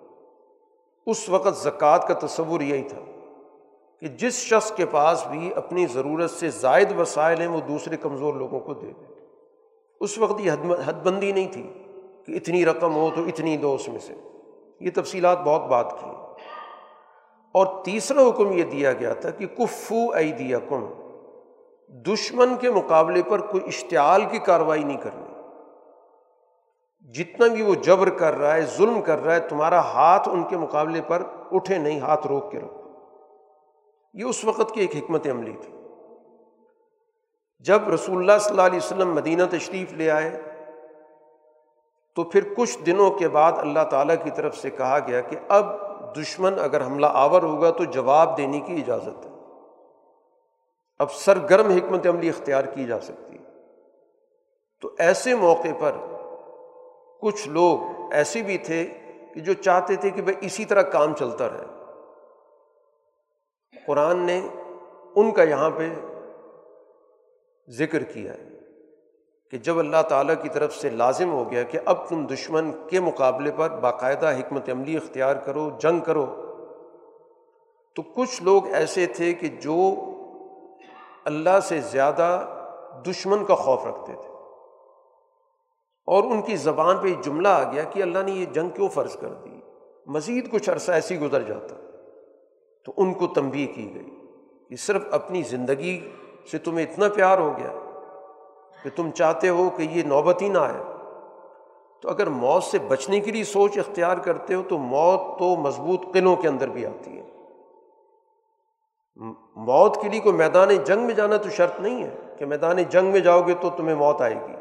اس 1.07 1.29
وقت 1.29 1.57
زکوٰۃ 1.57 1.99
کا 2.09 2.27
تصور 2.27 2.61
یہی 2.61 2.83
تھا 2.83 3.01
کہ 4.01 4.09
جس 4.09 4.35
شخص 4.35 4.73
کے 4.73 4.87
پاس 4.87 5.27
بھی 5.27 5.51
اپنی 5.55 5.87
ضرورت 5.87 6.31
سے 6.31 6.51
زائد 6.51 7.01
وسائل 7.01 7.41
ہیں، 7.41 7.49
وہ 7.49 7.61
دوسرے 7.61 7.97
کمزور 7.97 8.35
لوگوں 8.35 8.61
کو 8.61 8.75
دے 8.75 8.93
دے۔ 9.01 9.15
اس 10.01 10.19
وقت 10.19 10.41
یہ 10.41 10.53
حد 10.53 10.71
حد 10.85 10.93
بندی 10.93 11.33
نہیں 11.33 11.53
تھی 11.53 11.73
کہ 12.27 12.33
اتنی 12.33 12.65
رقم 12.65 12.95
ہو 12.95 13.11
تو 13.17 13.25
اتنی 13.25 13.57
دو 13.57 13.75
اس 13.75 13.89
میں 13.89 13.99
سے۔ 13.99 14.15
یہ 14.81 14.91
تفصیلات 14.95 15.39
بہت 15.45 15.63
بات 15.63 16.01
کی۔ 16.01 16.12
اور 17.53 17.85
تیسرا 17.85 18.29
حکم 18.29 18.53
یہ 18.53 18.65
دیا 18.65 18.93
گیا 18.93 19.13
تھا 19.15 19.31
کہ 19.31 19.47
کفو 19.47 20.13
دیا 20.39 20.59
کم 20.69 20.87
دشمن 21.89 22.57
کے 22.57 22.71
مقابلے 22.71 23.23
پر 23.23 23.41
کوئی 23.41 23.63
اشتعال 23.67 24.25
کی 24.31 24.39
کارروائی 24.39 24.85
نہیں 24.85 24.97
کرنی۔ 24.97 25.33
جتنا 27.13 27.47
بھی 27.47 27.63
وہ 27.63 27.75
جبر 27.75 28.11
کر 28.11 28.35
رہا 28.35 28.55
ہے، 28.55 28.63
ظلم 28.63 29.03
کر 29.03 29.25
رہا 29.25 29.35
ہے، 29.35 29.41
تمہارا 29.41 29.81
ہاتھ 29.81 30.29
ان 30.29 30.43
کے 30.43 30.57
مقابلے 30.57 31.01
پر 31.03 31.23
اٹھے، 31.53 31.79
نہیں 31.79 32.01
ہاتھ 32.01 32.27
روک 32.27 32.53
کے 32.53 32.59
رکھو۔ 32.59 32.83
یہ 34.15 34.25
اس 34.25 34.45
وقت 34.45 34.75
کی 34.75 34.81
ایک 34.81 34.97
حکمت 34.97 35.27
عملی 35.27 35.53
تھی۔ 35.53 35.75
جب 37.59 37.89
رسول 37.89 38.19
اللہ 38.19 38.39
صلی 38.41 38.51
اللہ 38.51 38.63
علیہ 38.63 38.81
وسلم 38.83 39.15
مدینہ 39.15 39.43
تشریف 39.51 39.93
لے 39.93 40.11
آئے، 40.11 40.43
تو 42.15 42.25
پھر 42.25 42.55
کچھ 42.57 42.79
دنوں 42.87 43.11
کے 43.11 43.29
بعد 43.29 43.53
اللہ 43.57 43.85
تعالیٰ 43.91 44.17
کی 44.25 44.31
طرف 44.31 44.57
سے 44.57 44.71
کہا 44.71 44.99
گیا 45.07 45.21
کہ 45.21 45.37
اب 45.49 45.92
دشمن 46.17 46.55
اگر 46.59 46.87
حملہ 46.87 47.07
آور 47.13 47.43
ہوگا 47.43 47.71
تو 47.71 47.85
جواب 47.85 48.37
دینے 48.37 48.61
کی 48.61 48.75
اجازت 48.75 49.27
ہے۔ 49.27 49.31
اب 50.99 51.13
سرگرم 51.13 51.71
حکمت 51.71 52.07
عملی 52.07 52.29
اختیار 52.29 52.65
کی 52.65 52.87
جا 52.87 53.01
سکتی 53.01 53.35
ہے۔ 53.39 53.43
تو 54.81 54.91
ایسے 54.99 55.35
موقع 55.35 55.69
پر 55.81 55.93
کچھ 57.21 57.49
لوگ 57.49 57.79
ایسے 58.13 58.43
بھی 58.43 58.59
تھے 58.59 58.91
کہ 59.35 59.41
جو 59.41 59.53
چاہتے 59.53 59.97
تھے 59.97 60.11
کہ 60.11 60.23
بھائی 60.23 60.47
اسی 60.47 60.65
طرح 60.65 60.83
کام 60.83 61.15
چلتا 61.15 61.49
رہے۔ 61.49 61.67
قرآن 63.87 64.19
نے 64.19 64.49
ان 65.17 65.31
کا 65.31 65.43
یہاں 65.43 65.71
پہ 65.71 65.89
ذکر 67.69 68.03
کیا 68.03 68.35
ہے۔ 68.35 68.52
کہ 69.53 69.59
جب 69.59 69.79
اللہ 69.79 70.03
تعالیٰ 70.09 70.35
کی 70.43 70.49
طرف 70.49 70.77
سے 70.77 70.91
لازم 70.91 71.33
ہو 71.33 71.51
گیا 71.51 71.63
کہ 71.63 71.79
اب 71.85 72.09
تم 72.09 72.27
دشمن 72.27 72.71
کے 72.91 73.01
مقابلے 73.01 73.51
پر 73.57 73.71
باقاعدہ 73.71 74.33
حکمت 74.39 74.71
عملی 74.71 74.97
اختیار 74.97 75.37
کرو، 75.37 75.71
جنگ 75.81 76.01
کرو، 76.01 76.27
تو 77.95 78.03
کچھ 78.03 78.43
لوگ 78.43 78.67
ایسے 78.67 79.07
تھے 79.07 79.35
کہ 79.35 79.49
جو 79.49 79.95
اللہ 81.25 81.61
سے 81.63 81.81
زیادہ 81.81 82.47
دشمن 83.07 83.45
کا 83.45 83.55
خوف 83.55 83.87
رکھتے 83.87 84.13
تھے۔ 84.13 84.29
اور 86.07 86.23
ان 86.23 86.43
کی 86.43 86.57
زبان 86.57 86.97
پہ 86.97 87.09
یہ 87.09 87.23
جملہ 87.23 87.49
آ 87.49 87.73
گیا 87.73 87.83
کہ 87.83 88.03
اللہ 88.03 88.19
نے 88.19 88.33
یہ 88.33 88.47
جنگ 88.47 88.69
کیوں 88.69 88.89
فرض 88.89 89.17
کر 89.17 89.29
دی؟ 89.29 89.51
مزید 90.07 90.53
کچھ 90.53 90.71
عرصہ 90.71 90.93
ایسی 90.93 91.21
گزر 91.21 91.43
جاتا۔ 91.43 91.75
تو 92.85 92.93
ان 92.97 93.15
کو 93.15 93.27
تنبیہ 93.27 93.67
کی 93.67 93.95
گئی 93.95 94.27
کہ 94.69 94.77
صرف 94.77 95.03
اپنی 95.11 95.43
زندگی 95.43 96.11
سے 96.51 96.59
تمہیں 96.59 96.87
اتنا 96.87 97.09
پیار 97.15 97.39
ہو 97.39 97.53
گیا 97.59 97.82
کہ 98.83 98.91
تم 98.97 99.11
چاہتے 99.11 99.49
ہو 99.49 99.71
کہ 99.77 99.83
یہ 99.83 100.03
نوبت 100.03 100.43
ہی 100.43 100.49
نہ 100.49 100.59
آئے۔ 100.59 100.83
تو 102.03 102.09
اگر 102.09 102.27
موت 102.27 102.65
سے 102.65 102.79
بچنے 102.79 103.21
کے 103.21 103.31
لیے 103.31 103.45
سوچ 103.45 103.79
اختیار 103.79 104.17
کرتے 104.17 104.55
ہو 104.55 104.63
تو 104.69 104.79
موت 104.79 105.39
تو 105.39 105.57
مضبوط 105.57 106.01
قلعوں 106.13 106.37
کے 106.37 106.49
اندر 106.49 106.69
بھی 106.69 106.87
آتی 106.87 107.19
ہے۔ 107.19 107.23
موت 109.57 110.03
کے 110.03 110.09
لیے 110.09 110.21
کوئی 110.21 110.35
میدان 110.35 110.69
جنگ 110.69 111.03
میں 111.03 111.15
جانا 111.15 111.37
تو 111.37 111.51
شرط 111.51 111.81
نہیں 111.81 112.05
ہے 112.05 112.11
کہ 112.39 112.47
میدان 112.47 112.77
جنگ 112.83 113.07
میں 113.07 113.21
جاؤ 113.21 113.41
گے 113.41 113.55
تو 113.61 113.71
تمہیں 113.71 113.95
موت 113.95 114.21
آئے 114.21 114.35
گی۔ 114.35 114.53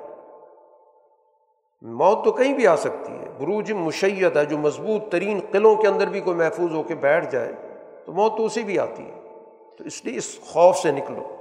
موت 1.82 2.26
تو 2.26 2.32
کہیں 2.32 2.54
بھی 2.54 2.68
آ 2.68 2.76
سکتی 2.76 3.14
ہے۔ 3.14 3.30
بروج 3.38 3.72
مشیت 3.72 4.38
ہے 4.38 4.46
جو 4.46 4.58
مضبوط 4.58 5.12
ترین 5.12 5.40
قلعوں 5.52 5.76
کے 5.76 5.88
اندر 5.88 6.08
بھی 6.08 6.20
کوئی 6.20 6.36
محفوظ 6.36 6.76
ہو 6.76 6.84
کے 6.84 6.96
بیٹھ 6.96 7.32
جائے 7.32 7.54
تو 8.06 8.14
موت 8.14 8.38
تو 8.38 8.46
اسے 8.46 8.62
بھی 8.62 8.80
آتی 8.80 9.06
ہے۔ 9.06 9.20
تو 9.78 9.84
اس 9.84 10.06
لیے 10.06 10.18
اس 10.18 10.40
خوف 10.42 10.78
سے 10.78 10.92
نکلو۔ 10.92 11.36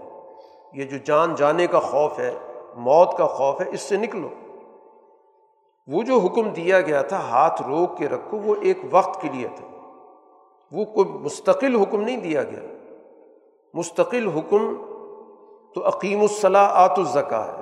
یہ 0.73 0.85
جو 0.85 0.97
جان 1.05 1.35
جانے 1.35 1.66
کا 1.66 1.81
خوف 1.81 2.19
ہے 2.19 2.32
موت 2.74 3.16
کا 3.16 3.26
خوف 3.26 3.60
ہے، 3.60 3.66
اس 3.72 3.80
سے 3.80 3.97
نکلو۔ 3.97 4.28
وہ 5.86 6.02
جو 6.02 6.18
حکم 6.18 6.48
دیا 6.48 6.80
گیا 6.80 7.02
تھا، 7.02 7.16
ہاتھ 7.16 7.62
روک 7.62 7.98
کے 7.98 8.09
رکھو، 8.09 8.38
وہ 8.38 8.55
ایک 8.60 8.78
وقت 8.90 9.22
کے 9.22 9.28
لیے 9.32 9.48
تھا۔ 9.56 9.66
وہ 10.72 10.84
کوئی 10.84 11.09
مستقل 11.09 11.76
حکم 11.76 12.01
نہیں 12.01 12.16
دیا 12.16 12.42
گیا۔ 12.42 12.60
مستقل 13.74 14.28
حکم 14.28 14.74
تو 15.74 15.88
عقیم 15.88 16.20
الصلاح 16.20 16.68
آت 16.72 16.98
الزکا 16.98 17.44
ہے۔ 17.44 17.60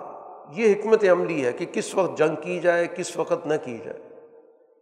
یہ 0.53 0.73
حکمت 0.73 1.05
عملی 1.13 1.45
ہے 1.45 1.53
کہ 1.53 1.67
کس 1.67 1.95
وقت 1.95 2.19
جنگ 2.19 2.37
کی 2.43 2.61
جائے، 2.61 2.87
کس 2.87 3.17
وقت 3.17 3.47
نہ 3.47 3.55
کی 3.65 3.79
جائے۔ 3.79 4.01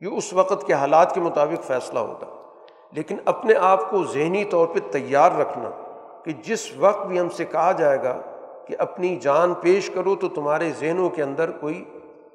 یہ 0.01 0.17
اس 0.17 0.33
وقت 0.33 0.67
کے 0.67 0.73
حالات 0.73 1.15
کے 1.15 1.21
مطابق 1.21 1.65
فیصلہ 1.65 1.99
ہوتا۔ 1.99 2.27
لیکن 2.93 3.17
اپنے 3.25 3.55
آپ 3.55 3.91
کو 3.91 4.05
ذہنی 4.05 4.45
طور 4.45 4.67
پہ 4.67 4.79
تیار 4.91 5.31
رکھنا 5.33 5.71
کہ 6.25 6.33
جس 6.33 6.77
وقت 6.77 7.07
بھی 7.07 7.21
ہم 7.21 7.29
سے 7.29 7.45
کہا 7.45 7.73
جائے 7.73 8.03
گا 8.03 8.21
کہ 8.67 8.77
اپنی 8.79 9.17
جان 9.17 9.55
پیش 9.55 9.91
کرو 9.91 10.17
تو 10.17 10.29
تمہارے 10.29 10.73
ذہنوں 10.73 11.11
کے 11.11 11.23
اندر 11.23 11.51
کوئی 11.51 11.85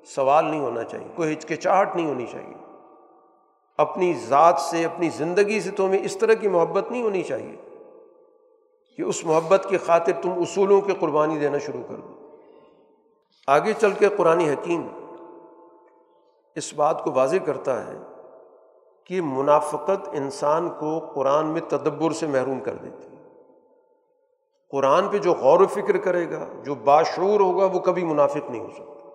سوال 0.06 0.46
نہیں 0.46 0.62
ہونا 0.62 0.84
چاہیے، 0.84 1.08
کوئی 1.16 1.34
ہچکچاہٹ 1.34 1.96
نہیں 1.96 2.06
ہونی 2.06 2.26
چاہیے۔ 2.26 2.54
اپنی 3.78 4.14
ذات 4.14 4.60
سے، 4.60 4.86
اپنی 4.86 5.10
زندگی 5.10 5.62
سے 5.62 5.72
تمہیں 5.72 6.06
اس 6.06 6.18
طرح 6.18 6.34
کی 6.34 6.48
محبت 6.48 6.92
نہیں 6.92 7.04
ہونی 7.04 7.24
چاہیے 7.24 7.56
کہ 8.98 9.02
اس 9.02 9.26
محبت 9.26 9.66
کی 9.70 9.78
خاطر 9.78 10.12
تم 10.22 10.32
اصولوں 10.32 10.82
کی 10.82 10.92
قربانی 11.00 11.40
دینا 11.40 11.58
شروع 11.58 11.84
کر 11.90 11.96
دو۔ 11.96 12.38
آگے 13.48 13.74
چل 13.74 13.92
کے 13.92 14.10
قرآن 14.18 14.40
حکیم 14.40 14.88
اس 16.56 16.74
بات 16.74 17.04
کو 17.04 17.12
واضح 17.12 17.38
کرتا 17.46 17.88
ہے 17.88 17.98
کہ 19.04 19.22
منافقت 19.22 20.10
انسان 20.12 20.70
کو 20.70 21.00
قرآن 21.00 21.46
میں 21.46 21.62
تدبر 21.68 22.12
سے 22.12 22.28
محروم 22.28 22.60
کر 22.60 22.74
دیتی 22.74 23.11
قرآن 24.72 25.08
پہ 25.08 25.18
جو 25.18 25.34
غور 25.34 25.60
و 25.60 25.68
فکر 25.68 25.98
کرے 25.98 26.30
گا، 26.32 26.46
جو 26.64 26.76
باشعور 26.76 27.40
ہوگا، 27.40 27.66
وہ 27.66 27.80
کبھی 27.80 28.04
منافق 28.04 28.50
نہیں 28.50 28.64
ہو 28.64 28.70
سکتا۔ 28.72 29.08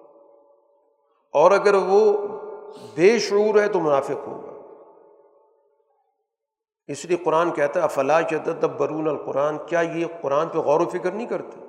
اور 1.32 1.50
اگر 1.50 1.74
وہ 1.74 2.28
بے 2.94 3.18
شعور 3.18 3.60
ہے 3.60 3.68
تو 3.68 3.80
منافق 3.80 4.28
ہوگا۔ 4.28 4.52
اس 6.86 7.04
لیے 7.04 7.16
قرآن 7.16 7.50
کہتا 7.50 7.80
ہے، 7.80 7.84
افلا 7.84 8.22
چدب 8.22 8.78
برون 8.78 9.08
القرآن؟ 9.08 9.58
کیا 9.66 9.80
یہ 9.80 10.06
قرآن 10.22 10.48
پہ 10.48 10.58
غور 10.58 10.80
و 10.80 10.84
فکر 10.84 11.10
نہیں 11.10 11.26
کرتے؟ 11.26 11.60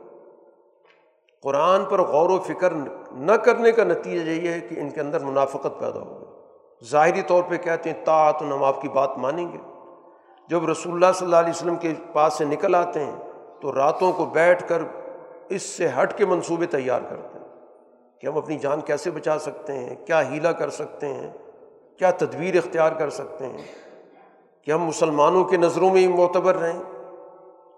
قرآن 1.43 1.85
پر 1.85 2.01
غور 2.01 2.30
و 2.30 2.39
فکر 2.39 2.73
نہ 3.11 3.31
کرنے 3.31 3.72
کا 3.72 3.84
نتیجہ 3.84 4.31
یہ 4.31 4.51
ہے 4.51 4.59
کہ 4.59 4.80
ان 4.80 4.89
کے 4.89 5.01
اندر 5.01 5.19
منافقت 5.19 5.80
پیدا 5.80 5.99
ہو 5.99 6.19
گئی۔ 6.19 6.88
ظاہری 6.89 7.22
طور 7.22 7.43
پہ 7.49 7.57
کہتے 7.57 7.91
ہیں 7.91 8.05
تعت 8.05 8.41
ہم 8.41 8.64
آپ 8.64 8.81
کی 8.81 8.89
بات 8.89 9.18
مانیں 9.18 9.51
گے۔ 9.51 9.57
جب 10.47 10.69
رسول 10.69 10.93
اللہ 10.93 11.05
صلی 11.15 11.26
اللہ 11.26 11.35
علیہ 11.35 11.49
وسلم 11.49 11.76
کے 11.76 11.93
پاس 12.14 12.34
سے 12.34 12.45
نکل 12.45 12.76
آتے 12.76 13.05
ہیں 13.05 13.26
تو 13.61 13.75
راتوں 13.75 14.11
کو 14.11 14.25
بیٹھ 14.25 14.67
کر 14.67 14.81
اس 15.49 15.61
سے 15.61 15.88
ہٹ 16.01 16.17
کے 16.17 16.25
منصوبے 16.25 16.65
تیار 16.65 17.01
کرتے 17.09 17.39
ہیں 17.39 17.45
کہ 18.21 18.27
ہم 18.27 18.38
اپنی 18.38 18.57
جان 18.57 18.81
کیسے 18.81 19.11
بچا 19.11 19.39
سکتے 19.39 19.73
ہیں، 19.73 19.95
کیا 20.05 20.29
ہیلا 20.29 20.51
کر 20.51 20.69
سکتے 20.69 21.07
ہیں، 21.07 21.31
کیا 21.99 22.11
تدبیر 22.11 22.55
اختیار 22.55 22.91
کر 22.91 23.09
سکتے 23.09 23.45
ہیں 23.45 23.65
کہ 24.61 24.71
ہم 24.71 24.84
مسلمانوں 24.85 25.43
کے 25.43 25.57
نظروں 25.57 25.89
میں 25.89 26.01
ہی 26.01 26.07
معتبر 26.07 26.55
رہیں 26.55 26.79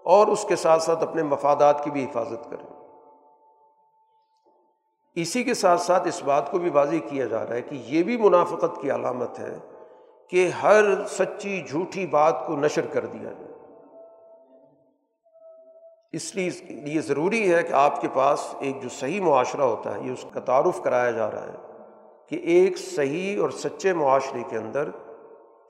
اور 0.04 0.26
اس 0.26 0.44
کے 0.48 0.56
ساتھ 0.56 0.82
ساتھ 0.82 1.02
اپنے 1.02 1.22
مفادات 1.22 1.84
کی 1.84 1.90
بھی 1.90 2.04
حفاظت 2.04 2.50
کریں۔ 2.50 2.66
اسی 5.14 5.44
کے 5.44 5.54
ساتھ 5.54 5.80
ساتھ 5.80 6.08
اس 6.08 6.22
بات 6.22 6.50
کو 6.50 6.58
بھی 6.58 6.70
واضح 6.70 6.96
کیا 7.08 7.26
جا 7.26 7.46
رہا 7.46 7.54
ہے 7.54 7.62
کہ 7.62 7.82
یہ 7.86 8.02
بھی 8.02 8.16
منافقت 8.16 8.80
کی 8.80 8.90
علامت 8.90 9.38
ہے 9.38 9.58
کہ 10.28 10.50
ہر 10.62 11.06
سچی 11.06 11.62
جھوٹی 11.68 12.06
بات 12.06 12.46
کو 12.46 12.56
نشر 12.56 12.86
کر 12.86 13.06
دیا 13.06 13.32
جائے۔ 13.32 13.49
اس 16.12 16.34
لیے 16.34 16.50
یہ 16.68 17.00
ضروری 17.00 17.54
ہے 17.54 17.62
کہ 17.62 17.72
آپ 17.72 18.00
کے 18.00 18.08
پاس 18.14 18.54
ایک 18.60 18.82
جو 18.82 18.88
صحیح 18.88 19.20
معاشرہ 19.20 19.62
ہوتا 19.62 19.94
ہے، 19.94 20.00
یہ 20.06 20.12
اس 20.12 20.24
کا 20.32 20.40
تعارف 20.40 20.82
کرایا 20.82 21.10
جا 21.10 21.30
رہا 21.30 21.44
ہے 21.44 21.82
کہ 22.28 22.36
ایک 22.36 22.78
صحیح 22.78 23.40
اور 23.40 23.50
سچے 23.50 23.92
معاشرے 23.92 24.42
کے 24.48 24.56
اندر 24.56 24.88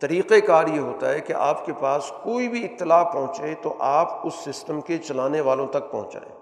طریقۂ 0.01 0.47
کار 0.47 0.67
یہ 0.67 0.81
ہوتا 0.81 1.13
ہے 1.13 1.21
کہ 1.21 1.33
آپ 1.33 1.67
کے 1.67 1.73
پاس 1.81 2.13
کوئی 2.23 2.49
بھی 2.49 2.65
اطلاع 2.65 3.05
پہنچے 3.05 3.55
تو 3.63 3.75
آپ 3.79 4.27
اس 4.27 4.35
سسٹم 4.35 4.81
کے 4.81 4.99
چلانے 4.99 5.41
والوں 5.41 5.67
تک 5.67 5.91
پہنچائیں۔ 5.91 6.41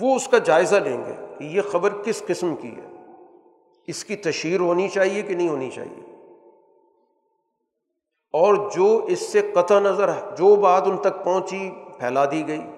وہ 0.00 0.16
اس 0.16 0.28
کا 0.28 0.38
جائزہ 0.38 0.76
لیں 0.76 1.04
گے 1.04 1.12
کہ 1.38 1.44
یہ 1.44 1.60
خبر 1.62 1.90
کس 2.04 2.22
قسم 2.26 2.56
کی 2.56 2.70
ہے۔ 2.70 2.96
اس 3.86 4.04
کی 4.04 4.16
تشہیر 4.16 4.60
ہونی 4.60 4.88
چاہیے 4.88 5.22
کہ 5.22 5.34
نہیں 5.34 5.48
ہونی 5.48 5.70
چاہیے؟ 5.70 6.12
اور 8.32 8.70
جو 8.70 9.04
اس 9.08 9.20
سے 9.20 9.52
قطع 9.54 9.80
نظر، 9.80 10.10
جو 10.38 10.56
بات 10.56 10.82
ان 10.86 10.96
تک 10.96 11.24
پہنچی 11.24 11.70
پھیلا 11.98 12.24
دی 12.24 12.48
گئی۔ 12.48 12.70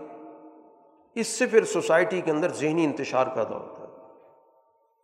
اس 1.15 1.27
سے 1.27 1.47
پھر 1.47 1.65
سوسائٹی 1.65 2.20
کے 2.20 2.31
اندر 2.31 2.53
ذہنی 2.53 2.85
انتشار 2.85 3.27
پیدا 3.27 3.55
ہوتا 3.55 3.82
ہے۔ 3.82 3.89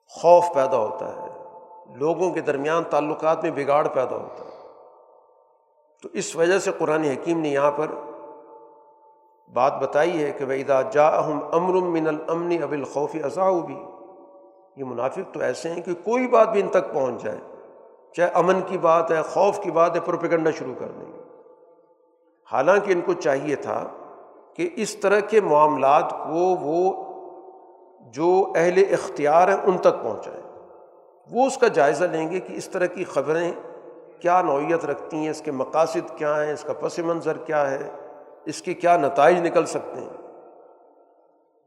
خوف 0.08 0.44
پیدا 0.54 0.76
ہوتا 0.76 1.08
ہے۔ 1.08 1.28
لوگوں 1.96 2.30
کے 2.30 2.40
درمیان 2.40 2.82
تعلقات 2.90 3.42
میں 3.42 3.50
بگاڑ 3.50 3.88
پیدا 3.88 4.16
ہوتا 4.16 4.44
ہے۔ 4.44 4.50
تو 6.02 6.08
اس 6.12 6.36
وجہ 6.36 6.58
سے 6.58 6.70
قرآن 6.78 7.04
حکیم 7.04 7.40
نے 7.40 7.48
یہاں 7.48 7.70
پر 7.70 7.86
بات 9.52 9.82
بتائی 9.82 10.24
ہے 10.24 10.32
کہ 10.32 10.44
بھائی 10.44 10.64
جا 10.90 11.26
ہم 11.26 11.40
امر 11.52 11.74
من 11.74 12.06
الامن 12.06 12.62
اب 12.62 12.72
الخوف 12.72 13.16
ازاؤ 13.24 13.60
بھی 13.60 13.76
یہ 14.76 14.84
منافق 14.84 15.34
تو 15.34 15.40
ایسے 15.40 15.68
ہیں 15.72 15.82
کہ 15.82 15.94
کوئی 15.94 16.28
بات 16.28 16.48
بھی 16.48 16.60
ان 16.60 16.68
تک 16.68 16.92
پہنچ 16.92 17.22
جائے۔ 17.22 17.38
چاہے 18.12 18.30
امن 18.34 18.60
کی 18.66 18.78
بات 18.78 19.10
ہے، 19.10 19.22
خوف 19.22 19.60
کی 19.62 19.70
بات 19.70 19.94
ہے، 19.94 20.00
پروپیگنڈا 20.00 20.50
شروع 20.50 20.74
کر 20.78 20.86
دیں 20.86 21.12
گے۔ 21.12 21.22
حالانکہ 22.52 22.92
ان 22.92 23.00
کو 23.00 23.12
چاہیے 23.12 23.56
تھا 23.56 23.88
کہ 24.54 24.70
اس 24.76 24.96
طرح 24.96 25.20
کے 25.20 25.40
معاملات 25.40 26.10
کو 26.10 26.56
وہ 26.60 27.04
جو 28.00 28.52
اہل 28.56 28.84
اختیار 28.92 29.48
ہیں 29.48 29.56
ان 29.64 29.78
تک 29.78 30.02
پہنچائیں۔ 30.02 30.40
وہ 31.30 31.46
اس 31.46 31.58
کا 31.58 31.68
جائزہ 31.68 32.04
لیں 32.04 32.30
گے 32.30 32.40
کہ 32.40 32.52
اس 32.52 32.68
طرح 32.68 32.86
کی 32.86 33.04
خبریں 33.04 33.52
کیا 34.20 34.42
نوعیت 34.42 34.84
رکھتی 34.84 35.16
ہیں، 35.16 35.30
اس 35.30 35.40
کے 35.40 35.50
مقاصد 35.50 36.16
کیا 36.16 36.44
ہیں، 36.44 36.52
اس 36.52 36.62
کا 36.62 36.72
پس 36.72 36.98
منظر 36.98 37.36
کیا 37.36 37.70
ہے، 37.70 37.90
اس 38.44 38.62
کے 38.62 38.74
کیا 38.74 38.96
نتائج 38.96 39.40
نکل 39.40 39.66
سکتے 39.66 40.00
ہیں۔ 40.00 40.24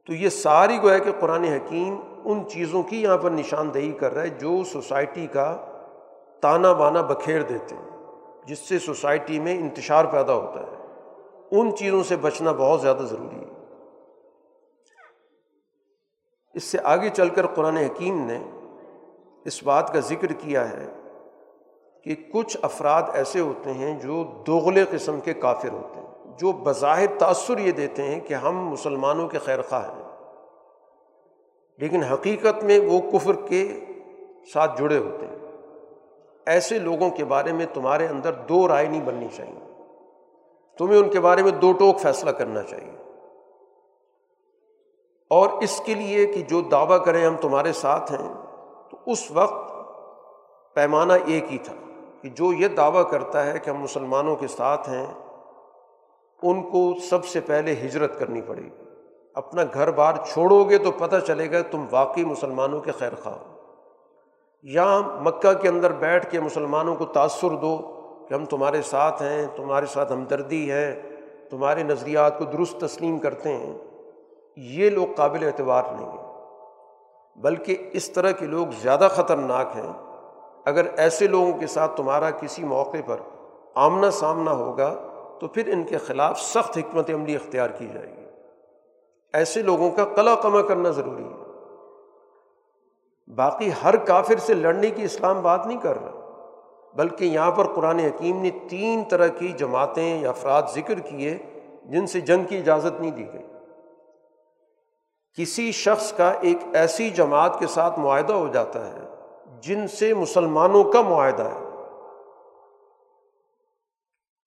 تو 0.06 0.14
یہ 0.14 0.30
ساری 0.30 0.78
گویا 0.84 0.98
کہ 0.98 1.12
قرآن 1.20 1.44
حکیم 1.44 2.00
ان 2.26 2.44
چیزوں 2.48 2.84
کی 2.84 3.02
یہاں 3.02 3.18
پر 3.18 3.32
نشاندہی 3.32 3.92
کر 3.92 4.14
رہا 4.14 4.22
ہے 4.22 4.30
جو 4.30 4.64
سوسائٹی 4.64 5.28
کا 5.28 5.58
تانا 6.42 6.74
بانا 6.74 7.02
بکھیر 7.02 7.42
دیتے 7.42 7.76
ہیں، 7.76 7.90
جس 8.46 8.60
سے 8.60 8.80
سوسائٹی 8.80 9.40
میں 9.40 9.58
انتشار 9.58 10.06
پیدا 10.06 10.34
ہوتا 10.34 10.60
ہے۔ 10.60 10.77
ان 11.52 11.76
چیزوں 11.76 12.03
سے 12.03 12.15
بچنا 12.15 12.52
بہت 12.52 12.82
زیادہ 12.82 12.98
ضروری 12.98 13.40
ہے۔ 13.40 13.57
اس 16.53 16.64
سے 16.64 16.78
آگے 16.84 17.10
چل 17.10 17.30
کر 17.30 17.48
قرآن 17.48 17.78
حکیم 17.78 18.28
نے 18.28 18.44
اس 19.45 19.64
بات 19.64 19.94
کا 19.94 19.99
ذکر 19.99 20.28
کیا 20.28 20.69
ہے 20.69 20.86
کہ 22.03 22.15
کچھ 22.34 22.57
افراد 22.61 23.03
ایسے 23.14 23.40
ہوتے 23.40 23.74
ہیں 23.74 23.99
جو 23.99 24.44
دوغلے 24.48 24.86
قسم 24.91 25.19
کے 25.19 25.34
کافر 25.34 25.69
ہوتے 25.69 25.99
ہیں، 25.99 26.38
جو 26.38 26.52
بظاہر 26.52 27.18
تأثر 27.19 27.57
یہ 27.57 27.72
دیتے 27.72 28.03
ہیں 28.03 28.19
کہ 28.19 28.34
ہم 28.34 28.68
مسلمانوں 28.68 29.28
کے 29.28 29.40
خیر 29.40 29.61
خواہ 29.61 29.95
ہیں۔ 29.95 30.03
لیکن 31.78 32.03
حقیقت 32.03 32.64
میں 32.64 32.80
وہ 32.80 33.11
کفر 33.11 33.34
کے 33.48 33.80
ساتھ 34.53 34.80
جڑے 34.80 34.98
ہوتے 34.98 35.26
ہیں۔ 35.26 35.36
ایسے 36.45 36.80
لوگوں 36.80 37.10
کے 37.10 37.26
بارے 37.26 37.53
میں 37.53 37.65
تمہارے 37.74 38.07
اندر 38.07 38.34
دو 38.34 38.68
رائے 38.68 38.88
نہیں 38.88 39.06
بننی 39.06 39.28
چاہیے۔ 39.36 39.66
تمہیں 40.78 40.99
ان 40.99 41.10
کے 41.10 41.20
بارے 41.20 41.44
میں 41.44 41.52
دو 41.52 41.72
ٹوک 41.72 41.99
فیصلہ 41.99 42.30
کرنا 42.30 42.64
چاہیے۔ 42.64 42.98
اور 45.30 45.49
اس 45.62 45.82
کے 45.86 45.94
لیے 45.94 46.26
کہ 46.26 46.41
جو 46.41 46.62
دعویٰ 46.62 47.06
کریں 47.06 47.26
ہم 47.26 47.36
تمہارے 47.41 47.74
ساتھ 47.74 48.12
ہیں، 48.12 48.34
تو 48.91 48.98
اس 49.06 49.32
وقت 49.32 49.72
پیمانہ 50.76 51.14
ایک 51.26 51.52
ہی 51.52 51.58
تھا 51.58 51.74
کہ 52.22 52.30
جو 52.30 52.54
یہ 52.54 52.68
دعویٰ 52.68 53.10
کرتا 53.10 53.45
ہے 53.45 53.60
کہ 53.60 53.70
ہم 53.70 53.78
مسلمانوں 53.78 54.36
کے 54.36 54.48
ساتھ 54.48 54.90
ہیں، 54.90 55.14
ان 56.44 56.62
کو 56.72 56.94
سب 57.10 57.26
سے 57.26 57.40
پہلے 57.40 57.74
ہجرت 57.74 58.20
کرنی 58.20 58.41
پڑے 58.41 58.62
گی۔ 58.62 58.84
اپنا 59.34 59.62
گھر 59.74 59.91
بار 59.91 60.14
چھوڑو 60.32 60.64
گے 60.64 60.78
تو 60.78 60.91
پتہ 60.91 61.16
چلے 61.28 61.52
گا 61.52 61.62
تم 61.72 61.86
واقعی 61.91 62.26
مسلمانوں 62.26 62.82
کے 62.82 62.91
خیر 62.91 63.16
خواہ 63.24 63.36
ہو۔ 63.36 63.56
یا 64.64 64.99
مکہ 64.99 65.54
کے 65.54 65.68
اندر 65.68 65.91
بیٹھ 65.91 66.32
کے 66.32 66.40
مسلمانوں 66.40 66.95
کو 66.95 67.06
تأثر 67.06 67.49
دو۔ 67.49 67.97
کہ 68.28 68.34
ہم 68.34 68.45
تمہارے 68.45 68.82
ساتھ 68.82 69.22
ہیں، 69.22 69.48
تمہارے 69.56 69.86
ساتھ 69.86 70.14
ہمدردی 70.14 70.72
ہے، 70.72 71.02
تمہارے 71.49 71.84
نظریات 71.84 72.40
کو 72.40 72.45
درست 72.45 72.80
تسلیم 72.80 73.20
کرتے 73.20 73.49
ہیں۔ 73.49 73.78
یہ 74.56 74.90
لوگ 74.90 75.08
قابل 75.16 75.45
اعتبار 75.45 75.84
نہیں 75.91 76.10
ہیں۔ 76.10 76.28
بلکہ 77.36 77.90
اس 77.94 78.10
طرح 78.10 78.32
کے 78.32 78.45
لوگ 78.45 78.68
زیادہ 78.82 79.08
خطرناک 79.12 79.68
ہیں۔ 79.76 79.94
اگر 80.66 80.86
ایسے 80.98 81.28
لوگوں 81.28 81.54
کے 81.54 81.68
ساتھ 81.68 81.98
تمہارا 81.98 82.32
کسی 82.32 82.64
موقع 82.64 82.98
پر 83.06 83.18
آمنا 83.76 84.12
سامنا 84.12 84.52
ہوگا، 84.52 84.95
تو 85.40 85.48
پھر 85.48 85.74
ان 85.74 85.84
کے 85.84 85.98
خلاف 85.98 86.41
سخت 86.41 86.78
حکمت 86.78 87.10
عملی 87.10 87.36
اختیار 87.36 87.70
کی 87.70 87.88
جائے 87.94 88.08
گی۔ 88.18 88.26
ایسے 89.34 89.62
لوگوں 89.62 89.91
کا 89.91 90.06
قلع 90.06 90.36
کما 90.36 90.62
کرنا 90.62 90.90
ضروری 90.90 91.24
ہے۔ 91.24 91.48
باقی 93.36 93.70
ہر 93.84 93.95
کافر 93.95 94.38
سے 94.38 94.54
لڑنے 94.54 94.90
کی 94.90 95.04
اسلام 95.04 95.41
بات 95.41 95.68
نہیں 95.68 95.82
کر 95.82 96.02
رہا۔ 96.02 96.16
بلکہ 96.98 97.26
یہاں 97.26 97.52
پر 97.52 97.74
قرآن 97.74 97.99
حکیم 97.99 98.41
نے 98.41 98.49
تین 98.69 99.03
طرح 99.03 99.28
کی 99.28 99.48
جماعتیں 99.48 100.22
یا 100.22 100.30
افراد 100.30 100.64
ذکر 100.74 100.99
کیے 100.99 101.38
جن 101.86 102.07
سے 102.07 102.22
جنگ 102.22 102.44
کی 102.44 102.57
اجازت 102.57 103.02
نہیں 103.02 103.11
دی 103.11 103.34
گئی۔ 103.34 103.44
کسی 105.38 105.72
شخص 105.72 106.14
کا 106.14 106.32
ایک 106.32 106.57
ایسی 106.74 107.10
جماعت 107.10 107.60
کے 107.60 107.68
ساتھ 107.68 107.99
معاہدہ 107.99 108.34
ہو 108.34 108.48
جاتا 108.48 108.91
ہے 108.91 108.99
جن 109.61 109.88
سے 109.88 110.14
مسلمانوں 110.14 110.84
کا 110.84 111.02
معاہدہ 111.02 111.44
ہے۔ 111.44 111.60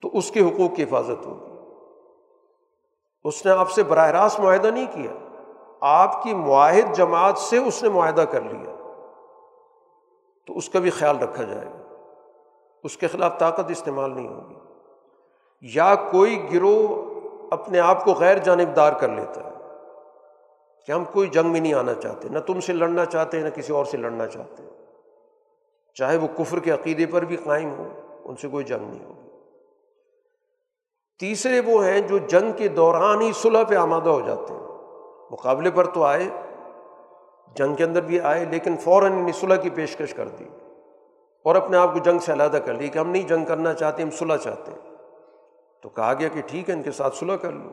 تو 0.01 0.11
اس 0.13 0.31
کے 0.31 0.41
حقوق 0.41 0.77
کی 0.77 0.83
حفاظت 0.83 1.27
ہوگی۔ 1.27 1.53
اس 3.25 3.47
نے 3.47 3.53
آپ 3.53 3.71
سے 3.71 3.83
براہ 3.83 4.11
راست 4.11 4.41
معاہدہ 4.41 4.67
نہیں 4.67 4.87
کیا۔ 4.93 5.13
آپ 5.81 6.23
کی 6.23 6.35
معاہد 6.35 6.95
جماعت 6.95 7.39
سے 7.39 7.57
اس 7.59 7.83
نے 7.83 7.89
معاہدہ 7.89 8.21
کر 8.21 8.41
لیا۔ 8.41 8.77
تو 10.47 10.57
اس 10.57 10.69
کا 10.69 10.79
بھی 10.79 10.91
خیال 10.91 11.19
رکھا 11.19 11.43
جائے 11.43 11.67
گا۔ 11.67 11.80
اس 12.85 12.97
کے 12.97 13.07
خلاف 13.07 13.39
طاقت 13.39 13.71
استعمال 13.71 14.17
نہیں 14.17 14.29
ہوگی۔ 14.29 14.55
یا 15.61 15.95
کوئی 15.95 16.55
گروہ 16.55 17.11
اپنے 17.51 17.81
آپ 17.81 18.05
کو 18.05 18.13
غیر 18.13 18.39
جانبدار 18.39 18.93
کر 18.93 19.09
لیتا 19.09 19.45
ہے 19.45 19.51
کہ 20.87 20.93
ہم 20.93 21.05
کوئی 21.05 21.29
جنگ 21.29 21.51
میں 21.51 21.61
نہیں 21.61 21.75
آنا 21.75 21.95
چاہتے، 21.95 22.29
نہ 22.29 22.39
تم 22.39 22.61
سے 22.61 22.73
لڑنا 22.73 23.05
چاہتے، 23.05 23.41
نہ 23.41 23.49
کسی 23.49 23.73
اور 23.73 23.85
سے 23.85 23.97
لڑنا 23.97 24.27
چاہتے۔ 24.27 24.63
چاہے 25.95 26.17
وہ 26.17 26.27
کفر 26.39 26.59
کے 26.59 26.71
عقیدے 26.71 27.07
پر 27.07 27.25
بھی 27.25 27.37
قائم 27.37 27.71
ہو، 27.71 27.89
ان 28.25 28.37
سے 28.37 28.49
کوئی 28.49 28.65
جنگ 28.65 28.91
نہیں 28.91 29.05
ہوگی۔ 29.05 29.29
تیسرے 31.21 31.61
وہ 31.61 31.85
ہیں 31.85 32.01
جو 32.01 32.19
جنگ 32.19 32.53
کے 32.53 32.69
دوران 32.69 33.21
ہی 33.21 33.33
صلح 33.33 33.63
پہ 33.63 33.75
آمادہ 33.75 34.09
ہو 34.09 34.21
جاتے 34.21 34.55
ہیں۔ 34.55 34.67
مقابلے 35.31 35.71
پر 35.71 35.87
تو 35.87 36.05
آئے، 36.05 36.25
جنگ 37.55 37.75
کے 37.75 37.85
اندر 37.85 38.01
بھی 38.01 38.21
آئے، 38.21 38.45
لیکن 38.45 38.77
فوراً 38.77 39.27
صلح 39.33 39.57
کی 39.57 39.71
پیشکش 39.71 40.15
کر 40.15 40.29
دی۔ 40.29 40.45
اور 41.43 41.55
اپنے 41.55 41.77
آپ 41.77 41.93
کو 41.93 41.99
جنگ 41.99 42.19
سے 42.19 42.33
علیحدہ 42.33 42.57
کر 42.57 42.75
لی 42.75 42.89
کہ 42.89 42.99
ہم 42.99 43.11
نہیں 43.11 43.29
جنگ 43.29 43.45
کرنا 43.45 43.75
چاہتے، 43.75 44.03
ہم 44.03 44.11
صلح 44.11 44.37
چاہتے 44.37 44.73
ہیں۔ 44.73 44.97
تو 45.83 45.89
کہا 45.89 46.15
گیا 46.15 46.29
کہ 46.29 46.41
ٹھیک 46.47 46.69
ہے، 46.69 46.75
ان 46.75 46.83
کے 46.83 46.91
ساتھ 46.91 47.17
صلح 47.17 47.37
کر 47.37 47.53
لو۔ 47.53 47.71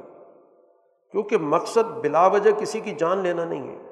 کیونکہ 1.11 1.37
مقصد 1.37 1.97
بلا 2.01 2.27
وجہ 2.27 2.51
کسی 2.51 2.79
کی 2.79 2.91
جان 2.91 3.17
لینا 3.17 3.45
نہیں 3.45 3.77
ہے۔ 3.77 3.91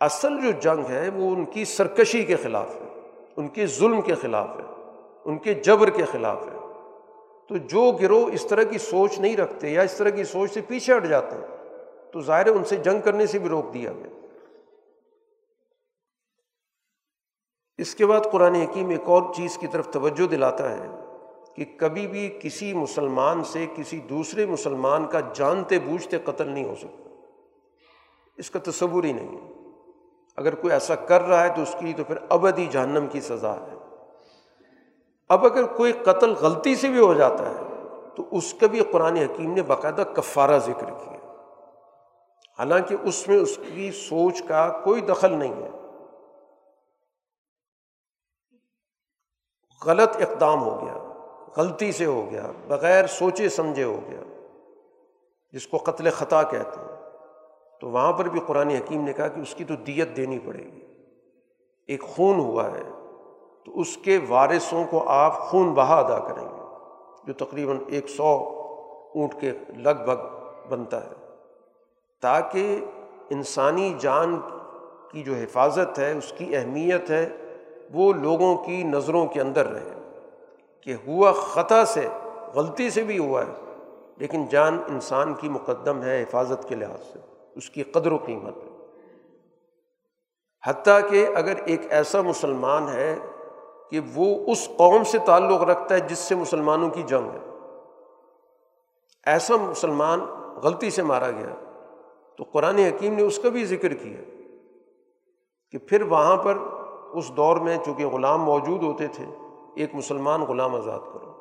اصل 0.00 0.40
جو 0.40 0.50
جنگ 0.60 0.84
ہے 0.90 1.08
وہ 1.14 1.30
ان 1.30 1.44
کی 1.44 1.64
سرکشی 1.64 2.24
کے 2.24 2.36
خلاف 2.36 2.74
ہے، 2.74 3.00
ان 3.36 3.48
کے 3.48 3.66
ظلم 3.66 4.00
کے 4.00 4.14
خلاف 4.14 4.48
ہے، 4.48 4.82
ان 5.24 5.38
کے 5.38 5.54
جبر 5.54 5.90
کے 5.90 6.04
خلاف 6.04 6.42
ہے۔ 6.42 6.58
تو 7.48 7.56
جو 7.56 7.92
گروہ 7.92 8.30
اس 8.32 8.46
طرح 8.46 8.62
کی 8.62 8.78
سوچ 8.78 9.18
نہیں 9.18 9.36
رکھتے 9.36 9.68
یا 9.68 9.82
اس 9.82 9.94
طرح 9.94 10.08
کی 10.08 10.24
سوچ 10.24 10.52
سے 10.52 10.60
پیچھے 10.68 10.96
ہٹ 10.96 11.04
جاتے 11.04 11.36
ہیں، 11.36 11.56
تو 12.12 12.20
ظاہر 12.20 12.46
ہے 12.46 12.50
ان 12.50 12.64
سے 12.64 12.76
جنگ 12.76 13.00
کرنے 13.00 13.26
سے 13.26 13.38
بھی 13.38 13.48
روک 13.48 13.74
دیا 13.74 13.92
گیا۔ 13.92 14.13
اس 17.78 17.94
کے 17.94 18.06
بعد 18.06 18.20
قرآن 18.32 18.54
حکیم 18.54 18.88
ایک 18.88 19.02
اور 19.04 19.22
چیز 19.34 19.58
کی 19.58 19.66
طرف 19.66 19.88
توجہ 19.88 20.26
دلاتا 20.26 20.70
ہے 20.70 20.88
کہ 21.54 21.64
کبھی 21.78 22.06
بھی 22.06 22.38
کسی 22.42 22.72
مسلمان 22.72 23.44
سے 23.44 23.66
کسی 23.74 23.98
دوسرے 23.98 24.46
مسلمان 24.46 25.06
کا 25.06 25.20
جانتے 25.34 25.78
بوجھتے 25.78 26.18
قتل 26.18 26.48
نہیں 26.48 26.64
ہو 26.64 26.74
سکتا۔ 26.74 27.10
اس 28.36 28.50
کا 28.50 28.58
تصور 28.64 29.04
ہی 29.04 29.12
نہیں 29.12 29.36
ہے۔ 29.36 29.52
اگر 30.36 30.54
کوئی 30.54 30.72
ایسا 30.72 30.94
کر 30.94 31.22
رہا 31.22 31.42
ہے 31.42 31.48
تو 31.56 31.62
اس 31.62 31.76
کی 31.78 31.92
تو 31.92 32.04
پھر 32.04 32.14
ابدی 32.28 32.66
جہنم 32.66 33.06
کی 33.06 33.20
سزا 33.20 33.54
ہے۔ 33.54 33.74
اب 35.28 35.44
اگر 35.44 35.64
کوئی 35.64 35.92
قتل 35.92 36.32
غلطی 36.32 36.74
سے 36.74 36.88
بھی 36.88 37.00
ہو 37.00 37.14
جاتا 37.14 37.50
ہے 37.50 37.88
تو 38.16 38.22
اس 38.30 38.54
کا 38.54 38.66
بھی 38.66 38.80
قرآن 38.80 39.16
حکیم 39.16 39.52
نے 39.52 39.62
باقاعدہ 39.62 40.02
کفارہ 40.16 40.58
ذکر 40.58 40.86
کیا۔ 40.86 41.14
حالانکہ 42.58 42.96
اس 43.02 43.28
میں 43.28 43.36
اس 43.36 43.58
کی 43.74 43.90
سوچ 43.92 44.42
کا 44.42 44.68
کوئی 44.84 45.00
دخل 45.00 45.32
نہیں 45.32 45.54
ہے۔ 45.54 45.70
غلط 49.86 50.16
اقدام 50.16 50.62
ہو 50.62 50.86
گیا، 50.86 50.98
غلطی 51.56 51.92
سے 51.92 52.04
ہو 52.04 52.30
گیا، 52.30 52.46
بغیر 52.68 53.06
سوچے 53.06 53.48
سمجھے 53.48 53.84
ہو 53.84 54.00
گیا، 54.10 54.20
جس 55.52 55.66
کو 55.66 55.76
قتل 55.76 56.10
خطا 56.10 56.42
کہتے 56.42 56.80
ہیں۔ 56.80 57.10
تو 57.80 57.88
وہاں 57.88 58.12
پر 58.12 58.28
بھی 58.28 58.40
قرآن 58.46 58.68
حکیم 58.68 59.04
نے 59.04 59.12
کہا 59.12 59.28
کہ 59.28 59.40
اس 59.40 59.54
کی 59.54 59.64
تو 59.64 59.74
دیت 59.76 60.16
دینی 60.16 60.38
پڑے 60.38 60.64
گی۔ 60.64 60.80
ایک 61.86 62.02
خون 62.02 62.38
ہوا 62.38 62.64
ہے، 62.64 62.82
تو 63.64 63.80
اس 63.80 63.96
کے 63.96 64.18
وارثوں 64.28 64.84
کو 64.90 65.08
آپ 65.08 65.38
خون 65.38 65.74
بہا 65.74 65.98
ادا 65.98 66.18
کریں 66.18 66.48
گے، 66.48 66.62
جو 67.24 67.32
تقریباً 67.32 67.78
ایک 67.86 68.08
سو 68.08 68.50
اونٹ 69.14 69.40
کے 69.40 69.52
لگ 69.76 70.04
بھگ 70.04 70.48
بنتا 70.68 71.04
ہے۔ 71.04 71.12
تاکہ 72.22 72.84
انسانی 73.30 73.94
جان 73.98 74.40
کی 75.10 75.22
جو 75.22 75.34
حفاظت 75.34 75.98
ہے، 75.98 76.12
اس 76.12 76.32
کی 76.38 76.56
اہمیت 76.56 77.10
ہے 77.10 77.28
وہ 77.94 78.12
لوگوں 78.12 78.56
کی 78.56 78.82
نظروں 78.82 79.26
کے 79.26 79.40
اندر 79.40 79.66
رہے 79.66 79.94
کہ 80.80 80.94
ہوا 81.06 81.32
خطا 81.32 81.84
سے، 81.84 82.08
غلطی 82.54 82.90
سے 82.90 83.02
بھی 83.02 83.18
ہوا 83.18 83.42
ہے، 83.42 83.52
لیکن 84.16 84.46
جان 84.46 84.82
انسان 84.88 85.34
کی 85.34 85.48
مقدم 85.48 86.02
ہے 86.02 86.22
حفاظت 86.22 86.68
کے 86.68 86.74
لحاظ 86.74 87.00
سے، 87.12 87.18
اس 87.54 87.70
کی 87.70 87.82
قدر 87.82 88.12
و 88.12 88.16
قیمت 88.16 88.56
ہے۔ 88.56 88.68
حتیٰ 90.66 91.10
کہ 91.10 91.26
اگر 91.34 91.54
ایک 91.64 91.80
ایسا 91.90 92.22
مسلمان 92.22 92.88
ہے 92.88 93.16
کہ 93.90 94.00
وہ 94.14 94.52
اس 94.52 94.68
قوم 94.76 95.04
سے 95.04 95.18
تعلق 95.18 95.62
رکھتا 95.62 95.94
ہے 95.94 96.00
جس 96.00 96.18
سے 96.18 96.34
مسلمانوں 96.34 96.90
کی 96.90 97.02
جنگ 97.02 97.30
ہے۔ 97.30 97.38
ایسا 99.26 99.56
مسلمان 99.56 100.20
غلطی 100.62 100.90
سے 100.90 101.02
مارا 101.02 101.30
گیا، 101.30 101.54
تو 102.36 102.44
قرآن 102.44 102.78
حکیم 102.78 103.14
نے 103.14 103.22
اس 103.22 103.38
کا 103.38 103.48
بھی 103.48 103.64
ذکر 103.64 103.94
کیا 103.94 104.20
کہ 105.70 105.78
پھر 105.78 106.02
وہاں 106.02 106.36
پر 106.36 106.58
اس 107.14 107.32
دور 107.36 107.56
میں 107.56 107.78
چونکہ 107.84 108.06
غلام 108.06 108.42
موجود 108.42 108.82
ہوتے 108.82 109.06
تھے، 109.06 109.24
ایک 109.76 109.94
مسلمان 109.94 110.42
غلام 110.42 110.74
آزاد 110.74 110.98
کرو۔ 110.98 111.32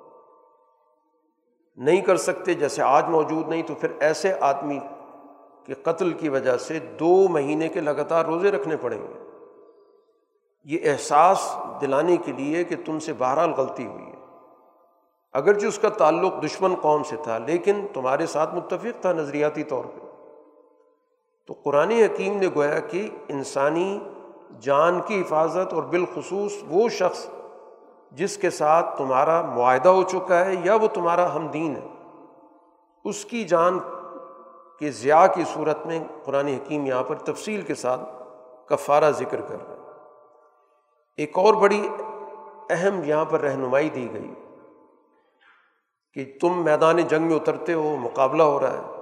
نہیں 1.75 2.01
کر 2.01 2.17
سکتے 2.17 2.53
جیسے 2.53 2.81
آج 2.81 3.09
موجود 3.09 3.47
نہیں، 3.47 3.63
تو 3.63 3.75
پھر 3.75 3.91
ایسے 3.99 4.33
آدمی 4.39 4.79
کے 5.65 5.73
قتل 5.73 6.13
کی 6.13 6.29
وجہ 6.29 6.57
سے 6.57 6.79
دو 6.79 7.27
مہینے 7.27 7.69
کے 7.69 7.79
لگاتار 7.79 8.25
روزے 8.25 8.51
رکھنے 8.51 8.77
پڑیں 8.77 9.01
گے۔ 9.01 9.29
یہ 10.63 10.91
احساس 10.91 11.57
دلانے 11.81 12.17
کے 12.17 12.31
لیے 12.31 12.63
کہ 12.63 12.75
تم 12.85 12.99
سے 12.99 13.13
بہرحال 13.17 13.51
غلطی 13.51 13.85
ہوئی 13.85 14.05
ہے۔ 14.05 14.13
اگرچہ 15.33 15.65
اس 15.65 15.79
کا 15.79 15.89
تعلق 15.89 16.45
دشمن 16.45 16.75
قوم 16.75 17.03
سے 17.03 17.15
تھا، 17.23 17.37
لیکن 17.37 17.85
تمہارے 17.93 18.25
ساتھ 18.25 18.55
متفق 18.55 19.01
تھا 19.01 19.13
نظریاتی 19.13 19.63
طور 19.63 19.83
پہ۔ 19.85 20.05
تو 21.47 21.53
قرآن 21.63 21.91
حکیم 21.91 22.37
نے 22.37 22.47
گویا 22.55 22.79
کہ 22.79 23.09
انسانی 23.27 23.99
جان 24.61 25.01
کی 25.01 25.21
حفاظت 25.21 25.73
اور 25.73 25.84
بالخصوص 25.84 26.53
وہ 26.67 26.89
شخص 26.89 27.27
جس 28.11 28.38
کے 28.38 28.49
ساتھ 28.49 28.97
تمہارا 28.97 29.41
معاہدہ 29.41 29.89
ہو 29.89 30.03
چکا 30.03 30.45
ہے 30.45 30.55
یا 30.63 30.75
وہ 30.75 30.88
تمہارا 30.88 31.35
ہمدین 31.35 31.75
ہے۔ 31.75 31.88
اس 33.05 33.25
کی 33.25 33.43
جان 33.43 33.80
کے 34.80 34.91
ضیاء 34.91 35.25
کی 35.35 35.43
صورت 35.53 35.85
میں 35.85 35.99
قرآن 36.23 36.47
حکیم 36.47 36.85
یہاں 36.85 37.03
پر 37.03 37.15
تفصیل 37.15 37.61
کے 37.61 37.75
ساتھ 37.75 38.01
کفارہ 38.69 39.11
ذکر 39.11 39.41
کر 39.41 39.55
رہا 39.67 39.75
ہے 39.75 39.80
ایک 41.17 41.38
اور 41.38 41.53
بڑی 41.53 41.89
اہم 42.69 43.01
یہاں 43.03 43.25
پر 43.25 43.39
رہنمائی 43.39 43.89
دی 43.89 44.13
گئی 44.13 44.34
کہ 46.13 46.34
تم 46.41 46.63
میدان 46.63 46.97
جنگ 46.97 47.23
میں 47.23 47.35
اترتے 47.35 47.73
ہو، 47.73 47.95
مقابلہ 47.95 48.43
ہو 48.43 48.59
رہا 48.59 48.71
ہے، 48.71 49.01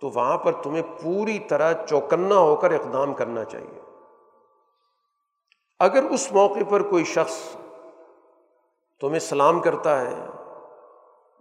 تو 0.00 0.08
وہاں 0.08 0.38
پر 0.38 0.52
تمہیں 0.52 0.82
پوری 1.02 1.38
طرح 1.38 1.72
چوکنا 1.88 2.34
ہو 2.34 2.56
کر 2.56 2.70
اقدام 2.70 3.14
کرنا 3.14 3.44
چاہیے۔ 3.44 3.93
اگر 5.78 6.02
اس 6.02 6.32
موقع 6.32 6.64
پر 6.68 6.82
کوئی 6.82 7.04
شخص 7.04 7.56
تمہیں 9.00 9.18
سلام 9.18 9.60
کرتا 9.60 10.00
ہے، 10.00 10.14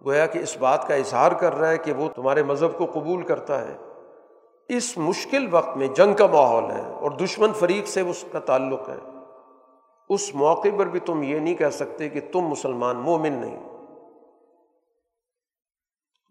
گویا 0.06 0.26
کہ 0.26 0.40
اس 0.40 0.58
بات 0.58 0.88
کا 0.88 0.96
اظہار 0.96 1.32
کر 1.32 1.56
رہا 1.56 1.70
ہے 1.70 1.78
کہ 1.78 1.94
وہ 1.94 2.10
تمہارے 2.16 2.44
مذہب 2.44 2.78
کو 2.78 2.86
قبول 2.86 3.22
کرتا 3.22 3.68
ہے، 3.68 3.78
اس 4.70 4.98
مشکل 4.98 5.48
وقت 5.52 5.78
میں 5.78 5.88
جنگ 5.88 6.14
کا 6.14 6.28
ماحول 6.28 6.72
ہے 6.72 6.94
اور 7.02 7.12
دشمن 7.12 7.54
فریق 7.54 7.88
سے 7.88 8.02
اس 8.02 8.26
کا 8.32 8.40
تعلق 8.40 8.90
ہے۔ 8.90 9.10
اس 10.10 10.36
موقع 10.36 10.68
پر 10.78 10.86
بھی 10.86 11.00
تم 11.00 11.24
یہ 11.24 11.40
نہیں 11.40 11.56
کہہ 11.56 11.70
سکتے 11.70 12.10
کہ 12.10 12.22
تم 12.32 12.42
مسلمان، 12.42 12.98
مومن 12.98 13.34
نہیں۔ 13.34 13.70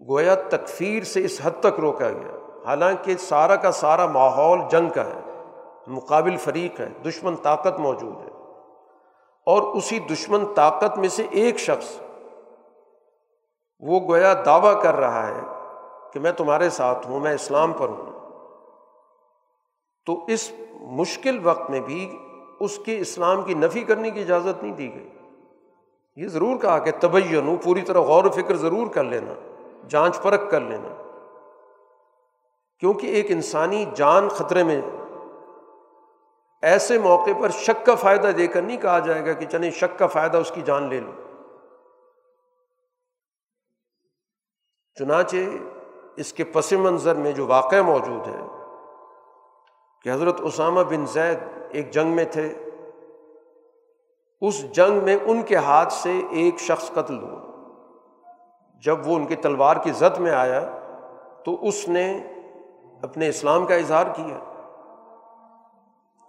گویا 0.09 0.35
تکفیر 0.35 1.03
سے 1.03 1.25
اس 1.25 1.41
حد 1.43 1.61
تک 1.61 1.81
روکا 1.81 2.09
گیا۔ 2.09 2.63
حالانکہ 2.67 3.17
سارا 3.17 3.57
کا 3.57 3.73
سارا 3.73 4.07
ماحول 4.07 4.59
جنگ 4.71 4.89
کا 4.89 5.05
ہے۔ 5.05 5.32
مقابل 5.87 6.37
فریق 6.37 6.81
ہے 6.81 6.89
دشمن 7.07 7.37
طاقت 7.37 7.79
موجود 7.79 8.17
ہے۔ 8.17 8.31
اور 9.47 9.63
اسی 9.63 9.99
دشمن 9.99 10.55
طاقت 10.55 10.99
میں 10.99 11.09
سے 11.09 11.27
ایک 11.31 11.59
شخص 11.59 12.01
وہ 13.81 14.01
گویا 14.01 14.35
دعویٰ 14.47 14.83
کر 14.83 14.95
رہا 14.95 15.27
ہے 15.27 15.41
کہ 16.13 16.21
میں 16.21 16.33
تمہارے 16.33 16.71
ساتھ 16.71 17.07
ہوں، 17.07 17.21
میں 17.21 17.35
اسلام 17.35 17.73
پر 17.73 17.89
ہوں۔ 17.89 18.13
تو 20.07 20.25
اس 20.29 20.53
مشکل 20.81 21.39
وقت 21.43 21.71
میں 21.71 21.81
بھی 21.81 22.19
اس 22.61 22.79
کے 22.79 22.99
اسلام 22.99 23.43
کی 23.43 23.55
نفی 23.55 23.81
کرنے 23.81 24.11
کی 24.11 24.21
اجازت 24.21 24.63
نہیں 24.63 24.73
دی 24.73 24.95
گئی۔ 24.95 25.09
یہ 26.17 26.29
ضرور 26.29 26.57
کہا 26.57 26.79
کہ 26.79 26.91
تبین 27.01 27.57
پوری 27.57 27.81
طرح 27.81 28.01
غور 28.01 28.25
و 28.25 28.31
فکر 28.31 28.57
ضرور 28.57 28.87
کر 28.87 29.05
لینا، 29.05 29.33
جانچ 29.89 30.23
پرکھ 30.23 30.51
کر 30.51 30.61
لینا۔ 30.61 30.89
کیونکہ 32.79 33.07
ایک 33.07 33.27
انسانی 33.29 33.85
جان 33.95 34.29
خطرے 34.29 34.65
میں 34.65 34.83
ایسے 36.63 36.99
موقع 36.99 37.31
پر 37.41 37.49
شک 37.49 37.87
کا 37.87 37.95
فائدہ 37.95 38.27
دے 38.27 38.47
کر 38.47 38.63
نہیں 38.63 38.77
کہا 38.77 38.99
جائے 38.99 39.27
گا 39.27 39.33
کہ 39.33 39.47
چلیں 39.47 39.71
شک 39.71 39.99
کا 39.99 40.07
فائدہ 40.07 40.37
اس 40.37 40.51
کی 40.51 40.63
جان 40.63 40.89
لے 40.89 41.01
لو۔ 41.01 41.11
چنانچہ 44.99 45.37
اس 46.17 46.33
کے 46.33 46.45
پس 46.45 46.73
منظر 46.73 47.15
میں 47.15 47.33
جو 47.33 47.47
واقعہ 47.47 47.83
موجود 47.83 48.29
ہے 48.29 48.41
کہ 50.03 50.11
حضرت 50.11 50.41
اسامہ 50.41 50.81
بن 50.81 51.07
زید 51.07 51.39
ایک 51.71 51.91
جنگ 51.91 52.11
میں 52.11 52.25
تھے۔ 52.25 52.55
اس 54.41 54.73
جنگ 54.73 55.05
میں 55.05 55.17
ان 55.23 55.43
کے 55.43 55.57
ہاتھ 55.57 55.93
سے 55.93 56.21
ایک 56.31 56.59
شخص 56.59 56.91
قتل 56.91 57.23
ہوا۔ 57.23 57.43
جب 58.85 59.09
وہ 59.09 59.17
ان 59.17 59.27
کی 59.27 59.35
تلوار 59.35 59.77
کی 59.77 59.93
زد 59.93 60.19
میں 60.19 60.33
آیا 60.33 60.79
تو 61.45 61.69
اس 61.69 61.89
نے 61.89 62.19
اپنے 63.03 63.29
اسلام 63.29 63.67
کا 63.67 63.75
اظہار 63.75 64.07
کیا۔ 64.17 64.52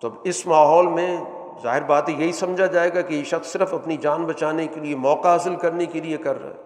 تو 0.03 0.09
اب 0.09 0.15
اس 0.23 0.47
ماحول 0.47 0.87
میں 0.87 1.17
ظاہر 1.63 1.83
بات 1.83 2.09
یہی 2.09 2.31
سمجھا 2.31 2.65
جائے 2.65 2.93
گا 2.93 3.01
کہ 3.01 3.13
یہ 3.13 3.23
شخص 3.23 3.51
صرف 3.51 3.73
اپنی 3.73 3.97
جان 3.97 4.25
بچانے 4.25 4.67
کے 4.67 4.79
لیے 4.79 4.95
موقع 4.95 5.27
حاصل 5.27 5.55
کرنے 5.55 5.85
کے 5.85 6.01
لیے 6.01 6.17
کر 6.17 6.41
رہا 6.41 6.49
ہے۔ 6.49 6.61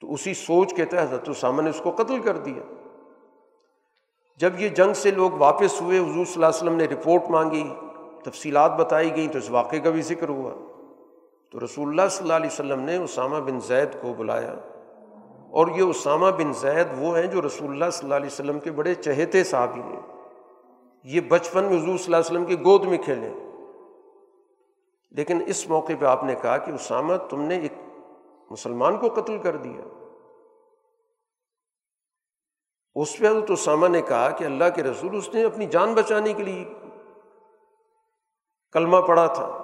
تو 0.00 0.12
اسی 0.12 0.34
سوچ 0.34 0.74
کے 0.74 0.84
تحت 0.84 1.02
حضرت 1.02 1.28
اسامہ 1.28 1.62
نے 1.62 1.70
اس 1.70 1.80
کو 1.84 1.90
قتل 1.90 2.18
کر 2.18 2.36
دیا۔ 2.36 2.74
جب 4.36 4.60
یہ 4.60 4.68
جنگ 4.68 4.92
سے 4.92 5.10
لوگ 5.10 5.30
واپس 5.30 5.80
ہوئے، 5.80 5.98
حضور 5.98 6.24
صلی 6.24 6.34
اللہ 6.34 6.46
علیہ 6.46 6.56
وسلم 6.56 6.74
نے 6.74 6.84
رپورٹ 6.84 7.22
مانگی، 7.30 7.74
تفصیلات 8.24 8.72
بتائی 8.72 9.16
گئیں، 9.16 9.28
تو 9.28 9.38
اس 9.38 9.50
واقعے 9.50 9.80
کا 9.80 9.90
بھی 9.90 10.02
ذکر 10.02 10.28
ہوا۔ 10.28 10.50
تو 11.52 11.64
رسول 11.64 11.88
اللہ 11.88 12.08
صلی 12.10 12.22
اللہ 12.22 12.36
علیہ 12.36 12.50
وسلم 12.52 12.80
نے 12.80 12.96
اسامہ 12.96 13.36
بن 13.36 13.60
زید 13.60 13.88
کو 14.02 14.14
بلایا۔ 14.14 14.54
اور 15.50 15.66
یہ 15.76 15.82
اسامہ 15.82 16.26
بن 16.26 16.52
زید 16.52 16.86
وہ 16.98 17.18
ہیں 17.18 17.26
جو 17.26 17.42
رسول 17.42 17.70
اللہ 17.70 17.90
صلی 17.92 18.06
اللہ 18.06 18.14
علیہ 18.14 18.26
وسلم 18.26 18.60
کے 18.60 18.70
بڑے 18.70 18.94
چہیتے 18.94 19.44
صحابی 19.44 19.80
ہیں۔ 19.80 20.21
یہ 21.04 21.20
بچپن 21.20 21.64
میں 21.64 21.72
حضور 21.72 21.98
صلی 21.98 22.14
اللہ 22.14 22.16
علیہ 22.16 22.18
وسلم 22.18 22.44
کی 22.44 22.60
گود 22.60 22.84
میں 22.84 22.98
کھیلے۔ 22.98 23.32
لیکن 25.10 25.42
اس 25.46 25.68
موقع 25.68 25.92
پہ 26.00 26.04
آپ 26.04 26.24
نے 26.24 26.34
کہا 26.34 26.56
کہ 26.56 26.70
اسامہ 26.70 27.16
تم 27.16 27.40
نے 27.40 27.58
ایک 27.58 27.72
مسلمان 28.50 28.96
کو 28.96 29.08
قتل 29.08 29.38
کر 29.38 29.56
دیا۔ 29.56 29.80
اس 32.94 33.18
پہ 33.18 33.28
حضرت 33.28 33.50
اسامہ 33.50 33.88
نے 33.88 34.02
کہا 34.02 34.30
کہ 34.30 34.44
اللہ 34.44 34.64
کے 34.74 34.82
رسول 34.82 35.16
اس 35.16 35.34
نے 35.34 35.44
اپنی 35.44 35.66
جان 35.66 35.94
بچانے 35.94 36.32
کے 36.32 36.42
لیے 36.42 36.64
کلمہ 38.72 38.96
پڑا 38.96 39.26
تھا۔ 39.26 39.58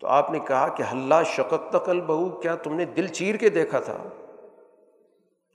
تو 0.00 0.06
آپ 0.06 0.30
نے 0.30 0.38
کہا 0.38 0.68
کہ 0.68 0.82
اللہ 0.82 1.22
شکت 1.24 1.72
تقل 1.72 2.00
بہو 2.00 2.28
کیا 2.28 2.54
تم 2.54 2.74
نے 2.74 2.84
دل 2.84 3.06
چیر 3.06 3.36
کے 3.36 3.48
دیکھا 3.48 3.80
تھا؟ 3.80 3.96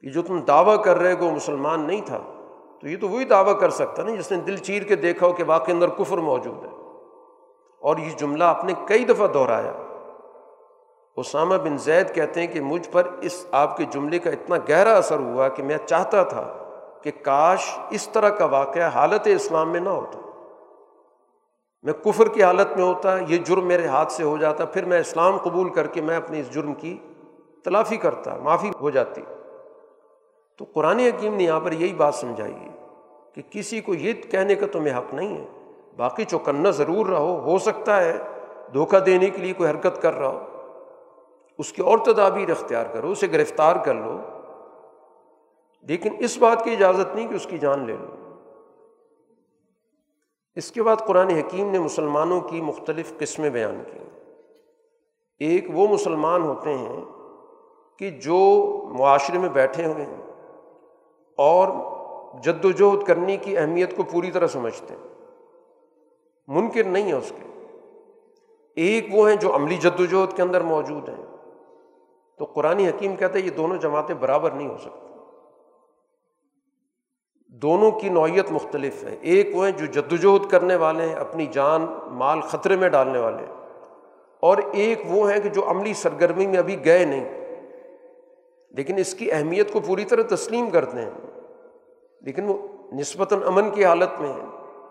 کہ 0.02 0.10
جو 0.10 0.22
تم 0.22 0.40
دعویٰ 0.40 0.84
کر 0.84 0.98
رہے 0.98 1.14
وہ 1.14 1.32
مسلمان 1.32 1.88
نہیں 1.88 2.02
تھا۔ 2.06 2.35
تو 2.86 2.90
یہ 2.90 2.98
تو 3.02 3.10
وہی 3.10 3.26
دعویٰ 3.26 3.60
کر 3.60 3.70
سکتا 3.70 4.04
نا 4.04 4.16
جس 4.16 4.32
نے 4.32 4.38
دل 4.38 4.58
چیر 4.58 4.84
کے 4.84 4.96
دیکھا 4.96 5.28
ہو 5.28 5.34
کہ 5.34 5.44
واقعی 5.48 5.74
اندر 5.74 5.88
کفر 5.88 6.18
موجود 6.18 6.64
ہے۔ 6.64 6.70
اور 7.82 7.98
یہ 7.98 8.10
جملہ 8.18 8.44
آپ 8.44 8.66
نے 8.66 8.74
کئی 8.88 9.06
دفعہ 9.06 9.28
دہرایا۔ 9.28 9.72
اسامہ 11.18 11.56
بن 11.56 11.78
زید 11.78 12.16
کہتے 12.16 12.40
ہیں 12.40 12.48
کہ 12.48 12.62
مجھ 12.62 12.90
پر 12.92 13.08
اس 13.22 13.46
آپ 13.52 13.78
کے 13.78 13.84
جملے 13.84 14.20
کا 14.20 14.30
اتنا 14.30 14.56
گہرا 14.70 14.98
اثر 14.98 15.20
ہوا 15.20 15.48
کہ 15.48 15.64
میں 15.64 15.78
چاہتا 15.86 16.24
تھا 16.24 16.58
کہ 17.04 17.12
کاش 17.22 17.80
اس 17.90 18.08
طرح 18.08 18.30
کا 18.30 18.46
واقعہ 18.46 18.90
حالت 18.90 19.22
اسلام 19.26 19.72
میں 19.72 19.80
نہ 19.80 19.90
ہوتا۔ 19.90 20.20
میں 21.84 21.94
کفر 21.94 22.28
کی 22.28 22.44
حالت 22.44 22.78
میں 22.78 22.86
ہوتا، 22.86 23.18
یہ 23.28 23.38
جرم 23.38 23.68
میرے 23.68 23.88
ہاتھ 23.88 24.12
سے 24.12 24.24
ہو 24.24 24.38
جاتا، 24.38 24.66
پھر 24.66 24.86
میں 24.86 25.00
اسلام 25.00 25.38
قبول 25.38 25.70
کر 25.70 25.88
کے 25.88 26.02
میں 26.02 26.18
اپنے 26.18 26.40
اس 26.40 26.52
جرم 26.52 26.74
کی 26.74 26.98
تلافی 27.64 27.98
کرتا، 27.98 28.38
معافی 28.38 28.72
ہو 28.82 28.90
جاتی۔ 28.90 29.22
تو 30.58 30.66
قرآن 30.74 31.00
حکیم 31.00 31.36
نے 31.36 31.44
یہاں 31.44 31.60
پر 31.60 31.72
یہی 31.72 31.94
بات 31.94 32.16
سمجھائی 32.16 32.54
ہے۔ 32.54 32.75
کہ 33.36 33.42
کسی 33.50 33.82
کو 33.82 33.94
یہ 33.94 34.14
کہنے 34.14 34.56
کا 34.56 34.68
تمہیں 34.72 34.98
حق 34.98 35.14
نہیں 35.14 35.38
ہے۔ 35.38 35.48
باقی 35.98 36.26
چوکنا 36.26 36.70
ضرور 36.70 37.06
رہو، 37.06 37.40
ہو 37.40 37.58
سکتا 37.58 38.04
ہے 38.04 38.18
دھوکہ 38.74 39.00
دینے 39.00 39.30
کے 39.30 39.38
لیے 39.38 39.54
کوئی 39.54 39.70
حرکت 39.70 40.02
کر 40.02 40.14
رہا 40.14 40.28
ہو۔ 40.28 40.40
اس 41.58 41.74
کی 41.74 41.82
اور 41.82 41.98
تدابیر 41.98 42.50
اختیار 42.50 42.86
کرو، 42.94 43.12
اسے 43.12 43.28
گرفتار 43.32 43.76
کر 43.76 43.94
لو۔ 43.94 44.18
لیکن 45.82 46.10
اس 46.20 46.38
بات 46.38 46.64
کی 46.64 46.72
اجازت 46.72 47.16
نہیں 47.16 47.28
کہ 47.28 47.34
اس 47.34 47.46
کی 47.46 47.58
جان 47.58 47.86
لے 47.86 47.98
لو۔ 48.00 48.34
اس 50.56 50.72
کے 50.72 50.84
بعد 50.84 50.96
قرآن 50.96 51.30
حکیم 51.30 51.72
نے 51.72 51.80
مسلمانوں 51.80 52.42
کی 52.42 52.62
مختلف 52.62 53.18
قسمیں 53.18 53.50
بیان 53.50 53.84
کی۔ 53.86 54.00
ایک 55.40 55.66
وہ 55.74 55.88
مسلمان 55.88 56.42
ہوتے 56.42 56.74
ہیں 56.74 57.06
کہ 58.00 58.10
جو 58.10 58.66
معاشرے 59.00 59.40
میں 59.40 59.50
بیٹھے 59.50 59.86
ہوئے 59.86 60.06
ہیں 60.06 60.22
اور 61.38 61.95
جد 62.44 62.66
وجہد 62.66 63.04
کرنے 63.08 63.38
کی 63.38 63.58
اہمیت 63.58 63.98
کو 63.98 64.04
پوری 64.04 64.32
طرح 64.32 64.48
سمجھتے 64.48 64.96
ہیں۔ 64.96 65.16
منکر 66.48 66.84
نہیں 66.84 67.08
ہے 67.08 67.14
اس 67.14 67.30
کے۔ 67.30 67.66
ایک 68.76 69.06
وہ 69.12 69.30
ہیں 69.30 69.36
جو 69.36 69.56
عملی 69.56 69.78
جد 69.78 70.00
وجہد 70.00 70.36
کے 70.36 70.42
اندر 70.42 70.62
موجود 70.62 71.10
ہیں۔ 71.10 71.26
تو 72.38 72.46
قرآن 72.46 72.80
حکیم 72.80 73.16
کہتا 73.16 73.40
ہے 73.40 73.44
یہ 73.44 73.50
دونوں 73.50 73.78
جماعتیں 73.78 74.16
برابر 74.16 74.52
نہیں 74.52 74.68
ہو 74.68 74.78
سکتی۔ 74.78 75.08
دونوں 77.48 77.92
کی 77.92 78.10
نوعیت 78.10 78.52
مختلف 78.52 79.04
ہے۔ 79.04 79.18
ایک 79.22 79.56
وہ 79.56 79.68
ہیں 79.68 79.78
جو 79.78 79.86
جد 79.86 80.14
وجہد 80.14 80.52
کرنے 80.52 80.76
والے 80.76 81.06
ہیں، 81.06 81.16
اپنی 81.16 81.46
جان 81.46 81.86
مال 82.08 82.42
خطرے 82.42 82.76
میں 82.76 82.90
ڈالنے 82.90 83.20
والے 83.20 83.38
ہیں۔ 83.38 83.70
اور 84.40 84.58
ایک 84.74 85.02
وہ 85.08 85.32
ہیں 85.32 85.40
کہ 85.40 85.50
جو 85.50 85.70
عملی 85.70 85.94
سرگرمی 85.94 86.48
میں 86.48 86.58
ابھی 86.58 86.86
گئے 86.86 87.06
نہیں۔ 87.06 87.46
لیکن 88.70 88.98
اس 88.98 89.14
کی 89.14 89.32
اہمیت 89.32 89.74
کو 89.74 89.80
پوری 89.80 90.06
طرح 90.06 90.36
تسلیم 90.36 90.70
کرتے 90.70 90.98
ہیں۔ 90.98 91.35
لیکن 92.26 92.44
وہ 92.48 92.68
نسبتاً 92.94 93.44
امن 93.44 93.72
کی 93.72 93.86
حالت 93.86 94.10
میں 94.20 94.34
ہیں۔ 94.34 94.46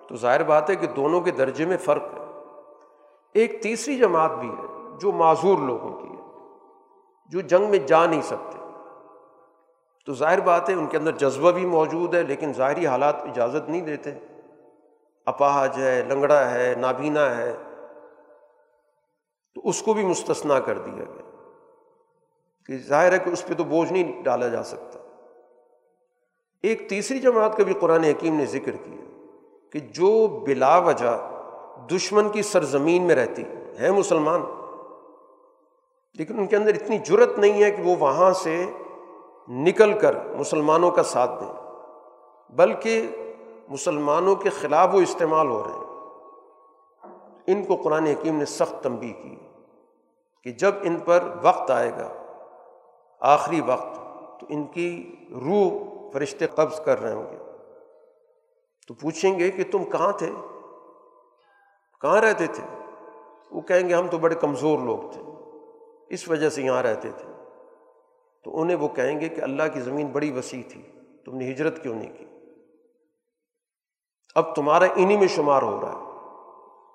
تو 0.08 0.16
ظاہر 0.16 0.42
بات 0.42 0.70
ہے 0.70 0.76
کہ 0.76 0.86
دونوں 0.86 1.20
کے 1.20 1.30
درجے 1.30 1.66
میں 1.66 1.76
فرق 1.76 2.02
ہے۔ 2.02 2.24
ایک 3.34 3.62
تیسری 3.62 3.98
جماعت 3.98 4.30
بھی 4.30 4.48
ہے 4.48 4.98
جو 5.00 5.12
معذور 5.12 5.58
لوگوں 5.58 5.92
کی 5.92 6.08
ہے، 6.08 6.22
جو 7.26 7.40
جنگ 7.40 7.70
میں 7.70 7.78
جا 7.78 8.06
نہیں 8.06 8.22
سکتے۔ 8.22 8.58
تو 10.06 10.14
ظاہر 10.14 10.40
بات 10.40 10.68
ہے 10.68 10.74
ان 10.74 10.86
کے 10.86 10.96
اندر 10.96 11.12
جذبہ 11.12 11.50
بھی 11.50 11.66
موجود 11.66 12.14
ہے، 12.14 12.22
لیکن 12.22 12.52
ظاہری 12.52 12.86
حالات 12.86 13.16
اجازت 13.22 13.68
نہیں 13.68 13.80
دیتے۔ 13.80 14.10
اپاہج 15.26 15.70
ہے، 15.76 16.04
لنگڑا 16.08 16.50
ہے، 16.50 16.74
نابینا 16.78 17.36
ہے۔ 17.36 17.56
تو 19.54 19.60
اس 19.64 19.82
کو 19.82 19.94
بھی 19.94 20.04
مستثنا 20.04 20.60
کر 20.60 20.78
دیا 20.78 21.04
گیا۔ 21.14 21.30
کہ 22.66 22.78
ظاہر 22.78 23.12
ہے 23.12 23.18
کہ 23.18 23.30
اس 23.30 23.46
پہ 23.46 23.54
تو 23.54 23.64
بوجھ 23.64 23.92
نہیں 23.92 24.22
ڈالا 24.22 24.48
جا 24.48 24.62
سکتا۔ 24.62 25.03
ایک 26.64 26.88
تیسری 26.88 27.18
جماعت 27.18 27.56
کا 27.56 27.64
بھی 27.64 27.74
قرآن 27.74 28.04
حکیم 28.04 28.34
نے 28.34 28.44
ذکر 28.46 28.76
کیا 28.76 29.02
کہ 29.72 29.78
جو 29.78 30.26
بلا 30.46 30.76
وجہ 30.78 31.16
دشمن 31.90 32.28
کی 32.28 32.42
سرزمین 32.42 33.02
میں 33.02 33.14
رہتی 33.14 33.42
ہے 33.80 33.90
مسلمان، 33.90 34.40
لیکن 36.14 36.38
ان 36.38 36.46
کے 36.46 36.56
اندر 36.56 36.74
اتنی 36.74 36.98
جرت 36.98 37.38
نہیں 37.38 37.62
ہے 37.62 37.70
کہ 37.70 37.82
وہ 37.82 37.94
وہاں 37.98 38.32
سے 38.32 38.64
نکل 39.48 39.92
کر 39.98 40.16
مسلمانوں 40.36 40.90
کا 40.90 41.02
ساتھ 41.02 41.30
دیں، 41.40 41.52
بلکہ 42.54 43.06
مسلمانوں 43.68 44.34
کے 44.34 44.50
خلاف 44.50 44.94
وہ 44.94 45.00
استعمال 45.00 45.48
ہو 45.48 45.62
رہے 45.62 45.72
ہیں۔ 45.72 45.92
ان 47.46 47.64
کو 47.64 47.76
قرآن 47.76 48.06
حکیم 48.06 48.36
نے 48.36 48.44
سخت 48.44 48.82
تنبی 48.82 49.12
کی 49.12 49.36
کہ 50.42 50.50
جب 50.50 50.72
ان 50.82 50.96
پر 50.96 51.24
وقت 51.42 51.70
آئے 51.70 51.90
گا، 51.90 52.08
آخری 53.20 53.60
وقت، 53.60 53.94
تو 54.40 54.46
ان 54.48 54.64
کی 54.64 55.16
روح 55.30 55.93
فرشتے 56.14 56.46
قبض 56.46 56.80
کر 56.80 57.00
رہے 57.00 57.12
ہوں 57.12 57.32
گے۔ 57.32 57.38
تو 58.88 58.94
پوچھیں 58.94 59.38
گے 59.38 59.50
کہ 59.50 59.64
تم 59.72 59.84
کہاں 59.84 60.12
تھے؟ 60.12 60.30
کہاں 62.00 62.20
رہتے 62.20 62.46
تھے؟ 62.46 62.78
وہ 63.50 63.60
کہیں 63.60 63.88
گے 63.88 63.94
ہم 63.94 64.08
تو 64.08 64.18
بڑے 64.18 64.34
کمزور 64.34 64.78
لوگ 64.78 65.12
تھے، 65.12 65.22
اس 66.14 66.28
وجہ 66.28 66.48
سے 66.48 66.62
یہاں 66.62 66.82
رہتے 66.82 67.10
تھے۔ 67.10 67.44
تو 68.44 68.60
انہیں 68.60 68.76
وہ 68.76 68.88
کہیں 68.88 69.20
گے 69.20 69.28
کہ 69.28 69.40
اللہ 69.40 69.62
کی 69.74 69.80
زمین 69.80 70.06
بڑی 70.06 70.30
وسیع 70.30 70.62
تھی، 70.68 70.82
تم 71.24 71.36
نے 71.36 71.52
ہجرت 71.52 71.82
کیوں 71.82 71.94
نہیں 71.94 72.12
کی؟ 72.18 72.24
اب 74.34 74.54
تمہارا 74.54 74.84
انہیں 74.84 75.18
میں 75.18 75.28
شمار 75.28 75.62
ہو 75.62 75.80
رہا 75.80 75.92
ہے۔ 75.92 76.04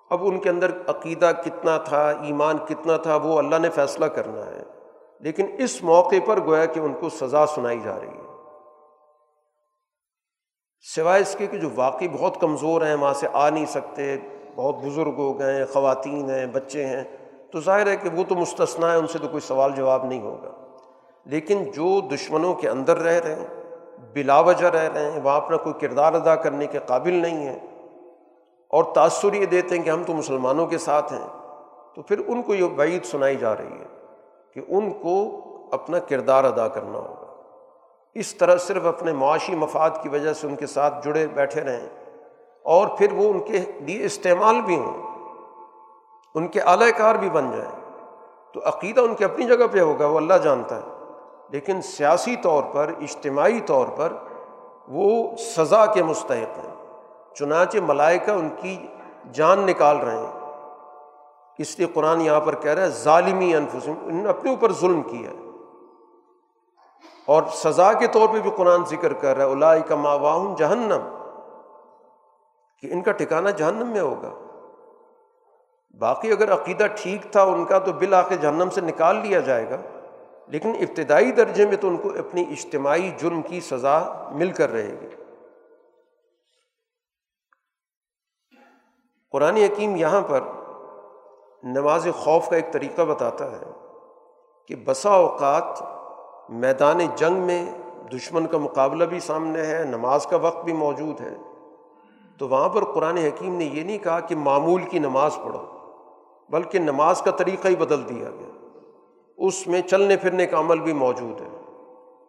اب 0.10 0.26
ان 0.26 0.40
کے 0.40 0.50
اندر 0.50 0.72
عقیدہ 0.88 1.32
کتنا 1.46 1.78
تھا، 1.78 2.10
ایمان 2.10 2.58
کتنا 2.58 2.98
تھا، 2.98 3.16
وہ 3.16 3.40
اللہ 3.40 3.56
نے 3.56 3.70
فیصلہ 3.70 4.06
کرنا 4.06 4.46
ہے۔ 4.46 4.64
لیکن 5.20 5.46
اس 5.60 5.84
موقع 5.84 6.16
پر 6.26 6.40
گویا 6.40 6.66
کہ 6.66 6.80
ان 6.80 6.94
کو 6.94 7.10
سزا 7.10 7.46
سنائی 7.46 7.80
جا 7.80 8.00
رہی 8.00 8.08
ہے۔ 8.08 8.29
سوائے 10.82 11.22
اس 11.22 11.36
کے 11.36 11.48
کہ 11.48 11.58
جو 11.58 11.70
واقعی 11.76 12.08
بہت 12.08 12.42
کمزور 12.42 12.82
ہیں، 12.82 12.96
وہاں 12.96 13.14
سے 13.14 13.28
آ 13.34 13.50
نہیں 13.50 13.66
سکتے، 13.66 14.18
بہت 14.56 14.76
بزرگ 14.76 15.14
ہو 15.18 15.40
گئے 15.40 15.56
ہیں، 15.56 15.66
خواتین 15.66 16.30
ہیں، 16.30 16.46
بچے 16.46 16.86
ہیں، 16.86 17.04
تو 17.52 17.60
ظاہر 17.60 17.88
ہے 17.88 17.96
کہ 17.96 18.10
وہ 18.10 18.24
تو 18.30 18.36
مستثنا 18.36 18.92
ہے 18.92 18.98
ان 18.98 19.08
سے 19.08 19.20
تو 19.20 19.28
کوئی 19.28 19.42
سوال 19.42 19.72
جواب 19.76 20.06
نہیں 20.06 20.22
ہوگا۔ 20.22 20.52
لیکن 21.26 21.64
جو 21.64 22.02
دشمنوں 22.02 22.54
کے 22.54 22.70
اندر 22.70 22.98
رہ 22.98 23.20
رہے 23.20 23.36
ہیں، 23.36 23.46
بلا 24.14 24.40
وجہ 24.40 24.68
رہ 24.68 24.94
رہے 24.94 25.12
ہیں، 25.12 25.20
وہاں 25.24 25.38
اپنا 25.38 25.58
کوئی 25.58 25.88
کردار 25.88 26.14
ادا 26.14 26.36
کرنے 26.36 26.68
کے 26.68 26.80
قابل 26.86 27.14
نہیں 27.14 27.50
ہیں 27.50 27.60
اور 28.70 28.84
تاثر 28.94 29.34
یہ 29.34 29.46
دیتے 29.46 29.78
ہیں 29.78 29.84
کہ 29.84 29.90
ہم 29.90 30.04
تو 30.04 30.14
مسلمانوں 30.14 30.68
کے 30.68 30.78
ساتھ 30.78 31.14
ہیں، 31.14 31.28
تو 31.96 32.02
پھر 32.02 32.22
ان 32.28 32.42
کو 32.42 32.56
یہ 32.56 32.66
بعید 32.66 33.06
سنائی 33.06 33.36
جا 33.36 33.58
رہی 33.58 33.80
ہے 33.80 34.06
کہ 34.54 34.62
ان 34.68 34.92
کو 34.92 35.42
اپنا 35.72 36.00
کردار 36.00 36.44
ادا 36.44 36.68
کرنا 36.68 36.98
ہوگا۔ 36.98 37.29
اس 38.20 38.36
طرح 38.36 38.58
صرف 38.58 38.86
اپنے 38.86 39.14
معاشی 39.14 39.56
مفاد 39.56 39.90
کی 40.04 40.10
وجہ 40.10 40.34
سے 40.34 40.48
ان 40.48 40.56
کے 40.56 40.68
ساتھ 40.68 41.06
جڑے 41.06 41.28
بیٹھے 41.28 41.62
رہیں 41.62 41.90
اور 42.64 42.88
پھر 42.88 43.14
وہ 43.14 43.30
ان 43.30 43.40
کے 43.40 43.58
لیے 43.80 44.06
استعمال 44.06 44.62
بھی 44.62 44.80
ہوں، 44.80 45.20
ان 46.36 46.48
کے 46.48 46.62
اعلی 46.62 46.92
کار 46.92 47.16
بھی 47.16 47.30
بن 47.30 47.52
جائیں۔ 47.52 47.92
تو 48.54 48.60
عقیدہ 48.66 49.02
ان 49.02 49.16
کی 49.16 49.24
اپنی 49.24 49.46
جگہ 49.46 49.68
پہ 49.72 49.80
ہوگا، 49.80 50.06
وہ 50.06 50.18
اللہ 50.18 50.34
جانتا 50.34 50.76
ہے۔ 50.76 51.04
لیکن 51.50 51.82
سیاسی 51.82 52.36
طور 52.36 52.64
پر، 52.74 52.92
اجتماعی 53.02 53.60
طور 53.60 53.88
پر 53.96 54.14
وہ 54.88 55.36
سزا 55.38 55.86
کے 55.86 56.04
مستحق 56.04 56.60
ہیں۔ 56.60 56.86
چنانچہ 57.36 57.78
ملائکہ 57.78 58.32
ان 58.32 58.50
کی 58.58 58.88
جان 59.34 59.60
نکال 59.60 59.98
رہے 59.98 60.18
ہیں۔ 60.18 60.52
اس 61.58 61.80
لیے 61.80 61.88
قرآن 61.94 62.22
یہاں 62.22 62.40
پر 62.40 62.56
کہہ 62.56 62.72
رہا 62.72 62.82
ہے، 62.82 62.90
ظالمی 62.90 63.56
انفسم 63.56 63.94
ان 64.02 64.16
نے 64.16 64.30
اپنے 64.30 64.50
اوپر 64.50 64.72
ظلم 64.72 65.02
کیا 65.02 65.30
ہے۔ 65.30 65.49
اور 67.30 67.44
سزا 67.54 67.94
کے 67.94 68.08
طور 68.08 68.28
پہ 68.34 68.40
بھی 68.40 68.52
قرآن 68.58 68.86
ذکر 68.86 69.14
کر 69.14 69.38
رہا 69.38 69.46
ہے 69.46 69.52
الائی 69.52 69.82
کا 69.82 69.96
ماواہن 69.96 70.56
جہنم۔ 70.56 71.16
کہ 72.80 72.94
ان 72.94 73.02
کا 73.02 73.12
ٹھکانا 73.12 73.50
جہنم 73.50 73.88
میں 73.88 74.00
ہوگا۔ 74.00 74.34
باقی 76.00 76.32
اگر 76.32 76.54
عقیدہ 76.54 76.86
ٹھیک 76.96 77.32
تھا 77.32 77.44
ان 77.44 77.66
کا 77.66 77.80
تو 77.80 77.94
بالآخر 77.94 78.36
جہنم 78.36 78.70
سے 78.70 78.82
نکال 78.82 79.16
لیا 79.16 79.40
جائے 79.40 79.70
گا۔ 79.70 79.76
لیکن 80.48 80.70
ابتدائی 80.70 81.32
درجے 81.32 81.68
میں 81.68 81.78
تو 81.78 81.88
ان 81.88 81.98
کو 81.98 82.10
اپنی 82.10 82.42
اجتماعی 82.42 83.12
جرم 83.18 83.42
کی 83.42 83.62
سزا 83.62 84.30
مل 84.32 84.52
کر 84.52 84.70
رہے 84.70 84.98
گی۔ 85.02 85.08
قرآن 89.32 89.56
حکیم 89.56 89.96
یہاں 89.96 90.22
پر 90.22 90.40
نماز 91.64 92.08
خوف 92.14 92.50
کا 92.50 92.56
ایک 92.56 92.74
طریقہ 92.74 93.02
بتاتا 93.02 93.52
ہے 93.52 93.72
کہ 94.68 94.76
بسا 94.76 95.10
اوقات 95.10 95.99
میدان 96.50 96.98
جنگ 97.16 97.36
میں 97.36 97.72
دشمن 98.14 98.48
کا 98.48 98.58
مقابلہ 98.58 99.04
بھی 99.04 99.20
سامنے 99.20 99.66
ہے، 99.66 99.84
نماز 99.84 100.26
کا 100.26 100.38
وقت 100.38 100.64
بھی 100.64 100.74
موجود 100.74 101.22
ہے۔ 101.22 101.36
تو 102.38 102.48
وہاں 102.48 102.70
پر 102.70 102.84
قرآن 102.84 103.18
حکیم 103.18 103.56
نے 103.56 103.66
یہ 103.66 103.84
نہیں 103.84 103.98
کہا 103.98 104.20
کہ 104.20 104.36
معمول 104.36 104.82
کی 104.82 105.00
نماز 105.00 105.36
پڑھو، 105.36 105.66
بلکہ 106.50 106.80
نماز 106.80 107.22
کا 107.22 107.32
طریقہ 107.32 107.68
ہی 107.68 107.76
بدل 107.76 108.10
دیا 108.10 108.30
گیا۔ 108.30 108.68
اس 109.38 109.68
میں 109.68 109.82
چلنے 109.82 110.18
پھرنے 110.18 110.46
کا 110.46 110.60
عمل 110.60 110.80
بھی 110.80 110.94
موجود 110.94 111.42
ہے۔ 111.42 111.48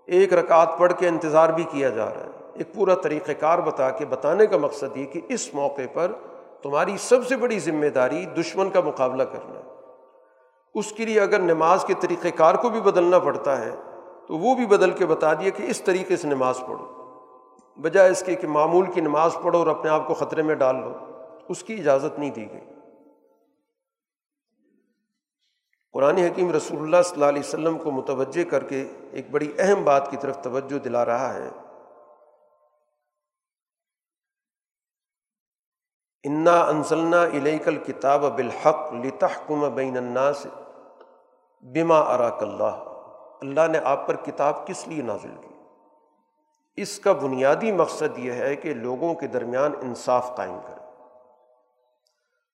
ایک 0.06 0.32
رکعت 0.32 0.78
پڑھ 0.78 0.92
کے 0.98 1.08
انتظار 1.08 1.48
بھی 1.48 1.64
کیا 1.70 1.88
جا 1.88 2.04
رہا 2.04 2.20
ہے۔ 2.20 2.30
ایک 2.54 2.74
پورا 2.74 2.94
طریقۂ 2.94 3.32
کار 3.40 3.58
بتا 3.58 3.90
کے 3.90 4.04
بتانے 4.04 4.46
کا 4.46 4.56
مقصد 4.56 4.96
یہ 4.96 5.06
کہ 5.06 5.20
اس 5.28 5.54
موقع 5.54 5.82
پر 5.92 6.12
تمہاری 6.62 6.96
سب 6.98 7.26
سے 7.26 7.36
بڑی 7.36 7.58
ذمہ 7.58 7.86
داری 7.86 8.26
دشمن 8.26 8.70
کا 8.70 8.80
مقابلہ 8.80 9.22
کرنا 9.22 9.58
ہے۔ 9.58 9.64
اس 10.74 10.92
کے 10.92 11.04
لیے 11.04 11.20
اگر 11.20 11.38
نماز 11.38 11.84
کے 11.84 11.94
طریقۂ 12.00 12.28
کار 12.36 12.54
کو 12.54 12.68
بھی 12.68 12.80
بدلنا 12.80 13.18
پڑتا 13.18 13.64
ہے 13.64 13.70
تو 14.30 14.38
وہ 14.38 14.54
بھی 14.54 14.66
بدل 14.66 14.90
کے 14.90 15.06
بتا 15.06 15.34
دیا 15.34 15.50
کہ 15.50 15.62
اس 15.62 15.82
طریقے 15.82 16.16
سے 16.16 16.28
نماز 16.28 16.60
پڑھو۔ 16.60 16.86
بجائے 17.76 18.10
اس 18.10 18.22
کے 18.26 18.34
کہ 18.34 18.46
معمول 18.46 18.92
کی 18.92 19.00
نماز 19.00 19.34
پڑھو 19.42 19.58
اور 19.58 19.66
اپنے 19.66 19.90
آپ 19.90 20.06
کو 20.06 20.14
خطرے 20.14 20.42
میں 20.42 20.54
ڈال 20.54 20.76
لو، 20.76 20.92
اس 21.48 21.62
کی 21.62 21.74
اجازت 21.74 22.18
نہیں 22.18 22.30
دی 22.30 22.52
گئی۔ 22.52 22.60
قرآن 25.92 26.16
حکیم 26.16 26.52
رسول 26.52 26.78
اللہ 26.82 27.02
صلی 27.04 27.14
اللہ 27.14 27.24
علیہ 27.24 27.40
وسلم 27.40 27.78
کو 27.78 27.90
متوجہ 27.90 28.50
کر 28.50 28.64
کے 28.64 28.88
ایک 29.12 29.30
بڑی 29.30 29.52
اہم 29.58 29.84
بات 29.84 30.10
کی 30.10 30.16
طرف 30.16 30.38
توجہ 30.38 30.78
دلا 30.78 31.04
رہا 31.04 31.34
ہے۔ 31.34 31.50
انا 36.24 36.60
انزلنا 36.60 37.22
الیکل 37.22 37.76
کتاب 37.76 38.24
بالحق 38.24 38.92
لتحکم 38.92 39.74
بین 39.74 39.96
الناس 39.96 40.46
بما 41.62 41.98
اراک 41.98 42.42
اللہ 42.42 42.86
اللہ 43.40 43.60
نے 43.72 43.78
آپ 43.84 44.06
پر 44.06 44.16
کتاب 44.16 44.66
کس 44.66 44.88
لیے 44.88 45.02
نازل 45.02 45.30
کی؟ 45.40 45.54
اس 46.76 46.98
کا 46.98 47.12
بنیادی 47.12 47.72
مقصد 47.72 48.18
یہ 48.18 48.32
ہے 48.32 48.56
کہ 48.56 48.74
لوگوں 48.74 49.14
کے 49.14 49.26
درمیان 49.26 49.72
انصاف 49.82 50.36
قائم 50.36 50.58
کرے 50.66 50.80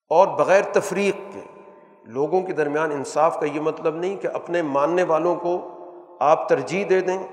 اور 0.08 0.26
بغیر 0.26 0.62
تفریق 0.72 1.16
کے 1.34 1.40
لوگوں 2.04 2.42
کے 2.42 2.52
درمیان 2.52 2.90
انصاف 2.90 3.40
کا 3.40 3.46
یہ 3.46 3.60
مطلب 3.60 3.96
نہیں 3.96 4.16
کہ 4.16 4.28
اپنے 4.34 4.62
ماننے 4.62 5.02
والوں 5.02 5.36
کو 5.36 5.68
آپ 6.20 6.48
ترجیح 6.48 6.84
دے 6.90 7.00
دیں 7.00 7.26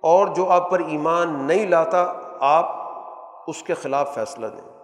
اور 0.00 0.26
جو 0.26 0.50
آپ 0.50 0.70
پر 0.70 0.80
ایمان 0.80 1.42
نہیں 1.42 1.66
لاتا 1.66 2.12
آپ 2.40 2.66
اس 3.46 3.62
کے 3.62 3.74
خلاف 3.74 4.14
فیصلہ 4.14 4.46
دیں۔ 4.46 4.78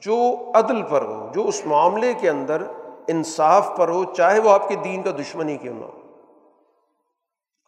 جو 0.00 0.16
عدل 0.54 0.82
پر 0.82 1.02
ہو، 1.02 1.28
جو 1.32 1.48
اس 1.48 1.66
معاملے 1.66 2.14
کے 2.14 2.30
اندر 2.30 2.62
انصاف 3.08 3.70
پر 3.76 3.88
ہو، 3.88 4.04
چاہے 4.04 4.38
وہ 4.38 4.50
آپ 4.50 4.68
کے 4.68 4.74
دین 4.74 5.02
کا 5.02 5.10
دشمنی 5.10 5.56
کیوں 5.56 5.74
نہ 5.74 5.84
ہو۔ 5.84 5.99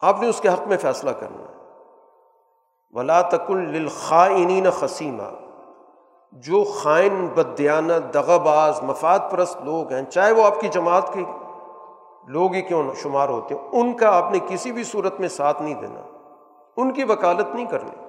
آپ 0.03 0.21
نے 0.21 0.27
اس 0.27 0.41
کے 0.41 0.49
حق 0.49 0.67
میں 0.67 0.77
فیصلہ 0.77 1.11
کرنا 1.11 1.43
ہے۔ 1.43 1.53
ولا 2.91 3.21
تک 3.21 3.41
الخائنین 3.49 4.69
خسیمہ 4.69 5.23
جو 6.31 6.63
خائن 6.63 7.27
بدیانہ 7.27 7.93
بدیانت 7.93 8.29
باز 8.41 8.83
مفاد 8.83 9.19
پرست 9.31 9.57
لوگ 9.61 9.91
ہیں، 9.91 10.01
چاہے 10.01 10.31
وہ 10.31 10.43
آپ 10.43 10.59
کی 10.59 10.67
جماعت 10.67 11.13
کے 11.13 11.21
لوگ 12.27 12.53
ہی 12.53 12.61
کیوں 12.61 12.83
شمار 12.95 13.29
ہوتے 13.29 13.55
ہیں 13.55 13.61
ان 13.71 13.93
کا 13.93 14.17
آپ 14.17 14.31
نے 14.31 14.39
کسی 14.47 14.71
بھی 14.71 14.83
صورت 14.83 15.19
میں 15.19 15.27
ساتھ 15.27 15.61
نہیں 15.61 15.73
دینا۔ 15.73 16.01
ان 16.77 16.91
کی 16.91 17.03
وکالت 17.03 17.55
نہیں 17.55 17.65
کرنی۔ 17.65 18.05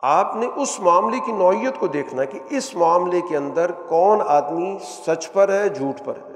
آپ 0.00 0.36
نے 0.36 0.46
اس 0.56 0.80
معاملے 0.80 1.18
کی 1.26 1.32
نوعیت 1.32 1.78
کو 1.78 1.86
دیکھنا 1.86 2.24
کہ 2.24 2.38
اس 2.50 2.74
معاملے 2.74 3.20
کے 3.20 3.36
اندر 3.36 3.70
کون 3.88 4.18
آدمی 4.26 4.78
سچ 5.06 5.32
پر 5.32 5.48
ہے، 5.48 5.68
جھوٹ 5.68 6.04
پر 6.04 6.12
ہے۔ 6.16 6.33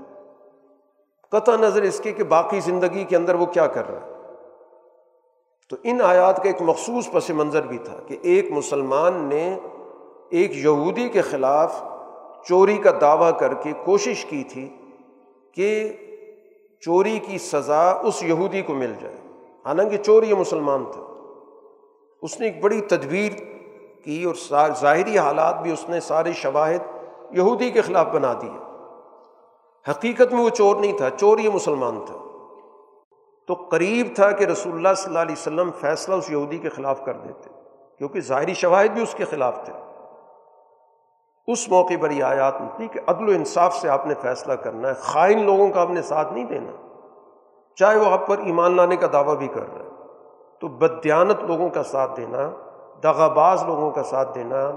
قطع 1.33 1.57
نظر 1.57 1.83
اس 1.83 2.01
کے 2.01 2.13
کہ 2.13 2.25
باقی 2.25 2.61
زندگی 2.61 3.05
کے 3.05 3.17
اندر 3.17 3.35
وہ 3.35 3.47
کیا 3.47 3.67
کر 3.67 3.91
رہا 3.91 4.07
ہے۔ 4.07 4.13
تو 5.71 5.77
ان 5.83 6.01
آیات 6.01 6.37
کا 6.37 6.43
ایک 6.43 6.63
مخصوص 6.63 7.11
پس 7.13 7.31
منظر 7.31 7.67
بھی 7.67 7.79
تھا 7.79 7.97
کہ 8.07 8.17
ایک 8.23 8.51
مسلمان 8.51 9.15
نے 9.15 9.59
ایک 10.31 10.57
یہودی 10.57 11.09
کے 11.09 11.23
خلاف 11.23 11.83
چوری 12.45 12.77
کا 12.77 12.91
دعویٰ 13.01 13.39
کر 13.39 13.55
کے 13.55 13.73
کوشش 13.85 14.25
کی 14.25 14.45
تھی 14.45 14.77
کہ 15.53 15.93
چوری 16.81 17.19
کی 17.19 17.39
سزا 17.39 17.91
اس 17.91 18.23
یہودی 18.23 18.63
کو 18.63 18.75
مل 18.75 18.95
جائے۔ 19.01 19.17
حالانکہ 19.67 19.97
چور 19.97 20.23
یہ 20.23 20.35
مسلمان 20.35 20.85
تھا 20.85 21.03
اس 22.23 22.41
نے 22.41 22.47
ایک 22.47 22.63
بڑی 22.63 22.81
تدبیر 22.81 23.33
کی 24.05 24.25
اور 24.25 24.35
ظاہری 24.81 25.19
حالات 25.19 25.63
بھی 25.63 25.73
اس 25.73 25.89
نے 25.89 26.01
سارے 26.01 26.33
شواہد 26.33 26.97
یہودی 27.31 27.71
کے 27.71 27.81
خلاف 27.81 28.07
بنا 28.07 28.33
دیے۔ 28.43 28.68
حقیقت 29.91 30.33
میں 30.33 30.43
وہ 30.45 30.49
چور 30.49 30.77
نہیں 30.77 30.99
تھا، 30.99 31.11
چور 31.11 31.39
یہ 31.39 31.51
مسلمان 31.55 32.01
تھا۔ 32.07 32.15
تو 33.47 33.55
قریب 33.55 34.07
تھا 34.15 34.31
کہ 34.31 34.45
رسول 34.45 34.75
اللہ 34.75 34.95
صلی 34.97 35.07
اللہ 35.07 35.19
علیہ 35.19 35.35
وسلم 35.39 35.71
فیصلہ 35.81 36.15
اس 36.15 36.31
یہودی 36.31 36.59
کے 36.59 36.69
خلاف 36.69 37.05
کر 37.05 37.13
دیتے، 37.13 37.51
کیونکہ 37.99 38.21
ظاہری 38.21 38.55
شواہد 38.55 38.91
بھی 38.91 39.03
اس 39.03 39.15
کے 39.15 39.25
خلاف 39.25 39.65
تھے۔ 39.65 39.73
اس 41.47 41.69
موقع 41.69 41.95
پر 42.01 42.11
یہ 42.11 42.25
آیات 42.25 42.61
نکلی 42.61 42.89
کہ 42.89 43.01
عدل 43.07 43.29
و 43.29 43.33
انصاف 43.33 43.77
سے 43.77 43.89
آپ 43.89 44.07
نے 44.07 44.15
فیصلہ 44.23 44.53
کرنا 44.53 44.89
ہے، 44.89 44.95
خائن 44.95 45.45
لوگوں 45.45 45.69
کا 45.69 45.81
آپ 45.81 45.91
نے 45.91 46.03
ساتھ 46.03 46.33
نہیں 46.33 46.45
دینا۔ 46.45 46.71
چاہے 47.77 47.97
وہ 47.97 48.07
آپ 48.07 48.27
پر 48.27 48.39
ایمان 48.39 48.77
لانے 48.77 48.97
کا 48.97 49.07
دعویٰ 49.13 49.37
بھی 49.37 49.49
کر 49.49 49.61
رہے 49.61 49.89
تو 50.61 50.69
بدیانت 50.69 51.45
لوگوں 51.45 51.69
کا 51.69 51.83
ساتھ 51.83 52.17
دینا 52.17 52.51
دغا 53.03 53.29
باز 53.29 53.65
لوگوں 53.65 53.91
کا 53.91 54.03
ساتھ 54.03 54.35
دینا، 54.35 54.71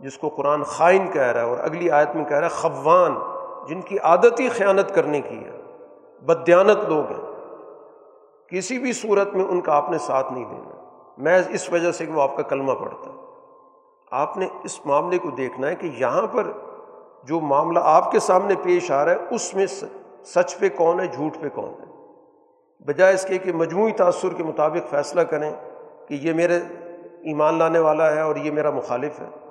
جس 0.00 0.18
کو 0.18 0.28
قرآن 0.28 0.62
خائن 0.62 1.10
کہہ 1.10 1.22
رہا 1.22 1.40
ہے 1.40 1.46
اور 1.46 1.58
اگلی 1.58 1.90
آیت 1.90 2.14
میں 2.14 2.24
کہہ 2.24 2.36
رہا 2.36 2.46
ہے، 2.46 2.52
خوان۔ 2.52 3.41
جن 3.68 3.80
کی 3.80 3.98
عادت 3.98 4.40
ہی 4.40 4.48
خیانت 4.48 4.94
کرنے 4.94 5.20
کی 5.20 5.44
ہے، 5.44 5.60
بدیانت 6.22 6.88
لوگ 6.88 7.12
ہیں۔ 7.12 7.32
کسی 8.48 8.78
بھی 8.78 8.92
صورت 8.92 9.34
میں 9.34 9.44
ان 9.44 9.60
کا 9.60 9.76
آپ 9.76 9.90
نے 9.90 9.98
ساتھ 9.98 10.32
نہیں 10.32 10.44
دینا۔ 10.44 10.68
میں 11.18 11.42
اس 11.50 11.72
وجہ 11.72 11.92
سے 11.92 12.06
کہ 12.06 12.12
وہ 12.12 12.22
آپ 12.22 12.36
کا 12.36 12.42
کلمہ 12.42 12.72
پڑتا 12.72 13.10
ہے۔ 13.10 13.16
آپ 14.10 14.36
نے 14.36 14.48
اس 14.64 14.86
معاملے 14.86 15.18
کو 15.18 15.30
دیکھنا 15.30 15.68
ہے 15.68 15.74
کہ 15.74 15.90
یہاں 15.96 16.26
پر 16.26 16.46
جو 17.24 17.40
معاملہ 17.40 17.78
آپ 17.82 18.10
کے 18.10 18.18
سامنے 18.18 18.54
پیش 18.62 18.90
آ 18.90 19.04
رہا 19.04 19.12
ہے، 19.12 19.16
اس 19.30 19.54
میں 19.54 19.66
سچ 20.24 20.58
پہ 20.58 20.68
کون 20.68 21.00
ہے، 21.00 21.06
جھوٹ 21.06 21.36
پہ 21.40 21.48
کون 21.48 21.70
ہے۔ 21.70 21.92
بجائے 22.84 23.14
اس 23.14 23.24
کے 23.24 23.38
کہ 23.38 23.52
مجموعی 23.52 23.92
تأثر 23.92 24.28
کے 24.36 24.44
مطابق 24.44 24.90
فیصلہ 24.90 25.20
کریں 25.20 25.52
کہ 26.08 26.14
یہ 26.14 26.32
میرے 26.32 26.56
ایمان 27.22 27.58
لانے 27.58 27.78
والا 27.78 28.12
ہے 28.12 28.20
اور 28.20 28.36
یہ 28.36 28.50
میرا 28.50 28.70
مخالف 28.70 29.20
ہے۔ 29.20 29.41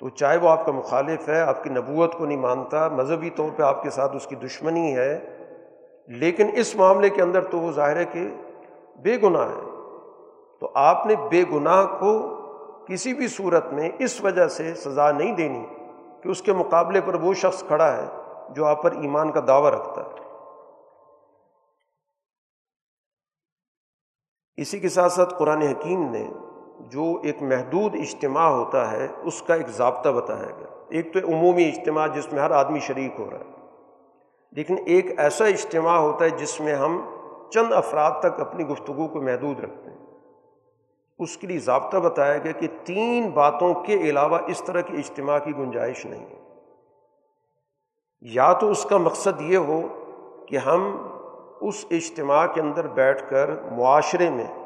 تو 0.00 0.08
چاہے 0.08 0.36
وہ 0.36 0.48
آپ 0.48 0.66
کا 0.66 0.72
مخالف 0.72 1.28
ہے، 1.28 1.40
آپ 1.40 1.64
کی 1.64 1.70
نبوت 1.70 2.14
کو 2.14 2.26
نہیں 2.26 2.38
مانتا، 2.38 2.88
مذہبی 2.88 3.30
طور 3.30 3.50
پہ 3.56 3.62
آپ 3.62 3.82
کے 3.82 3.90
ساتھ 3.90 4.16
اس 4.16 4.26
کی 4.26 4.36
دشمنی 4.36 4.96
ہے، 4.96 5.38
لیکن 6.08 6.50
اس 6.54 6.74
معاملے 6.74 7.10
کے 7.10 7.22
اندر 7.22 7.44
تو 7.44 7.58
وہ 7.58 7.72
ظاہر 7.72 7.96
ہے 7.96 8.04
کہ 8.04 8.28
بے 8.98 9.16
گناہ 9.22 9.48
ہے۔ 9.48 9.78
تو 10.60 10.70
آپ 10.74 11.06
نے 11.06 11.14
بے 11.30 11.44
گناہ 11.52 11.86
کو 11.86 12.38
کسی 12.88 13.14
بھی 13.14 13.28
صورت 13.28 13.66
میں 13.66 13.90
اس 13.98 14.20
وجہ 14.20 14.48
سے 14.48 14.74
سزا 14.74 15.12
نہیں 15.12 15.36
دینی 15.36 15.66
کہ 16.22 16.28
اس 16.28 16.42
کے 16.42 16.52
مقابلے 16.52 17.00
پر 17.00 17.14
وہ 17.14 17.34
شخص 17.34 17.64
کھڑا 17.66 17.96
ہے 17.96 18.06
جو 18.48 18.66
آپ 18.66 18.82
پر 18.82 18.92
ایمان 18.92 19.32
کا 19.32 19.40
دعویٰ 19.46 19.70
رکھتا 19.70 20.02
ہے۔ 20.02 20.18
اسی 24.56 24.78
کے 24.78 24.88
ساتھ 24.88 25.12
ساتھ 25.12 25.34
قرآن 25.38 25.62
حکیم 25.62 26.10
نے 26.10 26.28
جو 26.90 27.20
ایک 27.24 27.42
محدود 27.42 27.94
اجتماع 27.94 28.48
ہوتا 28.48 28.92
ہے، 28.92 29.08
اس 29.22 29.42
کا 29.42 29.54
ایک 29.54 29.68
ضابطہ 29.68 30.08
بتایا 30.08 30.50
گیا۔ 30.58 30.66
ایک 30.88 31.12
تو 31.12 31.18
عمومی 31.28 31.68
اجتماع 31.68 32.06
جس 32.06 32.32
میں 32.32 32.42
ہر 32.42 32.50
آدمی 32.50 32.78
شریک 32.78 33.20
ہو 33.20 33.30
رہا 33.30 33.38
ہے۔ 33.38 33.66
لیکن 34.52 34.76
ایک 34.86 35.20
ایسا 35.20 35.44
اجتماع 35.44 35.98
ہوتا 35.98 36.24
ہے 36.24 36.30
جس 36.30 36.60
میں 36.60 36.74
ہم 36.74 37.04
چند 37.50 37.72
افراد 37.72 38.10
تک 38.20 38.40
اپنی 38.40 38.66
گفتگو 38.66 39.08
کو 39.08 39.22
محدود 39.22 39.60
رکھتے 39.60 39.90
ہیں۔ 39.90 39.98
اس 41.18 41.36
کے 41.36 41.46
لیے 41.46 41.58
ضابطہ 41.58 41.96
بتایا 41.96 42.38
گیا 42.38 42.52
کہ 42.52 42.66
تین 42.84 43.30
باتوں 43.30 43.74
کے 43.74 43.94
علاوہ 43.94 44.38
اس 44.46 44.62
طرح 44.62 44.80
کی 44.80 44.96
اجتماع 44.96 45.38
کی 45.38 45.52
گنجائش 45.58 46.06
نہیں 46.06 46.26
ہے۔ 46.26 46.42
یا 48.20 48.52
تو 48.52 48.70
اس 48.70 48.84
کا 48.84 48.96
مقصد 48.96 49.40
یہ 49.40 49.56
ہو 49.56 49.82
کہ 50.48 50.56
ہم 50.56 51.06
اس 51.60 51.84
اجتماع 51.90 52.46
کے 52.46 52.60
اندر 52.60 52.86
بیٹھ 52.86 53.30
کر 53.30 53.50
معاشرے 53.72 54.30
میں 54.30 54.57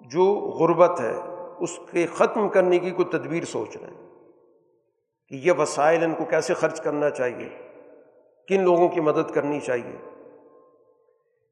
جو 0.00 0.34
غربت 0.60 1.00
ہے، 1.00 1.14
اس 1.58 1.80
کے 1.90 2.06
ختم 2.06 2.48
کرنے 2.48 2.78
کی 2.78 2.90
کوئی 2.90 3.08
تدبیر 3.08 3.44
سوچ 3.44 3.76
رہے 3.76 3.90
ہیں 3.90 4.08
کہ 5.28 5.34
یہ 5.34 5.52
وسائل 5.52 6.04
ان 6.04 6.14
کو 6.14 6.24
کیسے 6.24 6.54
خرچ 6.54 6.80
کرنا 6.80 7.10
چاہیے؟ 7.10 7.48
کن 8.48 8.64
لوگوں 8.64 8.88
کی 8.88 9.00
مدد 9.00 9.30
کرنی 9.30 9.60
چاہیے؟ 9.60 10.10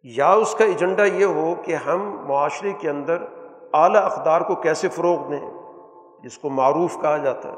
یا 0.02 0.32
اس 0.32 0.54
کا 0.54 0.64
ایجنڈا 0.64 1.04
یہ 1.04 1.24
ہو 1.24 1.54
کہ 1.64 1.74
ہم 1.74 2.26
معاشرے 2.26 2.72
کے 2.72 2.90
اندر 2.90 3.22
اعلیٰ 3.72 4.04
اقدار 4.04 4.40
کو 4.40 4.54
کیسے 4.54 4.88
فروغ 4.88 5.30
دیں، 5.30 5.50
جس 6.22 6.38
کو 6.38 6.50
معروف 6.50 6.96
کہا 7.00 7.16
جاتا 7.16 7.52
ہے۔ 7.52 7.56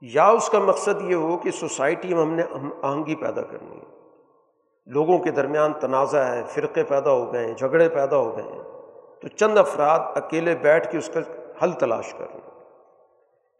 یا 0.00 0.28
اس 0.28 0.48
کا 0.48 0.58
مقصد 0.58 1.02
یہ 1.02 1.14
ہو 1.14 1.36
کہ 1.36 1.50
سوسائٹی 1.50 2.14
میں 2.14 2.22
ہم 2.22 2.34
نے 2.34 2.42
آہنگی 2.82 3.14
پیدا 3.14 3.42
کرنی 3.42 3.76
ہے۔ 3.76 3.98
لوگوں 4.86 5.18
کے 5.18 5.30
درمیان 5.30 5.72
تنازع 5.72 6.18
ہے، 6.18 6.42
فرقے 6.48 6.84
پیدا 6.84 7.10
ہو 7.10 7.32
گئے 7.32 7.46
ہیں، 7.46 7.54
جھگڑے 7.54 7.88
پیدا 7.88 8.16
ہو 8.16 8.36
گئے 8.36 8.44
ہیں۔ 8.44 8.71
تو 9.22 9.28
چند 9.28 9.58
افراد 9.58 10.00
اکیلے 10.14 10.54
بیٹھ 10.54 10.90
کے 10.90 10.98
اس 10.98 11.10
کا 11.14 11.20
حل 11.62 11.72
تلاش 11.72 12.14
کر 12.14 12.26
لیں 12.30 12.50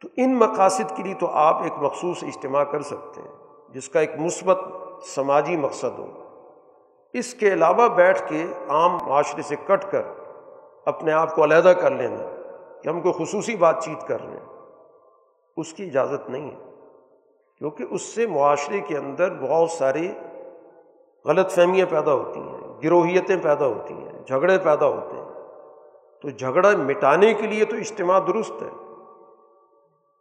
تو 0.01 0.09
ان 0.17 0.35
مقاصد 0.35 0.97
کے 0.97 1.03
لیے 1.03 1.15
تو 1.15 1.27
آپ 1.27 1.63
ایک 1.63 1.73
مخصوص 1.79 2.25
اجتماع 2.25 2.65
کر 2.65 2.83
سکتے 2.83 3.21
ہیں، 3.21 3.29
جس 3.69 3.89
کا 3.89 4.01
ایک 4.01 4.11
مثبت 4.19 4.59
سماجی 5.07 5.57
مقصد 5.57 5.99
ہو۔ 5.99 6.07
اس 7.13 7.35
کے 7.35 7.53
علاوہ 7.53 7.89
بیٹھ 7.89 8.23
کے 8.29 8.47
عام 8.69 8.99
معاشرے 9.07 9.43
سے 9.43 9.57
کٹ 9.67 9.91
کر 9.91 10.03
اپنے 10.87 11.13
آپ 11.13 11.35
کو 11.35 11.45
علیحدہ 11.45 11.69
کر 11.69 11.91
لینا 11.91 12.53
کہ 12.83 12.89
ہم 12.89 13.01
کوئی 13.01 13.25
خصوصی 13.25 13.57
بات 13.57 13.85
چیت 13.85 14.09
کر 14.09 14.19
لیں 14.19 14.41
اس 15.57 15.73
کی 15.73 15.85
اجازت 15.85 16.31
نہیں 16.31 16.51
ہے۔ 16.51 16.71
کیونکہ 17.59 17.85
اس 17.91 18.03
سے 18.03 18.27
معاشرے 18.27 18.81
کے 18.81 18.97
اندر 18.97 19.35
بہت 19.41 19.71
ساری 19.71 20.13
غلط 21.25 21.51
فہمیاں 21.51 21.87
پیدا 21.91 22.13
ہوتی 22.13 22.41
ہیں، 22.41 22.83
گروہیتیں 22.85 23.37
پیدا 23.43 23.67
ہوتی 23.67 23.95
ہیں، 23.95 24.13
جھگڑے 24.27 24.59
پیدا 24.59 24.87
ہوتے 24.87 25.17
ہیں۔ 25.17 25.22
تو 26.23 26.29
جھگڑا 26.29 26.71
مٹانے 26.77 27.35
کے 27.35 27.47
لیے 27.47 27.65
تو 27.65 27.77
اجتماع 27.77 28.19
درست 28.19 28.63
ہے۔ 28.63 28.69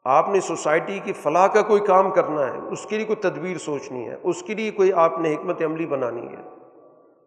آپ 0.06 0.30
نے 0.30 0.40
سوسائٹی 0.40 1.00
کی 1.00 1.14
فلاح 1.14 1.48
کا 1.48 1.62
کوئی 1.62 1.82
کام 1.82 2.12
کرنا 2.12 2.54
ہے، 2.54 2.60
اس 2.72 2.86
کے 2.86 2.98
لیے 2.98 3.06
کوئی 3.06 3.16
تدبیر 3.16 3.58
سوچنی 3.58 4.10
ہے، 4.10 4.16
اس 4.24 4.44
کے 4.44 4.54
لیے 4.54 4.72
کوئی 4.72 4.94
آپ 4.94 5.20
نے 5.20 5.34
حکمت 5.34 5.64
عملی 5.64 5.86
بنانی 5.86 6.28
ہے، 6.28 6.44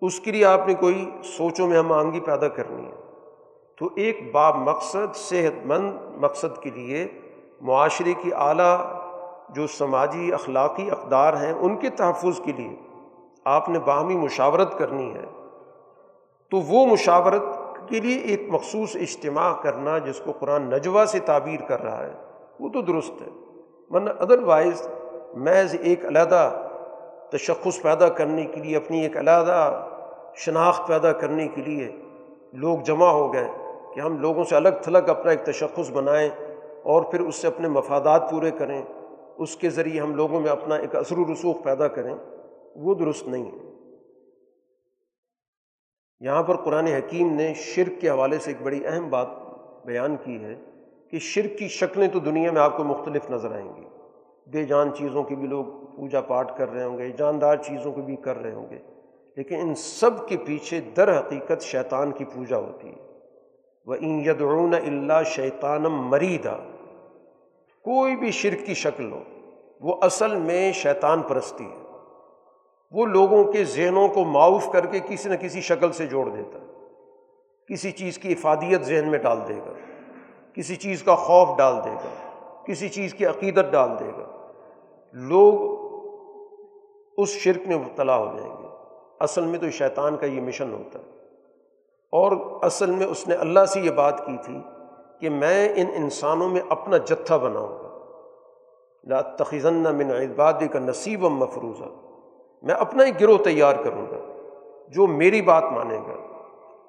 اس 0.03 0.21
کے 0.21 0.33
لیے 0.33 0.45
آپ 0.45 0.61
نے 0.67 0.75
کوئی 0.75 1.11
سوچوں 1.25 1.67
میں 1.67 1.79
ہم 1.79 1.93
آنگی 1.93 2.21
پیدا 2.21 2.49
کرنی 2.49 2.87
ہے۔ 2.87 2.93
تو 3.79 3.89
ایک 3.97 4.33
با 4.33 4.51
مقصد، 4.51 5.15
صحت 5.15 5.67
مند 5.67 5.93
مقصد 6.17 6.63
کے 6.63 6.71
لیے 6.71 7.09
معاشرے 7.61 8.13
کی 8.13 8.31
اعلیٰ 8.35 8.79
جو 9.49 9.67
سماجی 9.67 10.33
اخلاقی 10.33 10.91
اقدار 10.91 11.35
ہیں، 11.35 11.53
ان 11.53 11.77
کے 11.77 11.91
تحفظ 11.91 12.41
کے 12.45 12.53
لیے 12.53 12.77
آپ 13.45 13.69
نے 13.69 13.79
باہمی 13.79 14.17
مشاورت 14.17 14.79
کرنی 14.79 15.15
ہے۔ 15.15 15.25
تو 16.51 16.57
وہ 16.57 16.87
مشاورت 16.87 17.43
کے 17.89 18.01
لیے 18.01 18.19
ایک 18.19 18.43
مخصوص 18.49 18.97
اجتماع 18.97 19.53
کرنا 19.63 19.99
جس 19.99 20.21
کو 20.25 20.33
قرآن 20.33 20.63
نجوہ 20.63 21.05
سے 21.05 21.19
تعبیر 21.19 21.61
کر 21.69 21.83
رہا 21.83 22.07
ہے، 22.07 22.13
وہ 22.61 22.69
تو 22.69 22.83
درست 22.83 23.23
ہے۔ 23.23 23.29
ورنہ 23.91 24.11
ادروائز 24.21 24.89
محض 25.35 25.77
ایک 25.81 26.07
علیحدہ 26.07 26.69
تشخص 27.33 27.83
پیدا 27.83 28.09
کرنے 28.09 28.45
کے 28.45 28.61
لیے، 28.61 28.77
اپنی 28.77 29.03
ایک 29.03 29.17
علیحدہ 29.17 29.87
شناخت 30.37 30.89
پیدا 30.89 31.13
کرنے 31.13 31.49
کے 31.49 31.63
لیے 31.63 31.97
لوگ 32.53 32.79
جمع 32.79 33.09
ہو 33.09 33.33
گئے 33.33 33.49
کہ 33.95 34.01
ہم 34.01 34.19
لوگوں 34.19 34.45
سے 34.45 34.57
الگ 34.57 34.69
تھلگ 34.83 35.09
اپنا 35.09 35.31
ایک 35.31 35.45
تشخص 35.45 35.91
بنائیں 35.91 36.29
اور 36.83 37.03
پھر 37.03 37.21
اس 37.21 37.35
سے 37.35 37.47
اپنے 37.47 37.69
مفادات 37.69 38.31
پورے 38.31 38.51
کریں۔ 38.51 38.83
اس 39.39 39.57
کے 39.57 39.71
ذریعے 39.71 40.01
ہم 40.01 40.15
لوگوں 40.15 40.41
میں 40.41 40.51
اپنا 40.51 40.75
ایک 40.75 40.97
اثر 40.97 41.19
و 41.19 41.33
رسوخ 41.33 41.63
پیدا 41.63 41.89
کریں، 41.89 42.15
وہ 42.77 42.95
درست 42.95 43.29
نہیں 43.29 43.45
ہے۔ 43.45 43.74
یہاں 46.21 46.43
پر 46.43 46.57
قرآن 46.57 46.87
حکیم 46.87 47.35
نے 47.35 47.55
شرک 47.55 48.01
کے 48.01 48.11
حوالے 48.11 48.39
سے 48.39 48.51
ایک 48.51 48.63
بڑی 48.63 48.87
اہم 48.87 49.11
بات 49.11 49.27
بیان 49.87 50.17
کی 50.25 50.45
ہے 50.45 50.55
کہ 51.11 51.19
شرک 51.19 51.59
کی 51.59 51.69
شکلیں 51.69 52.09
تو 52.09 52.19
دنیا 52.19 52.53
میں 52.53 52.63
آپ 52.63 52.77
کو 52.77 52.85
مختلف 52.85 53.31
نظر 53.31 53.53
آئیں 53.53 53.73
گی۔ 53.77 53.85
بے 54.47 54.65
جان 54.65 54.95
چیزوں 54.95 55.23
کی 55.23 55.35
بھی 55.35 55.47
لوگ 55.47 55.65
پوجا 55.65 56.21
پاٹ 56.21 56.59
کر 56.59 56.71
رہے 56.71 56.85
ہوں 56.85 56.99
گے، 56.99 57.11
جاندار 57.11 57.57
چیزوں 57.57 57.93
کو 57.93 58.03
بھی 58.03 58.17
کر 58.17 58.43
رہے 58.43 58.53
ہوں 58.53 58.71
گے۔ 58.71 58.79
لیکن 59.37 59.57
ان 59.57 59.75
سب 59.75 60.29
کے 60.29 60.37
پیچھے 60.37 60.81
در 60.81 61.19
حقیقت 61.19 61.63
شیطان 61.63 62.13
کی 62.13 62.25
پوجا 62.25 62.57
ہوتی 62.57 62.89
ہے۔ 62.89 63.19
وہ 63.87 63.95
ان 63.95 64.21
یدعون 64.21 64.75
اللہ 64.75 65.23
شیطانم 65.27 66.09
مریدا 66.09 66.57
کوئی 67.85 68.17
بھی 68.17 68.31
شرک 68.31 68.67
کی 68.67 68.75
شکل 68.75 69.13
ہو، 69.13 69.23
وہ 69.81 69.97
اصل 70.03 70.37
میں 70.37 70.73
شیطان 70.73 71.23
پرستی 71.23 71.65
ہے۔ 71.65 71.84
وہ 72.95 73.07
لوگوں 73.07 73.45
کے 73.45 73.65
ذہنوں 73.65 74.09
کو 74.09 74.25
معاف 74.25 74.73
کر 74.73 74.87
کے 74.87 75.01
کسی 75.01 75.29
نہ 75.29 75.35
کسی 75.35 75.61
شکل 75.61 75.93
سے 75.93 76.07
جوڑ 76.07 76.29
دیتا 76.29 76.59
ہے۔ 76.59 76.67
کسی 77.69 77.91
چیز 77.93 78.19
کی 78.19 78.33
افادیت 78.33 78.83
ذہن 78.83 79.09
میں 79.09 79.19
ڈال 79.19 79.39
دے 79.49 79.55
گا۔ 79.55 79.73
کسی 80.55 80.77
چیز 80.77 81.03
کا 81.03 81.15
خوف 81.15 81.49
ڈال 81.59 81.75
دے 81.85 81.91
گا۔ 81.91 82.31
کسی 82.67 82.89
چیز 82.89 83.15
کی 83.15 83.27
عقیدت 83.27 83.65
ڈال 83.73 83.91
دے 84.01 84.07
گا۔ 84.07 84.53
لوگ 85.13 85.55
اس 87.19 87.29
شرک 87.29 87.69
میں 87.69 87.77
مبتلا 87.77 88.17
ہو 88.17 88.37
جائیں 88.37 88.57
گے۔ 88.63 88.67
اصل 89.21 89.45
میں 89.45 89.59
تو 89.59 89.71
شیطان 89.71 90.17
کا 90.17 90.27
یہ 90.27 90.41
مشن 90.41 90.73
ہوتا 90.73 90.99
ہے۔ 90.99 91.05
اور 92.13 92.33
اصل 92.63 92.91
میں 92.91 93.07
اس 93.07 93.29
نے 93.29 93.35
اللہ 93.35 93.65
سے 93.65 93.81
یہ 93.81 93.91
بات 93.91 94.27
کی 94.27 94.37
تھی 94.45 94.59
کہ 95.21 95.31
میں 95.31 95.69
ان 95.69 95.87
انسانوں 95.95 96.49
میں 96.49 96.61
اپنا 96.69 96.97
جتھا 96.97 97.37
بناؤں 97.37 97.69
گا۔ 97.69 97.99
لا 99.05 99.21
تخذن 99.21 99.75
من 99.75 100.11
عبادی 100.11 100.69
کا 100.69 100.79
نصیب 100.79 101.25
و 101.25 101.29
مفروضہ 101.29 101.85
میں 102.65 102.75
اپنا 102.75 103.05
ہی 103.05 103.11
گروہ 103.21 103.39
تیار 103.39 103.75
کروں 103.85 104.07
گا، 104.11 104.33
جو 104.89 105.07
میری 105.07 105.43
بات 105.43 105.65
مانے 105.65 105.99
گا۔ 105.99 106.43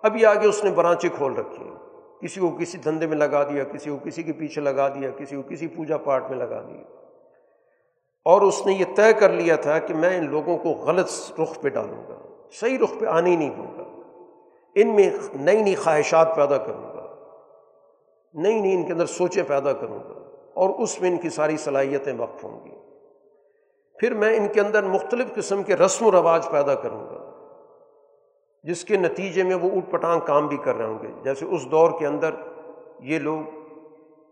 ابھی 0.03 0.26
آگے 0.26 0.47
اس 0.47 0.64
نے 0.64 0.72
برانچیں 0.72 1.10
کھول 1.18 1.34
رکھی 1.34 1.64
ہیں۔ 1.64 1.76
کسی 2.22 2.39
کو 2.39 2.49
کسی 2.60 2.77
دھندے 2.77 3.07
میں 3.07 3.18
لگا 3.18 3.43
دیا، 3.43 3.64
کسی 3.64 3.89
کو 3.89 3.97
کسی 4.03 4.23
کے 4.23 4.34
پیچھے 4.34 4.61
لگا 4.61 4.88
دیا، 4.88 5.10
کسی 5.10 5.35
کو 5.35 5.41
کسی 5.49 5.68
پوجا 5.68 5.97
پاٹ 5.97 6.30
میں 6.30 6.38
لگا 6.38 6.61
دیا۔ 6.61 6.81
اور 8.26 8.41
اس 8.41 8.65
نے 8.65 8.73
یہ 8.73 8.85
طے 8.95 9.14
کر 9.14 9.30
لیا 9.30 9.56
تھا 9.56 9.80
کہ 9.80 9.93
میں 9.93 10.18
ان 10.18 10.30
لوگوں 10.30 10.57
کو 10.57 10.69
غلط 10.69 11.10
رخ 11.41 11.61
پہ 11.61 11.69
ڈالوں 11.69 12.03
گا، 12.10 12.15
صحیح 12.52 12.77
رخ 12.84 12.99
پہ 12.99 13.06
آنے 13.06 13.30
ہی 13.30 13.35
نہیں 13.35 13.56
دوں 13.57 13.77
گا۔ 13.77 13.84
ان 14.76 14.95
میں 14.95 15.10
نئی 15.35 15.61
نئی 15.61 15.76
خواہشات 15.76 16.35
پیدا 16.35 16.57
کروں 16.57 16.84
گا، 16.84 17.15
نئی 18.34 18.60
نئی 18.60 18.73
ان 18.73 18.84
کے 18.84 18.93
اندر 18.93 19.06
سوچیں 19.06 19.43
پیدا 19.47 19.73
کروں 19.73 19.99
گا 19.99 20.19
اور 20.53 20.69
اس 20.69 21.02
میں 21.02 21.10
ان 21.10 21.18
کی 21.18 21.30
ساری 21.30 21.57
صلاحیتیں 21.57 22.14
وقف 22.18 22.43
ہوں 22.43 22.65
گی۔ 22.65 22.74
پھر 24.00 24.14
میں 24.14 24.38
ان 24.38 24.48
کے 24.48 24.62
اندر 24.62 24.84
مختلف 24.84 25.36
قسم 25.36 25.64
کے 25.64 25.76
رسم 25.76 26.06
و 26.06 26.12
رواج 26.12 26.50
پیدا 26.50 26.76
کروں 26.76 27.06
گا، 27.06 27.32
جس 28.64 28.86
کے 28.86 28.98
نتیجے 28.98 29.44
میں 29.44 29.56
وہ 29.56 29.70
اوٹ 29.70 29.92
پٹانگ 29.92 30.20
کام 30.20 30.48
بھی 30.48 30.58
کر 30.58 30.76
رہے 30.76 30.86
ہوں 30.86 31.00
گے۔ 31.02 31.08
جیسے 31.24 31.46
اس 31.46 31.72
دور 31.72 31.92
کے 32.00 32.08
اندر 32.08 32.30
یہ 33.00 33.20
لوگ 33.20 33.50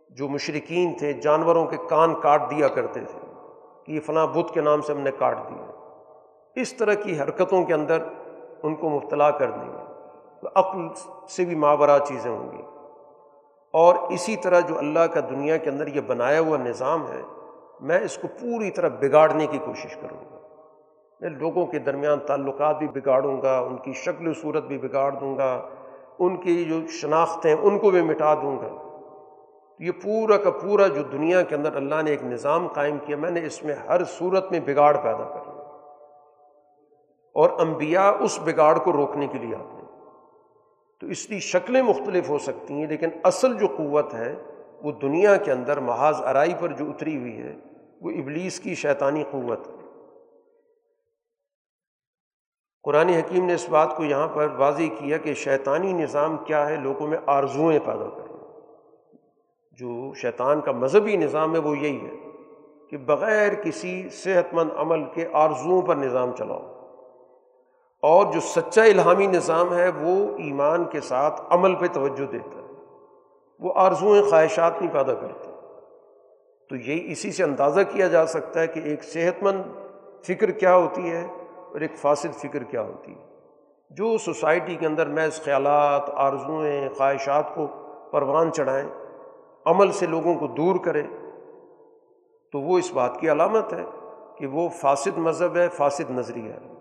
جو 0.10 0.28
مشرقین 0.28 0.98
تھے، 0.98 1.14
جانوروں 1.14 1.66
کے 1.66 1.78
کان 1.90 2.22
کاٹ 2.22 2.52
دیا 2.52 2.68
کرتے 2.68 3.00
تھے، 3.00 3.20
کہ 3.86 3.92
یہ 3.92 4.00
فلاں 4.00 4.28
بدھ 4.28 4.54
کے 4.54 4.62
نام 4.62 4.82
سے 4.82 4.94
ہم 4.94 5.00
نے 5.00 5.12
کاٹ 5.20 5.38
دیا 5.50 5.66
اس 6.56 6.74
طرح 6.74 6.94
کی 6.94 7.20
حرکتوں 7.20 7.66
کے 7.66 7.74
اندر 7.74 8.04
ان 8.64 8.76
کو 8.76 8.90
مبتلا 8.90 9.32
کر 9.32 9.52
دیں 9.52 9.70
گے۔ 9.70 9.84
عقل 10.56 10.80
سے 11.30 11.46
بھی 11.46 11.56
مابرا 11.56 11.98
چیزیں 12.00 12.32
ہوں 12.32 12.52
گی۔ 12.52 12.62
اور 13.74 13.96
اسی 13.96 14.36
طرح 14.36 14.60
جو 14.60 14.78
اللہ 14.78 15.00
کا 15.00 15.20
دنیا 15.20 15.58
کے 15.58 15.70
اندر 15.70 15.88
یہ 15.88 16.02
بنایا 16.02 16.40
ہوا 16.40 16.58
نظام 16.58 17.08
ہے 17.08 17.22
میں 17.80 18.00
اس 18.00 18.18
کو 18.18 18.28
پوری 18.28 18.72
طرح 18.72 18.88
بگاڑنے 18.88 19.48
کی 19.48 19.58
کوشش 19.58 19.96
کروں 19.96 20.26
گا۔ 20.32 20.38
میں 21.20 21.30
لوگوں 21.30 21.66
کے 21.66 21.80
درمیان 21.80 22.20
تعلقات 22.20 22.78
بھی 22.78 22.88
بگاڑوں 22.88 23.42
گا، 23.42 23.60
ان 23.60 23.78
کی 23.78 23.94
شکل 23.94 24.28
و 24.28 24.34
صورت 24.34 24.64
بھی 24.64 24.78
بگاڑ 24.78 25.12
دوں 25.12 25.38
گا، 25.38 25.70
ان 26.20 26.38
کی 26.38 26.66
جو 26.66 26.88
شناخت 26.88 27.46
ہیں 27.46 27.54
ان 27.54 27.80
کو 27.80 27.92
بھی 27.92 28.02
مٹا 28.02 28.34
دوں 28.34 28.58
گا۔ 28.60 28.84
یہ 29.80 29.92
پورا 30.04 30.38
کا 30.38 30.52
پورا 30.52 30.88
جو 30.88 31.04
دنیا 31.04 31.42
کے 31.42 31.56
اندر 31.56 31.76
اللہ 31.76 32.02
نے 32.02 32.12
ایک 32.12 32.24
نظام 32.24 32.68
قائم 32.68 32.98
کیا، 33.06 33.18
میں 33.18 33.32
نے 33.32 33.46
اس 33.46 33.64
میں 33.64 33.76
ہر 33.76 34.04
صورت 34.04 34.52
میں 34.52 34.60
بگاڑ 34.60 34.98
پیدا 34.98 35.24
کرنا 35.24 35.62
اور 37.36 37.50
انبیاء 37.60 38.12
اس 38.20 38.40
بگاڑ 38.44 38.80
کو 38.80 38.94
روکنے 38.94 39.28
کے 39.28 39.38
لیے 39.38 39.56
آتے 39.56 39.76
ہیں۔ 39.76 39.84
تو 41.02 41.08
اس 41.08 41.28
کی 41.28 41.40
شکلیں 41.40 41.82
مختلف 41.82 42.30
ہو 42.30 42.38
سکتی 42.38 42.74
ہیں، 42.74 42.88
لیکن 42.88 43.10
اصل 43.24 43.58
جو 43.58 43.68
قوت 43.68 44.14
ہے 44.14 44.36
وہ 44.84 44.92
دنیا 44.92 45.36
کے 45.36 45.52
اندر 45.52 45.80
محاذ 45.80 46.22
ارائی 46.22 46.54
پر 46.60 46.70
جو 46.70 46.86
اتری 46.90 47.18
ہوئی 47.18 47.38
ہے، 47.38 47.56
وہ 48.02 48.10
ابلیس 48.10 48.60
کی 48.60 48.76
شیطانی 48.76 49.24
قوت۔ 49.32 49.68
ہے 49.68 49.74
قرآن 52.84 53.10
حکیم 53.10 53.46
نے 53.46 53.54
اس 53.54 53.70
بات 53.70 53.96
کو 53.96 54.04
یہاں 54.04 54.28
پر 54.28 54.48
واضح 54.58 54.84
کیا 55.00 55.18
کہ 55.18 55.34
شیطانی 55.34 55.94
نظام 55.94 56.38
کیا 56.38 56.70
ہے، 56.70 56.76
لوگوں 56.76 57.08
میں 57.08 57.18
آرزوئیں 57.26 57.80
پیدا 57.80 58.10
کرنا 58.10 58.60
جو 59.72 60.14
شیطان 60.14 60.62
کا 60.62 60.72
مذہبی 60.72 61.18
نظام 61.18 61.54
ہے، 61.54 61.60
وہ 61.60 61.78
یہی 61.78 62.06
ہے 62.06 62.12
کہ 62.90 62.98
بغیر 62.98 63.54
کسی 63.54 64.10
صحت 64.10 64.54
مند 64.54 64.70
عمل 64.78 65.04
کے 65.14 65.28
آرزوؤں 65.34 65.82
پر 65.82 65.96
نظام 65.96 66.36
چلاؤ۔ 66.36 66.62
اور 68.02 68.34
جو 68.34 68.40
سچا 68.40 68.84
الہامی 68.84 69.28
نظام 69.28 69.74
ہے، 69.74 69.90
وہ 69.90 70.38
ایمان 70.38 70.86
کے 70.86 71.02
ساتھ 71.02 71.42
عمل 71.50 71.76
پہ 71.76 71.86
توجہ 71.94 72.26
دیتا 72.32 72.58
ہے۔ 72.58 72.63
وہ 73.60 73.74
آرزوئیں 73.76 74.24
خواہشات 74.24 74.82
نہیں 74.82 74.94
پیدا 74.94 75.14
کرتے 75.14 75.50
تو 76.70 76.76
یہی 76.76 77.12
اسی 77.12 77.32
سے 77.32 77.44
اندازہ 77.44 77.80
کیا 77.92 78.08
جا 78.08 78.26
سکتا 78.26 78.60
ہے 78.60 78.68
کہ 78.68 78.80
ایک 78.80 79.04
صحت 79.04 79.44
مند 79.44 79.64
فکر 80.24 80.52
کیا 80.52 80.76
ہوتی 80.76 81.12
ہے 81.12 81.28
اور 81.56 81.82
ایک 81.82 81.96
فاصل 81.96 82.32
فکر 82.32 82.64
کیا 82.64 82.82
ہوتی 82.82 83.12
ہے۔ 83.12 83.26
جو 83.90 84.18
سوسائٹی 84.18 84.76
کے 84.76 84.88
اندر 84.88 85.08
محض 85.08 85.42
خیالات، 85.42 86.10
آرزوئیں، 86.14 86.90
خواہشات 86.90 87.56
کو 87.56 87.68
پروان 88.12 88.52
چڑھائیں، 88.52 88.90
عمل 89.66 89.92
سے 89.92 90.06
لوگوں 90.06 90.36
کو 90.36 90.48
دور 90.48 90.76
کرے 90.86 91.04
تو 92.52 92.62
وہ 92.62 92.78
اس 92.78 92.92
بات 92.94 93.20
کی 93.20 93.32
علامت 93.32 93.74
ہے 93.74 93.84
کہ 94.38 94.48
وہ 94.48 94.70
فاسد 94.70 95.18
مذہب 95.18 95.56
ہے، 95.56 95.70
فاسد 95.70 96.10
نظریہ 96.10 96.54
ہے۔ 96.54 96.74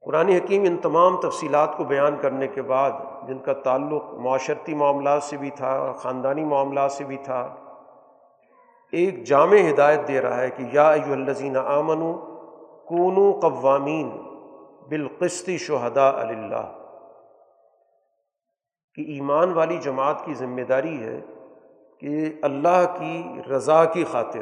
قرآن 0.00 0.28
حکیم 0.28 0.62
ان 0.62 0.76
تمام 0.76 1.20
تفصیلات 1.20 1.76
کو 1.76 1.84
بیان 1.84 2.16
کرنے 2.20 2.48
کے 2.48 2.62
بعد 2.62 2.90
جن 3.26 3.38
کا 3.38 3.52
تعلق 3.52 4.14
معاشرتی 4.14 4.74
معاملات 4.74 5.22
سے 5.22 5.36
بھی 5.36 5.50
تھا، 5.50 5.92
خاندانی 5.92 6.44
معاملات 6.44 6.92
سے 6.92 7.04
بھی 7.04 7.16
تھا، 7.16 7.54
ایک 8.92 9.24
جامع 9.24 9.56
ہدایت 9.70 10.08
دے 10.08 10.20
رہا 10.20 10.40
ہے 10.40 10.50
کہ 10.50 10.64
یا 10.72 10.88
الزین 10.88 11.56
آمن 11.56 12.12
کون 12.86 13.40
قوامین 13.40 14.10
بالقسطی 14.88 15.58
شہدا 15.58 16.08
اللہ 16.08 16.72
کہ 18.94 19.00
ایمان 19.00 19.52
والی 19.52 19.76
جماعت 19.76 20.24
کی 20.24 20.34
ذمہ 20.34 20.62
داری 20.62 21.02
ہے 21.02 21.20
کہ 22.00 22.32
اللہ 22.42 22.84
کی 22.98 23.42
رضا 23.50 23.84
کی 23.84 24.04
خاطر 24.04 24.40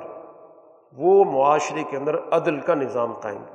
وہ 0.93 1.25
معاشرے 1.25 1.83
کے 1.91 1.97
اندر 1.97 2.17
عدل 2.31 2.61
کا 2.61 2.75
نظام 2.75 3.13
قائم 3.13 3.43
کرے۔ 3.51 3.52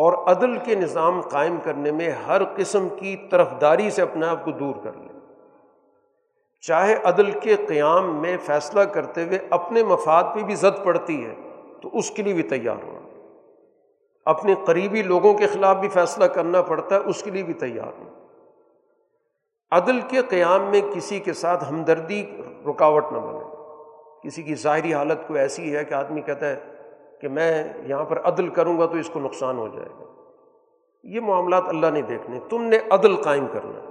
اور 0.00 0.12
عدل 0.26 0.56
کے 0.58 0.74
نظام 0.74 1.20
قائم 1.20 1.56
کرنے 1.64 1.92
میں 1.92 2.10
ہر 2.26 2.42
قسم 2.56 2.88
کی 2.88 3.16
طرف 3.30 3.48
داری 3.60 3.90
سے 3.90 4.02
اپنے 4.02 4.26
آپ 4.26 4.44
کو 4.44 4.50
دور 4.50 4.74
کر 4.84 4.92
لیں 4.92 5.08
چاہے 6.60 6.96
عدل 7.04 7.30
کے 7.30 7.56
قیام 7.68 8.14
میں 8.22 8.36
فیصلہ 8.44 8.80
کرتے 8.80 9.24
ہوئے 9.24 9.38
اپنے 9.50 9.82
مفاد 9.82 10.24
پہ 10.34 10.42
بھی 10.42 10.54
زد 10.54 10.84
پڑتی 10.84 11.24
ہے، 11.26 11.34
تو 11.82 11.90
اس 11.92 12.10
کے 12.10 12.22
لیے 12.22 12.34
بھی 12.34 12.42
تیار 12.42 12.82
ہونا 12.82 13.00
اپنے 14.24 14.54
قریبی 14.66 15.02
لوگوں 15.02 15.34
کے 15.34 15.46
خلاف 15.46 15.76
بھی 15.76 15.88
فیصلہ 15.88 16.24
کرنا 16.24 16.62
پڑتا 16.62 16.94
ہے، 16.96 17.00
اس 17.00 17.22
کے 17.22 17.30
لیے 17.30 17.42
بھی 17.42 17.54
تیار 17.54 17.98
ہونا 17.98 18.18
عدل 19.76 20.00
کے 20.00 20.22
قیام 20.28 20.62
میں 20.62 20.80
کسی 20.94 21.20
کے 21.20 21.32
ساتھ 21.32 21.64
ہمدردی، 21.68 22.24
رکاوٹ 22.66 23.12
نہ 23.12 23.18
بنے۔ 23.18 23.44
کسی 24.22 24.42
کی 24.42 24.54
ظاہری 24.54 24.94
حالت 24.94 25.28
کو 25.28 25.34
ایسی 25.34 25.76
ہے 25.76 25.84
کہ 25.84 25.94
آدمی 25.94 26.20
کہتا 26.20 26.48
ہے 26.48 26.56
کہ 27.20 27.28
میں 27.28 27.64
یہاں 27.86 28.04
پر 28.04 28.20
عدل 28.20 28.48
کروں 28.48 28.78
گا 28.78 28.86
تو 28.86 28.96
اس 28.96 29.10
کو 29.10 29.20
نقصان 29.20 29.58
ہو 29.58 29.68
جائے 29.68 29.88
گا۔ 29.98 30.04
یہ 31.02 31.20
معاملات 31.20 31.62
اللہ 31.66 31.86
نے 31.86 32.02
دیکھنے، 32.02 32.38
تم 32.48 32.62
نے 32.62 32.78
عدل 32.90 33.16
قائم 33.16 33.46
کرنا۔ 33.52 33.86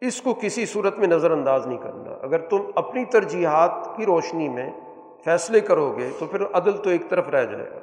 اس 0.00 0.22
کو 0.22 0.34
کسی 0.34 0.66
صورت 0.66 0.98
میں 0.98 1.08
نظر 1.08 1.30
انداز 1.30 1.66
نہیں 1.66 1.78
کرنا۔ 1.78 2.10
اگر 2.22 2.38
تم 2.38 2.62
اپنی 2.74 3.04
ترجیحات 3.04 3.70
کی 3.96 4.06
روشنی 4.06 4.48
میں 4.48 4.70
فیصلے 5.24 5.60
کرو 5.60 5.94
گے 5.98 6.10
تو 6.18 6.26
پھر 6.26 6.42
عدل 6.52 6.72
تو 6.72 6.90
ایک 6.90 7.02
طرف 7.08 7.28
رہ 7.28 7.44
جائے 7.44 7.70
گا۔ 7.70 7.78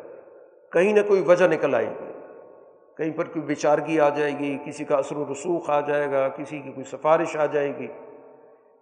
کہیں 0.71 0.93
نہ 0.93 0.99
کوئی 1.07 1.21
وجہ 1.21 1.45
نکل 1.45 1.75
آئے 1.75 1.85
گی۔ 1.85 2.11
کہیں 2.97 3.17
پر 3.17 3.23
کوئی 3.23 3.41
بیچارگی 3.41 3.99
آ 3.99 4.09
جائے 4.09 4.39
گی، 4.39 4.57
کسی 4.65 4.85
کا 4.85 4.97
اثر 4.97 5.17
و 5.17 5.25
رسوخ 5.31 5.69
آ 5.69 5.79
جائے 5.79 6.11
گا، 6.11 6.29
کسی 6.29 6.59
کی 6.59 6.71
کوئی 6.71 6.83
سفارش 6.83 7.37
آ 7.37 7.45
جائے 7.45 7.77
گی۔ 7.77 7.87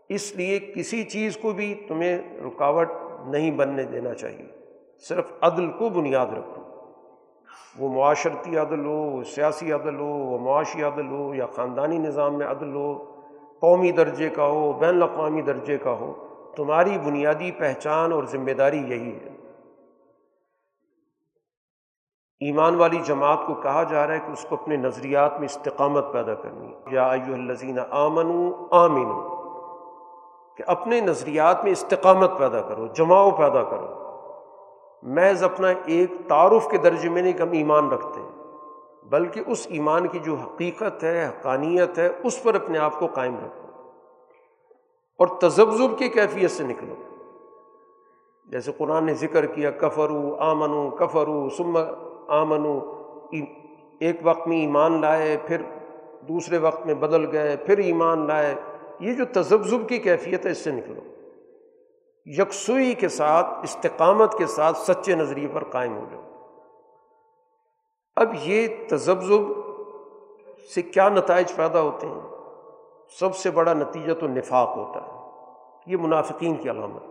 اس 0.10 0.36
لیے 0.36 0.60
کسی 0.60 1.04
چیز 1.04 1.38
کو 1.38 1.52
بھی 1.52 1.86
تمہیں 1.88 2.20
رکاوٹ 2.40 2.88
نہیں 3.28 3.52
بننے 3.52 3.84
دینا 3.84 4.14
چاہیے۔ 4.14 4.59
صرف 5.08 5.32
عدل 5.42 5.72
کو 5.72 5.90
بنیاد 5.90 6.28
رکھو۔ 6.28 6.62
وہ 7.80 7.90
معاشرتی 7.90 8.58
عدل 8.58 8.86
ہو 8.86 9.24
سیاسی 9.24 9.74
عدل 9.74 10.00
ہو، 10.00 10.06
وہ 10.06 10.40
معاشی 10.40 10.84
عدل 10.84 11.08
ہو 11.08 11.36
یا 11.36 11.46
خاندانی 11.46 11.98
نظام 11.98 12.38
میں 12.38 12.48
عدل 12.48 12.76
ہو، 12.76 13.06
قومی 13.62 13.92
درجے 13.92 14.30
کا 14.30 14.46
ہو، 14.46 14.74
بین 14.74 14.90
الاقوامی 14.90 15.42
درجے 15.42 15.78
کا 15.78 15.92
ہو، 15.92 16.14
تمہاری 16.56 16.98
بنیادی 17.06 17.52
پہچان 17.52 18.14
اور 18.14 18.24
ذمہ 18.24 18.52
داری 18.52 18.78
یہی 18.78 19.16
ہے۔ 19.16 19.36
ایمان 22.40 22.76
والی 22.76 23.00
جماعت 23.06 23.40
کو 23.48 23.54
کہا 23.54 23.84
جا 23.84 24.08
رہا 24.08 24.14
ہے 24.14 24.20
کہ 24.20 24.32
اس 24.32 24.46
کو 24.50 24.56
اپنے 24.56 24.78
نظریات 24.78 25.34
میں 25.34 25.46
استقامت 25.46 26.14
پیدا 26.14 26.36
کرنی 26.36 26.74
یا 26.92 27.08
ایو 27.08 27.34
الزین 27.34 27.80
آمن 27.90 28.52
آمین 28.72 29.12
کہ 30.58 30.64
اپنے 30.68 31.00
نظریات 31.00 31.64
میں 31.64 31.72
استقامت 31.72 32.32
پیدا 32.38 32.62
کرو 32.62 32.88
جماؤ 32.88 33.32
پیدا 33.32 33.64
کرو۔ 33.64 33.99
محض 35.02 35.44
اپنا 35.44 35.68
ایک 35.86 36.12
تعارف 36.28 36.70
کے 36.72 36.78
درجے 36.78 37.10
میں 37.10 37.22
نہیں 37.22 37.34
کہ 37.34 37.42
ہم 37.42 37.52
ایمان 37.52 37.92
رکھتے 37.92 38.22
ہیں، 38.22 38.32
بلکہ 39.06 39.42
اس 39.48 39.68
ایمان 39.70 40.08
کی 40.08 40.20
جو 40.20 40.36
حقیقت 40.36 41.04
ہے، 41.04 41.26
حقانیت 41.26 41.98
ہے، 41.98 42.10
اس 42.24 42.44
پر 42.44 42.56
اپنے 42.56 42.80
آپ 42.80 43.00
کو 43.00 43.08
قائم 43.08 43.36
رکھو۔ 43.36 43.68
اور 45.18 45.28
تذبذب 45.28 45.98
کی 45.98 46.10
کیفیت 46.10 46.52
سے 46.52 46.64
نکلو۔ 46.64 46.96
جیسے 48.46 48.72
قرآن 48.78 49.06
نے 49.06 49.14
ذکر 49.14 49.46
کیا 49.46 49.72
کفرو 49.72 50.36
آمنو 50.36 50.90
کفرو 50.90 51.50
سم 51.50 51.78
آمنو 52.28 52.80
ایک 54.00 54.16
وقت 54.24 54.48
میں 54.48 54.58
ایمان 54.58 55.02
لائے، 55.02 55.38
پھر 55.48 55.62
دوسرے 56.28 56.58
وقت 56.58 56.86
میں 56.86 56.94
بدل 56.94 57.32
گئے، 57.32 57.56
پھر 57.56 57.78
ایمان 57.78 58.28
لائے۔ 58.28 58.56
یہ 59.00 59.14
جو 59.14 59.26
تذبذب 59.34 59.90
کی 59.90 59.98
کیفیت 59.98 60.46
ہے، 60.46 60.52
اس 60.52 60.58
سے 60.58 60.72
نکلو۔ 60.72 61.02
یکسوئی 62.26 62.94
کے 62.94 63.10
ساتھ، 63.10 63.48
استقامت 63.64 64.38
کے 64.38 64.46
ساتھ 64.46 64.78
سچے 64.78 65.16
نظریے 65.16 65.48
پر 65.48 65.64
قائم 65.64 65.98
ہو 65.98 66.06
جاؤ۔ 66.12 66.22
اب 68.16 68.30
یہ 68.42 68.68
تذبذب 68.90 69.42
سے 70.76 70.82
کیا 70.82 71.10
نتائج 71.10 71.56
پیدا 71.56 71.82
ہوتے 71.82 72.08
ہیں؟ 72.08 72.20
سب 73.20 73.36
سے 73.36 73.52
بڑا 73.52 73.74
نتیجہ 73.74 74.14
تو 74.14 74.28
نفاق 74.28 74.78
ہوتا 74.78 75.00
ہے۔ 75.02 75.12
یہ 75.86 75.98
منافقین 75.98 76.56
کی 76.56 76.70
علامت 76.70 77.02
ہے۔ 77.02 77.10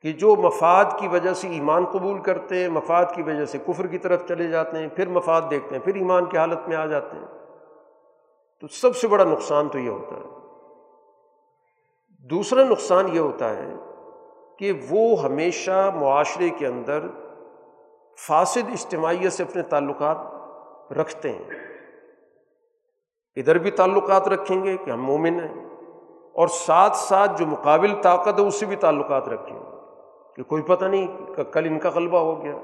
کہ 0.00 0.12
جو 0.12 0.36
مفاد 0.36 0.84
کی 0.98 1.08
وجہ 1.08 1.34
سے 1.34 1.48
ایمان 1.48 1.84
قبول 1.84 2.18
کرتے 2.18 2.60
ہیں، 2.60 2.68
مفاد 2.68 3.04
کی 3.14 3.22
وجہ 3.22 3.44
سے 3.44 3.58
کفر 3.58 3.86
کی 3.86 3.98
طرف 3.98 4.28
چلے 4.28 4.46
جاتے 4.46 4.78
ہیں، 4.78 4.88
پھر 4.88 5.08
مفاد 5.08 5.42
دیکھتے 5.50 5.76
ہیں، 5.76 5.82
پھر 5.82 5.94
ایمان 5.94 6.24
کی 6.24 6.38
حالت 6.38 6.68
میں 6.68 6.76
آ 6.76 6.86
جاتے 6.86 7.16
ہیں۔ 7.16 7.26
تو 8.60 8.66
سب 8.66 8.96
سے 8.96 9.08
بڑا 9.08 9.24
نقصان 9.24 9.68
تو 9.68 9.78
یہ 9.78 9.88
ہوتا 9.88 10.16
ہے۔ 10.16 10.35
دوسرا 12.30 12.64
نقصان 12.64 13.14
یہ 13.14 13.18
ہوتا 13.18 13.56
ہے 13.56 13.74
کہ 14.58 14.72
وہ 14.90 15.22
ہمیشہ 15.22 15.90
معاشرے 15.94 16.48
کے 16.48 16.66
اندر 16.66 17.06
فاسد 18.26 18.70
اجتماعیت 18.72 19.32
سے 19.32 19.42
اپنے 19.42 19.62
تعلقات 19.62 20.16
رکھتے 20.92 21.32
ہیں۔ 21.32 21.44
ادھر 23.36 23.58
بھی 23.58 23.70
تعلقات 23.70 24.28
رکھیں 24.28 24.64
گے 24.64 24.76
کہ 24.76 24.90
ہم 24.90 25.02
مومن 25.02 25.40
ہیں 25.40 25.66
اور 26.34 26.48
ساتھ 26.48 26.96
ساتھ 26.96 27.38
جو 27.38 27.46
مقابل 27.46 27.94
طاقت 28.02 28.40
ہے 28.40 28.46
اس 28.46 28.54
سے 28.54 28.66
بھی 28.66 28.76
تعلقات 28.76 29.28
رکھیں 29.28 29.56
گے 29.56 29.76
کہ 30.36 30.42
کوئی 30.42 30.62
پتہ 30.62 30.84
نہیں 30.84 31.34
کہ 31.36 31.42
کل 31.42 31.66
ان 31.66 31.78
کا 31.78 31.90
غلبہ 31.94 32.18
ہو 32.18 32.42
گیا 32.42 32.56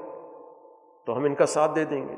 تو 1.05 1.17
ہم 1.17 1.23
ان 1.23 1.35
کا 1.35 1.45
ساتھ 1.45 1.75
دے 1.75 1.85
دیں 1.85 2.07
گے۔ 2.07 2.15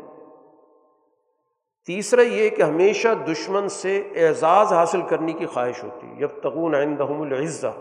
تیسرا 1.86 2.22
یہ 2.22 2.49
کہ 2.49 2.62
ہمیشہ 2.62 3.07
دشمن 3.32 3.70
سے 3.70 4.03
اعزاز 4.16 4.74
حاصل 4.74 5.02
کرنے 5.02 5.34
کی 5.34 5.45
خواہش 5.45 5.84
ہوتی 5.84 6.07
ہے۔ 6.07 6.16
جب 6.16 6.28
تغون 6.44 6.76
عندہم 6.76 7.22
العزہ، 7.22 7.74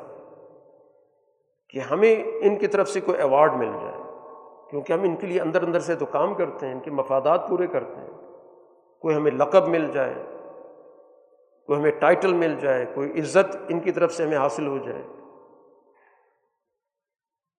کہ 1.68 1.78
ہمیں 1.78 2.24
ان 2.24 2.56
کی 2.56 2.66
طرف 2.66 2.88
سے 2.88 3.00
کوئی 3.00 3.18
ایوارڈ 3.18 3.52
مل 3.52 3.72
جائے، 3.82 4.02
کیونکہ 4.70 4.92
ہم 4.92 5.02
ان 5.02 5.16
کے 5.16 5.26
لیے 5.26 5.40
اندر 5.40 5.62
اندر 5.62 5.80
سے 5.80 5.94
تو 5.94 6.06
کام 6.06 6.34
کرتے 6.34 6.66
ہیں، 6.66 6.72
ان 6.72 6.80
کے 6.80 6.90
مفادات 6.90 7.48
پورے 7.48 7.66
کرتے 7.66 8.00
ہیں۔ 8.00 8.10
کوئی 9.00 9.16
ہمیں 9.16 9.30
لقب 9.30 9.68
مل 9.68 9.90
جائے، 9.92 10.14
کوئی 11.66 11.78
ہمیں 11.78 11.90
ٹائٹل 11.90 12.32
مل 12.32 12.56
جائے، 12.60 12.86
کوئی 12.94 13.20
عزت 13.20 13.56
ان 13.68 13.80
کی 13.80 13.92
طرف 13.92 14.14
سے 14.14 14.24
ہمیں 14.24 14.38
حاصل 14.38 14.66
ہو 14.66 14.78
جائے۔ 14.78 15.02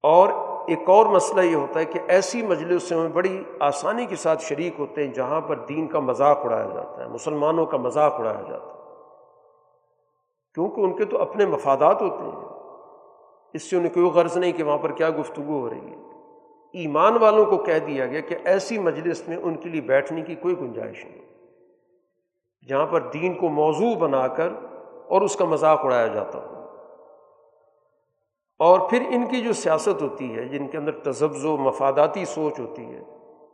اور 0.04 0.55
ایک 0.68 0.90
اور 0.90 1.06
مسئلہ 1.06 1.42
یہ 1.42 1.56
ہوتا 1.56 1.80
ہے 1.80 1.86
کہ 1.86 2.00
ایسی 2.08 2.42
مجلسوں 2.42 3.02
میں 3.02 3.10
بڑی 3.10 3.44
آسانی 3.60 4.06
کے 4.06 4.16
ساتھ 4.16 4.44
شریک 4.44 4.74
ہوتے 4.80 5.06
ہیں 5.06 5.14
جہاں 5.14 5.42
پر 5.42 5.56
دین 5.56 5.88
کا 5.88 6.00
مذاق 6.00 6.46
اڑایا 6.46 6.70
جاتا 6.74 7.04
ہے، 7.04 7.10
مسلمانوں 7.10 7.66
کا 7.66 7.78
مذاق 7.78 8.14
اڑایا 8.14 8.42
جاتا 8.50 8.68
ہے۔ 8.68 8.76
کیونکہ 10.54 10.82
ان 10.82 10.94
کے 10.94 11.06
تو 11.06 11.22
اپنے 11.22 11.46
مفادات 11.46 12.02
ہوتے 12.02 12.24
ہیں۔ 12.24 12.46
اس 13.54 13.70
سے 13.70 13.78
انہیں 13.78 13.94
کوئی 13.94 14.06
غرض 14.06 14.38
نہیں 14.38 14.52
کہ 14.52 14.64
وہاں 14.64 14.78
پر 14.78 14.92
کیا 14.92 15.10
گفتگو 15.10 15.60
ہو 15.60 15.70
رہی 15.70 15.90
ہے۔ 15.90 15.96
ایمان 16.74 17.18
والوں 17.18 17.46
کو 17.46 17.58
کہہ 17.58 17.80
دیا 17.88 18.06
گیا 18.06 18.20
کہ 18.20 18.36
ایسی 18.46 18.80
مجلس 18.80 19.28
میں 19.28 19.38
ان 19.38 19.56
کے 19.56 19.70
لیے 19.70 19.82
بیٹھنے 19.82 20.22
کی 20.22 20.36
کوئی 20.36 20.60
گنجائش 20.60 21.06
نہیں۔ 21.06 21.26
جہاں 22.68 22.86
پر 22.86 23.02
دین 23.02 23.34
کو 23.34 23.50
موضوع 23.50 23.96
بنا 23.96 24.28
کر 24.28 24.50
اور 25.08 25.22
اس 25.22 25.36
کا 25.36 25.46
مذاق 25.46 25.86
اڑایا 25.86 26.08
جاتا 26.08 26.40
ہو۔ 26.40 26.55
اور 28.60 28.90
پھر 28.90 29.02
ان 29.10 29.28
کی 29.28 29.42
جو 29.42 29.54
سیاست 29.54 30.02
ہوتی 30.02 30.36
ہے، 30.36 30.46
جن 30.46 30.68
کے 30.68 30.78
اندر 30.78 30.92
تجزب 30.92 31.46
و 31.46 31.58
مفاداتی 31.58 32.26
سوچ 32.26 32.60
ہوتی 32.60 32.86
ہے، 32.86 33.04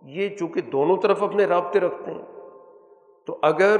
یہ 0.01 0.29
چونکہ 0.29 0.61
دونوں 0.61 0.97
طرف 0.97 1.23
اپنے 1.23 1.45
رابطے 1.45 1.79
رکھتے 1.79 2.11
ہیں، 2.11 2.25
تو 3.25 3.37
اگر 3.41 3.77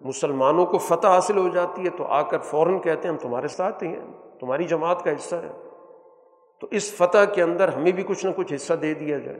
مسلمانوں 0.00 0.66
کو 0.66 0.78
فتح 0.78 1.08
حاصل 1.08 1.36
ہو 1.36 1.48
جاتی 1.48 1.84
ہے، 1.84 1.90
تو 1.90 2.04
آ 2.04 2.22
کر 2.22 2.38
فوراً 2.38 2.78
کہتے 2.78 3.08
ہیں، 3.08 3.14
ہم 3.14 3.28
تمہارے 3.28 3.48
ساتھ 3.48 3.84
ہی 3.84 3.88
ہیں، 3.88 4.12
تمہاری 4.40 4.64
جماعت 4.64 5.04
کا 5.04 5.10
حصہ 5.10 5.36
ہے۔ 5.36 5.52
تو 6.60 6.66
اس 6.70 6.94
فتح 6.94 7.24
کے 7.34 7.42
اندر 7.42 7.68
ہمیں 7.68 7.92
بھی 7.92 8.02
کچھ 8.02 8.26
نہ 8.26 8.30
کچھ 8.36 8.54
حصہ 8.54 8.74
دے 8.74 8.94
دیا 8.94 9.18
جائے۔ 9.18 9.38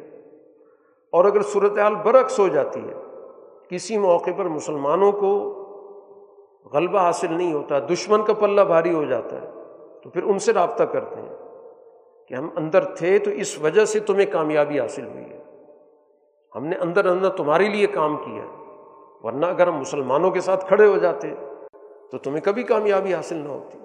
اور 1.12 1.24
اگر 1.24 1.42
صورتحال 1.42 1.94
برعکس 1.94 2.38
ہو 2.38 2.48
جاتی 2.48 2.80
ہے، 2.80 2.94
کسی 3.68 3.98
موقع 3.98 4.30
پر 4.36 4.44
مسلمانوں 4.44 5.12
کو 5.12 5.58
غلبہ 6.72 6.98
حاصل 6.98 7.32
نہیں 7.32 7.52
ہوتا، 7.52 7.78
دشمن 7.78 8.24
کا 8.24 8.32
پلہ 8.32 8.60
بھاری 8.60 8.94
ہو 8.94 9.04
جاتا 9.04 9.42
ہے 9.42 9.61
تو 10.02 10.10
پھر 10.10 10.22
ان 10.22 10.38
سے 10.38 10.52
رابطہ 10.52 10.84
کرتے 10.84 11.20
ہیں 11.20 11.36
کہ 12.28 12.34
ہم 12.34 12.48
اندر 12.56 12.84
تھے 12.84 13.18
تو 13.18 13.30
اس 13.30 13.58
وجہ 13.58 13.84
سے 13.84 14.00
تمہیں 14.00 14.26
کامیابی 14.26 14.80
حاصل 14.80 15.06
ہوئی 15.06 15.24
ہے۔ 15.24 15.42
ہم 16.54 16.66
نے 16.66 16.76
اندر 16.76 17.06
اندر 17.06 17.28
تمہارے 17.28 17.68
لیے 17.68 17.86
کام 17.86 18.16
کیا 18.16 18.44
ورنہ 19.22 19.46
اگر 19.46 19.66
ہم 19.66 19.76
مسلمانوں 19.76 20.30
کے 20.30 20.40
ساتھ 20.40 20.66
کھڑے 20.66 20.86
ہو 20.86 20.98
جاتے 20.98 21.34
تو 22.10 22.18
تمہیں 22.18 22.40
کبھی 22.40 22.62
کامیابی 22.62 23.14
حاصل 23.14 23.36
نہ 23.36 23.48
ہوتی۔ 23.48 23.78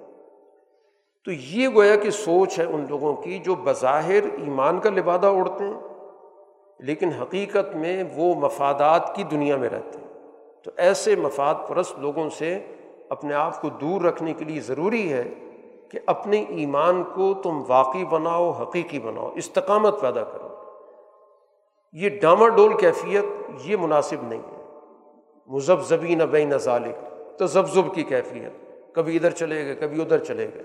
تو 1.24 1.32
یہ 1.32 1.68
گویا 1.68 1.96
کہ 1.96 2.10
سوچ 2.10 2.58
ہے 2.58 2.64
ان 2.64 2.86
لوگوں 2.88 3.14
کی 3.14 3.38
جو 3.38 3.54
بظاہر 3.54 4.22
ایمان 4.38 4.78
کا 4.78 4.90
لبادہ 4.90 5.26
اڑتے 5.26 5.64
ہیں، 5.64 5.80
لیکن 6.78 7.08
حقیقت 7.08 7.76
میں 7.76 8.04
وہ 8.16 8.34
مفادات 8.34 9.14
کی 9.14 9.22
دنیا 9.22 9.56
میں 9.56 9.68
رہتے 9.68 9.98
ہیں۔ 9.98 10.08
تو 10.62 10.70
ایسے 10.76 11.16
مفاد 11.16 11.54
پرست 11.68 11.98
لوگوں 11.98 12.28
سے 12.28 12.66
اپنے 13.08 13.34
آپ 13.34 13.60
کو 13.60 13.68
دور 13.68 14.00
رکھنے 14.00 14.32
کے 14.32 14.44
لیے 14.44 14.60
ضروری 14.60 15.12
ہے 15.12 15.24
کہ 15.90 15.98
اپنے 16.06 16.44
ایمان 16.48 17.04
کو 17.04 17.34
تم 17.34 17.62
واقعی 17.68 18.04
بناؤ، 18.04 18.50
حقیقی 18.50 18.98
بناؤ، 18.98 19.32
استقامت 19.34 20.00
پیدا 20.00 20.24
کرو۔ 20.24 20.48
یہ 21.92 22.20
ڈامہ 22.20 22.48
ڈول 22.48 22.78
کیفیت 22.78 23.24
یہ 23.64 23.76
مناسب 23.76 24.22
نہیں 24.22 24.42
ہے۔ 24.42 24.64
مذہب 25.46 25.80
زبین 25.80 26.18
بین 26.18 26.58
ظالق 26.58 27.12
تو 27.38 27.46
زب 27.46 27.94
کی 27.94 28.02
کیفیت۔ 28.02 28.68
کبھی 28.94 29.16
ادھر 29.16 29.30
چلے 29.30 29.64
گئے، 29.64 29.74
کبھی 29.74 30.02
ادھر 30.02 30.24
چلے 30.24 30.48
گئے۔ 30.54 30.62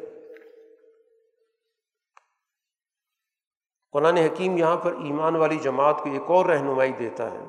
قرآن 3.92 4.18
حکیم 4.18 4.58
یہاں 4.58 4.78
پر 4.78 4.92
ایمان 4.92 5.36
والی 5.36 5.56
جماعت 5.56 6.04
کو 6.04 6.10
ایک 6.12 6.32
اور 6.32 6.46
رہنمائی 6.46 6.92
دیتا 6.92 7.32
ہے 7.32 7.46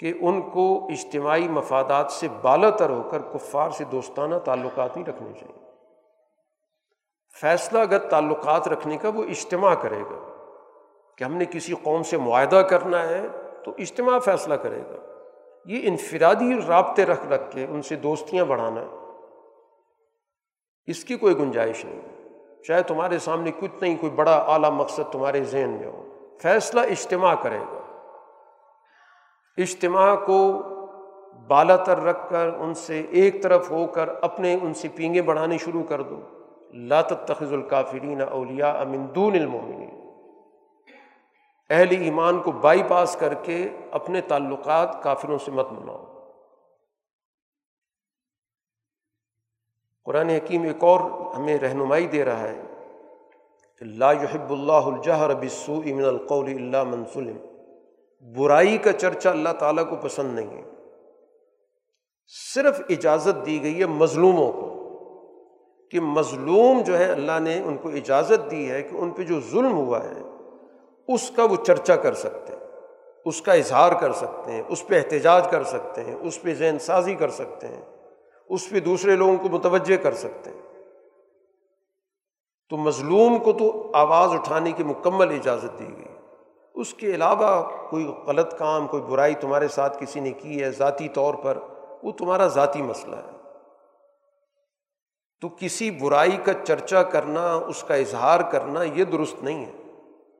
کہ 0.00 0.12
ان 0.20 0.42
کو 0.42 0.86
اجتماعی 0.86 1.48
مفادات 1.48 2.12
سے 2.12 2.28
بالا 2.42 2.70
تر 2.70 2.90
ہو 2.90 3.02
کر 3.10 3.18
کفار 3.32 3.70
سے 3.70 3.84
دوستانہ 3.84 4.34
تعلقات 4.44 4.96
ہی 4.96 5.04
رکھنے 5.04 5.32
چاہیے۔ 5.40 5.73
فیصلہ 7.40 7.78
اگر 7.78 7.98
تعلقات 7.98 8.68
رکھنے 8.68 8.96
کا 8.96 9.08
وہ 9.14 9.24
اجتماع 9.24 9.74
کرے 9.74 10.00
گا 10.00 10.32
کہ 11.18 11.24
ہم 11.24 11.34
نے 11.34 11.44
کسی 11.44 11.74
قوم 11.82 12.02
سے 12.02 12.16
معاہدہ 12.16 12.56
کرنا 12.56 13.08
ہے 13.08 13.26
تو 13.64 13.72
اجتماع 13.78 14.18
فیصلہ 14.18 14.54
کرے 14.54 14.82
گا۔ 14.90 14.96
یہ 15.64 15.88
انفرادی 15.88 16.60
رابطے 16.68 17.04
رکھ 17.04 17.26
رکھ 17.26 17.52
کے 17.52 17.66
ان 17.70 17.82
سے 17.82 17.96
دوستیاں 17.96 18.44
بڑھانا 18.44 18.84
اس 20.86 21.04
کی 21.04 21.16
کوئی 21.16 21.38
گنجائش 21.38 21.84
نہیں۔ 21.84 22.00
چاہے 22.62 22.82
تمہارے 22.82 23.18
سامنے 23.18 23.50
کچھ 23.60 23.70
نہیں، 23.80 23.96
کوئی 23.96 24.12
بڑا 24.12 24.36
اعلیٰ 24.36 24.70
مقصد 24.70 25.12
تمہارے 25.12 25.44
ذہن 25.44 25.70
میں 25.70 25.86
ہو، 25.86 26.08
فیصلہ 26.42 26.80
اجتماع 26.80 27.34
کرے 27.34 27.58
گا۔ 27.58 27.80
اجتماع 29.56 30.16
کو 30.16 30.62
بالا 31.46 31.76
تر 31.76 31.98
رکھ 31.98 32.30
کر 32.30 32.50
ان 32.58 32.74
سے 32.74 33.02
ایک 33.10 33.42
طرف 33.42 33.70
ہو 33.70 33.86
کر 33.86 34.08
اپنے 34.22 34.58
ان 34.62 34.74
سے 34.74 34.88
پینگے 34.88 35.22
بڑھانے 35.22 35.58
شروع 35.58 35.82
کر 35.82 36.02
دو۔ 36.02 36.20
لات 36.74 37.28
تخذ 37.28 37.52
الکافرین 37.52 38.22
اولیا 38.22 38.70
امندون 38.70 39.34
المومنین 39.34 39.90
اہل 41.70 41.90
ایمان 41.90 42.40
کو 42.40 42.52
بائی 42.52 42.82
پاس 42.88 43.16
کر 43.20 43.34
کے 43.34 43.68
اپنے 43.90 44.20
تعلقات 44.20 45.02
کافروں 45.02 45.38
سے 45.38 45.50
مت 45.50 45.72
مناؤ۔ 45.72 46.04
قرآن 50.04 50.28
حکیم 50.28 50.62
ایک 50.62 50.84
اور 50.84 51.00
ہمیں 51.34 51.58
رہنمائی 51.58 52.06
دے 52.06 52.24
رہا 52.24 52.40
ہے 52.40 52.62
کہ 53.78 53.84
لا 53.84 54.12
يحب 54.12 54.52
اللہ 54.52 54.72
الجہر 54.72 55.34
بالسوء 55.34 55.84
من 55.84 56.04
القول 56.04 56.48
اللہ 56.48 56.84
منظلم 56.84 57.36
برائی 58.34 58.78
کا 58.78 58.92
چرچا 58.92 59.30
اللہ 59.30 59.48
تعالیٰ 59.48 59.90
کو 59.90 59.96
پسند 59.96 60.34
نہیں 60.34 60.56
ہے۔ 60.56 60.70
صرف 62.54 62.80
اجازت 62.88 63.46
دی 63.46 63.62
گئی 63.62 63.80
ہے 63.80 63.86
مظلوموں 63.86 64.52
کو۔ 64.52 64.63
کہ 65.94 66.00
مظلوم 66.00 66.80
جو 66.80 66.98
ہے 66.98 67.04
اللہ 67.04 67.40
نے 67.40 67.62
ان 67.64 67.76
کو 67.76 67.88
اجازت 67.88 68.50
دی 68.50 68.70
ہے 68.70 68.82
کہ 68.82 68.96
ان 68.96 69.10
پہ 69.10 69.22
جو 69.22 69.40
ظلم 69.40 69.76
ہوا 69.76 70.04
ہے، 70.04 70.22
اس 71.14 71.30
کا 71.30 71.44
وہ 71.44 71.56
چرچا 71.56 71.96
کر 71.96 72.14
سکتے 72.14 72.52
ہیں، 72.52 72.60
اس 73.24 73.42
کا 73.42 73.52
اظہار 73.52 73.92
کر 73.92 74.12
سکتے 74.12 74.52
ہیں، 74.52 74.62
اس 74.68 74.86
پہ 74.86 74.96
احتجاج 74.98 75.48
کر 75.50 75.64
سکتے 75.64 76.04
ہیں، 76.04 76.14
اس 76.14 76.42
پہ 76.42 76.54
ذہن 76.54 76.78
سازی 76.78 77.14
کر 77.14 77.28
سکتے 77.28 77.66
ہیں، 77.68 77.82
اس 78.48 78.70
پہ 78.70 78.80
دوسرے 78.80 79.16
لوگوں 79.16 79.36
کو 79.36 79.48
متوجہ 79.48 79.96
کر 79.96 80.14
سکتے 80.14 80.50
ہیں۔ 80.50 80.60
تو 82.68 82.76
مظلوم 82.76 83.38
کو 83.38 83.52
تو 83.52 83.90
آواز 83.94 84.30
اٹھانے 84.32 84.72
کی 84.72 84.84
مکمل 84.84 85.30
اجازت 85.30 85.78
دی 85.78 85.88
گئی۔ 85.96 86.16
اس 86.74 86.94
کے 86.94 87.14
علاوہ 87.14 87.70
کوئی 87.90 88.06
غلط 88.26 88.58
کام، 88.58 88.86
کوئی 88.86 89.02
برائی 89.02 89.34
تمہارے 89.34 89.68
ساتھ 89.68 89.98
کسی 90.00 90.20
نے 90.20 90.32
کی 90.32 90.62
ہے 90.62 90.70
ذاتی 90.70 91.08
طور 91.08 91.34
پر، 91.34 91.58
وہ 92.02 92.12
تمہارا 92.12 92.46
ذاتی 92.46 92.82
مسئلہ 92.82 93.16
ہے۔ 93.16 93.33
تو 95.44 95.50
کسی 95.58 95.90
برائی 95.90 96.36
کا 96.36 96.52
چرچا 96.64 97.02
کرنا، 97.02 97.54
اس 97.54 97.84
کا 97.84 97.94
اظہار 97.94 98.40
کرنا 98.52 98.82
یہ 98.82 99.04
درست 99.04 99.42
نہیں 99.42 99.66
ہے، 99.66 99.72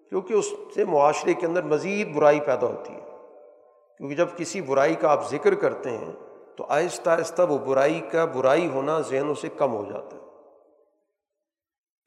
کیونکہ 0.09 0.35
اس 0.35 0.53
سے 0.75 0.85
معاشرے 0.85 1.35
کے 1.35 1.47
اندر 1.47 1.63
مزید 1.63 2.17
برائی 2.17 2.41
پیدا 2.41 2.67
ہوتی 2.67 2.95
ہے۔ 2.95 3.01
کیونکہ 3.99 4.15
جب 4.15 4.27
کسی 4.37 4.61
برائی 4.61 4.95
کا 4.95 5.13
آپ 5.13 5.31
ذکر 5.31 5.55
کرتے 5.55 5.91
ہیں، 5.91 6.13
تو 6.57 6.67
آہستہ 6.69 7.11
آہستہ 7.11 7.43
وہ 7.43 7.59
برائی 7.59 8.01
کا 8.01 8.25
برائی 8.25 8.69
ہونا 8.69 9.01
ذہنوں 9.01 9.35
سے 9.35 9.49
کم 9.49 9.73
ہو 9.73 9.85
جاتا 9.85 10.17
ہے۔ 10.17 10.23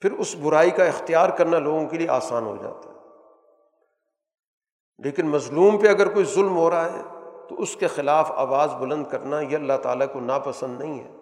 پھر 0.02 0.12
اس 0.12 0.36
برائی 0.36 0.70
کا 0.70 0.84
اختیار 0.84 1.30
کرنا 1.30 1.60
لوگوں 1.60 1.88
کے 1.88 1.98
لیے 1.98 2.10
آسان 2.10 2.46
ہو 2.46 2.56
جاتا 2.64 2.90
ہے۔ 2.90 2.96
لیکن 5.04 5.28
مظلوم 5.30 5.78
پہ 5.78 5.88
اگر 5.88 6.14
کوئی 6.14 6.26
ظلم 6.26 6.58
ہو 6.58 6.70
رہا 6.70 6.94
ہے، 6.94 7.02
تو 7.50 7.56
اس 7.58 7.76
کے 7.76 7.88
خلاف 7.88 8.32
آواز 8.32 8.74
بلند 8.74 9.06
کرنا 9.06 9.40
یہ 9.40 9.56
اللہ 9.56 9.78
تعالیٰ 9.84 10.08
کو 10.14 10.20
ناپسند 10.20 10.80
نہیں 10.80 11.04
ہے۔ 11.04 11.17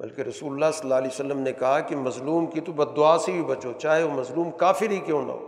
بلکہ 0.00 0.22
رسول 0.22 0.52
اللہ 0.52 0.64
صلی 0.72 0.82
اللہ 0.82 0.94
علیہ 0.94 1.10
وسلم 1.12 1.38
نے 1.38 1.52
کہا 1.52 1.80
کہ 1.80 1.96
مظلوم 1.96 2.46
کی 2.46 2.60
تو 2.60 2.72
بد 2.72 2.96
دعا 2.96 3.18
سے 3.18 3.32
بھی 3.32 3.42
بچو، 3.42 3.72
چاہے 3.78 4.02
وہ 4.02 4.10
مظلوم 4.10 4.50
کافر 4.50 4.90
ہی 4.90 4.98
کیوں 4.98 5.22
نہ 5.22 5.32
ہو۔ 5.32 5.46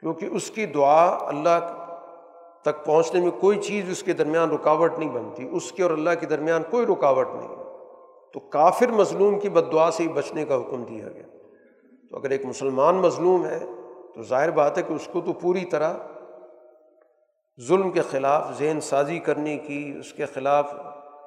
کیونکہ 0.00 0.28
اس 0.32 0.50
کی 0.50 0.66
دعا 0.66 1.28
اللہ 1.28 1.82
تک 2.62 2.84
پہنچنے 2.84 3.20
میں 3.20 3.30
کوئی 3.30 3.60
چیز 3.60 3.90
اس 3.90 4.02
کے 4.02 4.12
درمیان 4.12 4.50
رکاوٹ 4.50 4.98
نہیں 4.98 5.10
بنتی، 5.10 5.48
اس 5.52 5.72
کے 5.72 5.82
اور 5.82 5.90
اللہ 5.90 6.10
کے 6.20 6.26
درمیان 6.26 6.62
کوئی 6.70 6.86
رکاوٹ 6.86 7.28
نہیں۔ 7.34 7.48
تو 8.32 8.40
کافر 8.40 8.88
مظلوم 8.88 9.40
کی 9.40 9.48
بد 9.48 9.72
دعا 9.72 9.90
سے 9.90 10.02
ہی 10.02 10.08
بچنے 10.08 10.44
کا 10.44 10.56
حکم 10.56 10.84
دیا 10.84 11.08
گیا۔ 11.08 11.22
تو 12.10 12.16
اگر 12.16 12.30
ایک 12.30 12.44
مسلمان 12.44 12.94
مظلوم 12.94 13.46
ہے 13.46 13.58
تو 14.14 14.22
ظاہر 14.22 14.50
بات 14.50 14.78
ہے 14.78 14.82
کہ 14.82 14.92
اس 14.92 15.08
کو 15.12 15.20
تو 15.20 15.32
پوری 15.32 15.64
طرح 15.64 15.94
ظلم 17.68 17.90
کے 17.90 18.00
خلاف، 18.00 18.58
ذہن 18.58 18.80
سازی 18.80 19.18
کرنے 19.18 19.58
کی، 19.58 19.94
اس 20.00 20.12
کے 20.12 20.26
خلاف 20.26 20.74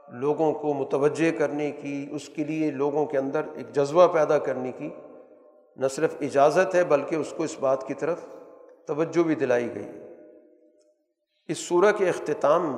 لوگوں 0.09 0.53
کو 0.53 0.73
متوجہ 0.73 1.37
کرنے 1.37 1.71
کی، 1.71 2.07
اس 2.11 2.29
کے 2.29 2.43
لیے 2.43 2.71
لوگوں 2.71 3.05
کے 3.05 3.17
اندر 3.17 3.41
ایک 3.55 3.73
جذبہ 3.73 4.07
پیدا 4.07 4.37
کرنے 4.37 4.71
کی 4.71 4.89
نہ 5.77 5.87
صرف 5.87 6.15
اجازت 6.21 6.75
ہے، 6.75 6.83
بلکہ 6.83 7.15
اس 7.15 7.33
کو 7.37 7.43
اس 7.43 7.55
بات 7.59 7.87
کی 7.87 7.93
طرف 7.93 8.17
توجہ 8.87 9.23
بھی 9.23 9.35
دلائی 9.35 9.75
گئی۔ 9.75 9.91
اس 11.47 11.57
صورح 11.57 11.91
کے 11.91 12.09
اختتام 12.09 12.75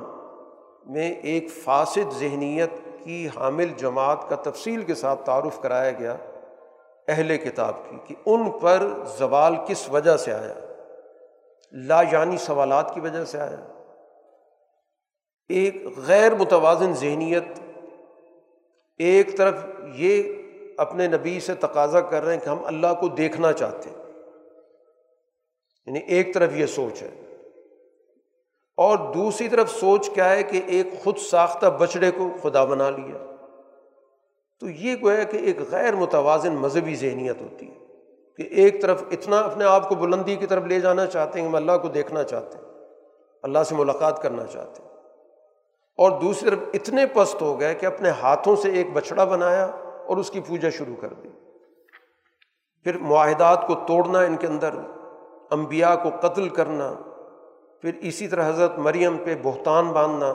میں 0.86 1.12
ایک 1.12 1.50
فاسد 1.50 2.18
ذہنیت 2.18 2.70
کی 3.04 3.28
حامل 3.36 3.68
جماعت 3.76 4.28
کا 4.28 4.36
تفصیل 4.36 4.82
کے 4.82 4.94
ساتھ 4.94 5.24
تعارف 5.24 5.60
کرایا 5.60 5.90
گیا 5.90 6.16
اہل 7.08 7.36
کتاب 7.36 7.74
کی 7.90 7.96
کہ 8.04 8.14
ان 8.26 8.50
پر 8.50 8.86
زوال 9.18 9.54
کس 9.66 9.88
وجہ 9.88 10.16
سے 10.16 10.32
آیا؟ 10.32 10.54
لا 11.72 12.02
یعنی 12.12 12.36
سوالات 12.36 12.94
کی 12.94 13.00
وجہ 13.00 13.24
سے 13.24 13.40
آیا۔ 13.40 13.81
ایک 15.52 15.84
غیر 16.06 16.34
متوازن 16.34 16.94
ذہنیت، 16.94 17.44
ایک 18.98 19.36
طرف 19.36 19.54
یہ 19.94 20.22
اپنے 20.76 21.06
نبی 21.06 21.40
سے 21.40 21.54
تقاضا 21.54 22.00
کر 22.00 22.22
رہے 22.22 22.34
ہیں 22.34 22.40
کہ 22.40 22.48
ہم 22.48 22.64
اللہ 22.64 22.86
کو 23.00 23.08
دیکھنا 23.08 23.52
چاہتے 23.52 23.90
ہیں۔ 23.90 23.98
یعنی 25.86 25.98
ایک 25.98 26.34
طرف 26.34 26.50
یہ 26.54 26.66
سوچ 26.66 27.02
ہے۔ 27.02 27.36
اور 28.76 29.12
دوسری 29.14 29.48
طرف 29.48 29.70
سوچ 29.70 30.10
کیا 30.10 30.30
ہے 30.30 30.42
کہ 30.42 30.60
ایک 30.66 30.86
خود 31.04 31.16
ساختہ 31.18 31.66
بچڑے 31.66 32.10
کو 32.10 32.30
خدا 32.42 32.64
بنا 32.64 32.90
لیا۔ 32.90 33.36
تو 34.60 34.68
یہ 34.68 34.96
گویا 35.02 35.24
کہ 35.24 35.36
ایک 35.36 35.56
غیر 35.70 35.94
متوازن 35.94 36.52
مذہبی 36.52 36.94
ذہنیت 36.94 37.40
ہوتی 37.40 37.70
ہے 37.70 37.78
کہ 38.36 38.42
ایک 38.50 38.82
طرف 38.82 39.02
اتنا 39.10 39.40
اپنے 39.40 39.64
آپ 39.64 39.88
کو 39.88 39.94
بلندی 39.94 40.36
کی 40.36 40.46
طرف 40.46 40.64
لے 40.64 40.80
جانا 40.80 41.06
چاہتے 41.06 41.40
ہیں، 41.40 41.46
ہم 41.48 41.54
اللہ 41.54 41.72
کو 41.82 41.88
دیکھنا 41.88 42.22
چاہتے 42.22 42.58
ہیں، 42.58 42.64
اللہ 43.42 43.58
سے 43.62 43.74
ملاقات 43.74 44.22
کرنا 44.22 44.46
چاہتے 44.46 44.82
ہیں۔ 44.82 44.91
اور 45.98 46.20
دوسری 46.20 46.50
طرف 46.50 46.58
اتنے 46.74 47.06
پست 47.06 47.42
ہو 47.42 47.60
گئے 47.60 47.74
کہ 47.74 47.86
اپنے 47.86 48.10
ہاتھوں 48.10 48.56
سے 48.56 48.70
ایک 48.70 48.92
بچڑا 48.92 49.24
بنایا 49.24 49.64
اور 50.06 50.16
اس 50.16 50.30
کی 50.30 50.40
پوجا 50.40 50.70
شروع 50.70 50.96
کر 51.00 51.12
دی۔ 51.12 51.28
پھر 52.84 52.98
معاہدات 52.98 53.66
کو 53.66 53.74
توڑنا 53.74 54.20
ان 54.20 54.36
کے 54.36 54.46
اندر 54.46 54.74
امبیا 55.50 55.94
کو 55.94 56.10
قتل 56.20 56.48
کرنا، 56.48 56.94
پھر 57.80 57.90
اسی 58.00 58.28
طرح 58.28 58.48
حضرت 58.48 58.78
مریم 58.78 59.16
پہ 59.24 59.34
بہتان 59.42 59.88
باندھنا، 59.88 60.32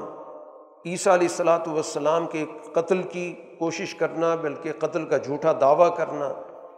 عیسیٰ 0.85 1.13
علیہ 1.13 1.27
السلاۃ 1.27 1.67
والسلام 1.67 2.27
کے 2.27 2.45
قتل 2.73 3.01
کی 3.03 3.35
کوشش 3.59 3.95
کرنا، 3.95 4.35
بلکہ 4.35 4.71
قتل 4.79 5.05
کا 5.05 5.17
جھوٹا 5.17 5.51
دعویٰ 5.61 5.97
کرنا، 5.97 6.33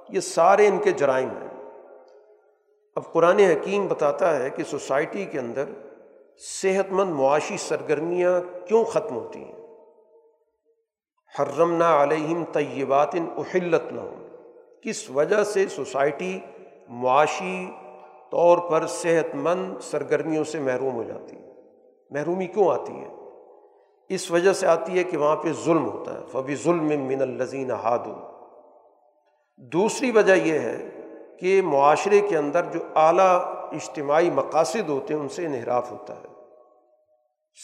یہ 0.10 0.20
سارے 0.20 0.68
ان 0.68 0.78
کے 0.78 0.92
جرائم 0.92 1.30
ہیں۔ 1.30 1.48
اب 2.96 3.12
قرآن 3.12 3.40
حکیم 3.40 3.88
بتاتا 3.88 4.40
ہے 4.40 4.50
کہ 4.50 4.64
سوسائٹی 4.64 5.26
کے 5.26 5.40
اندر 5.40 5.64
صحت 6.42 6.92
مند 6.92 7.12
معاشی 7.12 7.58
سرگرمیاں 7.58 8.42
کیوں 8.68 8.84
ختم 8.84 9.16
ہوتی 9.16 9.44
ہیں؟ 9.44 9.52
حرم 11.40 11.74
نہ 11.74 11.84
علیہم 11.84 12.44
طیبات 12.52 13.16
احلت 13.16 13.92
نہ 13.92 14.02
ہوں 14.02 14.28
کس 14.82 15.10
وجہ 15.10 15.44
سے 15.44 15.68
سوسائٹی 15.68 16.40
معاشی 16.90 17.72
طور 18.32 18.58
پر 18.58 18.88
صحت 18.88 19.36
مند 19.36 19.80
سرگرمیوں 19.82 20.44
سے 20.44 20.60
محروم 20.60 20.96
ہو 20.96 21.04
جاتی 21.04 21.36
ہے؟ 21.36 21.52
محرومی 22.10 22.48
کیوں 22.48 22.70
آتی 22.70 22.94
ہے؟ 22.94 23.08
اس 24.10 24.32
وجہ 24.32 24.54
سے 24.54 24.68
آتی 24.68 24.98
ہے 24.98 25.04
کہ 25.04 25.18
وہاں 25.18 25.36
پہ 25.36 25.52
ظلم 25.66 25.90
ہوتا 25.90 26.14
ہے، 26.14 26.20
فبی 26.32 26.56
ظلم 26.56 26.88
من 26.88 27.22
الزین 27.22 27.72
ہادو۔ 27.72 28.14
دوسری 29.58 30.12
وجہ 30.12 30.34
یہ 30.34 30.60
ہے 30.60 30.90
کہ 31.40 31.62
معاشرے 31.62 32.22
کے 32.22 32.38
اندر 32.38 32.64
جو 32.64 32.80
اعلیٰ 32.96 33.40
اجتماعی 33.72 34.30
مقاصد 34.30 34.90
ہوتے 34.90 35.14
ہیں، 35.14 35.22
ان 35.22 35.30
سے 35.30 35.46
انحراف 35.46 35.92
ہوتا 35.92 36.16
ہے۔ 36.16 36.28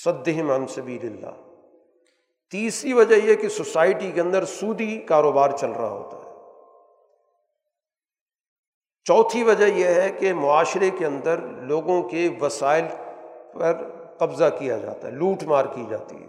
صدہم 0.03 0.51
عن 0.51 0.67
سبیل 0.67 1.05
اللہ۔ 1.05 1.51
تیسری 2.51 2.93
وجہ 2.93 3.15
یہ 3.15 3.35
کہ 3.35 3.49
سوسائٹی 3.49 4.11
کے 4.11 4.21
اندر 4.21 4.45
سودی 4.45 4.97
کاروبار 4.97 5.49
چل 5.59 5.71
رہا 5.71 5.89
ہوتا 5.89 6.17
ہے۔ 6.17 6.25
چوتھی 9.03 9.43
وجہ 9.43 9.65
یہ 9.65 9.85
ہے 9.85 10.09
کہ 10.09 10.33
معاشرے 10.33 10.89
کے 10.89 11.05
اندر 11.05 11.37
لوگوں 11.41 12.03
کے 12.03 12.29
وسائل 12.41 12.85
پر 13.53 13.73
قبضہ 14.17 14.43
کیا 14.59 14.77
جاتا 14.77 15.07
ہے، 15.07 15.11
لوٹ 15.11 15.43
مار 15.43 15.65
کی 15.65 15.85
جاتی 15.89 16.15
ہے۔ 16.15 16.27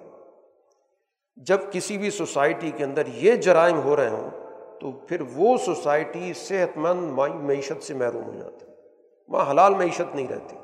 جب 1.36 1.58
کسی 1.72 1.98
بھی 1.98 2.10
سوسائٹی 2.10 2.70
کے 2.76 2.84
اندر 2.84 3.06
یہ 3.06 3.32
جرائم 3.32 3.80
ہو 3.80 3.96
رہے 3.96 4.08
ہوں، 4.08 4.30
تو 4.80 4.92
پھر 4.92 5.20
وہ 5.34 5.56
سوسائٹی 5.56 6.32
صحت 6.32 6.78
مند 6.78 7.18
معیشت 7.18 7.82
سے 7.82 7.94
محروم 7.94 8.24
ہو 8.24 8.34
جاتی 8.34 8.65
ہے۔ 8.65 8.65
وہاں 9.28 9.50
حلال 9.50 9.74
معیشت 9.74 10.14
نہیں 10.14 10.28
رہتی، 10.28 10.56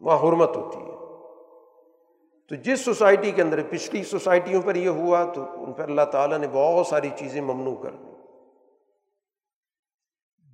وہاں 0.00 0.18
حرمت 0.18 0.56
ہوتی 0.56 0.78
ہے۔ 0.78 1.00
تو 2.48 2.54
جس 2.54 2.80
سوسائٹی 2.80 3.30
کے 3.30 3.42
اندر، 3.42 3.60
پچھلی 3.70 4.04
سوسائٹیوں 4.04 4.62
پر 4.62 4.74
یہ 4.74 4.88
ہوا 4.88 5.24
تو 5.24 5.64
ان 5.64 5.72
پر 5.72 5.84
اللہ 5.84 6.02
تعالیٰ 6.12 6.38
نے 6.38 6.46
بہت 6.52 6.86
ساری 6.86 7.10
چیزیں 7.18 7.40
ممنوع 7.40 7.76
کر 7.82 7.90
دی۔ 7.90 8.10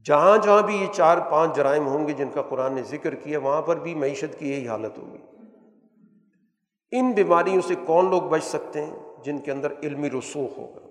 جہاں 0.05 0.38
جہاں 0.38 0.62
بھی 0.62 0.76
یہ 0.76 0.86
چار 0.93 1.18
پانچ 1.30 1.56
جرائم 1.56 1.86
ہوں 1.86 2.09
گے 2.09 2.12
جن 2.12 2.28
کا 2.34 2.43
قرآن 2.43 2.72
نے 2.72 2.82
ذکر 2.82 3.14
کیا، 3.14 3.38
وہاں 3.38 3.62
پر 3.62 3.76
بھی 3.76 3.94
معیشت 3.94 4.38
کی 4.38 4.51
یہی 4.51 4.68
حالت 4.68 4.98
ہوگی۔ 4.98 5.18
ان 6.93 7.12
بیماریوں 7.12 7.62
سے 7.62 7.74
کون 7.86 8.10
لوگ 8.10 8.22
بچ 8.22 8.44
سکتے 8.44 8.86
ہیں 8.86 8.97
جن 9.22 9.38
کے 9.38 9.52
اندر 9.52 9.72
علمی 9.82 10.10
رسوخ 10.10 10.59
ہوگا؟ 10.59 10.86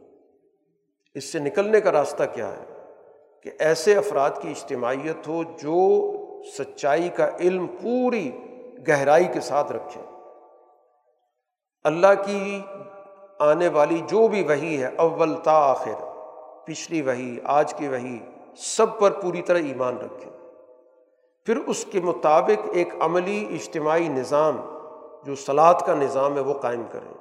اس 1.13 1.23
سے 1.31 1.39
نکلنے 1.39 1.81
کا 1.81 1.91
راستہ 1.91 2.23
کیا 2.33 2.51
ہے؟ 2.51 2.74
کہ 3.45 3.51
ایسے 3.59 3.95
افراد 3.95 4.29
کی 4.41 4.49
اجتماعیت 4.49 5.27
ہو 5.27 5.43
جو 5.43 6.11
سچائی 6.57 7.09
کا 7.09 7.29
علم 7.39 7.67
پوری 7.67 8.31
گہرائی 8.87 9.25
کے 9.33 9.39
ساتھ 9.39 9.71
رکھے 9.71 10.01
اللہ 11.83 12.13
کی 12.25 12.61
آنے 13.39 13.67
والی 13.67 14.01
جو 14.07 14.27
بھی 14.27 14.43
وہی 14.43 14.83
ہے، 14.83 14.89
اول 14.95 15.35
تا 15.43 15.51
آخر، 15.51 16.05
پچھلی 16.65 17.01
وہی 17.01 17.39
آج 17.43 17.73
کی 17.73 17.87
وہی 17.87 18.19
سب 18.57 18.99
پر 18.99 19.11
پوری 19.11 19.41
طرح 19.41 19.57
ایمان 19.57 19.97
رکھیں۔ 19.97 20.31
پھر 21.45 21.57
اس 21.57 21.85
کے 21.91 21.99
مطابق 21.99 22.69
ایک 22.73 22.93
عملی 22.99 23.47
اجتماعی 23.49 24.07
نظام، 24.07 24.57
جو 25.25 25.35
سلاد 25.35 25.73
کا 25.85 25.95
نظام 25.95 26.35
ہے، 26.35 26.39
وہ 26.39 26.53
قائم 26.53 26.83
کریں۔ 26.91 27.13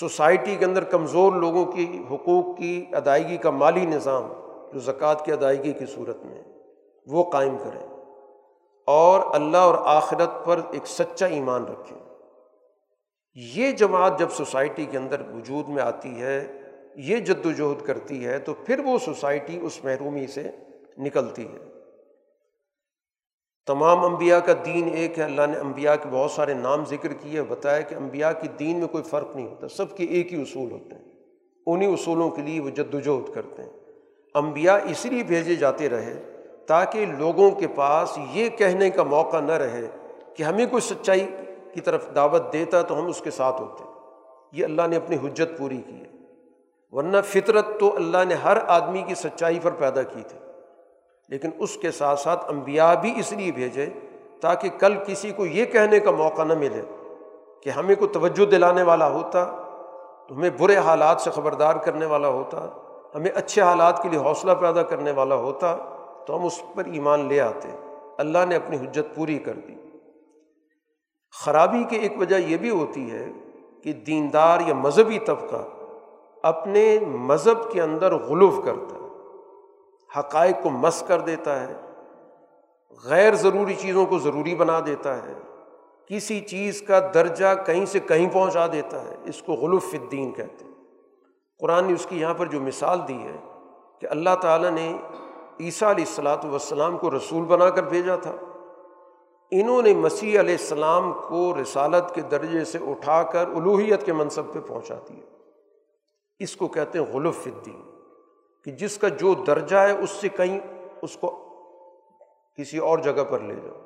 سوسائٹی 0.00 0.56
کے 0.56 0.64
اندر 0.64 0.84
کمزور 0.84 1.32
لوگوں 1.32 1.64
کی 1.64 2.02
حقوق 2.10 2.58
کی 2.58 2.84
ادائیگی 2.92 3.36
کا 3.36 3.50
مالی 3.50 3.86
نظام 3.86 4.41
جو 4.72 4.80
زکوٰۃ 4.80 5.24
کی 5.24 5.32
ادائیگی 5.32 5.72
کی 5.72 5.86
صورت 5.86 6.22
میں 6.22 6.42
وہ 7.06 7.30
قائم 7.30 7.56
کریں 7.64 7.86
اور 8.86 9.20
اللہ 9.34 9.56
اور 9.56 9.74
آخرت 9.78 10.44
پر 10.44 10.60
ایک 10.72 10.86
سچا 10.86 11.26
ایمان 11.26 11.64
رکھیں۔ 11.64 11.98
یہ 13.34 13.72
جماعت 13.72 14.18
جب 14.18 14.30
سوسائٹی 14.30 14.84
کے 14.84 14.98
اندر 14.98 15.20
وجود 15.20 15.68
میں 15.68 15.82
آتی 15.82 16.20
ہے، 16.20 16.60
یہ 16.96 17.16
جد 17.16 17.46
وجہد 17.46 17.86
کرتی 17.86 18.26
ہے، 18.26 18.38
تو 18.38 18.54
پھر 18.54 18.78
وہ 18.78 18.98
سوسائٹی 18.98 19.58
اس 19.62 19.84
محرومی 19.84 20.26
سے 20.26 20.50
نکلتی 20.98 21.48
ہے۔ 21.48 21.58
تمام 23.66 24.04
انبیاء 24.04 24.38
کا 24.38 24.52
دین 24.64 24.90
ایک 24.94 25.18
ہے۔ 25.18 25.24
اللہ 25.24 25.46
نے 25.46 25.58
انبیاء 25.58 25.94
کے 25.94 26.08
بہت 26.12 26.30
سارے 26.30 26.54
نام 26.54 26.84
ذکر 26.84 27.12
کیے، 27.12 27.42
بتایا 27.42 27.80
کہ 27.80 27.94
انبیاء 27.94 28.30
کی 28.42 28.48
دین 28.48 28.78
میں 28.78 28.88
کوئی 28.88 29.04
فرق 29.04 29.36
نہیں 29.36 29.50
ہوتا، 29.50 29.68
سب 29.68 29.96
کے 29.96 30.04
ایک 30.04 30.32
ہی 30.32 30.42
اصول 30.42 30.70
ہوتے 30.70 30.94
ہیں۔ 30.94 31.12
انہیں 31.66 31.92
اصولوں 31.92 32.30
کے 32.30 32.42
لیے 32.42 32.60
وہ 32.60 32.70
جد 32.70 32.94
وجہد 32.94 33.34
کرتے 33.34 33.62
ہیں۔ 33.62 33.81
انبیاء 34.34 34.76
اس 34.84 35.06
لیے 35.06 35.22
بھیجے 35.22 35.54
جاتے 35.54 35.88
رہے 35.88 36.22
تاکہ 36.66 37.06
لوگوں 37.06 37.50
کے 37.50 37.66
پاس 37.68 38.18
یہ 38.32 38.48
کہنے 38.48 38.90
کا 38.90 39.02
موقع 39.02 39.40
نہ 39.40 39.52
رہے 39.52 39.88
کہ 40.34 40.42
ہمیں 40.42 40.66
کوئی 40.66 40.80
سچائی 40.80 41.26
کی 41.74 41.80
طرف 41.80 42.14
دعوت 42.14 42.52
دیتا 42.52 42.82
تو 42.82 43.00
ہم 43.00 43.06
اس 43.06 43.20
کے 43.20 43.30
ساتھ 43.30 43.60
ہوتے۔ 43.60 43.84
یہ 44.52 44.64
اللہ 44.64 44.82
نے 44.86 44.96
اپنی 44.96 45.16
حجت 45.16 45.58
پوری 45.58 45.76
کی 45.76 46.00
ہے۔ 46.00 46.06
ورنہ 46.90 47.16
فطرت 47.24 47.66
تو 47.80 47.96
اللہ 47.96 48.24
نے 48.28 48.34
ہر 48.34 48.56
آدمی 48.66 49.02
کی 49.02 49.14
سچائی 49.14 49.60
پر 49.62 49.70
پیدا 49.70 50.02
کی 50.02 50.22
تھی۔ 50.28 50.38
لیکن 51.28 51.50
اس 51.58 51.76
کے 51.76 51.90
ساتھ 51.90 52.20
ساتھ 52.20 52.44
امبیا 52.48 52.94
بھی 52.94 53.12
اس 53.16 53.32
لیے 53.32 53.52
بھیجے 53.52 53.86
تاکہ 54.40 54.68
کل 54.78 54.94
کسی 55.06 55.30
کو 55.30 55.46
یہ 55.46 55.64
کہنے 55.64 56.00
کا 56.00 56.10
موقع 56.10 56.44
نہ 56.44 56.54
ملے 56.54 56.82
کہ 57.62 57.70
ہمیں 57.70 57.94
کو 57.94 58.06
توجہ 58.06 58.50
دلانے 58.50 58.82
والا 58.82 59.08
ہوتا 59.08 59.44
تو 60.28 60.34
ہمیں 60.36 60.50
برے 60.58 60.76
حالات 60.76 61.20
سے 61.20 61.30
خبردار 61.30 61.74
کرنے 61.74 62.06
والا 62.06 62.28
ہوتا 62.28 62.66
ہمیں 63.14 63.30
اچھے 63.34 63.62
حالات 63.62 64.02
کے 64.02 64.08
لیے 64.08 64.18
حوصلہ 64.18 64.52
پیدا 64.52 64.82
کرنے 64.82 65.10
والا 65.10 65.34
ہوتا 65.34 65.76
تو 66.26 66.36
ہم 66.36 66.44
اس 66.44 66.62
پر 66.74 66.84
ایمان 66.84 67.28
لے 67.28 67.40
آتے۔ 67.40 67.68
اللہ 68.18 68.38
نے 68.48 68.56
اپنی 68.56 68.76
حجت 68.76 69.14
پوری 69.14 69.38
کر 69.38 69.52
دی۔ 69.52 69.74
خرابی 71.44 71.84
کی 71.84 71.96
ایک 71.96 72.12
وجہ 72.18 72.36
یہ 72.36 72.56
بھی 72.56 72.70
ہوتی 72.70 73.10
ہے 73.10 73.28
کہ 73.84 73.92
دیندار 73.92 74.60
یا 74.66 74.74
مذہبی 74.74 75.18
طبقہ 75.18 75.68
اپنے 76.42 76.98
مذہب 77.06 77.70
کے 77.70 77.82
اندر 77.82 78.14
غلوف 78.14 78.64
کرتا 78.64 78.96
ہے، 78.96 79.08
حقائق 80.18 80.56
کو 80.62 80.70
مس 80.70 81.04
کر 81.06 81.20
دیتا 81.20 81.68
ہے، 81.68 81.74
غیر 83.04 83.34
ضروری 83.34 83.74
چیزوں 83.74 84.06
کو 84.06 84.18
ضروری 84.18 84.54
بنا 84.54 84.80
دیتا 84.86 85.16
ہے، 85.16 85.34
کسی 86.08 86.40
چیز 86.40 86.82
کا 86.82 87.10
درجہ 87.14 87.54
کہیں 87.66 87.86
سے 87.86 88.00
کہیں 88.00 88.30
پہنچا 88.32 88.66
دیتا 88.66 89.04
ہے، 89.04 89.16
اس 89.24 89.42
کو 89.42 89.52
غلوف 89.52 89.84
الدین 89.92 90.32
کہتے 90.32 90.64
ہیں۔ 90.64 90.71
قرآن 91.62 91.84
نے 91.84 91.92
اس 91.92 92.06
کی 92.08 92.20
یہاں 92.20 92.34
پر 92.34 92.46
جو 92.46 92.60
مثال 92.60 92.98
دی 93.08 93.18
ہے 93.18 93.36
کہ 93.98 94.06
اللہ 94.10 94.34
تعالیٰ 94.42 94.70
نے 94.70 94.96
عیسیٰ 95.60 95.88
علیہ 95.90 96.04
السلاۃ 96.04 96.44
والسلام 96.44 96.98
کو 96.98 97.10
رسول 97.10 97.44
بنا 97.44 97.70
کر 97.70 97.82
بھیجا 97.82 98.16
تھا۔ 98.16 98.36
انہوں 99.50 99.82
نے 99.82 99.94
مسیح 99.94 100.40
علیہ 100.40 100.56
السلام 100.60 101.12
کو 101.12 101.54
رسالت 101.62 102.14
کے 102.14 102.20
درجے 102.20 102.64
سے 102.64 102.78
اٹھا 102.78 103.22
کر 103.22 103.46
الوحیت 103.46 104.06
کے 104.06 104.12
منصب 104.12 104.52
پہ 104.52 104.60
پہنچا 104.60 104.94
دیا۔ 105.08 105.24
اس 106.38 106.56
کو 106.56 106.68
کہتے 106.68 106.98
ہیں 106.98 107.06
غلف 107.06 107.46
الدین، 107.46 107.82
کہ 108.64 108.70
جس 108.70 108.98
کا 108.98 109.08
جو 109.08 109.34
درجہ 109.34 109.76
ہے 109.76 109.92
اس 109.92 110.10
سے 110.10 110.28
کہیں 110.28 110.60
اس 111.02 111.16
کو 111.16 111.30
کسی 112.58 112.78
اور 112.78 112.98
جگہ 112.98 113.24
پر 113.28 113.40
لے 113.40 113.54
جاؤ۔ 113.54 113.80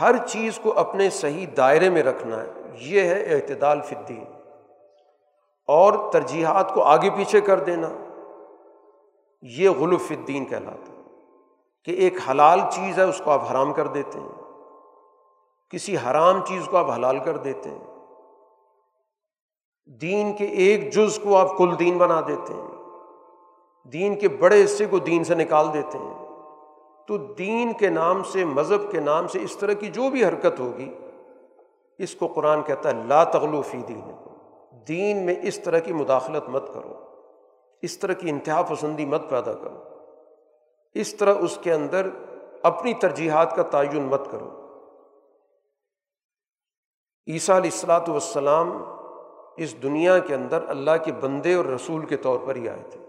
ہر 0.00 0.26
چیز 0.26 0.58
کو 0.62 0.78
اپنے 0.78 1.10
صحیح 1.10 1.46
دائرے 1.56 1.90
میں 1.90 2.02
رکھنا 2.02 2.42
ہے۔ 2.42 2.50
یہ 2.80 3.00
ہے 3.00 3.34
اعتدال 3.34 3.80
فدین 3.80 4.24
اور 5.68 6.12
ترجیحات 6.12 6.74
کو 6.74 6.82
آگے 6.82 7.10
پیچھے 7.10 7.40
کر 7.40 7.60
دینا۔ 7.60 7.88
یہ 9.42 9.70
غلف 9.70 10.10
الدین 10.10 10.44
کہلاتا 10.44 10.92
ہے 10.92 11.02
کہ 11.84 11.90
ایک 11.90 12.14
حلال 12.30 12.60
چیز 12.70 12.98
ہے، 12.98 13.04
اس 13.04 13.22
کو 13.24 13.30
آپ 13.30 13.50
حرام 13.50 13.72
کر 13.72 13.86
دیتے 13.86 14.20
ہیں۔ 14.20 14.28
کسی 15.70 15.96
حرام 15.96 16.44
چیز 16.44 16.68
کو 16.70 16.76
آپ 16.76 16.90
حلال 16.90 17.18
کر 17.18 17.36
دیتے 17.36 17.70
ہیں۔ 17.70 17.98
دین 20.00 20.36
کے 20.36 20.44
ایک 20.44 20.92
جز 20.92 21.18
کو 21.18 21.36
آپ 21.36 21.56
کل 21.58 21.78
دین 21.78 21.98
بنا 21.98 22.20
دیتے 22.28 22.52
ہیں۔ 22.54 22.66
دین 23.88 24.14
کے 24.14 24.28
بڑے 24.28 24.64
حصے 24.64 24.86
کو 24.86 24.98
دین 24.98 25.24
سے 25.24 25.34
نکال 25.34 25.72
دیتے 25.72 25.98
ہیں۔ 25.98 26.28
تو 27.06 27.16
دین 27.16 27.72
کے 27.72 27.88
نام 27.88 28.22
سے، 28.22 28.44
مذہب 28.44 28.90
کے 28.90 29.00
نام 29.00 29.26
سے 29.26 29.42
اس 29.42 29.56
طرح 29.56 29.72
کی 29.72 29.86
جو 29.86 30.10
بھی 30.10 30.24
حرکت 30.24 30.60
ہوگی، 30.60 30.94
اس 31.98 32.14
کو 32.14 32.26
قرآن 32.26 32.62
کہتا 32.62 32.88
ہے، 32.88 32.94
لا 32.94 33.24
تغلو 33.24 33.62
فی 33.62 33.78
دین 33.78 34.27
دین 34.72 35.26
میں 35.26 35.34
اس 35.42 35.60
طرح 35.60 35.78
کی 35.78 35.92
مداخلت 35.92 36.48
مت 36.48 36.74
کرو، 36.74 36.94
اس 37.82 37.98
طرح 37.98 38.12
کی 38.12 38.30
انتہا 38.30 38.62
پسندی 38.62 39.04
مت 39.06 39.22
پیدا 39.28 39.52
کرو، 39.52 39.82
اس 40.94 41.14
طرح 41.14 41.34
اس 41.34 41.58
کے 41.62 41.72
اندر 41.72 42.08
اپنی 42.62 42.94
ترجیحات 42.94 43.56
کا 43.56 43.62
تعین 43.62 44.02
مت 44.02 44.30
کرو۔ 44.30 44.50
عیسیٰ 47.26 47.56
علیہ 47.56 47.70
السلاۃ 47.70 48.08
والسلام 48.08 48.84
اس 49.56 49.82
دنیا 49.82 50.18
کے 50.18 50.34
اندر 50.34 50.68
اللہ 50.68 50.96
کے 51.04 51.12
بندے 51.12 51.54
اور 51.54 51.64
رسول 51.64 52.06
کے 52.06 52.16
طور 52.16 52.38
پر 52.46 52.56
ہی 52.56 52.68
آئے 52.68 52.82
تھے 52.90 53.00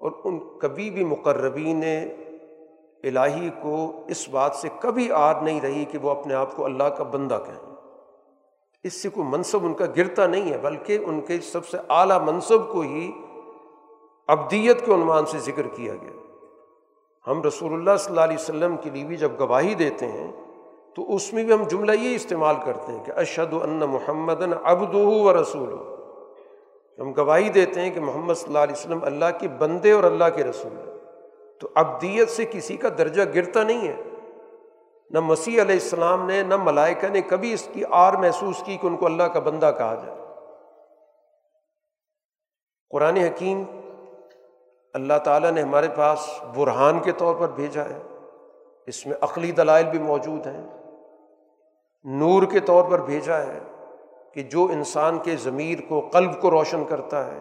اور 0.00 0.12
ان 0.24 0.58
کبھی 0.58 0.90
بھی 0.90 1.04
مقربین 1.04 1.82
الہی 3.04 3.50
کو 3.62 4.04
اس 4.08 4.28
بات 4.28 4.54
سے 4.54 4.68
کبھی 4.80 5.10
آر 5.10 5.34
نہیں 5.34 5.60
رہی 5.60 5.84
کہ 5.84 5.98
وہ 5.98 6.10
اپنے 6.10 6.34
آپ 6.34 6.56
کو 6.56 6.64
اللہ 6.64 6.84
کا 6.84 7.04
بندہ 7.04 7.38
کہیں۔ 7.46 7.75
اس 8.86 9.02
سے 9.02 9.08
کوئی 9.08 9.26
منصب 9.30 9.66
ان 9.66 9.74
کا 9.74 9.84
گرتا 9.96 10.26
نہیں 10.26 10.50
ہے، 10.52 10.58
بلکہ 10.58 10.98
ان 11.06 11.20
کے 11.20 11.40
سب 11.40 11.66
سے 11.66 11.76
اعلیٰ 11.88 12.20
منصب 12.20 12.72
کو 12.72 12.80
ہی 12.80 13.12
ابدیت 14.26 14.86
کے 14.86 14.94
عنوان 14.94 15.26
سے 15.26 15.38
ذکر 15.38 15.68
کیا 15.68 15.94
گیا۔ 15.94 16.20
ہم 17.26 17.42
رسول 17.42 17.72
اللہ 17.72 17.96
صلی 17.98 18.08
اللہ 18.08 18.20
علیہ 18.20 18.36
وسلم 18.40 18.76
کے 18.76 18.90
لیے 18.90 19.04
بھی 19.04 19.16
جب 19.16 19.32
گواہی 19.40 19.74
دیتے 19.74 20.06
ہیں، 20.06 20.32
تو 20.94 21.14
اس 21.14 21.32
میں 21.32 21.44
بھی 21.44 21.54
ہم 21.54 21.62
جملہ 21.62 21.92
یہ 21.92 22.14
استعمال 22.14 22.54
کرتے 22.64 22.92
ہیں 22.92 23.04
کہ 23.04 23.12
اشد 23.16 23.54
ان 23.62 23.78
محمد 23.78 24.42
ابد 24.62 24.94
و 24.94 25.42
رسول 25.42 25.74
ہم 26.98 27.12
گواہی 27.12 27.48
دیتے 27.48 27.80
ہیں 27.80 27.90
کہ 27.90 28.00
محمد 28.00 28.34
صلی 28.34 28.46
اللہ 28.46 28.58
علیہ 28.58 28.72
وسلم 28.72 28.98
اللہ 29.02 29.24
کے 29.40 29.48
بندے 29.48 29.92
اور 29.92 30.04
اللہ 30.04 30.24
کے 30.36 30.44
رسول 30.44 30.78
ہیں۔ 30.78 30.98
تو 31.60 31.68
ابدیت 31.74 32.30
سے 32.30 32.44
کسی 32.50 32.76
کا 32.76 32.88
درجہ 32.98 33.22
گرتا 33.34 33.62
نہیں 33.62 33.88
ہے۔ 33.88 34.02
نہ 35.10 35.20
مسیح 35.20 35.62
علیہ 35.62 35.74
السلام 35.74 36.26
نے، 36.26 36.42
نہ 36.42 36.56
ملائکہ 36.56 37.08
نے 37.08 37.20
کبھی 37.20 37.52
اس 37.52 37.68
کی 37.72 37.82
آر 37.90 38.12
محسوس 38.12 38.62
کی 38.64 38.76
کہ 38.76 38.86
ان 38.86 38.96
کو 38.96 39.06
اللہ 39.06 39.22
کا 39.22 39.40
بندہ 39.40 39.70
کہا 39.78 39.94
جائے۔ 39.94 40.18
قرآن 42.90 43.16
حکیم 43.16 43.62
اللہ 44.94 45.18
تعالیٰ 45.24 45.50
نے 45.50 45.62
ہمارے 45.62 45.88
پاس 45.96 46.40
برہان 46.54 47.00
کے 47.00 47.12
طور 47.12 47.34
پر 47.34 47.48
بھیجا 47.48 47.84
ہے۔ 47.84 48.02
اس 48.86 49.06
میں 49.06 49.16
عقلی 49.20 49.52
دلائل 49.52 49.84
بھی 49.84 49.98
موجود 49.98 50.46
ہیں۔ 50.46 50.66
نور 52.04 52.42
کے 52.42 52.60
طور 52.60 52.90
پر 52.90 53.00
بھیجا 53.00 53.38
ہے 53.38 53.58
کہ 54.34 54.42
جو 54.42 54.64
انسان 54.64 55.18
کے 55.18 55.36
ضمیر 55.36 55.78
کو، 55.88 56.00
قلب 56.00 56.40
کو 56.40 56.50
روشن 56.50 56.84
کرتا 56.84 57.26
ہے، 57.26 57.38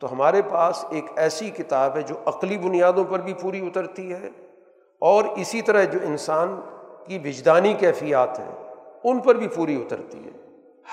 تو 0.00 0.12
ہمارے 0.12 0.42
پاس 0.42 0.84
ایک 0.90 1.04
ایسی 1.16 1.50
کتاب 1.50 1.96
ہے 1.96 2.02
جو 2.02 2.14
عقلی 2.26 2.58
بنیادوں 2.58 3.04
پر 3.04 3.18
بھی 3.18 3.34
پوری 3.34 3.66
اترتی 3.66 4.12
ہے 4.12 4.28
اور 5.00 5.24
اسی 5.24 5.62
طرح 5.62 5.84
جو 5.84 5.98
انسان 6.02 6.60
کی 7.06 7.18
وجدانی 7.18 7.74
کیفیات 7.74 8.38
ہیں، 8.38 8.52
ان 9.04 9.18
پر 9.18 9.34
بھی 9.34 9.48
پوری 9.48 9.82
اترتی 9.82 10.18
ہے۔ 10.18 10.30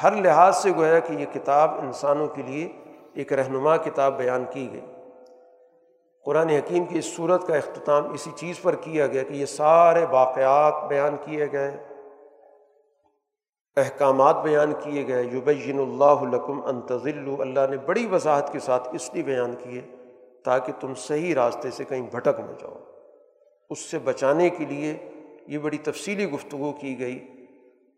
ہر 0.03 0.15
لحاظ 0.15 0.57
سے 0.57 0.71
گویا 0.77 0.99
کہ 0.99 1.13
یہ 1.13 1.25
کتاب 1.33 1.71
انسانوں 1.79 2.27
کے 2.27 2.41
لیے 2.41 2.71
ایک 3.13 3.33
رہنما 3.33 3.77
کتاب 3.77 4.17
بیان 4.17 4.43
کی 4.51 4.69
گئی۔ 4.73 4.85
قرآن 6.25 6.49
حکیم 6.49 6.85
کی 6.85 6.99
اس 6.99 7.05
صورت 7.05 7.47
کا 7.47 7.55
اختتام 7.55 8.13
اسی 8.13 8.29
چیز 8.35 8.61
پر 8.61 8.75
کیا 8.75 9.07
گیا 9.07 9.23
کہ 9.23 9.33
یہ 9.33 9.45
سارے 9.45 10.05
واقعات 10.09 10.89
بیان 10.89 11.15
کیے 11.25 11.45
گئے، 11.51 11.77
احکامات 13.77 14.35
بیان 14.43 14.73
کیے 14.83 15.07
گئے۔ 15.07 15.23
یبین 15.23 15.79
اللہ 15.79 16.35
لکم 16.35 16.65
انتظل 16.65 17.35
اللہ 17.39 17.59
نے 17.69 17.77
بڑی 17.77 18.07
وضاحت 18.11 18.51
کے 18.51 18.59
ساتھ 18.59 18.89
اس 18.91 19.13
لیے 19.13 19.23
بیان 19.23 19.55
کیے 19.55 19.81
تاکہ 20.45 20.73
تم 20.79 20.93
صحیح 20.93 21.35
راستے 21.35 21.71
سے 21.71 21.83
کہیں 21.83 22.01
بھٹک 22.01 22.39
نہ 22.39 22.51
جاؤ۔ 22.59 22.73
اس 23.69 23.79
سے 23.79 23.99
بچانے 23.99 24.49
کے 24.49 24.65
لیے 24.65 24.97
یہ 25.49 25.57
بڑی 25.57 25.77
تفصیلی 25.77 26.31
گفتگو 26.31 26.71
کی 26.71 26.99
گئی۔ 26.99 27.27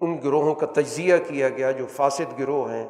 ان 0.02 0.18
گروہوں 0.24 0.56
کا 0.56 0.66
تجزیہ 0.66 1.14
کیا 1.28 1.50
گیا 1.50 1.72
جو 1.72 1.86
فاسد 1.86 2.40
گروہ 2.40 2.72
ہیں۔ 2.72 2.88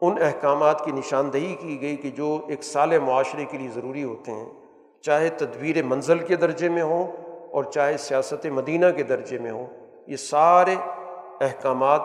ان 0.00 0.22
احکامات 0.22 0.84
کی 0.84 0.90
نشاندہی 0.90 1.56
کی 1.60 1.80
گئی 1.80 1.96
کہ 1.96 2.10
جو 2.10 2.40
ایک 2.48 2.64
سال 2.64 2.98
معاشرے 2.98 3.44
کے 3.44 3.58
لیے 3.58 3.68
ضروری 3.68 4.04
ہوتے 4.04 4.32
ہیں۔ 4.32 4.52
چاہے 5.00 5.28
تدبیر 5.28 5.82
منزل 5.82 6.18
کے 6.18 6.36
درجے 6.36 6.68
میں 6.68 6.82
ہوں 6.82 7.12
اور 7.50 7.64
چاہے 7.64 7.96
سیاست 7.96 8.46
مدینہ 8.46 8.86
کے 8.96 9.02
درجے 9.02 9.38
میں 9.38 9.50
ہوں۔ 9.50 9.66
یہ 10.06 10.16
سارے 10.16 10.74
احکامات 11.40 12.00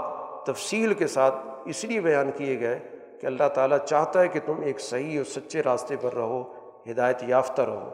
تفصیل 0.45 0.93
کے 0.93 1.07
ساتھ 1.07 1.35
اس 1.65 1.85
لیے 1.85 1.99
بیان 1.99 2.31
کیے 2.35 2.59
گئے 2.59 2.79
کہ 3.21 3.27
اللہ 3.27 3.47
تعالیٰ 3.53 3.77
چاہتا 3.77 4.21
ہے 4.21 4.27
کہ 4.27 4.39
تم 4.45 4.61
ایک 4.63 4.79
صحیح 4.79 5.17
اور 5.17 5.25
سچے 5.25 5.63
راستے 5.63 5.95
پر 6.01 6.13
رہو، 6.13 6.53
ہدایت 6.91 7.23
یافتہ 7.27 7.61
رہو۔ 7.61 7.89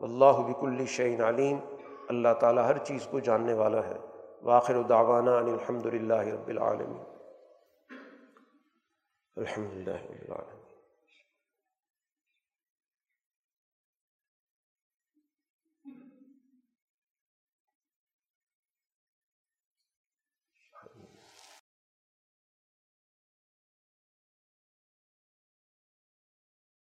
اللہ 0.00 0.50
بک 0.50 0.64
الشعین 0.64 1.24
علیم۔ 1.24 1.56
اللہ 2.08 2.34
تعالیٰ 2.40 2.64
ہر 2.64 2.78
چیز 2.78 3.06
کو 3.10 3.18
جاننے 3.18 3.52
والا 3.52 3.86
ہے۔ 3.86 3.96
واخر 4.42 4.82
دعوانا 4.82 5.36
ان 5.36 5.46
الحمد 5.46 5.86
للہ 5.86 6.14
رب 6.14 6.48
العالمین۔ 6.48 7.02
الحمد 9.36 9.72
للہ 9.72 9.90
رب 9.90 10.24
العالمین۔ 10.28 10.63